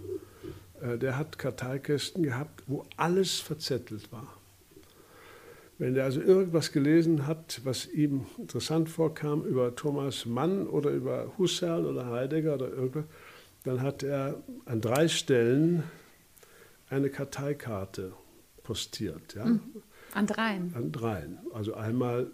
der 0.80 1.18
hat 1.18 1.36
Karteikästen 1.36 2.22
gehabt, 2.22 2.62
wo 2.68 2.86
alles 2.96 3.40
verzettelt 3.40 4.12
war. 4.12 4.37
Wenn 5.78 5.94
er 5.94 6.04
also 6.04 6.20
irgendwas 6.20 6.72
gelesen 6.72 7.28
hat, 7.28 7.60
was 7.62 7.86
ihm 7.86 8.26
interessant 8.36 8.90
vorkam 8.90 9.44
über 9.44 9.76
Thomas 9.76 10.26
Mann 10.26 10.66
oder 10.66 10.90
über 10.90 11.32
Husserl 11.38 11.86
oder 11.86 12.06
Heidegger 12.06 12.54
oder 12.54 12.68
irgendwas, 12.68 13.04
dann 13.62 13.80
hat 13.80 14.02
er 14.02 14.42
an 14.64 14.80
drei 14.80 15.06
Stellen 15.06 15.84
eine 16.90 17.10
Karteikarte 17.10 18.12
postiert. 18.64 19.34
Ja? 19.34 19.44
Hm. 19.44 19.60
An 20.14 20.26
dreien? 20.26 20.72
An 20.74 20.90
dreien. 20.90 21.38
Also 21.52 21.74
einmal 21.74 22.30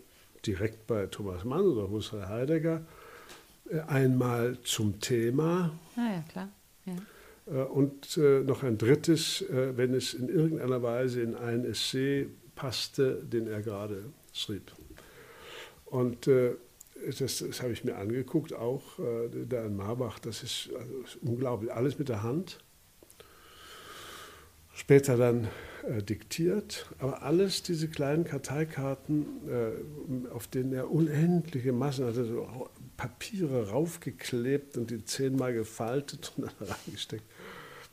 direkt 0.46 0.86
bei 0.86 1.06
Thomas 1.06 1.44
Mann 1.44 1.62
oder 1.62 1.90
Husserl 1.90 2.28
Heidegger, 2.28 2.82
äh, 3.68 3.80
einmal 3.80 4.58
zum 4.62 5.00
Thema. 5.00 5.78
Ah 5.96 6.14
ja, 6.14 6.24
klar. 6.30 6.48
Ja. 6.86 6.94
Äh, 7.46 7.64
und 7.64 8.16
äh, 8.16 8.40
noch 8.40 8.62
ein 8.62 8.78
drittes, 8.78 9.44
wenn 9.50 9.92
es 9.92 10.14
in 10.14 10.28
irgendeiner 10.28 10.82
Weise 10.82 11.20
in 11.20 11.34
ein 11.34 11.64
Essay 11.64 12.28
passte, 12.54 13.22
den 13.24 13.46
er 13.46 13.62
gerade 13.62 14.12
schrieb. 14.32 14.72
Und 15.86 16.26
äh, 16.26 16.56
das, 17.18 17.38
das 17.38 17.62
habe 17.62 17.72
ich 17.72 17.84
mir 17.84 17.96
angeguckt, 17.96 18.52
auch 18.52 18.98
äh, 18.98 19.46
da 19.46 19.64
in 19.64 19.76
Marbach. 19.76 20.18
Das 20.18 20.42
ist, 20.42 20.70
also, 20.78 21.00
ist, 21.02 21.16
unglaublich. 21.22 21.72
Alles 21.72 21.98
mit 21.98 22.08
der 22.08 22.22
Hand. 22.22 22.58
Später 24.72 25.16
dann 25.16 25.46
äh, 25.86 26.02
diktiert, 26.02 26.90
aber 26.98 27.22
alles 27.22 27.62
diese 27.62 27.88
kleinen 27.88 28.24
Karteikarten, 28.24 29.26
äh, 29.48 30.30
auf 30.30 30.48
denen 30.48 30.72
er 30.72 30.90
unendliche 30.90 31.72
Massen 31.72 32.06
hatte, 32.06 32.24
so 32.24 32.68
Papiere 32.96 33.70
raufgeklebt 33.70 34.76
und 34.76 34.90
die 34.90 35.04
zehnmal 35.04 35.54
gefaltet 35.54 36.32
und 36.36 36.46
dann 36.46 36.68
reingesteckt. 36.68 37.24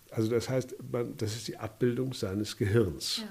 Also 0.09 0.29
das 0.29 0.49
heißt, 0.49 0.75
man, 0.91 1.15
das 1.17 1.35
ist 1.35 1.47
die 1.47 1.57
Abbildung 1.57 2.13
seines 2.13 2.57
Gehirns. 2.57 3.17
Ja. 3.17 3.27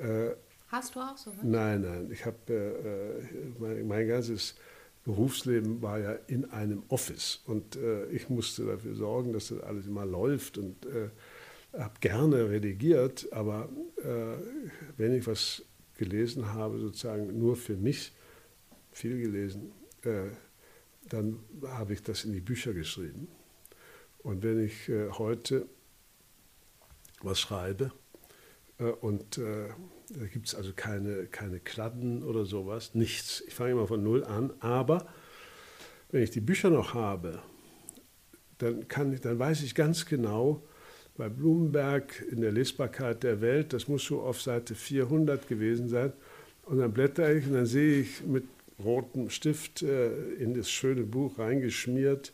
Äh, 0.00 0.34
Hast 0.68 0.94
du 0.94 1.00
auch 1.00 1.16
so? 1.16 1.32
Nein, 1.42 1.82
nein. 1.82 2.10
Ich 2.12 2.24
habe 2.24 2.38
äh, 2.48 3.58
mein, 3.58 3.88
mein, 3.88 4.08
ganzes 4.08 4.54
Berufsleben 5.04 5.82
war 5.82 5.98
ja 5.98 6.12
in 6.28 6.48
einem 6.50 6.84
Office 6.88 7.40
und 7.46 7.76
äh, 7.76 8.06
ich 8.06 8.28
musste 8.28 8.66
dafür 8.66 8.94
sorgen, 8.94 9.32
dass 9.32 9.48
das 9.48 9.60
alles 9.60 9.86
immer 9.86 10.06
läuft 10.06 10.58
und 10.58 10.86
äh, 10.86 11.08
habe 11.76 11.94
gerne 12.00 12.50
redigiert, 12.50 13.32
aber 13.32 13.68
äh, 13.98 14.36
wenn 14.96 15.14
ich 15.14 15.26
was 15.26 15.62
gelesen 15.96 16.52
habe, 16.52 16.78
sozusagen 16.78 17.38
nur 17.38 17.56
für 17.56 17.76
mich, 17.76 18.12
viel 18.92 19.20
gelesen, 19.20 19.72
äh, 20.02 20.30
dann 21.08 21.40
habe 21.66 21.94
ich 21.94 22.02
das 22.02 22.24
in 22.24 22.32
die 22.32 22.40
Bücher 22.40 22.72
geschrieben. 22.72 23.28
Und 24.22 24.42
wenn 24.42 24.64
ich 24.64 24.88
heute 25.18 25.66
was 27.22 27.40
schreibe, 27.40 27.90
und 28.84 29.38
äh, 29.38 29.68
da 30.10 30.26
gibt 30.26 30.48
es 30.48 30.54
also 30.54 30.72
keine, 30.74 31.26
keine 31.26 31.60
Kladden 31.60 32.22
oder 32.22 32.44
sowas, 32.44 32.94
nichts. 32.94 33.42
Ich 33.46 33.54
fange 33.54 33.72
immer 33.72 33.86
von 33.86 34.02
Null 34.02 34.24
an. 34.24 34.52
Aber 34.60 35.06
wenn 36.10 36.22
ich 36.22 36.30
die 36.30 36.40
Bücher 36.40 36.70
noch 36.70 36.94
habe, 36.94 37.40
dann, 38.58 38.88
kann 38.88 39.12
ich, 39.12 39.20
dann 39.20 39.38
weiß 39.38 39.62
ich 39.62 39.74
ganz 39.74 40.06
genau, 40.06 40.62
bei 41.16 41.28
Blumenberg 41.28 42.24
in 42.30 42.40
der 42.40 42.52
Lesbarkeit 42.52 43.22
der 43.22 43.40
Welt, 43.40 43.72
das 43.72 43.88
muss 43.88 44.04
so 44.04 44.22
auf 44.22 44.40
Seite 44.40 44.74
400 44.74 45.46
gewesen 45.48 45.88
sein. 45.88 46.12
Und 46.62 46.78
dann 46.78 46.92
blätter 46.92 47.32
ich 47.34 47.46
und 47.46 47.54
dann 47.54 47.66
sehe 47.66 48.00
ich 48.00 48.24
mit 48.24 48.44
rotem 48.82 49.30
Stift 49.30 49.82
äh, 49.82 50.12
in 50.34 50.54
das 50.54 50.70
schöne 50.70 51.02
Buch 51.02 51.38
reingeschmiert, 51.38 52.32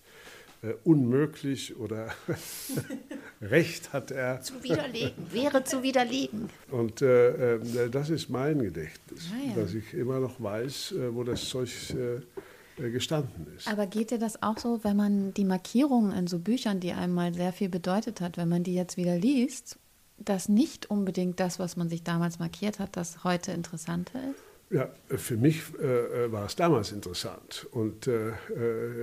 äh, 0.66 0.74
unmöglich 0.84 1.76
oder 1.76 2.08
Recht 3.42 3.92
hat 3.92 4.10
er. 4.10 4.40
Zu 4.40 4.62
widerlegen, 4.62 5.30
wäre 5.30 5.62
zu 5.64 5.82
widerlegen. 5.82 6.48
Und 6.70 7.02
äh, 7.02 7.56
äh, 7.56 7.90
das 7.90 8.08
ist 8.08 8.30
mein 8.30 8.60
Gedächtnis, 8.60 9.30
ah, 9.32 9.48
ja. 9.48 9.62
dass 9.62 9.74
ich 9.74 9.92
immer 9.92 10.20
noch 10.20 10.40
weiß, 10.40 10.92
äh, 10.92 11.14
wo 11.14 11.22
das 11.22 11.46
Zeug 11.48 11.70
äh, 11.90 12.82
äh, 12.82 12.90
gestanden 12.90 13.46
ist. 13.56 13.68
Aber 13.68 13.86
geht 13.86 14.10
dir 14.10 14.18
das 14.18 14.42
auch 14.42 14.58
so, 14.58 14.82
wenn 14.84 14.96
man 14.96 15.34
die 15.34 15.44
Markierungen 15.44 16.12
in 16.12 16.26
so 16.26 16.38
Büchern, 16.38 16.80
die 16.80 16.92
einem 16.92 17.14
mal 17.14 17.34
sehr 17.34 17.52
viel 17.52 17.68
bedeutet 17.68 18.20
hat, 18.22 18.38
wenn 18.38 18.48
man 18.48 18.62
die 18.62 18.74
jetzt 18.74 18.96
wieder 18.96 19.18
liest, 19.18 19.78
dass 20.18 20.48
nicht 20.48 20.90
unbedingt 20.90 21.38
das, 21.38 21.58
was 21.58 21.76
man 21.76 21.90
sich 21.90 22.02
damals 22.02 22.38
markiert 22.38 22.78
hat, 22.78 22.96
das 22.96 23.22
heute 23.22 23.52
interessanter 23.52 24.18
ist? 24.30 24.42
Ja, 24.68 24.90
für 25.08 25.36
mich 25.36 25.62
äh, 25.78 26.32
war 26.32 26.46
es 26.46 26.56
damals 26.56 26.90
interessant 26.90 27.68
und 27.70 28.08
äh, 28.08 28.32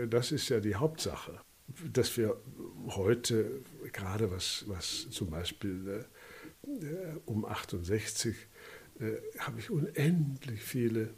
das 0.09 0.31
ist 0.33 0.49
ja 0.49 0.59
die 0.59 0.75
Hauptsache 0.75 1.39
dass 1.91 2.17
wir 2.17 2.35
heute 2.89 3.61
gerade 3.91 4.31
was, 4.31 4.65
was 4.67 5.09
zum 5.09 5.29
Beispiel 5.29 6.05
äh, 6.65 7.17
um 7.25 7.45
68 7.45 8.35
äh, 8.99 9.13
habe 9.39 9.59
ich 9.59 9.69
unendlich 9.69 10.61
viele 10.61 11.13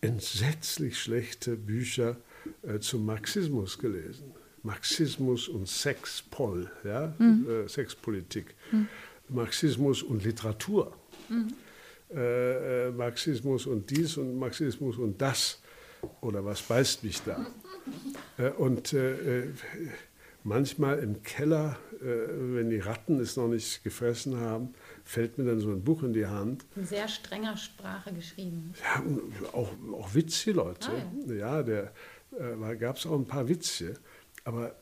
entsetzlich 0.00 0.98
schlechte 0.98 1.56
Bücher 1.56 2.16
äh, 2.62 2.80
zum 2.80 3.06
Marxismus 3.06 3.78
gelesen. 3.78 4.32
Marxismus 4.62 5.48
und 5.48 5.68
Sexpol, 5.68 6.70
ja? 6.84 7.14
Mhm. 7.18 7.46
Äh, 7.48 7.68
Sexpolitik. 7.68 8.54
Mhm. 8.70 8.88
Marxismus 9.28 10.02
und 10.02 10.24
Literatur. 10.24 10.96
Mhm. 11.28 11.54
Äh, 12.10 12.88
äh, 12.88 12.90
Marxismus 12.90 13.66
und 13.66 13.88
dies 13.90 14.16
und 14.16 14.38
Marxismus 14.38 14.98
und 14.98 15.20
das. 15.20 15.60
Oder 16.20 16.44
was 16.44 16.62
beißt 16.62 17.04
mich 17.04 17.22
da? 17.22 17.46
Äh, 18.38 18.50
und 18.50 18.92
äh, 18.92 19.48
manchmal 20.44 20.98
im 20.98 21.22
Keller, 21.22 21.78
wenn 22.00 22.68
die 22.68 22.80
Ratten 22.80 23.20
es 23.20 23.36
noch 23.36 23.46
nicht 23.46 23.84
gefressen 23.84 24.40
haben, 24.40 24.74
fällt 25.04 25.38
mir 25.38 25.44
dann 25.44 25.60
so 25.60 25.70
ein 25.70 25.84
Buch 25.84 26.02
in 26.02 26.12
die 26.12 26.26
Hand. 26.26 26.64
In 26.74 26.84
sehr 26.84 27.06
strenger 27.06 27.56
Sprache 27.56 28.12
geschrieben. 28.12 28.74
Ja, 28.82 29.04
auch, 29.52 29.70
auch 29.92 30.14
Witze, 30.14 30.50
Leute. 30.50 30.88
Ah, 30.90 31.32
ja. 31.32 31.60
ja, 31.60 32.70
äh, 32.70 32.76
gab 32.76 32.96
es 32.96 33.06
auch 33.06 33.16
ein 33.16 33.26
paar 33.26 33.48
Witze. 33.48 33.94
Aber 34.44 34.74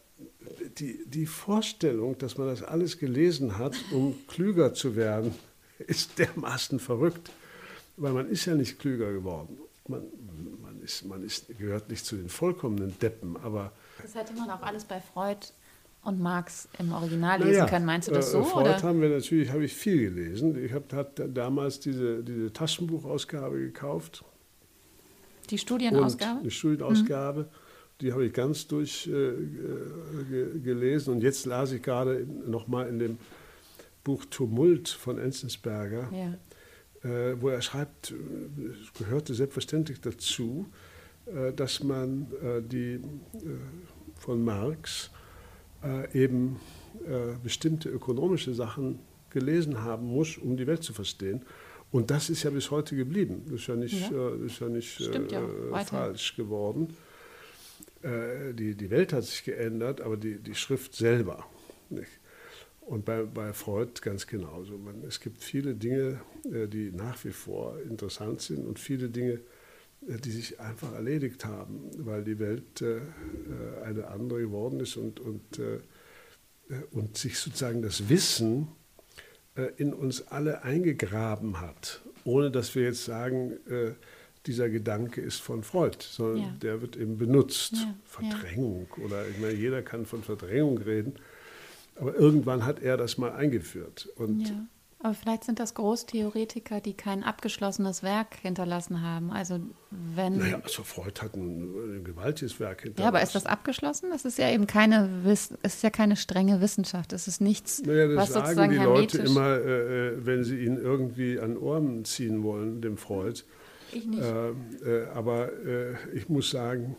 die, 0.78 1.04
die 1.06 1.26
Vorstellung, 1.26 2.16
dass 2.18 2.38
man 2.38 2.48
das 2.48 2.62
alles 2.62 2.98
gelesen 2.98 3.58
hat, 3.58 3.74
um 3.90 4.14
klüger 4.28 4.74
zu 4.74 4.96
werden, 4.96 5.34
ist 5.78 6.18
dermaßen 6.18 6.78
verrückt. 6.78 7.30
Weil 7.96 8.12
man 8.12 8.28
ist 8.28 8.46
ja 8.46 8.54
nicht 8.54 8.78
klüger 8.78 9.12
geworden. 9.12 9.58
Man, 9.88 10.02
ist, 10.90 11.04
man 11.04 11.22
ist, 11.22 11.46
gehört 11.58 11.88
nicht 11.88 12.04
zu 12.04 12.16
den 12.16 12.28
vollkommenen 12.28 12.98
Deppen, 12.98 13.36
aber... 13.36 13.72
Das 14.02 14.14
hätte 14.14 14.32
man 14.34 14.50
auch 14.50 14.62
alles 14.62 14.84
bei 14.84 15.00
Freud 15.00 15.46
und 16.02 16.20
Marx 16.20 16.68
im 16.78 16.92
Original 16.92 17.38
lesen 17.38 17.52
naja, 17.52 17.66
können. 17.66 17.84
Meinst 17.84 18.08
du 18.08 18.12
das 18.12 18.28
äh, 18.28 18.32
so? 18.32 18.44
Freud 18.44 18.68
oder? 18.68 18.82
haben 18.82 19.00
wir 19.00 19.10
natürlich, 19.10 19.50
habe 19.50 19.64
ich 19.64 19.74
viel 19.74 19.98
gelesen. 19.98 20.62
Ich 20.64 20.72
habe 20.72 21.06
damals 21.28 21.80
diese, 21.80 22.22
diese 22.24 22.52
Taschenbuchausgabe 22.52 23.58
gekauft. 23.58 24.24
Die 25.50 25.58
Studienausgabe? 25.58 26.42
die 26.42 26.50
Studienausgabe. 26.50 27.40
Mhm. 27.40 27.46
Die 28.00 28.12
habe 28.12 28.24
ich 28.24 28.32
ganz 28.32 28.66
durch 28.66 29.06
äh, 29.06 29.32
gelesen. 30.62 31.14
Und 31.14 31.22
jetzt 31.22 31.44
las 31.44 31.72
ich 31.72 31.82
gerade 31.82 32.26
nochmal 32.46 32.88
in 32.88 32.98
dem 32.98 33.18
Buch 34.04 34.24
Tumult 34.24 34.88
von 34.88 35.18
Enzensberger, 35.18 36.08
ja. 36.12 36.34
Äh, 37.02 37.34
wo 37.40 37.48
er 37.48 37.62
schreibt, 37.62 38.12
es 38.12 38.92
gehörte 38.98 39.34
selbstverständlich 39.34 40.00
dazu, 40.00 40.66
äh, 41.26 41.52
dass 41.52 41.82
man 41.82 42.26
äh, 42.42 42.62
die 42.62 42.94
äh, 42.94 43.00
von 44.16 44.44
Marx 44.44 45.10
äh, 45.82 46.24
eben 46.24 46.60
äh, 47.06 47.36
bestimmte 47.42 47.88
ökonomische 47.88 48.54
Sachen 48.54 48.98
gelesen 49.30 49.82
haben 49.82 50.06
muss, 50.06 50.36
um 50.36 50.56
die 50.56 50.66
Welt 50.66 50.82
zu 50.82 50.92
verstehen. 50.92 51.42
Und 51.92 52.10
das 52.10 52.30
ist 52.30 52.42
ja 52.42 52.50
bis 52.50 52.70
heute 52.70 52.94
geblieben. 52.96 53.42
Das 53.46 53.60
ist 53.60 53.66
ja 53.66 53.76
nicht, 53.76 54.10
ja. 54.10 54.28
Äh, 54.28 54.46
ist 54.46 54.60
ja 54.60 54.68
nicht 54.68 55.00
ja, 55.00 55.84
falsch 55.84 56.36
geworden. 56.36 56.96
die, 58.02 58.74
die 58.74 58.90
Welt 58.90 59.12
hat 59.12 59.24
sich 59.24 59.44
geändert, 59.44 60.00
aber 60.00 60.16
die, 60.16 60.38
die 60.38 60.54
Schrift 60.54 60.94
selber 60.94 61.44
nicht. 61.90 62.19
Und 62.90 63.04
bei, 63.04 63.22
bei 63.22 63.52
Freud 63.52 64.00
ganz 64.02 64.26
genauso. 64.26 64.76
Man, 64.76 65.04
es 65.04 65.20
gibt 65.20 65.44
viele 65.44 65.74
Dinge, 65.74 66.20
die 66.42 66.90
nach 66.90 67.24
wie 67.24 67.30
vor 67.30 67.80
interessant 67.82 68.40
sind 68.40 68.66
und 68.66 68.80
viele 68.80 69.08
Dinge, 69.08 69.38
die 70.00 70.30
sich 70.32 70.58
einfach 70.58 70.92
erledigt 70.92 71.44
haben, 71.44 71.88
weil 71.98 72.24
die 72.24 72.40
Welt 72.40 72.82
äh, 72.82 72.98
eine 73.84 74.08
andere 74.08 74.40
geworden 74.40 74.80
ist 74.80 74.96
und, 74.96 75.20
und, 75.20 75.60
äh, 75.60 75.78
und 76.90 77.16
sich 77.16 77.38
sozusagen 77.38 77.80
das 77.80 78.08
Wissen 78.08 78.66
äh, 79.54 79.68
in 79.76 79.94
uns 79.94 80.26
alle 80.26 80.64
eingegraben 80.64 81.60
hat, 81.60 82.00
ohne 82.24 82.50
dass 82.50 82.74
wir 82.74 82.82
jetzt 82.82 83.04
sagen, 83.04 83.52
äh, 83.68 83.92
dieser 84.46 84.68
Gedanke 84.68 85.20
ist 85.20 85.40
von 85.40 85.62
Freud, 85.62 85.98
sondern 86.00 86.42
ja. 86.42 86.56
der 86.60 86.80
wird 86.80 86.96
eben 86.96 87.18
benutzt. 87.18 87.74
Ja, 87.74 87.94
Verdrängung 88.04 88.88
ja. 88.96 89.04
oder 89.04 89.28
ich 89.28 89.38
meine, 89.38 89.54
jeder 89.54 89.80
kann 89.82 90.06
von 90.06 90.24
Verdrängung 90.24 90.78
reden, 90.78 91.14
aber 92.00 92.14
irgendwann 92.14 92.64
hat 92.64 92.80
er 92.80 92.96
das 92.96 93.18
mal 93.18 93.32
eingeführt. 93.32 94.08
Und 94.16 94.52
aber 95.02 95.14
vielleicht 95.14 95.44
sind 95.44 95.58
das 95.58 95.72
Großtheoretiker, 95.72 96.82
die 96.82 96.92
kein 96.92 97.24
abgeschlossenes 97.24 98.02
Werk 98.02 98.34
hinterlassen 98.42 99.00
haben. 99.00 99.30
Also 99.30 99.58
wenn. 99.90 100.36
Naja, 100.36 100.60
also 100.62 100.82
Freud 100.82 101.22
hat 101.22 101.34
ein, 101.34 102.00
ein 102.00 102.04
gewaltiges 102.04 102.60
Werk 102.60 102.82
hinterlassen. 102.82 103.02
Ja, 103.04 103.08
aber 103.08 103.22
ist 103.22 103.34
das 103.34 103.46
abgeschlossen? 103.46 104.10
Das 104.10 104.26
ist 104.26 104.36
ja 104.36 104.50
eben 104.50 104.66
keine, 104.66 105.08
es 105.24 105.52
ist 105.62 105.82
ja 105.82 105.88
keine 105.88 106.16
strenge 106.16 106.60
Wissenschaft. 106.60 107.14
Es 107.14 107.28
ist 107.28 107.40
nichts, 107.40 107.82
naja, 107.82 108.08
das 108.08 108.16
was 108.16 108.28
sagen 108.28 108.44
sozusagen 108.44 108.72
die 108.72 108.76
Leute 108.76 109.18
immer, 109.18 109.56
äh, 109.56 110.08
äh, 110.08 110.26
wenn 110.26 110.44
sie 110.44 110.62
ihn 110.64 110.76
irgendwie 110.76 111.40
an 111.40 111.56
Ohren 111.56 112.04
ziehen 112.04 112.42
wollen, 112.42 112.82
dem 112.82 112.98
Freud. 112.98 113.42
Ich 113.92 114.04
nicht. 114.04 114.20
Äh, 114.20 114.50
äh, 114.50 115.06
aber 115.14 115.50
äh, 115.64 115.94
ich 116.12 116.28
muss 116.28 116.50
sagen, 116.50 116.96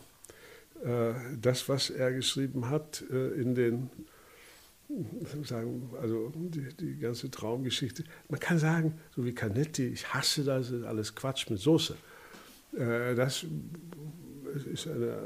äh, 0.84 1.14
das, 1.40 1.70
was 1.70 1.92
er 1.92 2.12
geschrieben 2.14 2.72
hat 2.72 3.02
in 3.02 3.54
den 3.54 3.92
sagen, 5.44 5.90
also 6.02 6.32
die, 6.36 6.74
die, 6.74 6.98
ganze 6.98 7.30
Traumgeschichte. 7.32 8.04
Man 8.30 8.40
kann 8.40 8.60
sagen, 8.60 9.00
so 9.16 9.26
wie 9.26 9.34
Canetti, 9.34 9.88
ich 9.88 10.14
hasse 10.14 10.44
das, 10.44 10.72
ist 10.72 10.84
alles 10.84 11.16
Quatsch 11.16 11.50
mit 11.50 11.60
Soße. 11.60 11.96
Äh, 12.74 13.16
das 13.16 13.46
ist 14.72 14.88
eine, 14.88 15.18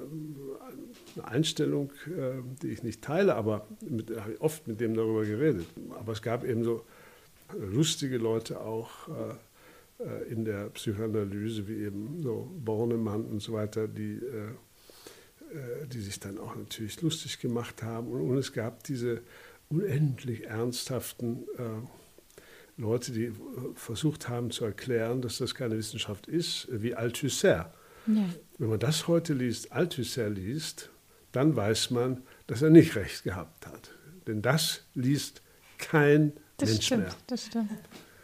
eine 1.15 1.27
Einstellung, 1.27 1.91
äh, 2.07 2.41
die 2.61 2.69
ich 2.69 2.83
nicht 2.83 3.01
teile, 3.01 3.35
aber 3.35 3.67
mit, 3.81 4.09
habe 4.17 4.33
ich 4.33 4.41
oft 4.41 4.67
mit 4.67 4.79
dem 4.79 4.95
darüber 4.95 5.25
geredet. 5.25 5.65
Aber 5.97 6.13
es 6.13 6.21
gab 6.21 6.43
eben 6.43 6.63
so 6.63 6.85
lustige 7.57 8.17
Leute 8.17 8.59
auch 8.61 9.07
äh, 9.09 10.31
in 10.31 10.45
der 10.45 10.69
Psychoanalyse, 10.69 11.67
wie 11.67 11.85
eben 11.85 12.21
so 12.21 12.51
Bornemann 12.63 13.25
und 13.25 13.41
so 13.41 13.53
weiter, 13.53 13.87
die, 13.87 14.19
die 15.87 16.01
sich 16.01 16.19
dann 16.19 16.37
auch 16.37 16.53
natürlich 16.53 17.01
lustig 17.01 17.39
gemacht 17.39 17.81
haben. 17.81 18.11
Und 18.11 18.37
es 18.37 18.51
gab 18.51 18.83
diese 18.83 19.21
unendlich 19.75 20.45
ernsthaften 20.45 21.43
äh, 21.57 22.81
Leute, 22.81 23.11
die 23.11 23.25
äh, 23.25 23.33
versucht 23.75 24.29
haben 24.29 24.51
zu 24.51 24.65
erklären, 24.65 25.21
dass 25.21 25.37
das 25.37 25.55
keine 25.55 25.77
Wissenschaft 25.77 26.27
ist, 26.27 26.67
wie 26.71 26.95
Althusser. 26.95 27.73
Ja. 28.07 28.29
Wenn 28.57 28.69
man 28.69 28.79
das 28.79 29.07
heute 29.07 29.33
liest, 29.33 29.71
Althusser 29.71 30.29
liest, 30.29 30.89
dann 31.31 31.55
weiß 31.55 31.91
man, 31.91 32.21
dass 32.47 32.61
er 32.61 32.69
nicht 32.69 32.95
recht 32.95 33.23
gehabt 33.23 33.65
hat. 33.67 33.91
Denn 34.27 34.41
das 34.41 34.81
liest 34.93 35.41
kein 35.77 36.33
das 36.57 36.69
Mensch 36.69 36.85
stimmt, 36.85 37.03
mehr. 37.03 37.15
Das 37.27 37.45
stimmt. 37.45 37.71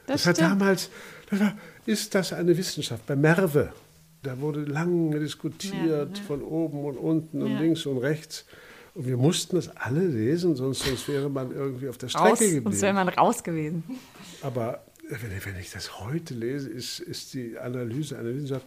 Das, 0.07 0.23
das 0.23 0.25
war 0.27 0.33
damals, 0.33 0.89
das 1.29 1.39
war, 1.39 1.57
ist 1.85 2.15
das 2.15 2.33
eine 2.33 2.57
Wissenschaft? 2.57 3.05
Bei 3.05 3.15
Merve, 3.15 3.73
da 4.23 4.39
wurde 4.39 4.63
lange 4.63 5.19
diskutiert, 5.19 6.17
ja, 6.17 6.23
von 6.23 6.41
oben 6.41 6.85
und 6.85 6.97
unten 6.97 7.41
und 7.41 7.57
links 7.59 7.85
und 7.85 7.97
rechts. 7.97 8.45
Und 8.93 9.07
wir 9.07 9.17
mussten 9.17 9.55
das 9.55 9.69
alle 9.77 10.05
lesen, 10.05 10.55
sonst, 10.55 10.83
sonst 10.83 11.07
wäre 11.07 11.29
man 11.29 11.51
irgendwie 11.51 11.87
auf 11.87 11.97
der 11.97 12.09
Strecke 12.09 12.29
raus, 12.29 12.39
geblieben. 12.39 12.65
Sonst 12.65 12.81
wäre 12.81 12.93
man 12.93 13.09
raus 13.09 13.43
gewesen. 13.43 13.83
Aber 14.41 14.83
wenn 15.09 15.35
ich, 15.35 15.45
wenn 15.45 15.57
ich 15.57 15.71
das 15.71 15.99
heute 15.99 16.33
lese, 16.33 16.69
ist, 16.69 16.99
ist 16.99 17.33
die 17.33 17.57
Analyse 17.57 18.17
einer 18.17 18.33
Wissenschaft, 18.33 18.65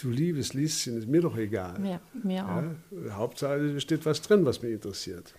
du 0.00 0.10
liebes 0.10 0.54
Lieschen, 0.54 0.96
ist 0.98 1.08
mir 1.08 1.20
doch 1.20 1.36
egal. 1.36 1.84
Ja, 1.84 2.00
mir 2.22 2.44
auch. 2.44 2.62
Ja, 3.06 3.16
Hauptsache, 3.16 3.80
steht 3.80 4.06
was 4.06 4.22
drin, 4.22 4.44
was 4.46 4.62
mich 4.62 4.72
interessiert. 4.72 5.34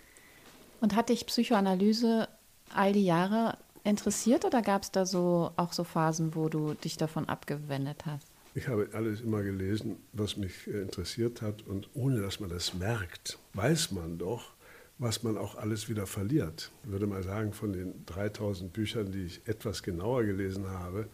Und 0.80 0.94
hat 0.94 1.08
dich 1.08 1.26
Psychoanalyse 1.26 2.28
all 2.74 2.92
die 2.92 3.04
Jahre 3.04 3.58
interessiert 3.82 4.44
oder 4.44 4.62
gab 4.62 4.82
es 4.82 4.90
da 4.90 5.06
so 5.06 5.50
auch 5.56 5.72
so 5.72 5.84
Phasen, 5.84 6.34
wo 6.34 6.48
du 6.48 6.74
dich 6.74 6.96
davon 6.96 7.28
abgewendet 7.28 8.04
hast? 8.04 8.28
Ich 8.56 8.68
habe 8.68 8.88
alles 8.94 9.20
immer 9.20 9.42
gelesen, 9.42 9.98
was 10.14 10.38
mich 10.38 10.66
äh, 10.66 10.80
interessiert 10.80 11.42
hat. 11.42 11.60
Und 11.66 11.90
ohne 11.92 12.22
dass 12.22 12.40
man 12.40 12.48
das 12.48 12.72
merkt, 12.72 13.38
weiß 13.52 13.92
man 13.92 14.16
doch, 14.16 14.54
was 14.96 15.22
man 15.22 15.36
auch 15.36 15.56
alles 15.56 15.90
wieder 15.90 16.06
verliert. 16.06 16.72
Ich 16.82 16.90
würde 16.90 17.06
mal 17.06 17.22
sagen, 17.22 17.52
von 17.52 17.74
den 17.74 18.06
3000 18.06 18.72
Büchern, 18.72 19.12
die 19.12 19.26
ich 19.26 19.46
etwas 19.46 19.82
genauer 19.82 20.24
gelesen 20.24 20.70
habe, 20.70 21.06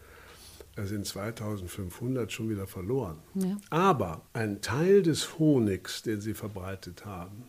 sind 0.77 1.05
2500 1.05 2.31
schon 2.31 2.49
wieder 2.49 2.65
verloren. 2.65 3.17
Ja. 3.35 3.57
Aber 3.69 4.21
ein 4.31 4.61
Teil 4.61 5.03
des 5.03 5.37
Honigs, 5.37 6.01
den 6.01 6.21
sie 6.21 6.33
verbreitet 6.33 7.05
haben, 7.05 7.43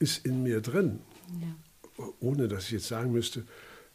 ist 0.00 0.26
in 0.26 0.42
mir 0.42 0.60
drin. 0.60 0.98
Ja. 1.40 2.04
Ohne 2.18 2.48
dass 2.48 2.64
ich 2.64 2.72
jetzt 2.72 2.88
sagen 2.88 3.12
müsste, 3.12 3.44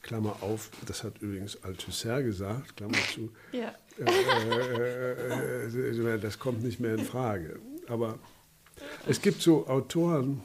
Klammer 0.03 0.43
auf, 0.43 0.69
das 0.85 1.03
hat 1.03 1.21
übrigens 1.21 1.63
Althusser 1.63 2.21
gesagt, 2.21 2.77
Klammer 2.77 2.97
zu, 3.13 3.31
ja. 3.51 3.73
Äh, 3.99 5.65
äh, 5.65 6.15
äh, 6.15 6.19
das 6.19 6.39
kommt 6.39 6.63
nicht 6.63 6.79
mehr 6.79 6.95
in 6.95 7.05
Frage. 7.05 7.59
Aber 7.87 8.19
es 9.07 9.21
gibt 9.21 9.41
so 9.41 9.67
Autoren, 9.67 10.41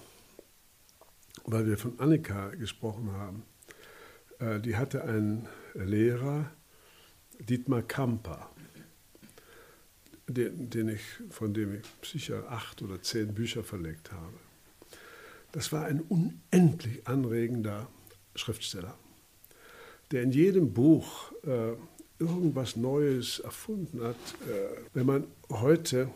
weil 1.44 1.66
wir 1.66 1.78
von 1.78 1.98
Annika 1.98 2.50
gesprochen 2.50 3.12
haben, 3.12 3.42
die 4.62 4.76
hatte 4.76 5.02
einen 5.02 5.48
Lehrer, 5.74 6.50
Dietmar 7.40 7.82
Kamper, 7.82 8.50
den, 10.28 10.70
den 10.70 10.88
ich, 10.90 11.02
von 11.30 11.54
dem 11.54 11.74
ich 11.74 12.08
sicher 12.08 12.50
acht 12.50 12.82
oder 12.82 13.02
zehn 13.02 13.34
Bücher 13.34 13.64
verlegt 13.64 14.12
habe. 14.12 14.34
das 15.52 15.72
war 15.72 15.86
ein 15.86 16.00
unendlich 16.02 17.08
anregender 17.08 17.88
Schriftsteller, 18.34 18.96
der 20.10 20.22
in 20.22 20.32
jedem 20.32 20.72
Buch 20.72 21.32
äh, 21.44 21.74
irgendwas 22.18 22.76
Neues 22.76 23.40
erfunden 23.40 24.02
hat. 24.02 24.16
Äh, 24.48 24.80
wenn 24.94 25.06
man 25.06 25.26
heute 25.50 26.10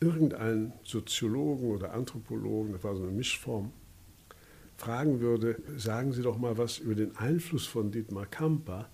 irgendeinen 0.00 0.72
Soziologen 0.82 1.70
oder 1.70 1.92
Anthropologen, 1.92 2.72
das 2.72 2.84
war 2.84 2.96
so 2.96 3.02
eine 3.02 3.12
Mischform, 3.12 3.72
fragen 4.76 5.20
würde, 5.20 5.56
sagen 5.76 6.12
Sie 6.12 6.22
doch 6.22 6.36
mal 6.36 6.58
was 6.58 6.78
über 6.78 6.94
den 6.94 7.16
Einfluss 7.16 7.66
von 7.66 7.90
Dietmar 7.90 8.26
Kamper, 8.26 8.90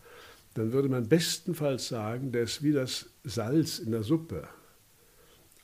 dann 0.55 0.73
würde 0.73 0.89
man 0.89 1.09
bestenfalls 1.09 1.89
sagen, 1.89 2.32
der 2.32 2.43
ist 2.43 2.62
wie 2.62 2.73
das 2.73 3.07
Salz 3.24 3.78
in 3.78 3.93
der 3.93 4.03
Suppe. 4.03 4.49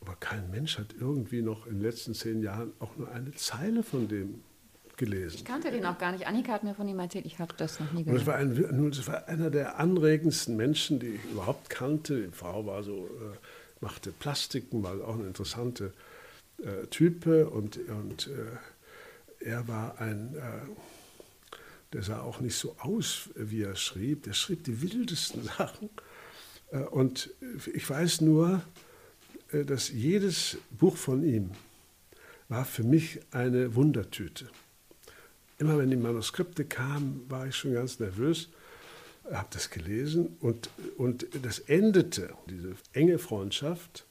Aber 0.01 0.15
kein 0.17 0.51
Mensch 0.51 0.79
hat 0.79 0.95
irgendwie 0.99 1.43
noch 1.43 1.67
in 1.67 1.75
den 1.75 1.83
letzten 1.83 2.15
zehn 2.15 2.43
Jahren 2.43 2.73
auch 2.79 2.97
nur 2.97 3.11
eine 3.11 3.33
Zeile 3.33 3.83
von 3.83 4.09
dem 4.09 4.43
gelesen. 4.97 5.37
Ich 5.37 5.45
kannte 5.45 5.71
den 5.71 5.85
auch 5.87 5.99
gar 5.99 6.13
nicht. 6.13 6.27
Annika 6.27 6.53
hat 6.53 6.65
mir 6.65 6.75
von 6.75 6.89
ihm 6.89 6.99
erzählt, 6.99 7.27
ich 7.27 7.39
habe 7.39 7.55
das 7.57 7.81
noch 7.81 7.93
nie 7.93 8.05
gehört. 8.05 8.21
Und 8.21 8.27
das 8.27 8.27
war, 8.27 8.37
ein, 8.37 8.91
das 8.91 9.07
war 9.07 9.29
einer 9.29 9.51
der 9.51 9.79
anregendsten 9.79 10.57
Menschen, 10.57 10.99
die 10.99 11.09
ich 11.09 11.25
überhaupt 11.31 11.71
kannte. 11.71 12.27
Die 12.27 12.33
Frau 12.33 12.67
war 12.67 12.83
so, 12.83 13.07
äh, 13.07 13.37
machte 13.81 14.13
Plastiken, 14.13 14.83
war 14.83 14.95
auch 15.07 15.15
eine 15.15 15.27
interessante 15.27 15.93
äh, 16.59 16.87
Type 16.87 17.49
und, 17.51 17.79
und 17.89 18.29
äh, 18.29 19.47
er 19.47 19.69
war 19.69 20.01
ein, 20.01 20.35
äh, 20.35 20.41
der 21.93 22.03
sah 22.03 22.21
auch 22.21 22.41
nicht 22.41 22.57
so 22.57 22.77
aus, 22.79 23.31
wie 23.35 23.63
er 23.63 23.77
schrieb. 23.77 24.25
Der 24.25 24.33
schrieb 24.33 24.65
die 24.65 24.83
wildesten 24.83 25.43
Sachen. 25.59 25.91
Äh, 26.71 26.79
und 26.79 27.31
ich 27.73 27.89
weiß 27.89 28.23
nur, 28.23 28.63
äh, 29.53 29.65
dass 29.65 29.91
jedes 29.91 30.59
Buch 30.71 30.97
von 30.97 31.23
ihm 31.23 31.51
war 32.49 32.65
für 32.65 32.85
mich 32.85 33.21
eine 33.33 33.75
Wundertüte. 33.75 34.49
Immer 35.59 35.79
wenn 35.79 35.91
die 35.91 35.97
Manuskripte 35.97 36.65
kamen, 36.65 37.25
war 37.29 37.47
ich 37.47 37.57
schon 37.57 37.73
ganz 37.73 37.99
nervös, 37.99 38.49
habe 39.31 39.49
das 39.51 39.71
gelesen 39.71 40.37
und, 40.41 40.71
und 40.97 41.27
das 41.43 41.59
endete, 41.61 42.35
diese 42.49 42.75
enge 42.93 43.19
Freundschaft, 43.19 44.07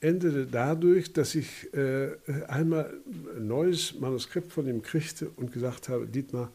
endete 0.00 0.46
dadurch, 0.46 1.12
dass 1.12 1.34
ich 1.34 1.72
äh, 1.72 2.10
einmal 2.46 2.92
ein 3.36 3.46
neues 3.46 3.98
Manuskript 3.98 4.52
von 4.52 4.68
ihm 4.68 4.82
kriegte 4.82 5.30
und 5.30 5.52
gesagt 5.52 5.88
habe, 5.88 6.06
Dietmar, 6.06 6.52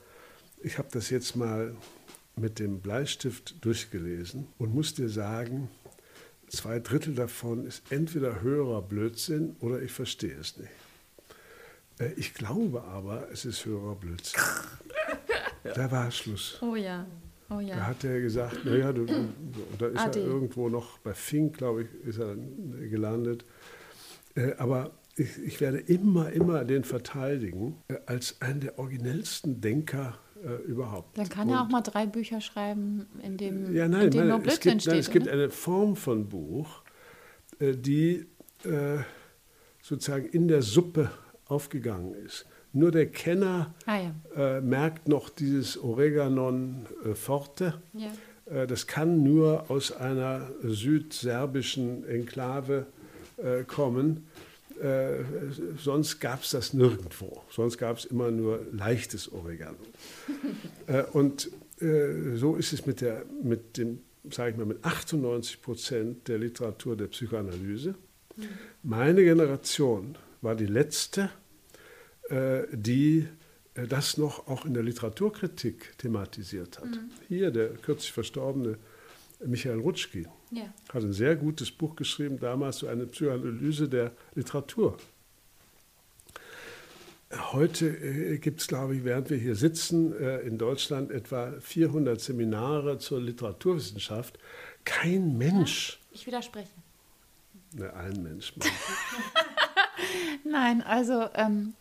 ich 0.61 0.77
habe 0.77 0.89
das 0.91 1.09
jetzt 1.09 1.35
mal 1.35 1.75
mit 2.35 2.59
dem 2.59 2.79
Bleistift 2.79 3.55
durchgelesen 3.65 4.47
und 4.57 4.73
muss 4.73 4.93
dir 4.93 5.09
sagen, 5.09 5.69
zwei 6.47 6.79
Drittel 6.79 7.15
davon 7.15 7.65
ist 7.65 7.83
entweder 7.89 8.41
höherer 8.41 8.81
Blödsinn 8.81 9.55
oder 9.59 9.81
ich 9.81 9.91
verstehe 9.91 10.35
es 10.35 10.57
nicht. 10.57 10.69
Äh, 11.99 12.13
ich 12.15 12.33
glaube 12.33 12.83
aber, 12.83 13.27
es 13.31 13.45
ist 13.45 13.65
höherer 13.65 13.95
Blödsinn. 13.95 14.41
Da 15.75 15.91
war 15.91 16.09
Schluss. 16.09 16.57
Oh 16.61 16.75
ja. 16.75 17.05
Oh 17.49 17.59
ja. 17.59 17.75
Da 17.75 17.87
hat 17.87 18.03
er 18.03 18.21
gesagt, 18.21 18.63
naja, 18.63 18.93
du, 18.93 19.05
da 19.77 19.87
ist 19.87 19.99
Ade. 19.99 20.19
er 20.21 20.25
irgendwo 20.25 20.69
noch 20.69 20.99
bei 20.99 21.13
Fink, 21.13 21.57
glaube 21.57 21.83
ich, 21.83 22.07
ist 22.07 22.17
er 22.17 22.35
gelandet. 22.89 23.43
Äh, 24.35 24.53
aber 24.57 24.91
ich, 25.17 25.37
ich, 25.43 25.59
werde 25.59 25.79
immer, 25.79 26.31
immer 26.31 26.63
den 26.63 26.85
verteidigen 26.85 27.75
äh, 27.89 27.95
als 28.05 28.41
einen 28.41 28.61
der 28.61 28.79
originellsten 28.79 29.59
Denker 29.59 30.17
äh, 30.43 30.63
überhaupt. 30.63 31.17
Dann 31.17 31.27
kann 31.27 31.49
Und, 31.49 31.55
er 31.55 31.61
auch 31.63 31.69
mal 31.69 31.81
drei 31.81 32.05
Bücher 32.05 32.39
schreiben, 32.39 33.07
in 33.21 33.37
dem, 33.37 33.75
ja, 33.75 33.87
nein, 33.87 34.05
in 34.05 34.11
dem 34.11 34.19
nein, 34.19 34.27
nur 34.29 34.39
Blödsinn 34.39 34.53
es 34.53 34.61
gibt, 34.61 34.81
steht. 34.83 34.91
Nein, 34.93 34.99
es 34.99 35.11
gibt 35.11 35.25
oder? 35.25 35.33
eine 35.33 35.49
Form 35.49 35.95
von 35.95 36.29
Buch, 36.29 36.83
die 37.59 38.25
äh, 38.63 38.99
sozusagen 39.81 40.25
in 40.27 40.47
der 40.47 40.61
Suppe 40.61 41.11
aufgegangen 41.49 42.13
ist. 42.25 42.45
Nur 42.71 42.91
der 42.91 43.07
Kenner 43.07 43.73
Ah, 43.85 43.97
ja. 44.35 44.57
äh, 44.57 44.61
merkt 44.61 45.07
noch 45.07 45.29
dieses 45.29 45.77
Oreganon 45.81 46.85
äh, 47.03 47.15
forte. 47.15 47.81
Ja. 47.93 48.11
Äh, 48.61 48.67
das 48.67 48.85
kann 48.87 49.23
nur 49.23 49.69
aus 49.71 49.91
einer 49.91 50.49
südserbischen 50.61 52.07
Enklave 52.07 52.85
äh, 53.37 53.63
kommen. 53.63 54.27
Äh, 54.81 55.23
sonst 55.77 56.19
gab 56.19 56.43
es 56.43 56.51
das 56.51 56.73
nirgendwo. 56.73 57.41
Sonst 57.49 57.77
gab 57.77 57.97
es 57.97 58.05
immer 58.05 58.31
nur 58.31 58.61
leichtes 58.71 59.31
Oregano. 59.31 59.77
Äh, 60.87 61.03
und 61.13 61.49
so 62.35 62.55
ist 62.57 62.73
es 62.73 62.85
mit, 62.85 62.99
der, 62.99 63.23
mit 63.41 63.77
dem, 63.77 63.99
sage 64.29 64.51
ich 64.51 64.57
mal, 64.57 64.65
mit 64.65 64.83
98 64.83 65.61
Prozent 65.61 66.27
der 66.27 66.37
Literatur 66.37 66.97
der 66.97 67.07
Psychoanalyse. 67.07 67.95
Meine 68.83 69.23
Generation 69.23 70.17
war 70.41 70.55
die 70.55 70.65
letzte, 70.65 71.29
die 72.73 73.27
äh, 73.75 73.87
das 73.87 74.17
noch 74.17 74.47
auch 74.47 74.65
in 74.65 74.73
der 74.73 74.83
Literaturkritik 74.83 75.97
thematisiert 75.97 76.79
hat. 76.79 76.99
Hier 77.27 77.51
der 77.51 77.69
kürzlich 77.69 78.11
verstorbene 78.11 78.77
Michael 79.45 79.79
Rutschki 79.79 80.27
Ja. 80.51 80.63
hat 80.93 81.03
ein 81.03 81.13
sehr 81.13 81.35
gutes 81.35 81.71
Buch 81.71 81.95
geschrieben, 81.95 82.39
damals 82.39 82.79
so 82.79 82.87
eine 82.87 83.05
Psychoanalyse 83.05 83.87
der 83.87 84.11
Literatur. 84.35 84.97
Heute 87.51 87.87
äh, 87.87 88.37
gibt 88.39 88.59
es, 88.61 88.67
glaube 88.67 88.95
ich, 88.95 89.03
während 89.03 89.29
wir 89.29 89.37
hier 89.37 89.55
sitzen, 89.55 90.13
äh, 90.19 90.39
in 90.39 90.57
Deutschland 90.57 91.11
etwa 91.11 91.53
400 91.59 92.19
Seminare 92.19 92.97
zur 92.97 93.21
Literaturwissenschaft. 93.21 94.39
Kein 94.83 95.37
Mensch, 95.37 95.99
Ich 96.11 96.25
widerspreche. 96.25 96.69
ne, 97.73 97.93
ein 97.93 98.23
Mensch, 98.23 98.53
Nein, 100.43 100.81
also 100.81 101.29
ähm, 101.35 101.73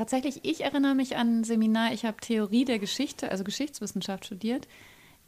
tatsächlich, 0.00 0.40
ich 0.44 0.62
erinnere 0.62 0.94
mich 0.94 1.16
an 1.16 1.40
ein 1.40 1.44
Seminar, 1.44 1.92
ich 1.92 2.04
habe 2.04 2.16
Theorie 2.20 2.64
der 2.64 2.78
Geschichte, 2.78 3.30
also 3.30 3.44
Geschichtswissenschaft 3.44 4.24
studiert, 4.24 4.66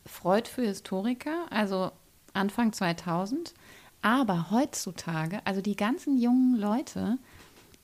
Freud 0.07 0.49
für 0.49 0.62
Historiker, 0.62 1.47
also 1.51 1.93
Anfang 2.32 2.73
2000. 2.73 3.53
Aber 4.01 4.51
heutzutage, 4.51 5.40
also 5.44 5.61
die 5.61 5.77
ganzen 5.77 6.19
jungen 6.19 6.57
Leute 6.57 7.19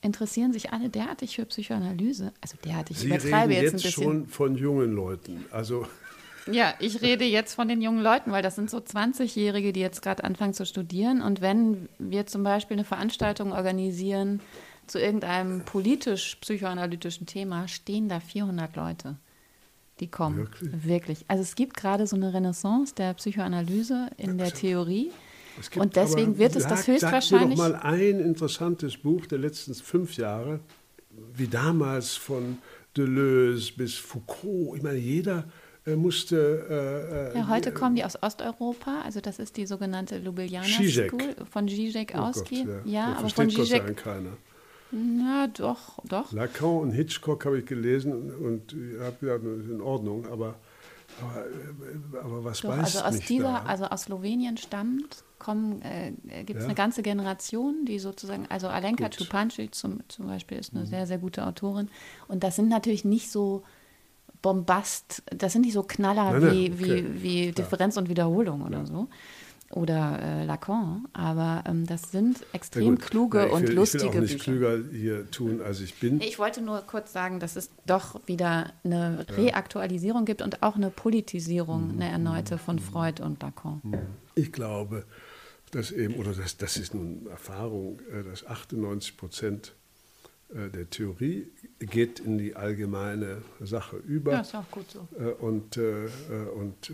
interessieren 0.01 0.51
sich 0.51 0.73
alle 0.73 0.89
derartig 0.89 1.35
für 1.35 1.45
Psychoanalyse. 1.45 2.33
Also 2.41 2.57
derartig, 2.65 2.97
ich 2.97 3.03
Sie 3.03 3.07
übertreibe 3.07 3.53
reden 3.53 3.63
jetzt, 3.63 3.63
jetzt, 3.63 3.73
ein 3.73 3.87
bisschen. 3.87 4.03
schon 4.03 4.27
von 4.27 4.57
jungen 4.57 4.91
Leuten. 4.91 5.45
Also 5.51 5.85
Ja, 6.51 6.73
ich 6.79 7.01
rede 7.01 7.25
jetzt 7.25 7.53
von 7.53 7.67
den 7.67 7.81
jungen 7.81 8.01
Leuten, 8.01 8.31
weil 8.31 8.41
das 8.41 8.55
sind 8.55 8.69
so 8.69 8.77
20-Jährige, 8.77 9.71
die 9.71 9.81
jetzt 9.81 10.01
gerade 10.01 10.23
anfangen 10.23 10.53
zu 10.53 10.65
studieren. 10.65 11.21
Und 11.21 11.41
wenn 11.41 11.89
wir 11.99 12.25
zum 12.25 12.43
Beispiel 12.43 12.75
eine 12.75 12.85
Veranstaltung 12.85 13.51
organisieren 13.51 14.41
zu 14.89 14.99
irgendeinem 14.99 15.63
politisch-psychoanalytischen 15.65 17.25
Thema, 17.25 17.67
stehen 17.67 18.09
da 18.09 18.19
400 18.19 18.75
Leute, 18.75 19.15
die 19.99 20.07
kommen. 20.07 20.37
Wirklich? 20.37 20.83
Wirklich. 20.85 21.25
Also 21.27 21.43
es 21.43 21.55
gibt 21.55 21.75
gerade 21.77 22.07
so 22.07 22.15
eine 22.15 22.33
Renaissance 22.33 22.93
der 22.95 23.13
Psychoanalyse 23.13 24.09
in 24.17 24.37
der 24.37 24.51
Theorie. 24.53 25.11
es 25.59 25.69
gibt 25.69 25.85
Und 25.85 25.95
deswegen 25.95 26.29
aber- 26.31 26.39
wird 26.39 26.55
es 26.55 26.63
das 26.67 26.79
sag- 26.85 26.87
höchstwahrscheinlich- 26.87 27.57
Sag 27.57 27.67
mir 27.69 27.73
doch 27.77 27.83
mal 27.83 27.91
ein 27.93 28.19
interessantes 28.19 28.97
Buch 28.97 29.25
der 29.25 29.39
letzten 29.39 29.73
fünf 29.75 30.15
Jahre, 30.17 30.59
wie 31.35 31.47
damals 31.47 32.15
von 32.15 32.57
Deleuze 32.95 33.73
bis 33.75 33.95
Foucault. 33.95 34.77
Ich 34.77 34.83
meine, 34.83 34.97
jeder 34.99 35.45
äh, 35.85 35.95
musste. 35.95 37.31
Äh, 37.33 37.37
Ja, 37.37 37.47
heute 37.47 37.69
äh, 37.69 37.73
kommen 37.73 37.95
die 37.95 38.03
aus 38.03 38.21
Osteuropa, 38.21 39.01
also 39.03 39.21
das 39.21 39.39
ist 39.39 39.55
die 39.57 39.65
sogenannte 39.65 40.17
Ljubljana. 40.17 40.65
School 40.65 41.35
von 41.49 41.67
Zizek 41.67 42.13
oh 42.15 42.19
ausgeht. 42.19 42.67
ja, 42.85 42.91
ja, 43.09 43.13
aber 43.17 43.29
von 43.29 43.49
Zizek, 43.49 43.95
keiner. 43.97 44.31
Na 44.91 45.47
doch, 45.47 45.99
doch. 46.05 46.31
Lacan 46.31 46.77
und 46.79 46.91
Hitchcock 46.91 47.45
habe 47.45 47.59
ich 47.59 47.65
gelesen 47.65 48.31
und 48.33 48.73
habe 49.01 49.15
gedacht, 49.19 49.41
das 49.43 49.65
ist 49.65 49.69
in 49.71 49.81
Ordnung, 49.81 50.25
aber, 50.25 50.55
aber, 51.21 51.45
äh, 51.45 52.17
aber 52.23 52.43
was 52.43 52.61
Doch, 52.61 52.69
beißt 52.69 53.03
also 53.03 53.17
aus 53.17 53.25
dieser, 53.25 53.43
da? 53.53 53.63
also 53.63 53.85
aus 53.85 54.03
Slowenien 54.03 54.57
stammt, 54.57 55.23
kommen, 55.37 55.81
äh, 55.81 56.11
gibt 56.43 56.59
es 56.59 56.63
Ja. 56.63 56.65
eine 56.65 56.75
ganze 56.75 57.01
Generation, 57.01 57.85
die 57.85 57.99
sozusagen, 57.99 58.45
also 58.49 58.67
Alenka. 58.67 59.05
Mhm. 59.05 59.11
Czupanci 59.11 59.71
zum, 59.71 59.99
zum 60.09 60.27
Beispiel 60.27 60.57
ist 60.57 60.75
eine 60.75 60.85
sehr, 60.85 61.07
sehr 61.07 61.17
gute 61.17 61.45
Autorin. 61.45 61.89
Und 62.27 62.43
das 62.43 62.55
sind 62.57 62.69
natürlich 62.69 63.05
nicht 63.05 63.31
so 63.31 63.63
Bombast, 64.41 65.23
das 65.35 65.53
sind 65.53 65.63
nicht 65.63 65.73
so 65.73 65.83
Knaller 65.83 66.31
Nein, 66.31 66.41
nein, 66.41 66.51
wie, 66.53 66.71
okay. 66.71 67.05
wie, 67.13 67.23
wie 67.23 67.51
Differenz 67.51 67.97
und 67.97 68.09
Wiederholung 68.09 68.61
oder 68.61 68.85
so. 68.85 69.07
Oder 69.71 70.19
äh, 70.21 70.45
Lacan, 70.45 71.07
aber 71.13 71.63
ähm, 71.67 71.85
das 71.85 72.11
sind 72.11 72.39
Ja, 72.39 72.45
extrem 72.53 72.95
gut. 72.95 73.01
kluge 73.05 73.37
Ja, 73.37 73.45
ich 73.47 73.51
und 73.53 73.67
will, 73.67 73.75
lustige 73.75 74.05
Ich 74.07 74.13
will 74.13 74.17
auch 74.17 74.21
nicht 74.23 74.33
Bücher. 74.45 74.51
klüger 74.51 74.83
hier 74.91 75.31
tun, 75.31 75.61
als 75.61 75.79
ich 75.81 75.99
bin. 75.99 76.19
Ich 76.21 76.39
wollte 76.39 76.61
nur 76.61 76.81
kurz 76.81 77.13
sagen, 77.13 77.39
dass 77.39 77.55
es 77.55 77.69
doch 77.85 78.19
wieder 78.27 78.73
eine 78.83 79.25
Reaktualisierung 79.29 80.25
gibt 80.25 80.41
und 80.41 80.63
auch 80.63 80.75
eine 80.75 80.89
Politisierung, 80.89 81.87
Mhm. 81.95 82.01
eine 82.01 82.09
erneute 82.11 82.57
von 82.57 82.79
Freud 82.79 83.21
und 83.21 83.41
Lacan. 83.43 83.81
Ich 84.35 84.51
glaube, 84.51 85.05
dass 85.71 85.91
eben, 85.91 86.15
oder 86.15 86.33
das, 86.33 86.57
das 86.57 86.75
ist 86.77 86.95
nun 86.95 87.27
Erfahrung, 87.29 87.99
äh, 88.11 88.23
dass 88.23 88.47
98 88.47 89.17
Prozent 89.17 89.75
äh, 90.51 90.69
der 90.71 90.89
Theorie 90.89 91.47
geht 91.77 92.19
in 92.21 92.39
die 92.39 92.55
allgemeine 92.55 93.43
Sache 93.59 93.97
über. 93.97 94.31
Ja, 94.31 94.39
ist 94.41 94.55
auch 94.55 94.71
gut 94.71 94.89
so. 94.89 95.07
Äh, 95.19 95.25
Und, 95.33 95.77
und 95.77 96.91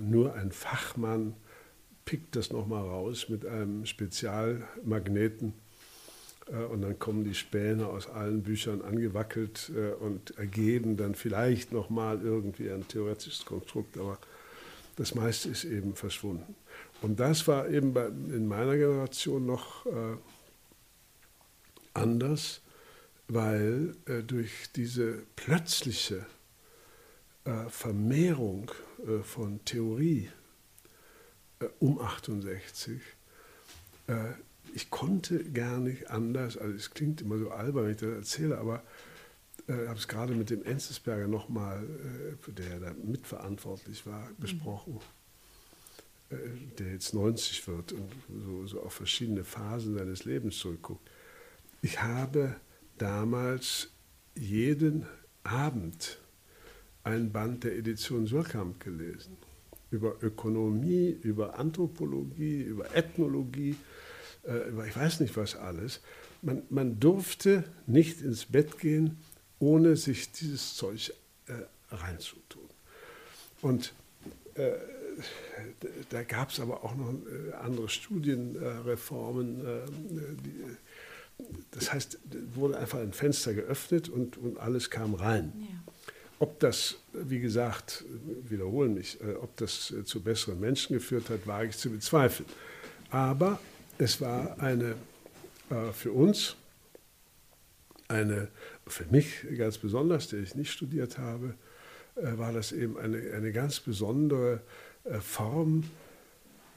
nur 0.00 0.32
ein 0.34 0.52
Fachmann 0.52 1.34
pickt 2.04 2.36
das 2.36 2.50
nochmal 2.52 2.82
raus 2.82 3.28
mit 3.28 3.46
einem 3.46 3.86
Spezialmagneten 3.86 5.54
Äh, 6.46 6.64
und 6.64 6.82
dann 6.82 6.98
kommen 6.98 7.24
die 7.24 7.34
Späne 7.34 7.86
aus 7.86 8.08
allen 8.08 8.42
Büchern 8.42 8.82
angewackelt 8.82 9.72
äh, 9.74 9.92
und 9.92 10.36
ergeben 10.38 10.96
dann 10.96 11.14
vielleicht 11.14 11.72
nochmal 11.72 12.20
irgendwie 12.22 12.70
ein 12.70 12.86
theoretisches 12.86 13.44
Konstrukt, 13.44 13.96
aber 13.98 14.18
das 14.96 15.14
meiste 15.14 15.48
ist 15.48 15.64
eben 15.64 15.94
verschwunden. 15.94 16.54
Und 17.02 17.18
das 17.18 17.48
war 17.48 17.68
eben 17.68 17.92
bei, 17.92 18.06
in 18.06 18.46
meiner 18.46 18.76
Generation 18.76 19.44
noch 19.44 19.86
äh, 19.86 20.16
anders, 21.94 22.60
weil 23.28 23.96
durch 24.26 24.70
diese 24.76 25.22
plötzliche 25.34 26.26
Vermehrung 27.68 28.70
von 29.22 29.64
Theorie 29.64 30.28
um 31.78 32.00
68 32.00 33.00
ich 34.74 34.90
konnte 34.90 35.44
gar 35.52 35.78
nicht 35.78 36.10
anders, 36.10 36.58
also 36.58 36.74
es 36.74 36.90
klingt 36.90 37.20
immer 37.20 37.38
so 37.38 37.50
albern, 37.50 37.84
wenn 37.84 37.90
ich 37.92 37.98
das 37.98 38.10
erzähle, 38.10 38.58
aber 38.58 38.82
äh, 39.68 39.86
habe 39.86 39.98
es 39.98 40.08
gerade 40.08 40.34
mit 40.34 40.50
dem 40.50 40.64
Enzensberger 40.64 41.28
nochmal, 41.28 41.84
äh, 41.84 42.52
der 42.52 42.80
da 42.80 42.92
mitverantwortlich 42.92 44.04
war, 44.04 44.28
mhm. 44.28 44.36
besprochen, 44.38 45.00
äh, 46.30 46.36
der 46.78 46.92
jetzt 46.92 47.14
90 47.14 47.66
wird 47.68 47.92
und 47.92 48.10
so, 48.44 48.66
so 48.66 48.82
auf 48.82 48.94
verschiedene 48.94 49.44
Phasen 49.44 49.96
seines 49.96 50.24
Lebens 50.24 50.58
zurückguckt. 50.58 51.08
Ich 51.80 52.02
habe 52.02 52.56
damals 52.98 53.90
jeden 54.34 55.06
Abend 55.44 56.18
ein 57.04 57.30
Band 57.32 57.62
der 57.64 57.76
Edition 57.76 58.26
Surkamp 58.26 58.80
gelesen. 58.80 59.36
Über 59.94 60.16
Ökonomie, 60.22 61.16
über 61.22 61.56
Anthropologie, 61.56 62.62
über 62.62 62.96
Ethnologie, 62.96 63.76
äh, 64.44 64.88
ich 64.88 64.96
weiß 64.96 65.20
nicht 65.20 65.36
was 65.36 65.54
alles. 65.54 66.00
Man, 66.42 66.62
man 66.68 66.98
durfte 66.98 67.62
nicht 67.86 68.20
ins 68.20 68.46
Bett 68.46 68.78
gehen, 68.78 69.18
ohne 69.60 69.96
sich 69.96 70.32
dieses 70.32 70.74
Zeug 70.74 71.12
äh, 71.46 71.52
reinzutun. 71.94 72.68
Und 73.62 73.94
äh, 74.54 74.72
da 76.10 76.24
gab 76.24 76.50
es 76.50 76.58
aber 76.58 76.82
auch 76.82 76.96
noch 76.96 77.12
äh, 77.12 77.52
andere 77.52 77.88
Studienreformen. 77.88 79.64
Äh, 79.64 79.80
das 81.70 81.92
heißt, 81.92 82.18
wurde 82.54 82.78
einfach 82.78 82.98
ein 82.98 83.12
Fenster 83.12 83.54
geöffnet 83.54 84.08
und, 84.08 84.36
und 84.38 84.58
alles 84.58 84.90
kam 84.90 85.14
rein. 85.14 85.52
Ja. 85.56 85.83
Ob 86.44 86.60
das, 86.60 86.96
wie 87.14 87.40
gesagt, 87.40 88.04
wiederholen 88.42 88.92
mich, 88.92 89.18
ob 89.40 89.56
das 89.56 89.94
zu 90.04 90.20
besseren 90.20 90.60
Menschen 90.60 90.92
geführt 90.92 91.30
hat, 91.30 91.46
wage 91.46 91.70
ich 91.70 91.78
zu 91.78 91.88
bezweifeln. 91.88 92.46
Aber 93.08 93.58
es 93.96 94.20
war 94.20 94.60
eine 94.60 94.94
äh, 95.70 95.92
für 95.92 96.12
uns, 96.12 96.56
eine, 98.08 98.48
für 98.86 99.06
mich 99.06 99.46
ganz 99.56 99.78
besonders, 99.78 100.28
der 100.28 100.40
ich 100.40 100.54
nicht 100.54 100.70
studiert 100.70 101.18
habe, 101.18 101.54
äh, 102.16 102.36
war 102.38 102.52
das 102.52 102.72
eben 102.72 102.98
eine, 102.98 103.18
eine 103.32 103.52
ganz 103.52 103.80
besondere 103.80 104.60
äh, 105.04 105.18
Form, 105.20 105.84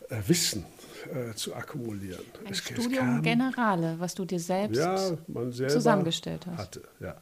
äh, 0.10 0.22
Wissen 0.28 0.66
äh, 1.14 1.34
zu 1.36 1.54
akkumulieren. 1.54 2.24
Ein 2.46 2.52
es, 2.54 2.60
Studium 2.60 2.94
es 2.94 3.00
kam, 3.00 3.22
Generale, 3.22 3.96
was 4.00 4.16
du 4.16 4.24
dir 4.24 4.40
selbst 4.40 4.80
ja, 4.80 5.18
zusammengestellt 5.68 6.48
hast. 6.48 6.58
Hatte, 6.58 6.82
ja. 7.00 7.22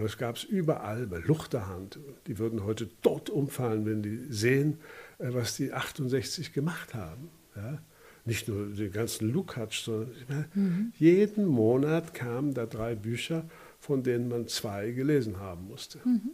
Und 0.00 0.06
es 0.06 0.16
gab 0.16 0.36
es 0.36 0.44
überall 0.44 1.06
bei 1.06 1.18
Luchterhand. 1.18 1.98
Die 2.26 2.38
würden 2.38 2.64
heute 2.64 2.88
dort 3.02 3.28
umfallen, 3.28 3.84
wenn 3.84 4.02
die 4.02 4.16
sehen, 4.30 4.78
äh, 5.18 5.28
was 5.34 5.56
die 5.56 5.72
68 5.72 6.54
gemacht 6.54 6.94
haben. 6.94 7.28
Ja? 7.54 7.78
nicht 8.24 8.48
nur 8.48 8.66
den 8.66 8.92
ganzen 8.92 9.30
Lukács, 9.32 9.84
sondern 9.84 10.44
mhm. 10.54 10.92
jeden 10.98 11.46
Monat 11.46 12.14
kamen 12.14 12.54
da 12.54 12.66
drei 12.66 12.94
Bücher, 12.94 13.48
von 13.78 14.02
denen 14.02 14.28
man 14.28 14.46
zwei 14.46 14.90
gelesen 14.90 15.38
haben 15.38 15.66
musste. 15.66 15.98
Mhm. 16.04 16.32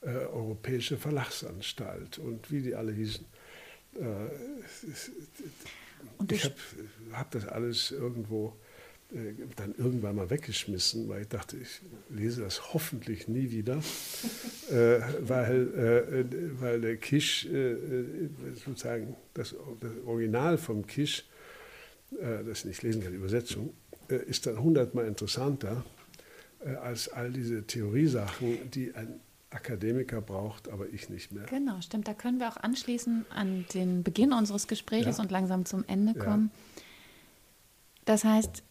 Äh, 0.00 0.26
Europäische 0.26 0.96
Verlagsanstalt 0.96 2.18
und 2.18 2.50
wie 2.50 2.60
die 2.60 2.74
alle 2.74 2.92
hießen. 2.92 3.24
Äh, 3.94 4.26
ich 6.30 6.44
habe 6.44 6.54
hab 7.12 7.30
das 7.30 7.46
alles 7.46 7.90
irgendwo 7.92 8.56
dann 9.56 9.74
irgendwann 9.78 10.16
mal 10.16 10.28
weggeschmissen, 10.28 11.08
weil 11.08 11.22
ich 11.22 11.28
dachte, 11.28 11.56
ich 11.56 11.80
lese 12.10 12.42
das 12.42 12.74
hoffentlich 12.74 13.26
nie 13.26 13.50
wieder, 13.50 13.76
äh, 14.70 15.00
weil, 15.20 16.26
äh, 16.30 16.60
weil 16.60 16.80
der 16.80 16.96
Kisch, 16.98 17.46
äh, 17.46 17.76
sozusagen 18.64 19.16
das, 19.32 19.54
das, 19.80 19.90
Original 20.04 20.58
vom 20.58 20.86
Kisch, 20.86 21.24
äh, 22.20 22.44
das 22.44 22.60
ich 22.60 22.64
nicht 22.66 22.82
lesen 22.82 23.02
kann, 23.02 23.12
die 23.12 23.18
Übersetzung, 23.18 23.72
äh, 24.10 24.16
ist 24.16 24.46
dann 24.46 24.60
hundertmal 24.60 25.06
interessanter 25.06 25.84
als 26.82 27.08
all 27.08 27.30
diese 27.30 27.64
Theoriesachen, 27.64 28.68
die 28.72 28.92
ein 28.92 29.20
Akademiker 29.50 30.20
braucht, 30.20 30.68
aber 30.68 30.88
ich 30.88 31.08
nicht 31.08 31.30
mehr. 31.30 31.44
Genau, 31.44 31.80
stimmt. 31.80 32.08
Da 32.08 32.14
können 32.14 32.40
wir 32.40 32.48
auch 32.48 32.56
anschließen 32.56 33.24
an 33.30 33.64
den 33.74 34.02
Beginn 34.02 34.32
unseres 34.32 34.66
Gesprächs 34.66 35.18
ja. 35.18 35.22
und 35.22 35.30
langsam 35.30 35.64
zum 35.66 35.84
Ende 35.86 36.14
kommen. 36.14 36.50
Ja. 36.52 36.82
Das 38.06 38.24
heißt, 38.24 38.64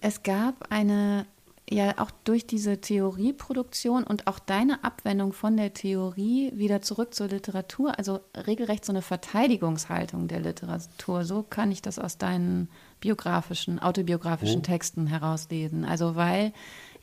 es 0.00 0.22
gab 0.22 0.70
eine, 0.70 1.26
ja 1.68 1.94
auch 1.98 2.10
durch 2.24 2.46
diese 2.46 2.80
Theorieproduktion 2.80 4.04
und 4.04 4.26
auch 4.26 4.38
deine 4.38 4.84
Abwendung 4.84 5.32
von 5.32 5.56
der 5.56 5.74
Theorie 5.74 6.52
wieder 6.54 6.82
zurück 6.82 7.14
zur 7.14 7.28
Literatur, 7.28 7.98
also 7.98 8.20
regelrecht 8.46 8.84
so 8.84 8.92
eine 8.92 9.02
Verteidigungshaltung 9.02 10.28
der 10.28 10.40
Literatur. 10.40 11.24
So 11.24 11.42
kann 11.42 11.72
ich 11.72 11.82
das 11.82 11.98
aus 11.98 12.18
deinen 12.18 12.68
biografischen, 13.00 13.78
autobiografischen 13.78 14.60
oh. 14.60 14.62
Texten 14.62 15.06
herauslesen. 15.06 15.84
Also 15.84 16.14
weil 16.14 16.52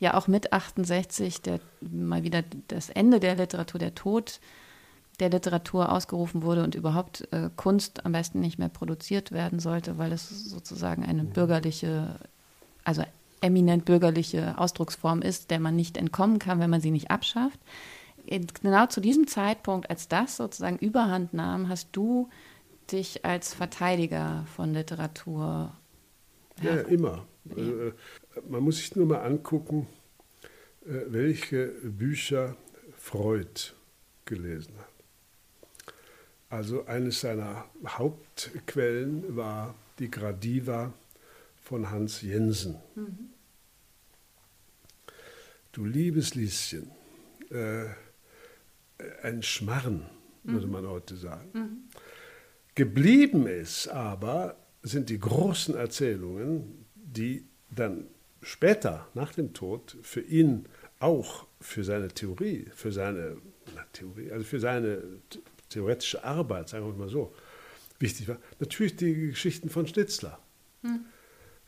ja 0.00 0.14
auch 0.14 0.28
mit 0.28 0.52
68 0.52 1.42
der, 1.42 1.60
mal 1.80 2.22
wieder 2.22 2.42
das 2.68 2.90
Ende 2.90 3.20
der 3.20 3.36
Literatur, 3.36 3.78
der 3.78 3.94
Tod 3.94 4.40
der 5.20 5.30
Literatur 5.30 5.92
ausgerufen 5.92 6.42
wurde 6.42 6.64
und 6.64 6.74
überhaupt 6.74 7.28
äh, 7.32 7.50
Kunst 7.54 8.04
am 8.04 8.12
besten 8.12 8.40
nicht 8.40 8.58
mehr 8.58 8.68
produziert 8.68 9.30
werden 9.30 9.60
sollte, 9.60 9.98
weil 9.98 10.12
es 10.12 10.28
sozusagen 10.28 11.04
eine 11.04 11.24
bürgerliche 11.24 12.18
also 12.84 13.04
eminent 13.40 13.84
bürgerliche 13.84 14.56
Ausdrucksform 14.58 15.22
ist, 15.22 15.50
der 15.50 15.60
man 15.60 15.76
nicht 15.76 15.96
entkommen 15.96 16.38
kann, 16.38 16.60
wenn 16.60 16.70
man 16.70 16.80
sie 16.80 16.90
nicht 16.90 17.10
abschafft. 17.10 17.58
Genau 18.26 18.86
zu 18.86 19.00
diesem 19.00 19.26
Zeitpunkt, 19.26 19.90
als 19.90 20.08
das 20.08 20.36
sozusagen 20.36 20.78
überhand 20.78 21.34
nahm, 21.34 21.68
hast 21.68 21.88
du 21.92 22.30
dich 22.90 23.24
als 23.24 23.52
Verteidiger 23.52 24.46
von 24.56 24.72
Literatur. 24.72 25.72
Ja, 26.62 26.76
ja 26.76 26.80
immer. 26.82 27.26
Also, 27.54 27.92
man 28.48 28.62
muss 28.62 28.78
sich 28.78 28.96
nur 28.96 29.06
mal 29.06 29.22
angucken, 29.22 29.86
äh, 30.86 31.00
welche 31.08 31.66
Bücher 31.82 32.56
Freud 32.96 33.72
gelesen 34.24 34.72
hat. 34.78 34.88
Also 36.48 36.86
eines 36.86 37.20
seiner 37.20 37.64
Hauptquellen 37.86 39.36
war 39.36 39.74
die 39.98 40.10
Gradiva 40.10 40.92
von 41.64 41.90
Hans 41.90 42.20
Jensen. 42.22 42.76
Mhm. 42.94 43.30
Du 45.72 45.84
liebes 45.84 46.34
Lieschen, 46.36 46.90
äh, 47.50 47.86
ein 49.22 49.42
Schmarren, 49.42 50.08
würde 50.44 50.66
man 50.68 50.86
heute 50.86 51.16
sagen. 51.16 51.50
Mhm. 51.52 51.76
Geblieben 52.74 53.46
ist 53.46 53.88
aber, 53.88 54.56
sind 54.82 55.08
die 55.08 55.18
großen 55.18 55.74
Erzählungen, 55.74 56.84
die 56.94 57.46
dann 57.70 58.06
später, 58.42 59.08
nach 59.14 59.32
dem 59.32 59.54
Tod, 59.54 59.96
für 60.02 60.20
ihn 60.20 60.66
auch 61.00 61.46
für 61.60 61.82
seine 61.82 62.08
Theorie, 62.08 62.68
für 62.74 62.92
seine 62.92 63.38
Theorie, 63.92 64.30
also 64.30 64.44
für 64.44 64.60
seine 64.60 65.02
theoretische 65.70 66.22
Arbeit, 66.22 66.68
sagen 66.68 66.86
wir 66.86 66.92
mal 66.92 67.08
so, 67.08 67.34
wichtig 67.98 68.28
war. 68.28 68.38
Natürlich 68.60 68.96
die 68.96 69.30
Geschichten 69.30 69.70
von 69.70 69.86
Schnitzler. 69.86 70.38
Mhm. 70.82 71.06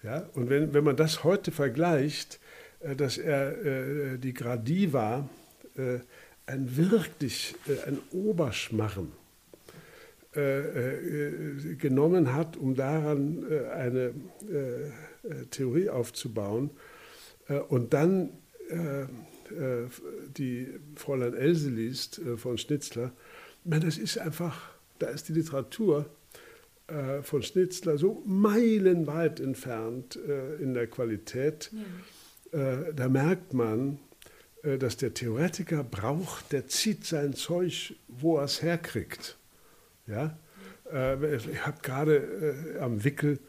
Ja? 0.02 0.28
Und 0.34 0.50
wenn, 0.50 0.72
wenn 0.74 0.84
man 0.84 0.96
das 0.96 1.24
heute 1.24 1.50
vergleicht, 1.52 2.40
äh, 2.80 2.96
dass 2.96 3.18
er 3.18 3.64
äh, 3.64 4.18
die 4.18 4.34
Gradiva 4.34 5.28
äh, 5.76 5.98
ein 6.46 6.76
wirklich 6.76 7.56
ein 7.86 7.98
Oberschmarren 8.12 9.10
genommen 11.78 12.34
hat, 12.34 12.56
um 12.56 12.76
daran 12.76 13.44
eine 13.72 14.12
Theorie 15.50 15.88
aufzubauen 15.88 16.70
und 17.68 17.92
dann 17.94 18.28
die 20.38 20.68
Fräulein 20.94 21.34
Else 21.34 21.70
liest 21.70 22.20
von 22.36 22.58
Schnitzler, 22.58 23.12
meine, 23.64 23.86
das 23.86 23.98
ist 23.98 24.18
einfach, 24.18 24.70
da 24.98 25.08
ist 25.08 25.28
die 25.28 25.32
Literatur 25.32 26.06
äh, 26.88 27.22
von 27.22 27.42
Schnitzler 27.42 27.98
so 27.98 28.22
meilenweit 28.26 29.40
entfernt 29.40 30.16
äh, 30.16 30.54
in 30.56 30.74
der 30.74 30.86
Qualität. 30.86 31.72
Ja. 32.52 32.58
Äh, 32.58 32.94
da 32.94 33.08
merkt 33.08 33.54
man, 33.54 33.98
äh, 34.62 34.78
dass 34.78 34.96
der 34.96 35.12
Theoretiker 35.12 35.82
braucht, 35.82 36.52
der 36.52 36.68
zieht 36.68 37.04
sein 37.04 37.34
Zeug, 37.34 37.94
wo 38.08 38.38
er 38.38 38.44
es 38.44 38.62
herkriegt. 38.62 39.36
Ja? 40.06 40.38
Äh, 40.92 41.36
ich 41.36 41.66
habe 41.66 41.78
gerade 41.82 42.78
am 42.80 43.02
Wickel 43.02 43.40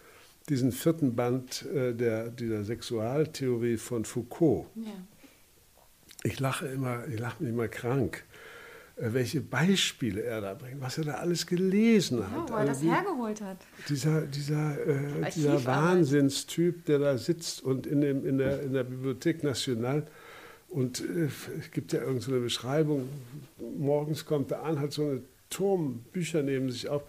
diesen 0.50 0.72
vierten 0.72 1.16
Band 1.16 1.66
äh, 1.66 1.94
der, 1.94 2.30
dieser 2.30 2.64
Sexualtheorie 2.64 3.78
von 3.78 4.06
Foucault. 4.06 4.68
Ja. 4.76 4.92
Ich 6.24 6.40
lache 6.40 6.68
immer, 6.68 7.08
ich 7.08 7.20
lache 7.20 7.44
mich 7.44 7.52
immer 7.52 7.68
krank, 7.68 8.24
äh, 8.24 8.37
welche 9.00 9.42
Beispiele 9.42 10.24
er 10.24 10.42
da 10.42 10.54
bringt, 10.56 10.82
was 10.82 10.98
er 10.98 11.06
da 11.06 11.14
alles 11.16 11.46
gelesen 11.46 12.24
hat. 12.24 12.32
Ja, 12.32 12.50
wo 12.50 12.54
er 12.54 12.60
also 12.60 12.72
das 12.72 12.82
hergeholt 12.82 13.42
hat. 13.42 13.58
Dieser, 13.90 14.22
dieser, 14.22 14.88
äh, 14.88 15.32
dieser 15.36 15.66
Wahnsinnstyp, 15.66 16.86
der 16.86 17.00
da 17.00 17.18
sitzt 17.18 17.64
und 17.64 17.86
in, 17.86 18.02
dem, 18.02 18.26
in, 18.26 18.38
der, 18.40 18.64
in 18.64 18.74
der 18.74 18.84
Bibliothek 18.84 19.44
National 19.44 20.08
und 20.70 21.02
äh, 21.02 21.30
es 21.60 21.72
gibt 21.72 21.94
ja 21.94 22.00
irgendeine 22.00 22.38
so 22.38 22.42
Beschreibung, 22.42 23.08
morgens 23.78 24.26
kommt 24.26 24.52
er 24.52 24.64
an, 24.64 24.80
hat 24.80 24.94
so 24.94 25.04
eine 25.04 25.22
Turm 25.50 26.04
Bücher 26.12 26.42
neben 26.42 26.72
sich 26.72 26.90
auf 26.90 27.04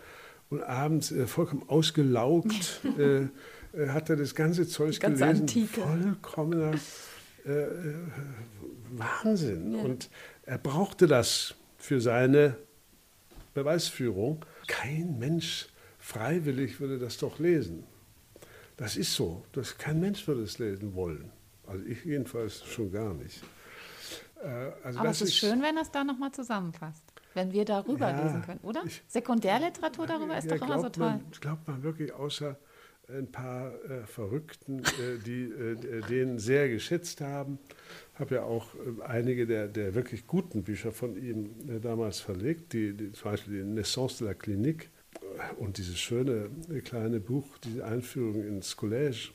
und 0.50 0.62
abends 0.62 1.10
äh, 1.10 1.26
vollkommen 1.26 1.64
ausgelaugt 1.68 2.80
äh, 2.98 3.22
äh, 3.72 3.88
hat 3.88 4.10
er 4.10 4.16
das 4.16 4.34
ganze 4.34 4.66
Zeug 4.66 5.00
ganze 5.00 5.24
gelesen. 5.24 5.42
Antike. 5.42 5.80
Vollkommener 5.80 6.72
äh, 7.46 7.50
äh, 7.50 7.94
Wahnsinn. 8.90 9.74
Ja. 9.74 9.82
Und 9.82 10.10
er 10.44 10.58
brauchte 10.58 11.06
das 11.06 11.54
für 11.88 12.02
seine 12.02 12.54
Beweisführung. 13.54 14.44
Kein 14.66 15.18
Mensch 15.18 15.68
freiwillig 15.98 16.80
würde 16.80 16.98
das 16.98 17.16
doch 17.16 17.38
lesen. 17.38 17.84
Das 18.76 18.98
ist 18.98 19.14
so. 19.14 19.42
Das, 19.52 19.78
kein 19.78 19.98
Mensch 19.98 20.28
würde 20.28 20.42
es 20.42 20.58
lesen 20.58 20.94
wollen. 20.94 21.32
Also 21.66 21.82
ich 21.86 22.04
jedenfalls 22.04 22.62
schon 22.66 22.92
gar 22.92 23.14
nicht. 23.14 23.42
Äh, 24.42 24.70
also 24.84 24.98
Aber 24.98 25.08
es 25.08 25.22
ist, 25.22 25.30
ist 25.30 25.36
schön, 25.36 25.62
wenn 25.62 25.78
es 25.78 25.90
da 25.90 26.04
nochmal 26.04 26.30
zusammenfasst. 26.30 27.02
Wenn 27.32 27.52
wir 27.52 27.64
darüber 27.64 28.10
ja, 28.10 28.22
lesen 28.22 28.42
können, 28.42 28.60
oder? 28.62 28.82
Ich, 28.84 29.02
Sekundärliteratur 29.08 30.06
darüber 30.06 30.36
ist 30.36 30.50
ja, 30.50 30.58
doch 30.58 30.66
immer 30.66 30.80
so 30.80 30.88
toll. 30.90 31.06
Man, 31.06 31.30
glaubt 31.40 31.66
man 31.66 31.82
wirklich, 31.82 32.12
außer 32.12 32.58
ein 33.08 33.30
paar 33.30 33.72
äh, 33.84 34.06
Verrückten, 34.06 34.80
äh, 34.80 35.18
die 35.24 35.44
äh, 35.44 36.02
den 36.08 36.38
sehr 36.38 36.68
geschätzt 36.68 37.20
haben. 37.20 37.58
Ich 38.14 38.20
habe 38.20 38.36
ja 38.36 38.42
auch 38.42 38.74
äh, 38.74 39.02
einige 39.02 39.46
der, 39.46 39.68
der 39.68 39.94
wirklich 39.94 40.26
guten 40.26 40.62
Bücher 40.62 40.92
von 40.92 41.16
ihm 41.16 41.50
äh, 41.68 41.80
damals 41.80 42.20
verlegt, 42.20 42.72
die, 42.72 42.92
die, 42.92 43.12
zum 43.12 43.30
Beispiel 43.30 43.64
die 43.64 43.70
Naissance 43.70 44.18
de 44.18 44.28
la 44.28 44.34
Clinique 44.34 44.90
und 45.58 45.78
dieses 45.78 45.98
schöne 45.98 46.50
kleine 46.84 47.20
Buch, 47.20 47.58
die 47.58 47.82
Einführung 47.82 48.46
ins 48.46 48.76
Collège. 48.76 49.30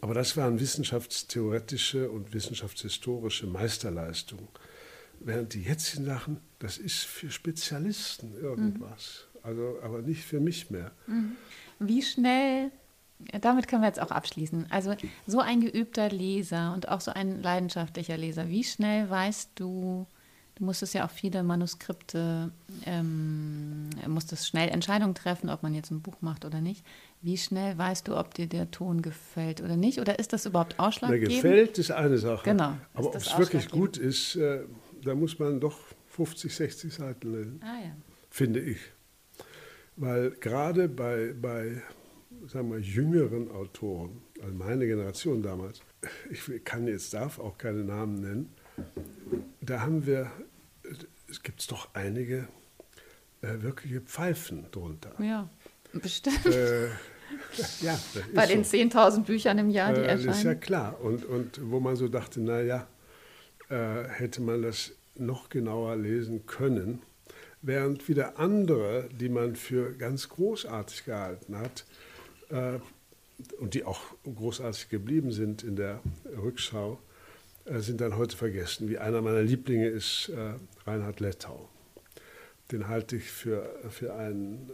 Aber 0.00 0.14
das 0.14 0.36
waren 0.36 0.58
wissenschaftstheoretische 0.58 2.10
und 2.10 2.32
wissenschaftshistorische 2.32 3.46
Meisterleistungen. 3.46 4.48
Während 5.20 5.52
die 5.52 5.62
jetzigen 5.62 6.06
Sachen, 6.06 6.40
das 6.58 6.78
ist 6.78 7.04
für 7.04 7.30
Spezialisten 7.30 8.34
irgendwas. 8.40 9.26
Mhm. 9.26 9.29
Also, 9.42 9.78
aber 9.82 10.02
nicht 10.02 10.24
für 10.24 10.40
mich 10.40 10.70
mehr. 10.70 10.90
Mhm. 11.06 11.36
Wie 11.78 12.02
schnell, 12.02 12.70
damit 13.40 13.68
können 13.68 13.82
wir 13.82 13.88
jetzt 13.88 14.00
auch 14.00 14.10
abschließen, 14.10 14.66
also 14.70 14.94
so 15.26 15.40
ein 15.40 15.60
geübter 15.60 16.10
Leser 16.10 16.72
und 16.74 16.88
auch 16.88 17.00
so 17.00 17.10
ein 17.10 17.42
leidenschaftlicher 17.42 18.16
Leser, 18.16 18.48
wie 18.48 18.64
schnell 18.64 19.08
weißt 19.08 19.52
du, 19.54 20.06
du 20.56 20.64
musstest 20.64 20.94
ja 20.94 21.06
auch 21.06 21.10
viele 21.10 21.42
Manuskripte, 21.42 22.52
ähm, 22.84 23.88
musstest 24.06 24.46
schnell 24.46 24.68
Entscheidungen 24.68 25.14
treffen, 25.14 25.48
ob 25.48 25.62
man 25.62 25.74
jetzt 25.74 25.90
ein 25.90 26.02
Buch 26.02 26.16
macht 26.20 26.44
oder 26.44 26.60
nicht. 26.60 26.84
Wie 27.22 27.38
schnell 27.38 27.76
weißt 27.76 28.08
du, 28.08 28.16
ob 28.16 28.34
dir 28.34 28.46
der 28.46 28.70
Ton 28.70 29.02
gefällt 29.02 29.62
oder 29.62 29.76
nicht? 29.76 30.00
Oder 30.00 30.18
ist 30.18 30.32
das 30.32 30.46
überhaupt 30.46 30.78
ausschlaggebend? 30.78 31.30
Der 31.30 31.36
gefällt 31.36 31.78
ist 31.78 31.90
eine 31.90 32.18
Sache. 32.18 32.44
Genau. 32.44 32.74
Aber 32.94 33.08
ob 33.08 33.16
es 33.16 33.36
wirklich 33.38 33.70
gut 33.70 33.96
ist, 33.96 34.36
äh, 34.36 34.60
da 35.02 35.14
muss 35.14 35.38
man 35.38 35.60
doch 35.60 35.78
50, 36.08 36.54
60 36.54 36.94
Seiten 36.94 37.32
lesen, 37.32 37.60
ah, 37.62 37.82
ja. 37.82 37.92
finde 38.30 38.60
ich. 38.60 38.78
Weil 40.00 40.30
gerade 40.30 40.88
bei, 40.88 41.34
bei 41.38 41.82
sagen 42.46 42.70
wir, 42.70 42.78
jüngeren 42.78 43.50
Autoren, 43.50 44.22
also 44.40 44.54
meine 44.54 44.86
Generation 44.86 45.42
damals, 45.42 45.82
ich 46.30 46.64
kann 46.64 46.88
jetzt, 46.88 47.12
darf 47.12 47.38
auch 47.38 47.58
keine 47.58 47.84
Namen 47.84 48.20
nennen, 48.22 48.54
da 49.60 49.82
haben 49.82 50.06
wir, 50.06 50.30
es 51.28 51.42
gibt 51.42 51.70
doch 51.70 51.90
einige 51.92 52.48
äh, 53.42 53.60
wirkliche 53.60 54.00
Pfeifen 54.00 54.64
drunter. 54.70 55.12
Ja, 55.22 55.50
bestimmt. 55.92 56.46
Äh, 56.46 56.86
ja, 57.82 58.00
Bei 58.34 58.46
den 58.46 58.64
so. 58.64 58.78
10.000 58.78 59.24
Büchern 59.24 59.58
im 59.58 59.68
Jahr, 59.68 59.92
die 59.92 60.00
äh, 60.00 60.04
erscheinen. 60.04 60.26
Das 60.28 60.38
ist 60.38 60.44
ja 60.44 60.54
klar. 60.54 60.98
Und, 61.02 61.26
und 61.26 61.60
wo 61.70 61.78
man 61.78 61.96
so 61.96 62.08
dachte, 62.08 62.40
naja, 62.40 62.86
äh, 63.68 64.04
hätte 64.08 64.40
man 64.40 64.62
das 64.62 64.92
noch 65.14 65.50
genauer 65.50 65.96
lesen 65.96 66.46
können, 66.46 67.02
während 67.62 68.08
wieder 68.08 68.38
andere, 68.38 69.08
die 69.12 69.28
man 69.28 69.56
für 69.56 69.92
ganz 69.94 70.28
großartig 70.28 71.04
gehalten 71.04 71.58
hat 71.58 71.84
äh, 72.48 72.78
und 73.58 73.74
die 73.74 73.84
auch 73.84 74.00
großartig 74.24 74.88
geblieben 74.88 75.32
sind 75.32 75.62
in 75.62 75.76
der 75.76 76.00
Rückschau, 76.36 76.98
äh, 77.64 77.80
sind 77.80 78.00
dann 78.00 78.16
heute 78.16 78.36
vergessen. 78.36 78.88
Wie 78.88 78.98
einer 78.98 79.22
meiner 79.22 79.42
Lieblinge 79.42 79.88
ist 79.88 80.30
äh, 80.30 80.54
Reinhard 80.86 81.20
Lettau. 81.20 81.68
Den 82.72 82.88
halte 82.88 83.16
ich 83.16 83.30
für, 83.30 83.68
für 83.90 84.14
einen 84.14 84.70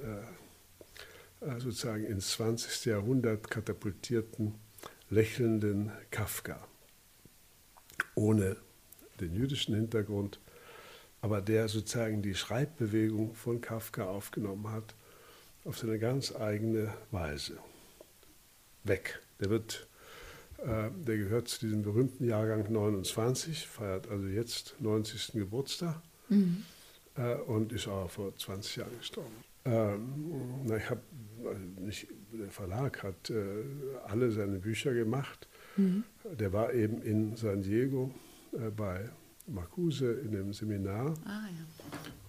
äh, 1.42 1.46
äh, 1.46 1.60
sozusagen 1.60 2.04
ins 2.04 2.30
20. 2.30 2.86
Jahrhundert 2.86 3.50
katapultierten, 3.50 4.54
lächelnden 5.10 5.92
Kafka. 6.10 6.66
Ohne 8.14 8.56
den 9.20 9.34
jüdischen 9.34 9.74
Hintergrund, 9.74 10.38
aber 11.20 11.40
der 11.40 11.68
sozusagen 11.68 12.22
die 12.22 12.34
Schreibbewegung 12.34 13.34
von 13.34 13.60
Kafka 13.60 14.04
aufgenommen 14.04 14.70
hat, 14.70 14.94
auf 15.64 15.78
seine 15.78 15.98
ganz 15.98 16.34
eigene 16.34 16.92
Weise. 17.10 17.58
Weg. 18.84 19.20
Der 19.40 19.50
wird, 19.50 19.88
äh, 20.58 20.90
der 21.06 21.16
gehört 21.18 21.48
zu 21.48 21.66
diesem 21.66 21.82
berühmten 21.82 22.24
Jahrgang 22.24 22.70
29, 22.70 23.66
feiert 23.66 24.08
also 24.08 24.26
jetzt 24.26 24.76
90. 24.78 25.32
Geburtstag 25.32 26.00
mhm. 26.28 26.64
äh, 27.16 27.34
und 27.34 27.72
ist 27.72 27.88
auch 27.88 28.10
vor 28.10 28.36
20 28.36 28.76
Jahren 28.76 28.98
gestorben. 28.98 29.34
Ähm, 29.64 30.62
na, 30.64 30.76
ich 30.76 30.88
hab, 30.88 30.98
also 31.44 31.60
der 32.32 32.50
Verlag 32.50 33.02
hat 33.02 33.30
äh, 33.30 33.64
alle 34.06 34.30
seine 34.30 34.58
Bücher 34.58 34.94
gemacht. 34.94 35.48
Mhm. 35.76 36.04
Der 36.38 36.52
war 36.52 36.72
eben 36.72 37.02
in 37.02 37.36
San 37.36 37.62
Diego 37.62 38.12
äh, 38.52 38.70
bei 38.70 39.10
Marcuse 39.46 40.12
in 40.12 40.32
dem 40.32 40.52
Seminar. 40.52 41.14
Ah, 41.24 41.46
ja. 41.46 41.66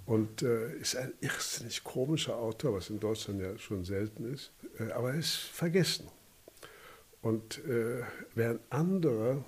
Und 0.05 0.41
äh, 0.41 0.77
ist 0.77 0.95
ein 0.95 1.13
irrsinnig 1.19 1.83
komischer 1.83 2.37
Autor, 2.37 2.75
was 2.75 2.89
in 2.89 2.99
Deutschland 2.99 3.41
ja 3.41 3.57
schon 3.57 3.83
selten 3.83 4.33
ist. 4.33 4.51
Äh, 4.79 4.91
aber 4.91 5.11
er 5.11 5.19
ist 5.19 5.35
vergessen. 5.35 6.07
Und 7.21 7.63
äh, 7.65 8.03
während 8.35 8.61
andere 8.69 9.43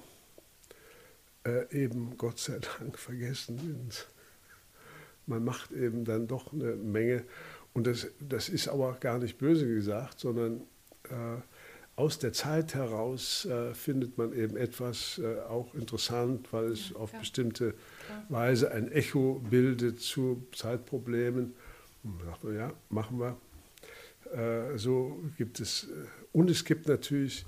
äh, 1.46 1.84
eben 1.84 2.18
Gott 2.18 2.40
sei 2.40 2.60
Dank 2.80 3.00
vergessen 3.00 3.58
sind, 3.58 4.08
man 5.26 5.44
macht 5.46 5.72
eben 5.72 6.04
dann 6.04 6.28
doch 6.28 6.52
eine 6.52 6.76
Menge. 6.76 7.24
Und 7.74 7.88
das, 7.88 8.08
das 8.20 8.50
ist 8.50 8.68
aber 8.68 8.98
gar 9.00 9.20
nicht 9.20 9.38
böse 9.38 9.68
gesagt, 9.68 10.20
sondern 10.20 10.62
äh, 11.04 11.38
aus 12.00 12.18
der 12.18 12.32
Zeit 12.32 12.76
heraus 12.76 13.44
äh, 13.44 13.74
findet 13.74 14.18
man 14.18 14.32
eben 14.32 14.56
etwas 14.56 15.20
äh, 15.22 15.42
auch 15.42 15.76
interessant, 15.76 16.48
weil 16.54 16.68
es 16.68 16.92
ja, 16.92 16.96
auf 16.96 17.12
bestimmte 17.12 17.74
klar. 18.06 18.26
Weise 18.30 18.72
ein 18.72 18.90
Echo 18.90 19.42
bildet 19.50 20.00
zu 20.00 20.48
Zeitproblemen. 20.56 21.54
Und 22.04 22.18
man 22.18 22.26
sagt 22.28 22.46
man, 22.46 22.56
ja, 22.56 22.74
machen 22.88 23.20
wir. 23.20 23.38
Äh, 24.34 24.78
so 24.78 25.22
gibt 25.38 25.60
es, 25.60 25.90
äh, 25.90 26.06
und 26.32 26.50
es 26.50 26.64
gibt 26.64 26.88
natürlich 26.88 27.46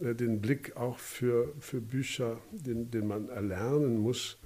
äh, 0.00 0.12
den 0.12 0.40
Blick 0.40 0.76
auch 0.76 0.98
für, 0.98 1.54
für 1.60 1.80
Bücher, 1.80 2.40
den, 2.50 2.90
den 2.90 3.06
man 3.06 3.28
erlernen 3.28 3.98
muss, 3.98 4.38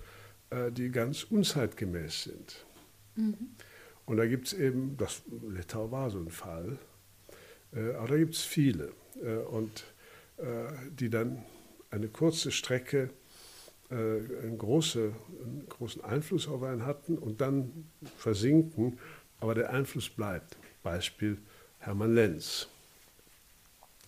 äh, 0.51 0.71
die 0.71 0.91
ganz 0.91 1.25
unzeitgemäß 1.25 2.25
sind. 2.25 2.67
Mhm. 3.17 3.57
Und 4.05 4.19
da 4.19 4.27
gibt 4.27 4.49
es 4.49 4.53
eben, 4.53 4.99
das 4.99 5.23
Lettau 5.49 5.91
war 5.91 6.11
so 6.11 6.19
ein 6.19 6.31
Fall, 6.31 6.79
aber 7.71 8.09
da 8.09 8.17
gibt 8.17 8.35
es 8.35 8.43
viele. 8.43 8.93
Äh, 9.23 9.37
und 9.37 9.85
äh, 10.39 10.45
die 10.91 11.11
dann 11.11 11.45
eine 11.91 12.09
kurze 12.09 12.51
Strecke 12.51 13.11
äh, 13.91 13.95
einen, 13.95 14.59
große, 14.59 15.13
einen 15.45 15.67
großen 15.69 16.05
Einfluss 16.05 16.47
auf 16.49 16.63
einen 16.63 16.85
hatten 16.85 17.17
und 17.17 17.41
dann 17.41 17.89
versinken, 18.17 18.99
aber 19.41 19.55
der 19.55 19.71
Einfluss 19.71 20.09
bleibt. 20.09 20.57
Beispiel 20.83 21.39
Hermann 21.79 22.15
Lenz. 22.15 22.69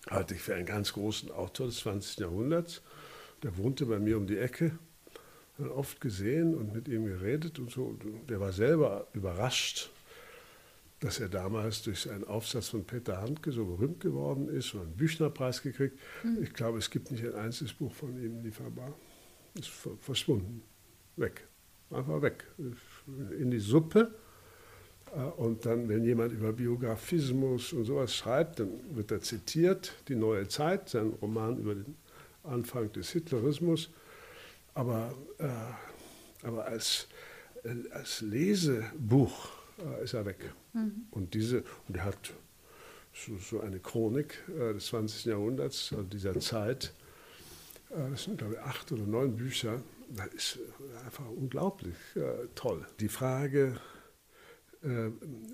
Halte 0.09 0.35
ich 0.35 0.41
für 0.41 0.55
einen 0.55 0.65
ganz 0.65 0.93
großen 0.93 1.31
Autor 1.31 1.67
des 1.67 1.77
20. 1.79 2.19
Jahrhunderts. 2.19 2.81
Der 3.43 3.57
wohnte 3.57 3.85
bei 3.85 3.99
mir 3.99 4.17
um 4.17 4.27
die 4.27 4.37
Ecke, 4.37 4.77
oft 5.75 6.01
gesehen 6.01 6.55
und 6.55 6.73
mit 6.73 6.87
ihm 6.87 7.05
geredet 7.05 7.59
und 7.59 7.71
so. 7.71 7.97
Der 8.29 8.39
war 8.39 8.51
selber 8.51 9.07
überrascht, 9.13 9.89
dass 11.01 11.19
er 11.19 11.29
damals 11.29 11.81
durch 11.81 12.09
einen 12.09 12.23
Aufsatz 12.23 12.69
von 12.69 12.85
Peter 12.85 13.21
Handke 13.21 13.51
so 13.51 13.65
berühmt 13.65 13.99
geworden 13.99 14.47
ist 14.47 14.73
und 14.75 14.81
einen 14.81 14.95
Büchnerpreis 14.95 15.61
gekriegt. 15.61 15.99
Mhm. 16.23 16.43
Ich 16.43 16.53
glaube, 16.53 16.77
es 16.77 16.89
gibt 16.89 17.11
nicht 17.11 17.25
ein 17.25 17.33
einziges 17.33 17.73
Buch 17.73 17.91
von 17.91 18.15
ihm 18.23 18.43
lieferbar. 18.43 18.93
Ist 19.55 19.71
verschwunden. 19.99 20.61
Weg. 21.17 21.47
Einfach 21.89 22.21
weg. 22.21 22.45
In 23.37 23.51
die 23.51 23.59
Suppe. 23.59 24.13
Und 25.35 25.65
dann, 25.65 25.89
wenn 25.89 26.05
jemand 26.05 26.31
über 26.31 26.53
Biografismus 26.53 27.73
und 27.73 27.83
sowas 27.83 28.15
schreibt, 28.15 28.59
dann 28.59 28.69
wird 28.95 29.11
er 29.11 29.19
zitiert, 29.19 29.93
die 30.07 30.15
neue 30.15 30.47
Zeit, 30.47 30.87
sein 30.87 31.09
Roman 31.21 31.57
über 31.57 31.75
den 31.75 31.95
Anfang 32.43 32.91
des 32.93 33.11
Hitlerismus. 33.11 33.89
Aber, 34.73 35.13
äh, 35.37 36.47
aber 36.47 36.65
als, 36.65 37.07
äh, 37.63 37.91
als 37.91 38.21
Lesebuch 38.21 39.49
äh, 39.79 40.03
ist 40.03 40.13
er 40.13 40.25
weg. 40.25 40.53
Mhm. 40.73 41.07
Und, 41.11 41.33
diese, 41.33 41.63
und 41.87 41.97
er 41.97 42.05
hat 42.05 42.33
so, 43.13 43.37
so 43.37 43.59
eine 43.61 43.79
Chronik 43.79 44.43
äh, 44.49 44.73
des 44.73 44.87
20. 44.87 45.25
Jahrhunderts, 45.25 45.91
also 45.91 46.03
dieser 46.03 46.39
Zeit. 46.39 46.93
Äh, 47.89 48.09
das 48.11 48.23
sind, 48.23 48.37
glaube 48.37 48.53
ich, 48.55 48.59
acht 48.61 48.91
oder 48.91 49.03
neun 49.03 49.35
Bücher. 49.35 49.81
Das 50.09 50.27
ist 50.27 50.59
einfach 51.05 51.27
unglaublich 51.29 51.95
äh, 52.15 52.47
toll. 52.55 52.85
Die 52.99 53.09
Frage, 53.09 53.79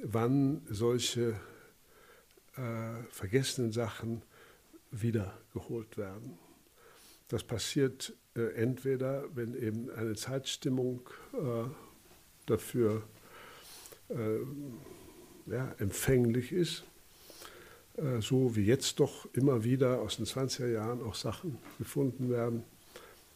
wann 0.03 0.61
solche 0.69 1.35
vergessenen 3.11 3.73
Sachen 3.73 4.21
wiedergeholt 4.91 5.97
werden. 5.97 6.37
Das 7.27 7.43
passiert 7.43 8.13
äh, 8.35 8.53
entweder, 8.53 9.25
wenn 9.35 9.53
eben 9.55 9.89
eine 9.91 10.15
Zeitstimmung 10.15 11.01
äh, 11.33 11.69
dafür 12.45 13.03
äh, 14.09 14.15
ja, 15.47 15.73
empfänglich 15.79 16.51
ist, 16.51 16.83
äh, 17.97 18.21
so 18.21 18.55
wie 18.55 18.65
jetzt 18.65 18.99
doch 18.99 19.27
immer 19.33 19.63
wieder 19.63 20.01
aus 20.01 20.17
den 20.17 20.25
20er 20.25 20.71
Jahren 20.71 21.01
auch 21.03 21.15
Sachen 21.15 21.57
gefunden 21.77 22.29
werden, 22.29 22.63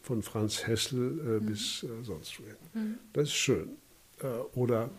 von 0.02 0.24
Franz 0.24 0.66
Hessel 0.66 1.20
äh, 1.20 1.40
mhm. 1.40 1.46
bis 1.46 1.84
äh, 1.84 1.88
sonst 2.04 2.40
wohin. 2.40 2.56
Mhm. 2.74 2.98
Das 3.14 3.24
ist 3.26 3.36
schön. 3.36 3.78
oder 4.54 4.90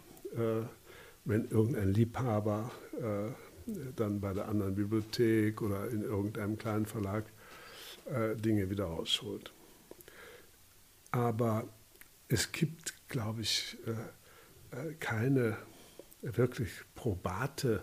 wenn 1.25 1.49
irgendein 1.51 1.93
Liebhaber 1.93 2.71
dann 3.95 4.21
bei 4.21 4.33
der 4.33 4.49
anderen 4.49 4.75
Bibliothek 4.75 5.61
oder 5.63 5.89
in 5.91 6.03
irgendeinem 6.03 6.59
kleinen 6.59 6.87
Verlag 6.87 7.27
äh, 8.07 8.35
Dinge 8.37 8.69
wieder 8.71 8.85
rausholt. 8.85 9.53
Aber 11.13 11.69
es 12.29 12.51
gibt, 12.53 12.95
glaube 13.09 13.43
ich, 13.43 13.77
äh, 13.87 13.91
äh, 14.77 14.95
keine 14.95 15.57
wirklich 16.23 16.71
probate 16.95 17.83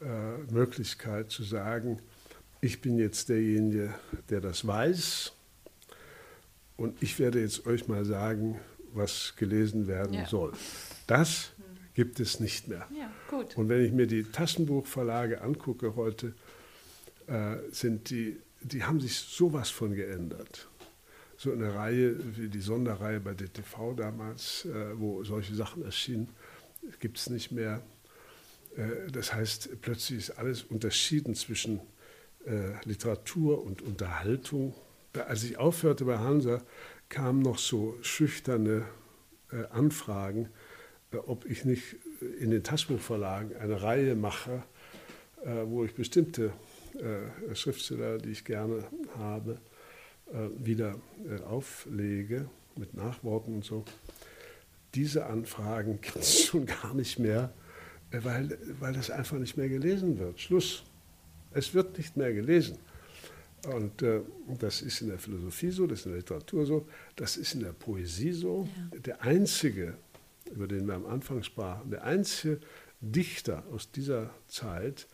äh, 0.00 0.38
Möglichkeit 0.52 1.30
zu 1.30 1.42
sagen, 1.42 2.00
ich 2.60 2.80
bin 2.80 2.98
jetzt 2.98 3.28
derjenige, 3.28 3.94
der 4.28 4.40
das 4.40 4.66
weiß 4.66 5.32
und 6.76 7.02
ich 7.02 7.18
werde 7.18 7.40
jetzt 7.40 7.66
euch 7.66 7.88
mal 7.88 8.04
sagen, 8.04 8.58
was 8.92 9.34
gelesen 9.36 9.86
werden 9.86 10.14
ja. 10.14 10.26
soll. 10.26 10.52
Das 11.06 11.52
gibt 11.94 12.20
es 12.20 12.40
nicht 12.40 12.68
mehr. 12.68 12.86
Ja, 12.96 13.10
und 13.56 13.68
wenn 13.68 13.84
ich 13.84 13.92
mir 13.92 14.06
die 14.06 14.24
Taschenbuchverlage 14.24 15.40
angucke 15.40 15.96
heute, 15.96 16.34
äh, 17.26 17.56
sind 17.70 18.10
die 18.10 18.40
die 18.62 18.84
haben 18.84 19.00
sich 19.00 19.16
sowas 19.16 19.70
von 19.70 19.94
geändert. 19.94 20.68
So 21.36 21.52
eine 21.52 21.74
Reihe 21.74 22.16
wie 22.36 22.48
die 22.48 22.60
Sonderreihe 22.60 23.20
bei 23.20 23.32
DTV 23.32 23.94
damals, 23.96 24.66
äh, 24.66 24.98
wo 24.98 25.24
solche 25.24 25.54
Sachen 25.54 25.82
erschienen, 25.82 26.28
gibt 26.98 27.18
es 27.18 27.30
nicht 27.30 27.50
mehr. 27.52 27.82
Äh, 28.76 29.10
das 29.10 29.32
heißt, 29.32 29.80
plötzlich 29.80 30.18
ist 30.18 30.30
alles 30.30 30.62
unterschieden 30.62 31.34
zwischen 31.34 31.80
äh, 32.46 32.72
Literatur 32.84 33.64
und 33.64 33.82
Unterhaltung. 33.82 34.74
Als 35.12 35.42
ich 35.42 35.58
aufhörte 35.58 36.04
bei 36.04 36.18
Hansa, 36.18 36.62
kamen 37.08 37.42
noch 37.42 37.58
so 37.58 37.96
schüchterne 38.02 38.84
äh, 39.50 39.64
Anfragen, 39.70 40.48
ob 41.26 41.44
ich 41.44 41.64
nicht 41.64 41.96
in 42.38 42.52
den 42.52 42.62
Taschenbuchverlagen 42.62 43.56
eine 43.56 43.82
Reihe 43.82 44.14
mache, 44.14 44.62
wo 45.64 45.84
ich 45.84 45.92
bestimmte 45.94 46.52
Schriftsteller, 47.52 48.18
die 48.18 48.30
ich 48.30 48.44
gerne 48.44 48.84
habe, 49.16 49.58
wieder 50.56 51.00
auflege 51.48 52.48
mit 52.76 52.94
Nachworten 52.94 53.54
und 53.54 53.64
so. 53.64 53.84
Diese 54.94 55.26
Anfragen 55.26 56.00
gibt 56.00 56.16
es 56.16 56.44
schon 56.44 56.66
gar 56.66 56.94
nicht 56.94 57.18
mehr, 57.18 57.52
äh, 58.10 58.20
weil, 58.22 58.58
weil 58.78 58.92
das 58.92 59.10
einfach 59.10 59.38
nicht 59.38 59.56
mehr 59.56 59.68
gelesen 59.68 60.18
wird. 60.18 60.40
Schluss. 60.40 60.84
Es 61.52 61.74
wird 61.74 61.98
nicht 61.98 62.16
mehr 62.16 62.32
gelesen. 62.32 62.78
Und 63.68 64.02
äh, 64.02 64.22
das 64.58 64.80
ist 64.80 65.02
in 65.02 65.08
der 65.08 65.18
Philosophie 65.18 65.70
so, 65.70 65.86
das 65.86 66.00
ist 66.00 66.06
in 66.06 66.12
der 66.12 66.20
Literatur 66.20 66.64
so, 66.64 66.88
das 67.16 67.36
ist 67.36 67.54
in 67.54 67.60
der 67.60 67.72
Poesie 67.72 68.32
so. 68.32 68.68
Ja. 68.92 68.98
Der 69.00 69.22
einzige, 69.22 69.94
über 70.50 70.66
den 70.66 70.86
wir 70.86 70.94
am 70.94 71.06
Anfang 71.06 71.42
sprachen, 71.42 71.90
der 71.90 72.04
einzige 72.04 72.60
Dichter 73.00 73.64
aus 73.72 73.90
dieser 73.90 74.30
Zeit, 74.48 75.06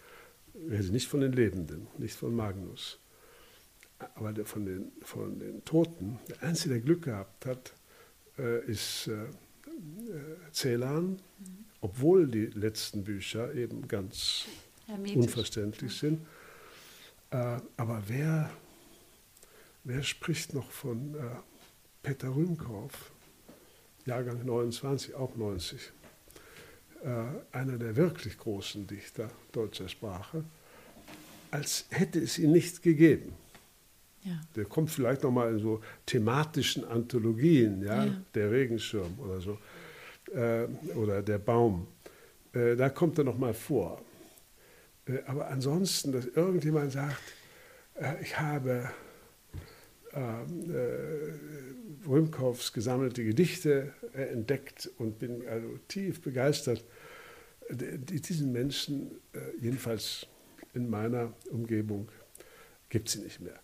rede 0.55 0.91
nicht 0.91 1.09
von 1.09 1.21
den 1.21 1.33
Lebenden, 1.33 1.89
nicht 1.99 2.15
von 2.15 2.35
Magnus, 2.35 2.99
aber 4.15 4.33
der 4.33 4.47
von, 4.47 4.65
den, 4.65 4.93
von 5.03 5.39
den 5.39 5.65
Toten. 5.65 6.19
Der 6.29 6.43
Einzige, 6.43 6.75
der 6.75 6.83
Glück 6.83 7.03
gehabt 7.03 7.47
hat, 7.47 7.75
äh, 8.39 8.65
ist 8.67 9.09
äh, 9.09 9.27
Celan, 10.53 11.19
obwohl 11.81 12.29
die 12.29 12.47
letzten 12.47 13.05
Bücher 13.05 13.55
eben 13.55 13.87
ganz 13.89 14.47
Hermetisch. 14.87 15.17
unverständlich 15.17 15.97
sind. 15.97 16.21
Äh, 17.31 17.59
aber 17.77 18.03
wer, 18.07 18.51
wer 19.85 20.03
spricht 20.03 20.55
noch 20.55 20.71
von 20.71 21.15
äh, 21.15 21.19
Peter 22.03 22.35
Rühmkauf, 22.35 23.11
Jahrgang 24.05 24.45
29, 24.45 25.15
auch 25.15 25.37
90? 25.37 25.93
Äh, 27.03 27.25
einer 27.53 27.79
der 27.79 27.97
wirklich 27.97 28.39
großen 28.39 28.87
Dichter 28.87 29.31
deutscher 29.53 29.89
Sprache, 29.89 30.45
als 31.51 31.87
hätte 31.91 32.21
es 32.21 32.39
ihn 32.39 32.53
nicht 32.53 32.83
gegeben. 32.83 33.33
Ja. 34.27 34.41
Der 34.57 34.65
kommt 34.65 34.91
vielleicht 34.91 35.23
nochmal 35.23 35.53
in 35.53 35.61
so 35.61 35.81
thematischen 36.05 36.85
Anthologien, 36.85 37.81
ja? 37.83 38.07
ja. 38.07 38.23
der 38.35 38.51
Regenschirm 38.51 39.17
oder 39.21 39.41
so, 39.41 39.59
äh, 40.35 40.67
oder 40.97 41.23
der 41.23 41.39
Baum. 41.39 41.87
Äh, 42.53 42.75
da 42.75 42.89
kommt 42.89 43.19
er 43.19 43.25
nochmal 43.25 43.55
vor. 43.55 44.03
Äh, 45.07 45.19
aber 45.27 45.47
ansonsten, 45.47 46.11
dass 46.11 46.27
irgendjemand 46.27 46.91
sagt, 46.91 47.23
äh, 47.95 48.21
ich 48.21 48.37
habe 48.39 48.91
ähm, 50.13 50.75
äh, 50.75 52.09
Römkows 52.09 52.73
gesammelte 52.73 53.25
Gedichte 53.25 53.93
äh, 54.13 54.23
entdeckt 54.23 54.91
und 54.99 55.21
bin 55.21 55.47
also 55.47 55.79
tief 55.87 56.21
begeistert. 56.21 56.85
Die, 57.71 58.21
diesen 58.21 58.53
Menschen, 58.53 59.11
jedenfalls 59.61 60.29
in 60.73 60.89
meiner 60.89 61.33
Umgebung, 61.51 62.09
gibt 62.89 63.09
es 63.09 63.17
nicht 63.17 63.41
mehr. 63.41 63.59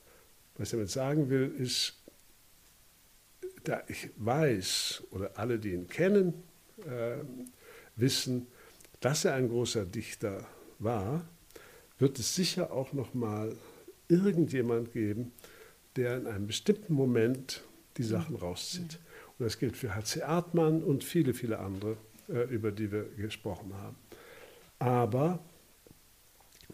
Was 0.57 0.69
ich 0.69 0.73
damit 0.73 0.91
sagen 0.91 1.31
will, 1.31 1.55
ist, 1.59 1.95
da 3.65 3.83
ich 3.89 4.11
weiß, 4.16 5.05
oder 5.11 5.39
alle, 5.39 5.59
die 5.59 5.73
ihn 5.73 5.89
kennen, 5.89 6.35
äh, 6.85 7.19
wissen, 7.97 8.47
dass 9.01 9.24
er 9.24 9.35
ein 9.35 9.49
großer 9.49 9.85
Dichter 9.85 10.47
war, 10.79 11.24
wird 11.99 12.19
es 12.19 12.35
sicher 12.35 12.73
auch 12.73 12.93
noch 12.93 13.15
mal 13.15 13.57
irgendjemand 14.09 14.93
geben, 14.93 15.33
der 15.97 16.16
in 16.16 16.27
einem 16.27 16.47
bestimmten 16.47 16.95
Moment 16.95 17.62
die 17.97 18.03
Sachen 18.03 18.37
rauszieht. 18.37 18.99
Und 19.39 19.45
das 19.45 19.59
gilt 19.59 19.77
für 19.77 19.95
H.C. 19.95 20.23
Artmann 20.23 20.83
und 20.83 21.05
viele, 21.05 21.35
viele 21.35 21.59
andere, 21.59 21.97
äh, 22.29 22.43
über 22.45 22.73
die 22.73 22.91
wir 22.91 23.05
gesprochen 23.16 23.74
haben. 23.74 23.97
Aber 24.79 25.39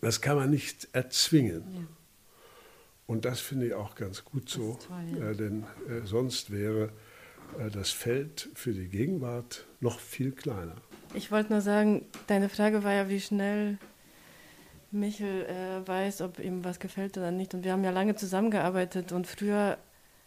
das 0.01 0.21
kann 0.21 0.37
man 0.37 0.51
nicht 0.51 0.89
erzwingen. 0.93 1.89
Und 3.09 3.25
das 3.25 3.41
finde 3.41 3.67
ich 3.67 3.75
auch 3.75 3.95
ganz 3.95 4.23
gut 4.23 4.51
so, 4.51 4.79
äh, 5.19 5.35
denn 5.35 5.65
äh, 5.89 6.05
sonst 6.05 6.53
wäre 6.53 6.91
äh, 7.59 7.71
das 7.71 7.91
Feld 7.91 8.51
für 8.55 8.75
die 8.75 8.87
Gegenwart 8.87 9.67
noch 9.81 9.99
viel 9.99 10.31
kleiner. 10.31 10.77
Ich 11.15 11.33
wollte 11.33 11.51
nur 11.51 11.63
sagen, 11.63 12.05
deine 12.27 12.51
Frage 12.51 12.85
war 12.85 12.93
ja, 12.93 13.09
wie 13.09 13.21
schnell 13.21 13.79
Michel 14.91 15.47
äh, 15.47 15.89
weiß, 15.89 16.21
ob 16.21 16.39
ihm 16.39 16.65
was 16.65 16.81
gefällt 16.81 17.17
oder 17.17 17.31
nicht. 17.31 17.55
Und 17.55 17.65
wir 17.65 17.73
haben 17.73 17.83
ja 17.83 17.93
lange 17.93 18.15
zusammengearbeitet 18.15 19.11
und 19.13 19.27
früher 19.27 19.79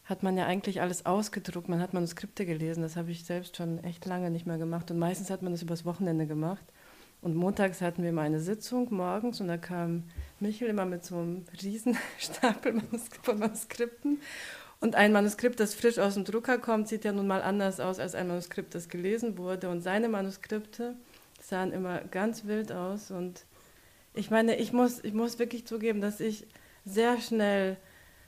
hat 0.05 0.23
man 0.23 0.35
ja 0.35 0.47
eigentlich 0.47 0.81
alles 0.81 1.05
ausgedruckt. 1.05 1.69
Man 1.69 1.81
hat 1.81 1.93
Manuskripte 1.93 2.47
gelesen. 2.47 2.81
Das 2.81 2.95
habe 2.95 3.11
ich 3.11 3.25
selbst 3.25 3.57
schon 3.57 3.83
echt 3.83 4.07
lange 4.07 4.31
nicht 4.31 4.47
mehr 4.47 4.57
gemacht. 4.57 4.89
Und 4.89 4.97
meistens 4.97 5.29
hat 5.29 5.43
man 5.43 5.51
das 5.51 5.61
übers 5.61 5.85
Wochenende 5.85 6.25
gemacht. 6.25 6.65
Und 7.21 7.35
montags 7.35 7.81
hatten 7.81 8.01
wir 8.01 8.09
immer 8.09 8.23
eine 8.23 8.39
Sitzung 8.39 8.87
morgens 8.93 9.39
und 9.41 9.47
da 9.47 9.57
kam 9.57 10.05
Michel 10.39 10.69
immer 10.69 10.85
mit 10.85 11.05
so 11.05 11.17
einem 11.17 11.45
Riesenstapel 11.61 12.81
von 13.21 13.39
Manuskripten. 13.39 14.19
Und 14.79 14.95
ein 14.95 15.11
Manuskript, 15.11 15.59
das 15.59 15.75
frisch 15.75 15.99
aus 15.99 16.15
dem 16.15 16.25
Drucker 16.25 16.57
kommt, 16.57 16.87
sieht 16.87 17.05
ja 17.05 17.11
nun 17.11 17.27
mal 17.27 17.43
anders 17.43 17.79
aus 17.79 17.99
als 17.99 18.15
ein 18.15 18.27
Manuskript, 18.27 18.73
das 18.73 18.89
gelesen 18.89 19.37
wurde. 19.37 19.69
Und 19.69 19.81
seine 19.81 20.09
Manuskripte 20.09 20.95
sahen 21.39 21.71
immer 21.71 21.99
ganz 21.99 22.45
wild 22.45 22.71
aus 22.71 23.11
und 23.11 23.45
ich 24.13 24.29
meine, 24.29 24.57
ich 24.57 24.73
muss, 24.73 25.03
ich 25.03 25.13
muss 25.13 25.39
wirklich 25.39 25.65
zugeben, 25.65 26.01
dass 26.01 26.19
ich 26.19 26.45
sehr 26.85 27.19
schnell 27.21 27.77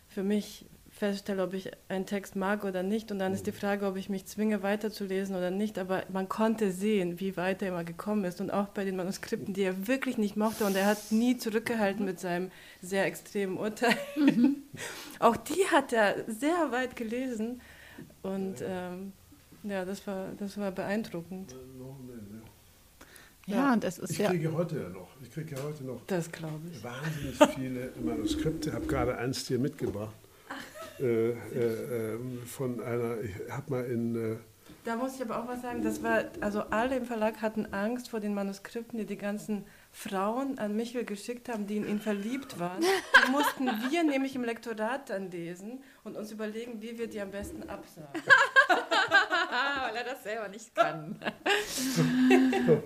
für 0.08 0.24
mich 0.24 0.66
feststelle, 1.04 1.44
ob 1.44 1.54
ich 1.54 1.70
einen 1.90 2.06
Text 2.06 2.38
mag 2.38 2.64
oder 2.64 2.82
nicht. 2.82 3.12
Und 3.12 3.20
dann 3.20 3.34
ist 3.34 3.46
die 3.46 3.52
Frage, 3.52 3.86
ob 3.86 3.98
ich 3.98 4.08
mich 4.08 4.26
zwinge, 4.26 4.64
weiterzulesen 4.64 5.36
oder 5.36 5.52
nicht. 5.52 5.78
Aber 5.78 6.04
man 6.14 6.30
konnte 6.30 6.72
sehen, 6.72 7.20
wie 7.20 7.36
weit 7.36 7.62
er 7.62 7.70
immer 7.70 7.84
gekommen 7.84 8.24
ist. 8.24 8.40
Und 8.40 8.52
auch 8.52 8.70
bei 8.70 8.86
den 8.86 8.96
Manuskripten, 8.96 9.54
die 9.54 9.64
er 9.64 9.88
wirklich 9.88 10.18
nicht 10.18 10.38
mochte. 10.38 10.64
Und 10.64 10.78
er 10.78 10.86
hat 10.86 11.12
nie 11.12 11.38
zurückgehalten 11.38 12.06
mit 12.06 12.22
seinem 12.22 12.52
sehr 12.82 13.06
extremen 13.06 13.58
Urteil. 13.58 13.98
Mhm. 14.16 14.64
auch 15.20 15.36
die 15.36 15.66
hat 15.72 15.92
er 15.92 16.24
sehr 16.28 16.72
weit 16.72 16.96
gelesen. 16.96 17.60
Und 18.22 18.64
ähm, 18.66 19.12
ja, 19.64 19.84
das 19.84 20.08
war, 20.08 20.28
das 20.40 20.58
war 20.58 20.72
beeindruckend. 20.72 21.54
Ja, 23.46 23.56
ja, 23.56 23.74
und 23.74 23.84
es 23.84 24.00
ist 24.00 24.12
ich 24.12 24.20
ja. 24.20 24.32
Ich 24.32 24.40
kriege 24.40 24.54
heute 24.54 24.80
ja 24.80 24.88
noch. 24.88 25.10
Ich 25.22 25.34
kriege 25.34 25.54
ja 25.54 25.62
heute 25.64 25.84
noch. 25.84 26.02
Das 26.08 26.32
glaube 26.32 26.62
ich. 26.72 26.82
Wahnsinnig 26.82 27.38
viele 27.56 27.92
Manuskripte. 28.02 28.70
Ich 28.70 28.76
habe 28.76 28.86
gerade 28.86 29.18
eins 29.18 29.44
dir 29.44 29.60
mitgebracht. 29.60 30.16
Äh, 31.00 31.32
äh, 31.32 32.14
ähm, 32.14 32.42
von 32.46 32.82
einer, 32.82 33.20
ich 33.22 33.52
habe 33.52 33.72
mal 33.72 33.86
in. 33.86 34.16
Äh, 34.16 34.38
da 34.86 34.98
muss 34.98 35.16
ich 35.16 35.22
aber 35.22 35.40
auch 35.40 35.48
was 35.48 35.62
sagen, 35.62 35.82
das 35.82 36.04
war, 36.04 36.26
also 36.42 36.62
alle 36.64 36.98
im 36.98 37.06
Verlag 37.06 37.42
hatten 37.42 37.72
Angst 37.72 38.10
vor 38.10 38.20
den 38.20 38.34
Manuskripten, 38.34 39.00
die 39.00 39.06
die 39.06 39.18
ganzen 39.18 39.66
Frauen 39.92 40.60
an 40.60 40.76
Michael 40.76 41.06
geschickt 41.06 41.48
haben, 41.48 41.68
die 41.68 41.78
in 41.78 41.88
ihn 41.88 42.00
verliebt 42.00 42.60
waren. 42.60 42.82
Die 42.82 43.32
mussten 43.32 43.66
wir 43.66 44.04
nämlich 44.04 44.36
im 44.36 44.44
Lektorat 44.44 45.10
dann 45.10 45.32
lesen 45.32 45.82
und 46.04 46.18
uns 46.18 46.32
überlegen, 46.32 46.82
wie 46.82 46.98
wir 46.98 47.08
die 47.08 47.22
am 47.22 47.32
besten 47.32 47.64
absagen. 47.70 48.10
Weil 49.84 49.96
er 49.96 50.04
das 50.04 50.24
selber 50.24 50.50
nicht 50.50 50.76
kann. 50.76 51.18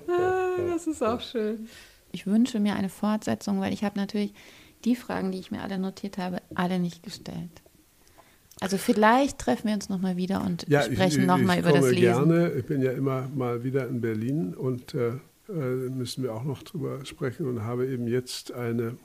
das 0.69 0.85
ist 0.85 1.01
auch 1.01 1.21
schön. 1.21 1.67
Ich 2.11 2.27
wünsche 2.27 2.59
mir 2.59 2.75
eine 2.75 2.89
Fortsetzung, 2.89 3.59
weil 3.59 3.73
ich 3.73 3.83
habe 3.83 3.99
natürlich 3.99 4.33
die 4.85 4.95
Fragen, 4.95 5.31
die 5.31 5.39
ich 5.39 5.51
mir 5.51 5.61
alle 5.61 5.77
notiert 5.77 6.17
habe, 6.17 6.41
alle 6.55 6.79
nicht 6.79 7.03
gestellt. 7.03 7.61
Also 8.59 8.77
vielleicht 8.77 9.37
treffen 9.37 9.67
wir 9.67 9.75
uns 9.75 9.89
nochmal 9.89 10.17
wieder 10.17 10.43
und 10.43 10.67
ja, 10.67 10.81
sprechen 10.81 11.25
nochmal 11.25 11.59
über 11.59 11.71
das 11.71 11.91
Lesen. 11.91 12.01
gerne. 12.01 12.51
Ich 12.53 12.65
bin 12.65 12.81
ja 12.81 12.91
immer 12.91 13.27
mal 13.35 13.63
wieder 13.63 13.87
in 13.87 14.01
Berlin 14.01 14.53
und 14.55 14.93
äh, 14.93 15.13
äh, 15.49 15.89
müssen 15.89 16.23
wir 16.23 16.33
auch 16.33 16.43
noch 16.43 16.63
drüber 16.63 17.05
sprechen 17.05 17.45
und 17.45 17.63
habe 17.63 17.87
eben 17.87 18.07
jetzt 18.07 18.51
eine 18.51 18.97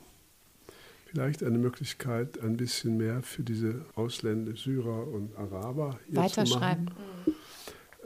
vielleicht 1.05 1.43
eine 1.43 1.59
Möglichkeit, 1.59 2.41
ein 2.43 2.57
bisschen 2.57 2.97
mehr 2.97 3.23
für 3.23 3.43
diese 3.43 3.85
Ausländer, 3.95 4.57
Syrer 4.57 5.07
und 5.07 5.37
Araber 5.37 5.99
hier 6.07 6.17
Weiterschreiben. 6.17 6.89
zu 6.89 7.31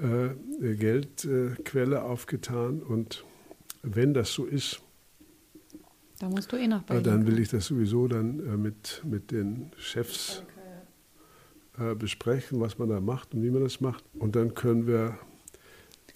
machen. 0.02 0.34
Äh, 0.60 0.74
Geldquelle 0.74 1.96
äh, 1.96 2.00
aufgetan 2.00 2.82
und 2.82 3.24
wenn 3.82 4.12
das 4.12 4.32
so 4.32 4.44
ist, 4.44 4.82
da 6.18 6.28
musst 6.28 6.50
du 6.50 6.56
eh 6.56 6.66
noch 6.66 6.82
bei 6.82 7.00
dann 7.00 7.26
will 7.26 7.38
ich 7.38 7.48
das 7.48 7.66
sowieso 7.66 8.08
dann 8.08 8.40
äh, 8.40 8.56
mit, 8.56 9.02
mit 9.04 9.30
den 9.30 9.70
Chefs 9.78 10.42
okay. 10.42 10.55
Äh, 11.78 11.94
besprechen, 11.94 12.58
was 12.58 12.78
man 12.78 12.88
da 12.88 13.00
macht 13.00 13.34
und 13.34 13.42
wie 13.42 13.50
man 13.50 13.62
das 13.62 13.82
macht. 13.82 14.02
Und 14.18 14.34
dann 14.34 14.54
können 14.54 14.86
wir 14.86 15.18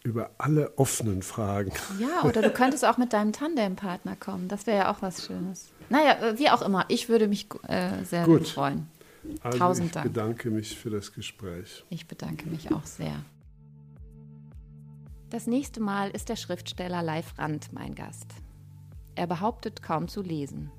über 0.02 0.30
alle 0.38 0.78
offenen 0.78 1.20
Fragen. 1.20 1.72
Ja, 1.98 2.26
oder 2.26 2.40
du 2.40 2.50
könntest 2.50 2.82
auch 2.86 2.96
mit 2.96 3.12
deinem 3.12 3.34
Tandempartner 3.34 4.16
kommen. 4.16 4.48
Das 4.48 4.66
wäre 4.66 4.78
ja 4.78 4.90
auch 4.90 5.02
was 5.02 5.26
Schönes. 5.26 5.68
Naja, 5.90 6.12
äh, 6.22 6.38
wie 6.38 6.48
auch 6.48 6.62
immer. 6.62 6.86
Ich 6.88 7.10
würde 7.10 7.28
mich 7.28 7.46
äh, 7.68 8.02
sehr 8.04 8.24
Gut. 8.24 8.48
freuen. 8.48 8.86
Also 9.42 9.58
Tausend 9.58 9.86
ich 9.88 9.92
Dank. 9.92 10.06
bedanke 10.06 10.50
mich 10.50 10.78
für 10.78 10.88
das 10.88 11.12
Gespräch. 11.12 11.84
Ich 11.90 12.06
bedanke 12.06 12.48
mich 12.48 12.72
auch 12.72 12.86
sehr. 12.86 13.22
Das 15.28 15.46
nächste 15.46 15.80
Mal 15.80 16.10
ist 16.10 16.30
der 16.30 16.36
Schriftsteller 16.36 17.02
Leif 17.02 17.38
Rand 17.38 17.70
mein 17.74 17.94
Gast. 17.94 18.28
Er 19.14 19.26
behauptet 19.26 19.82
kaum 19.82 20.08
zu 20.08 20.22
lesen. 20.22 20.70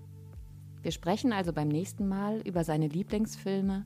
Wir 0.82 0.92
sprechen 0.92 1.34
also 1.34 1.54
beim 1.54 1.68
nächsten 1.68 2.08
Mal 2.08 2.42
über 2.42 2.64
seine 2.64 2.88
Lieblingsfilme 2.88 3.86